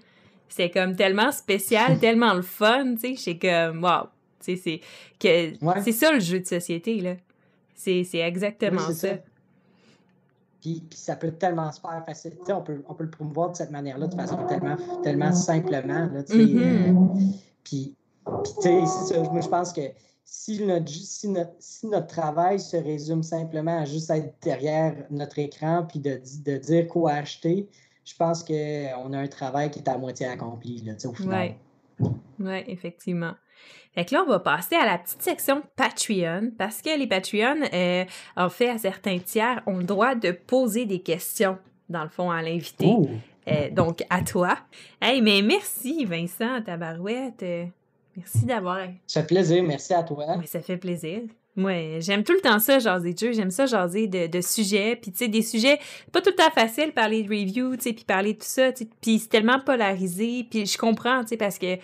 C'est 0.49 0.69
comme 0.69 0.95
tellement 0.95 1.31
spécial, 1.31 1.99
tellement 2.01 2.33
le 2.33 2.41
fun, 2.41 2.95
tu 2.95 3.15
sais, 3.15 3.15
c'est 3.17 3.37
comme 3.37 3.83
wow, 3.83 4.07
tu 4.43 4.55
sais 4.57 4.61
c'est 4.63 4.81
que 5.19 5.81
c'est 5.83 5.91
ça 5.91 6.11
le 6.11 6.19
jeu 6.19 6.39
de 6.39 6.45
société 6.45 7.01
là. 7.01 7.15
C'est 7.75 8.07
exactement 8.15 8.91
ça. 8.91 9.09
Puis, 10.61 10.83
ça 10.91 11.15
peut 11.15 11.31
tellement 11.31 11.71
se 11.71 11.79
faire 11.79 12.03
facile. 12.05 12.33
On 12.49 12.61
peut, 12.61 12.83
on 12.87 12.93
peut 12.93 13.03
le 13.03 13.09
promouvoir 13.09 13.51
de 13.51 13.55
cette 13.55 13.71
manière-là, 13.71 14.07
de 14.07 14.15
façon 14.15 14.37
tellement, 14.47 14.75
tellement 15.03 15.31
simplement. 15.31 16.09
Là, 16.11 16.23
mm-hmm. 16.23 16.89
euh, 16.89 17.23
puis, 17.63 17.95
tu 18.25 18.61
sais, 18.61 18.81
je 19.11 19.47
pense 19.47 19.71
que 19.71 19.81
si 20.25 20.65
notre, 20.65 20.89
si, 20.89 21.29
notre, 21.29 21.53
si 21.59 21.87
notre 21.87 22.07
travail 22.07 22.59
se 22.59 22.75
résume 22.75 23.23
simplement 23.23 23.79
à 23.79 23.85
juste 23.85 24.09
être 24.09 24.33
derrière 24.41 24.95
notre 25.09 25.39
écran 25.39 25.85
puis 25.87 25.99
de, 25.99 26.19
de 26.43 26.57
dire 26.57 26.87
quoi 26.87 27.13
acheter, 27.13 27.69
je 28.07 28.15
pense 28.15 28.43
qu'on 28.43 29.13
a 29.13 29.17
un 29.17 29.27
travail 29.27 29.69
qui 29.69 29.79
est 29.79 29.89
à 29.89 29.97
moitié 29.97 30.27
accompli, 30.27 30.81
là, 30.85 30.93
au 31.05 31.13
final. 31.13 31.55
Oui, 31.99 32.09
ouais, 32.39 32.63
effectivement. 32.67 33.33
Fait 33.93 34.05
que 34.05 34.15
là, 34.15 34.23
on 34.25 34.29
va 34.29 34.39
passer 34.39 34.75
à 34.75 34.85
la 34.85 34.97
petite 34.97 35.21
section 35.21 35.61
Patreon, 35.75 36.51
parce 36.57 36.81
que 36.81 36.97
les 36.97 37.07
Patreons, 37.07 37.67
euh, 37.73 38.05
en 38.37 38.49
fait, 38.49 38.69
à 38.69 38.77
certains 38.77 39.19
tiers, 39.19 39.61
ont 39.65 39.77
le 39.77 39.83
droit 39.83 40.15
de 40.15 40.31
poser 40.31 40.85
des 40.85 40.99
questions, 40.99 41.57
dans 41.89 42.03
le 42.03 42.09
fond, 42.09 42.31
à 42.31 42.41
l'invité. 42.41 42.95
Euh, 43.47 43.69
donc, 43.71 44.05
à 44.09 44.21
toi. 44.21 44.57
Hey, 45.01 45.21
mais 45.21 45.41
merci, 45.41 46.05
Vincent, 46.05 46.61
ta 46.61 46.77
barouette. 46.77 47.43
Euh, 47.43 47.65
merci 48.15 48.45
d'avoir. 48.45 48.87
Ça 49.05 49.21
fait 49.21 49.27
plaisir, 49.27 49.63
merci 49.63 49.93
à 49.93 50.03
toi. 50.03 50.25
Oui, 50.37 50.47
ça 50.47 50.61
fait 50.61 50.77
plaisir. 50.77 51.23
Moi, 51.57 51.99
j'aime 51.99 52.23
tout 52.23 52.33
le 52.33 52.39
temps 52.39 52.59
ça, 52.59 52.77
jaser 52.79 53.13
de 53.13 53.17
jeux. 53.19 53.33
J'aime 53.33 53.49
ça, 53.51 53.65
jaser 53.65 54.07
de, 54.07 54.27
de 54.27 54.41
sujets. 54.41 54.95
Puis, 54.95 55.11
tu 55.11 55.17
sais, 55.17 55.27
des 55.27 55.41
sujets 55.41 55.79
pas 56.11 56.21
tout 56.21 56.29
le 56.29 56.35
temps 56.35 56.51
faciles, 56.51 56.93
parler 56.93 57.23
de 57.23 57.29
review, 57.29 57.75
tu 57.75 57.81
sais, 57.81 57.93
puis 57.93 58.05
parler 58.05 58.33
de 58.33 58.37
tout 58.37 58.45
ça. 58.45 58.71
Puis, 59.01 59.19
c'est 59.19 59.27
tellement 59.27 59.59
polarisé. 59.59 60.45
Puis, 60.49 60.67
je 60.67 60.77
comprends, 60.77 61.23
tu 61.23 61.29
sais, 61.29 61.37
parce 61.37 61.57
que 61.57 61.77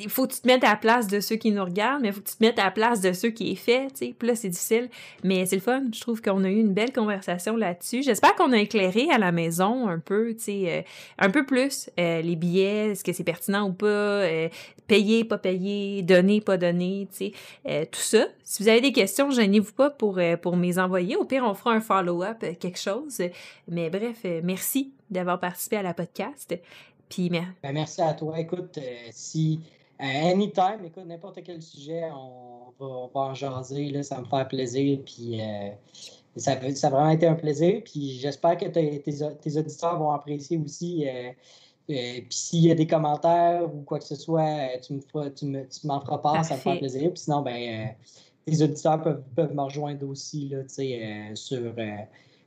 il 0.00 0.08
faut 0.08 0.26
que 0.26 0.34
tu 0.34 0.40
te 0.40 0.46
mettes 0.46 0.64
à 0.64 0.70
la 0.70 0.76
place 0.76 1.06
de 1.06 1.20
ceux 1.20 1.36
qui 1.36 1.50
nous 1.52 1.64
regardent, 1.64 2.02
mais 2.02 2.08
il 2.08 2.14
faut 2.14 2.20
que 2.20 2.28
tu 2.28 2.36
te 2.36 2.44
mettes 2.44 2.58
à 2.58 2.64
la 2.64 2.70
place 2.70 3.00
de 3.00 3.12
ceux 3.12 3.30
qui 3.30 3.52
est 3.52 3.56
fait, 3.56 3.88
tu 3.88 4.06
sais. 4.06 4.14
Puis 4.18 4.28
là, 4.28 4.34
c'est 4.34 4.48
difficile, 4.48 4.88
mais 5.22 5.46
c'est 5.46 5.56
le 5.56 5.62
fun. 5.62 5.84
Je 5.92 6.00
trouve 6.00 6.20
qu'on 6.20 6.42
a 6.44 6.48
eu 6.48 6.58
une 6.58 6.72
belle 6.72 6.92
conversation 6.92 7.56
là-dessus. 7.56 8.02
J'espère 8.02 8.34
qu'on 8.34 8.52
a 8.52 8.58
éclairé 8.58 9.08
à 9.10 9.18
la 9.18 9.32
maison 9.32 9.88
un 9.88 9.98
peu, 9.98 10.34
tu 10.34 10.44
sais, 10.44 10.64
euh, 10.68 10.82
un 11.18 11.30
peu 11.30 11.46
plus 11.46 11.90
euh, 11.98 12.22
les 12.22 12.36
billets, 12.36 12.90
est-ce 12.90 13.04
que 13.04 13.12
c'est 13.12 13.24
pertinent 13.24 13.68
ou 13.68 13.72
pas, 13.72 13.86
euh, 13.86 14.48
payer, 14.86 15.24
pas 15.24 15.38
payer, 15.38 16.02
donner, 16.02 16.40
pas 16.40 16.56
donner, 16.56 17.08
tu 17.10 17.32
sais, 17.64 17.86
tout 17.86 18.00
ça. 18.00 18.26
Si 18.42 18.62
vous 18.62 18.68
avez 18.68 18.80
des 18.80 18.92
questions, 18.92 19.30
gênez-vous 19.30 19.72
pas 19.72 19.90
pour, 19.90 20.20
pour 20.42 20.56
mes 20.56 20.78
envoyer. 20.78 21.16
Au 21.16 21.24
pire, 21.24 21.44
on 21.44 21.54
fera 21.54 21.72
un 21.72 21.80
follow-up, 21.80 22.44
quelque 22.58 22.78
chose. 22.78 23.22
Mais 23.68 23.90
bref, 23.90 24.24
merci 24.42 24.92
d'avoir 25.10 25.40
participé 25.40 25.76
à 25.76 25.82
la 25.82 25.94
podcast. 25.94 26.54
Puis, 27.08 27.30
ben, 27.30 27.54
merci 27.72 28.02
à 28.02 28.12
toi. 28.12 28.38
Écoute, 28.38 28.78
si 29.12 29.60
anytime, 29.98 30.84
écoute, 30.84 31.06
n'importe 31.06 31.40
quel 31.44 31.62
sujet, 31.62 32.10
on 32.12 32.72
va, 32.78 33.20
en 33.20 33.34
jaser, 33.34 33.90
là, 33.90 34.02
ça 34.02 34.20
me 34.20 34.24
fait 34.24 34.48
plaisir. 34.48 34.98
Puis 35.04 35.40
euh, 35.40 35.70
ça, 36.36 36.56
ça, 36.74 36.86
a 36.86 36.90
vraiment 36.90 37.10
été 37.10 37.26
un 37.26 37.34
plaisir. 37.34 37.82
Puis 37.84 38.18
j'espère 38.18 38.56
que 38.56 38.66
tes, 38.66 39.58
auditeurs 39.58 39.98
vont 39.98 40.10
apprécier 40.10 40.58
aussi. 40.58 41.06
Euh, 41.08 41.30
euh, 41.90 42.20
puis 42.20 42.26
s'il 42.30 42.64
y 42.64 42.70
a 42.70 42.74
des 42.74 42.86
commentaires 42.86 43.62
ou 43.72 43.82
quoi 43.82 43.98
que 43.98 44.04
ce 44.04 44.16
soit, 44.16 44.78
tu 44.78 44.94
m'en 44.94 45.30
tu 45.30 45.46
me, 45.46 45.68
tu 45.68 45.80
feras 45.80 46.18
part, 46.18 46.44
ça 46.44 46.54
me 46.54 46.60
fait 46.60 46.78
plaisir. 46.78 47.10
Puis 47.12 47.22
sinon, 47.22 47.42
ben, 47.42 47.94
tes 48.46 48.62
auditeurs 48.62 49.02
peuvent, 49.02 49.22
peuvent 49.36 49.54
me 49.54 49.62
rejoindre 49.62 50.08
aussi 50.08 50.48
là, 50.48 50.62
sur 51.34 51.74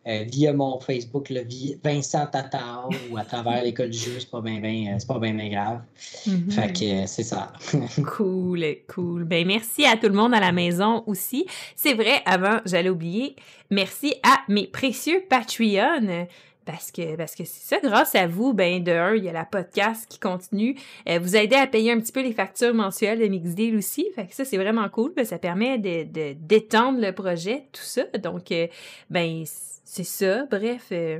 euh, 0.07 0.23
via 0.25 0.53
mon 0.53 0.79
Facebook, 0.79 1.29
le 1.29 1.41
Vincent 1.83 2.25
Tatar 2.27 2.89
ou 3.11 3.17
à 3.17 3.23
travers 3.23 3.63
l'école 3.63 3.89
du 3.89 3.97
jeu, 3.97 4.13
c'est 4.19 4.29
pas 4.29 4.39
bien 4.39 4.61
euh, 4.63 4.97
pas 5.05 5.19
bien 5.19 5.49
grave. 5.49 5.81
Mm-hmm. 6.25 6.51
Fait 6.51 6.73
que 6.73 7.03
euh, 7.03 7.03
c'est 7.07 7.23
ça. 7.23 7.51
cool, 8.15 8.63
cool. 8.87 9.25
Ben 9.25 9.45
merci 9.45 9.85
à 9.85 9.97
tout 9.97 10.07
le 10.07 10.13
monde 10.13 10.33
à 10.33 10.39
la 10.39 10.51
maison 10.53 11.03
aussi. 11.07 11.45
C'est 11.75 11.93
vrai, 11.93 12.21
avant, 12.25 12.59
j'allais 12.65 12.89
oublier, 12.89 13.35
merci 13.69 14.15
à 14.23 14.39
mes 14.47 14.67
précieux 14.67 15.23
Patreons 15.29 16.27
parce 16.67 16.91
que 16.91 17.15
parce 17.15 17.33
que 17.33 17.45
c'est 17.45 17.75
ça 17.75 17.79
grâce 17.81 18.13
à 18.13 18.27
vous 18.27 18.53
ben 18.53 18.83
de 18.83 18.91
un 18.91 19.15
il 19.15 19.23
y 19.23 19.29
a 19.29 19.33
la 19.33 19.45
podcast 19.45 20.05
qui 20.07 20.19
continue. 20.19 20.75
Vous 21.07 21.35
aidez 21.35 21.55
à 21.55 21.65
payer 21.65 21.91
un 21.91 21.99
petit 21.99 22.11
peu 22.11 22.21
les 22.21 22.33
factures 22.33 22.75
mensuelles 22.75 23.19
de 23.19 23.25
Mixdeal 23.25 23.75
aussi. 23.75 24.07
Fait 24.13 24.27
que 24.27 24.35
ça 24.35 24.45
c'est 24.45 24.57
vraiment 24.57 24.87
cool. 24.89 25.13
Ça 25.23 25.39
permet 25.39 25.79
de 25.79 26.33
d'étendre 26.33 26.99
le 26.99 27.11
projet 27.11 27.63
tout 27.71 27.81
ça. 27.81 28.03
Donc 28.21 28.53
ben 29.09 29.43
c'est 29.87 30.03
ça, 30.03 30.45
bref. 30.45 30.89
Euh, 30.91 31.19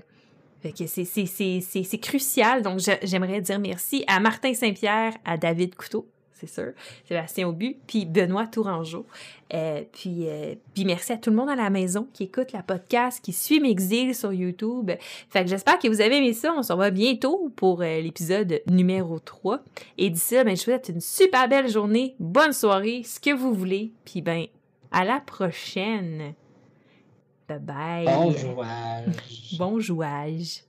c'est 0.64 2.00
crucial. 2.00 2.62
Donc, 2.62 2.80
j'aimerais 3.04 3.42
dire 3.42 3.60
merci 3.60 4.04
à 4.08 4.20
Martin 4.20 4.54
Saint-Pierre, 4.54 5.14
à 5.24 5.38
David 5.38 5.76
Couteau, 5.76 6.08
c'est 6.40 6.48
sûr, 6.48 6.74
Sébastien 7.08 7.48
Aubu, 7.48 7.78
puis 7.88 8.06
Benoît 8.06 8.48
Tourangeau. 8.48 9.06
Euh, 9.54 9.84
puis, 9.92 10.28
euh, 10.28 10.56
puis 10.74 10.86
merci 10.86 11.14
à 11.14 11.18
tout 11.18 11.30
le 11.30 11.36
monde 11.36 11.50
à 11.50 11.56
la 11.56 11.70
maison 11.70 12.08
qui 12.14 12.24
écoute 12.24 12.52
la 12.52 12.64
podcast, 12.64 13.24
qui 13.24 13.34
suit 13.34 13.60
Mexil 13.60 14.14
sur 14.14 14.34
YouTube. 14.34 14.92
Fait 15.30 15.44
que 15.44 15.50
j'espère 15.50 15.80
que 15.80 15.88
vous 15.88 16.02
avez 16.02 16.18
aimé 16.18 16.34
ça. 16.34 16.54
On 16.54 16.64
se 16.64 16.72
revoit 16.72 16.92
bientôt 16.92 17.52
pour 17.56 17.82
l'épisode 17.82 18.62
numéro 18.68 19.20
3. 19.20 19.64
Et 19.98 20.10
d'ici 20.10 20.36
là, 20.36 20.44
ben, 20.44 20.56
je 20.56 20.62
vous 20.62 20.66
souhaite 20.66 20.90
une 20.90 21.02
super 21.02 21.48
belle 21.48 21.70
journée, 21.70 22.16
bonne 22.20 22.54
soirée, 22.54 23.04
ce 23.04 23.20
que 23.20 23.34
vous 23.34 23.54
voulez. 23.54 23.92
Puis 24.06 24.22
ben, 24.22 24.46
à 24.92 25.06
la 25.06 25.20
prochaine. 25.20 26.34
Bye 27.48 27.60
bye. 27.60 28.06
Bon 28.06 28.32
jouage. 28.32 29.58
bon 29.58 29.80
jouage. 29.80 30.67